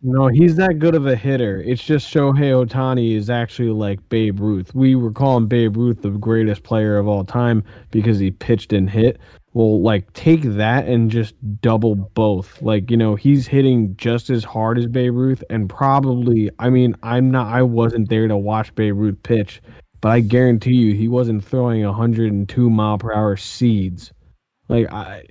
No, 0.01 0.27
he's 0.27 0.55
that 0.57 0.79
good 0.79 0.95
of 0.95 1.07
a 1.07 1.15
hitter. 1.15 1.61
It's 1.61 1.83
just 1.83 2.13
Shohei 2.13 2.65
Ohtani 2.65 3.15
is 3.15 3.29
actually 3.29 3.69
like 3.69 4.07
Babe 4.09 4.39
Ruth. 4.39 4.73
We 4.75 4.95
were 4.95 5.11
calling 5.11 5.47
Babe 5.47 5.77
Ruth 5.77 6.01
the 6.01 6.09
greatest 6.09 6.63
player 6.63 6.97
of 6.97 7.07
all 7.07 7.23
time 7.23 7.63
because 7.91 8.19
he 8.19 8.31
pitched 8.31 8.73
and 8.73 8.89
hit. 8.89 9.19
Well, 9.53 9.81
like 9.81 10.11
take 10.13 10.41
that 10.41 10.87
and 10.87 11.11
just 11.11 11.35
double 11.61 11.95
both. 11.95 12.61
Like, 12.61 12.89
you 12.89 12.97
know, 12.97 13.15
he's 13.15 13.45
hitting 13.47 13.95
just 13.97 14.29
as 14.29 14.43
hard 14.43 14.77
as 14.79 14.87
Babe 14.87 15.13
Ruth 15.13 15.43
and 15.49 15.69
probably 15.69 16.49
I 16.59 16.69
mean, 16.69 16.95
I'm 17.03 17.29
not 17.29 17.47
I 17.53 17.61
wasn't 17.61 18.09
there 18.09 18.27
to 18.27 18.35
watch 18.37 18.73
Babe 18.75 18.97
Ruth 18.97 19.21
pitch, 19.23 19.61
but 20.01 20.09
I 20.09 20.21
guarantee 20.21 20.73
you 20.73 20.95
he 20.95 21.07
wasn't 21.07 21.43
throwing 21.45 21.83
102 21.85 22.69
mile 22.69 22.97
per 22.97 23.13
hour 23.13 23.37
seeds. 23.37 24.11
Like 24.69 24.91
I 24.91 25.23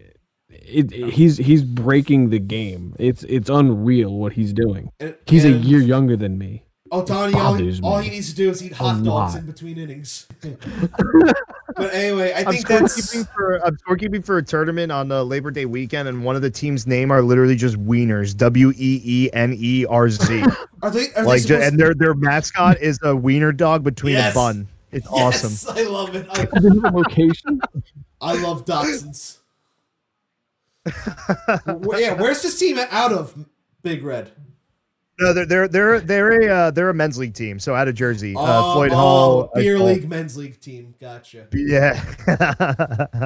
it, 0.50 0.92
it- 0.92 1.10
he's 1.14 1.36
he's 1.38 1.64
breaking 1.64 2.28
the 2.30 2.38
game. 2.38 2.94
It's 3.00 3.24
it's 3.24 3.48
unreal 3.50 4.14
what 4.18 4.32
he's 4.34 4.52
doing. 4.52 4.90
and, 5.00 5.16
He's 5.26 5.44
a 5.44 5.50
year 5.50 5.80
younger 5.80 6.16
than 6.16 6.38
me. 6.38 6.62
Ohtani, 6.92 7.34
all, 7.34 7.54
he- 7.54 7.80
all 7.82 7.98
he 8.00 8.10
needs 8.10 8.28
to 8.28 8.36
do 8.36 8.50
is 8.50 8.62
eat 8.62 8.72
hot 8.74 9.02
dogs 9.02 9.34
in 9.34 9.46
between 9.46 9.78
innings. 9.78 10.26
but 10.42 11.94
anyway, 11.94 12.34
I 12.34 12.40
I'm 12.40 12.52
think 12.52 12.68
that's 12.68 13.00
scorekeeping 13.00 13.28
for 13.34 13.64
I'm 13.66 13.76
scorekeeping 13.78 14.22
for 14.24 14.36
a 14.36 14.42
tournament 14.42 14.92
on 14.92 15.08
the 15.08 15.24
Labor 15.24 15.50
Day 15.50 15.64
weekend, 15.64 16.06
and 16.06 16.22
one 16.22 16.36
of 16.36 16.42
the 16.42 16.50
team's 16.50 16.86
name 16.86 17.10
are 17.10 17.22
literally 17.22 17.56
just 17.56 17.76
Wieners, 17.82 18.36
W 18.36 18.72
E 18.76 19.00
E 19.04 19.30
N 19.32 19.54
E 19.56 19.86
R 19.86 20.10
Z. 20.10 20.42
are 20.82 20.90
they 20.90 21.06
are 21.14 21.24
like, 21.24 21.40
they 21.42 21.48
ju- 21.48 21.54
supposed 21.54 21.62
and 21.68 21.80
their 21.80 21.94
their 21.94 22.12
mascot 22.14 22.78
is 22.82 22.98
a 23.02 23.16
wiener 23.16 23.52
dog 23.52 23.82
between 23.84 24.12
Yes. 24.12 24.32
a 24.32 24.34
bun. 24.34 24.68
It's 24.90 25.08
Yes, 25.14 25.44
awesome. 25.44 25.74
I 25.78 25.82
love 25.84 26.14
it. 26.14 26.26
I, 26.30 26.90
location. 26.90 27.58
I 28.20 28.34
love 28.42 28.66
Dachshunds. 28.66 29.38
Yeah, 30.86 32.14
where's 32.20 32.42
this 32.42 32.58
team 32.58 32.78
out 32.90 33.12
of, 33.12 33.34
Big 33.82 34.04
Red? 34.04 34.30
No, 35.20 35.32
they're 35.32 35.46
they're 35.46 35.68
they're 35.68 36.00
they're 36.00 36.40
a 36.42 36.48
uh, 36.48 36.70
they're 36.70 36.88
a 36.88 36.94
men's 36.94 37.18
league 37.18 37.34
team. 37.34 37.58
So 37.58 37.74
out 37.74 37.86
of 37.86 37.94
Jersey, 37.94 38.34
uh, 38.34 38.40
Oh, 38.40 38.74
Floyd 38.74 38.92
oh, 38.92 38.96
Hall, 38.96 39.42
uh, 39.54 39.60
beer 39.60 39.76
Hall- 39.76 39.86
league, 39.86 40.08
men's 40.08 40.36
league 40.36 40.58
team. 40.60 40.94
Gotcha. 41.00 41.46
Yeah. 41.52 42.02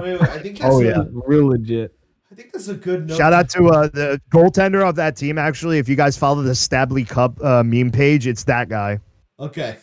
Wait, 0.01 0.21
wait, 0.21 0.23
I 0.23 0.39
think 0.41 0.59
that's 0.61 0.75
Oh 0.75 0.81
a, 0.81 0.85
yeah, 0.85 1.05
real 1.13 1.47
legit. 1.49 1.97
I 2.31 2.35
think 2.35 2.53
that's 2.53 2.69
a 2.69 2.75
good 2.75 3.07
note. 3.07 3.17
Shout 3.17 3.33
out 3.33 3.49
to 3.51 3.69
uh, 3.69 3.89
the 3.89 4.21
goaltender 4.31 4.87
of 4.87 4.97
that 4.97 5.17
team. 5.17 5.39
Actually, 5.39 5.79
if 5.79 5.89
you 5.89 5.95
guys 5.97 6.19
follow 6.19 6.43
the 6.43 6.55
Stably 6.55 7.05
Cup 7.05 7.43
uh, 7.43 7.63
meme 7.63 7.93
page, 7.93 8.27
it's 8.27 8.45
that 8.45 8.69
guy. 8.69 8.99
Okay, 9.39 9.77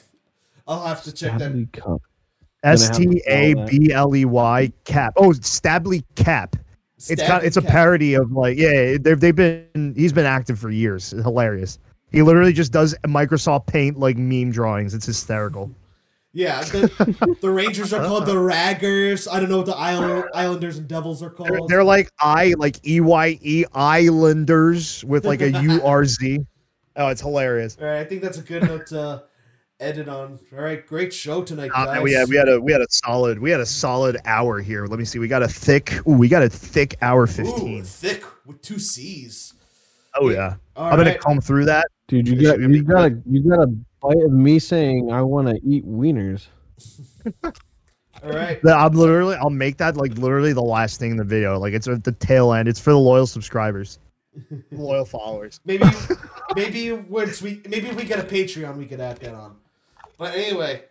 I'll 0.67 0.85
have 0.85 1.03
to 1.03 1.11
check 1.11 1.37
that. 1.37 1.51
Stabley 1.53 1.71
Cup. 1.71 2.01
S 2.63 2.87
have 2.87 2.97
to 2.97 3.09
T 3.09 3.23
A 3.27 3.53
B 3.65 3.91
L 3.93 4.15
E 4.15 4.25
Y 4.25 4.71
Cap. 4.83 5.13
Oh, 5.17 5.31
Stably 5.33 6.03
Cap. 6.15 6.57
It's 7.09 7.21
kind 7.21 7.43
it's 7.43 7.57
a 7.57 7.61
parody 7.61 8.13
of 8.13 8.31
like 8.31 8.57
yeah 8.57 8.97
they've 8.99 9.19
they've 9.19 9.35
been 9.35 9.93
he's 9.95 10.13
been 10.13 10.25
active 10.25 10.59
for 10.59 10.69
years. 10.69 11.11
It's 11.11 11.23
hilarious. 11.23 11.79
He 12.13 12.21
literally 12.21 12.53
just 12.53 12.71
does 12.71 12.95
Microsoft 13.03 13.67
Paint 13.67 13.99
like 13.99 14.17
meme 14.17 14.51
drawings. 14.51 14.93
It's 14.93 15.05
hysterical. 15.05 15.69
Yeah, 16.35 16.61
the, 16.63 17.37
the 17.41 17.49
Rangers 17.49 17.93
are 17.93 18.03
called 18.05 18.25
the 18.25 18.33
Raggers. 18.33 19.27
I 19.31 19.39
don't 19.39 19.49
know 19.49 19.57
what 19.57 19.67
the 19.67 19.75
Island, 19.75 20.29
Islanders 20.33 20.77
and 20.79 20.87
Devils 20.87 21.21
are 21.21 21.29
They're, 21.37 21.57
called. 21.57 21.69
they're 21.69 21.83
like 21.83 22.09
I 22.19 22.55
like 22.57 22.87
E 22.87 23.01
Y 23.01 23.37
E 23.41 23.65
Islanders 23.73 25.03
with 25.05 25.25
like 25.25 25.41
a 25.41 25.51
U 25.61 25.81
R 25.83 26.05
Z. 26.05 26.39
Oh, 26.95 27.07
it's 27.09 27.21
hilarious. 27.21 27.77
All 27.79 27.87
right, 27.87 27.99
I 27.99 28.03
think 28.05 28.21
that's 28.21 28.37
a 28.37 28.41
good 28.41 28.63
note 28.63 28.87
to 28.87 29.23
edit 29.79 30.07
on. 30.07 30.39
All 30.55 30.63
right, 30.63 30.85
great 30.85 31.13
show 31.13 31.43
tonight, 31.43 31.69
Uh, 31.73 31.99
we 32.01 32.13
had 32.13 32.27
we 32.29 32.35
had 32.35 32.49
a 32.49 32.59
we 32.59 32.71
had 32.71 32.81
a 32.81 32.87
solid 32.89 33.37
we 33.39 33.51
had 33.51 33.59
a 33.59 33.65
solid 33.65 34.17
hour 34.25 34.59
here. 34.59 34.85
Let 34.87 34.97
me 34.97 35.05
see. 35.05 35.19
We 35.19 35.27
got 35.27 35.43
a 35.43 35.47
thick. 35.47 35.93
Ooh, 36.07 36.13
we 36.13 36.27
got 36.29 36.41
a 36.41 36.49
thick 36.49 36.95
hour 37.03 37.27
fifteen. 37.27 37.81
Ooh, 37.81 37.83
thick 37.83 38.23
with 38.45 38.61
two 38.61 38.79
C's. 38.79 39.53
Oh 40.19 40.29
yeah. 40.29 40.55
All 40.75 40.85
I'm 40.85 40.97
gonna 40.97 41.11
right. 41.11 41.19
comb 41.19 41.41
through 41.41 41.65
that. 41.65 41.87
Dude, 42.13 42.27
you 42.27 42.43
got 42.43 42.59
you 42.59 42.83
got 42.83 43.05
a 43.05 43.21
you 43.27 43.49
got 43.49 43.63
a 43.63 43.67
bite 43.67 44.23
of 44.23 44.31
me 44.31 44.59
saying 44.59 45.11
I 45.11 45.23
want 45.23 45.47
to 45.47 45.59
eat 45.67 45.83
wieners. 45.83 46.45
All 47.43 48.29
right. 48.29 48.59
I'm 48.63 48.93
literally 48.93 49.35
I'll 49.35 49.49
make 49.49 49.77
that 49.77 49.97
like 49.97 50.15
literally 50.19 50.53
the 50.53 50.61
last 50.61 50.99
thing 50.99 51.09
in 51.09 51.17
the 51.17 51.23
video. 51.23 51.57
Like 51.57 51.73
it's 51.73 51.87
at 51.87 52.03
the 52.03 52.11
tail 52.11 52.53
end. 52.53 52.67
It's 52.67 52.79
for 52.79 52.91
the 52.91 52.99
loyal 52.99 53.25
subscribers, 53.25 53.97
loyal 54.71 55.05
followers. 55.05 55.59
Maybe 55.65 55.85
maybe 56.55 56.91
once 56.91 57.41
we 57.41 57.63
maybe 57.67 57.87
if 57.87 57.95
we 57.95 58.03
get 58.03 58.19
a 58.19 58.23
Patreon, 58.23 58.77
we 58.77 58.85
could 58.85 58.99
add 58.99 59.17
that 59.17 59.33
on. 59.33 59.55
But 60.19 60.35
anyway, 60.35 60.83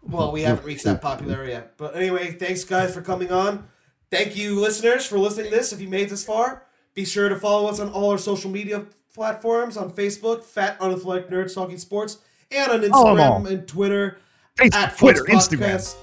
well, 0.00 0.32
we 0.32 0.40
haven't 0.40 0.64
reached 0.64 0.84
that 0.84 1.02
popularity 1.02 1.52
yet. 1.52 1.76
But 1.76 1.94
anyway, 1.94 2.32
thanks 2.32 2.64
guys 2.64 2.94
for 2.94 3.02
coming 3.02 3.30
on. 3.30 3.68
Thank 4.10 4.34
you, 4.34 4.58
listeners, 4.58 5.04
for 5.04 5.18
listening 5.18 5.50
to 5.50 5.56
this. 5.58 5.74
If 5.74 5.82
you 5.82 5.88
made 5.88 6.08
this 6.08 6.24
far, 6.24 6.62
be 6.94 7.04
sure 7.04 7.28
to 7.28 7.36
follow 7.36 7.68
us 7.68 7.80
on 7.80 7.90
all 7.90 8.12
our 8.12 8.16
social 8.16 8.50
media 8.50 8.86
platforms 9.18 9.76
on 9.76 9.90
Facebook, 9.90 10.44
Fat 10.44 10.78
Unathletic 10.78 11.28
Nerds 11.28 11.52
Talking 11.52 11.76
Sports, 11.76 12.18
and 12.52 12.70
on 12.70 12.84
oh, 12.92 13.08
all. 13.08 13.16
Instagram 13.16 13.50
and 13.50 13.66
Twitter 13.66 14.18
Facebook, 14.56 14.74
at 14.74 14.96
Twitter, 14.96 15.24
Instagram. 15.24 15.74
Podcast, 15.74 15.96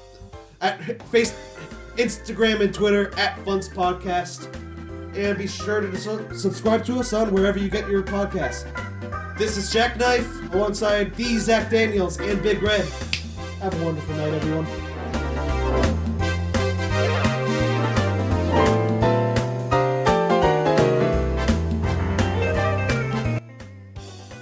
at 0.59 1.01
face, 1.03 1.33
Instagram 1.95 2.59
and 2.59 2.73
Twitter 2.73 3.17
at 3.17 3.39
Funds 3.45 3.69
Podcast, 3.69 4.53
and 5.15 5.37
be 5.37 5.47
sure 5.47 5.79
to 5.79 5.95
su- 5.95 6.27
subscribe 6.33 6.83
to 6.83 6.99
us 6.99 7.13
on 7.13 7.31
wherever 7.31 7.57
you 7.57 7.69
get 7.69 7.89
your 7.89 8.03
podcasts. 8.03 8.67
This 9.37 9.55
is 9.55 9.71
Jackknife 9.71 10.53
alongside 10.53 11.15
the 11.15 11.37
Zach 11.37 11.71
Daniels 11.71 12.19
and 12.19 12.43
Big 12.43 12.61
Red. 12.61 12.85
Have 13.61 13.81
a 13.81 13.85
wonderful 13.85 14.13
night, 14.15 14.33
everyone. 14.33 14.84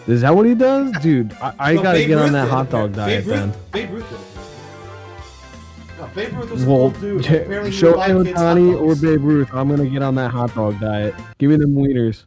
Is 0.08 0.22
that 0.22 0.36
what 0.36 0.46
he 0.46 0.54
does, 0.56 0.92
dude? 1.02 1.32
I, 1.42 1.54
I 1.60 1.74
No, 1.76 1.84
gotta 1.84 2.00
Babe 2.00 2.08
get 2.10 2.18
on 2.20 2.32
that 2.34 2.50
hot 2.50 2.70
dog 2.70 2.90
Babe 2.92 2.96
diet 2.98 3.26
Ruth, 3.26 3.36
then. 3.36 3.54
Babe 3.72 3.90
Ruth 3.92 4.10
did. 4.10 4.20
it. 4.20 6.00
No, 6.00 6.08
Babe 6.14 6.34
Ruth 6.38 6.52
was 6.52 6.64
a 6.64 6.70
Well, 6.70 6.92
cool 6.92 7.00
dude. 7.02 7.24
j- 7.24 7.44
Apparently 7.44 7.72
show 7.72 7.92
would 7.92 7.96
buy 7.98 8.08
kids 8.08 8.40
hot 8.40 8.58
Ohtani 8.58 8.82
or. 8.82 8.96
Babe 8.96 9.24
Ruth. 9.24 9.50
I'm 9.54 9.70
gonna 9.70 9.86
get 9.90 10.02
on 10.02 10.16
that 10.16 10.32
hot 10.32 10.54
dog 10.56 10.80
diet. 10.80 11.16
Give 11.38 11.50
me 11.50 11.56
them 11.56 11.74
wieners. 11.76 12.26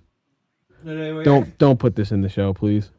Anyway, 0.86 1.24
Don't 1.24 1.58
don't 1.58 1.78
put 1.78 1.96
this 1.96 2.12
in 2.12 2.22
the 2.22 2.28
show, 2.28 2.54
please. 2.54 2.90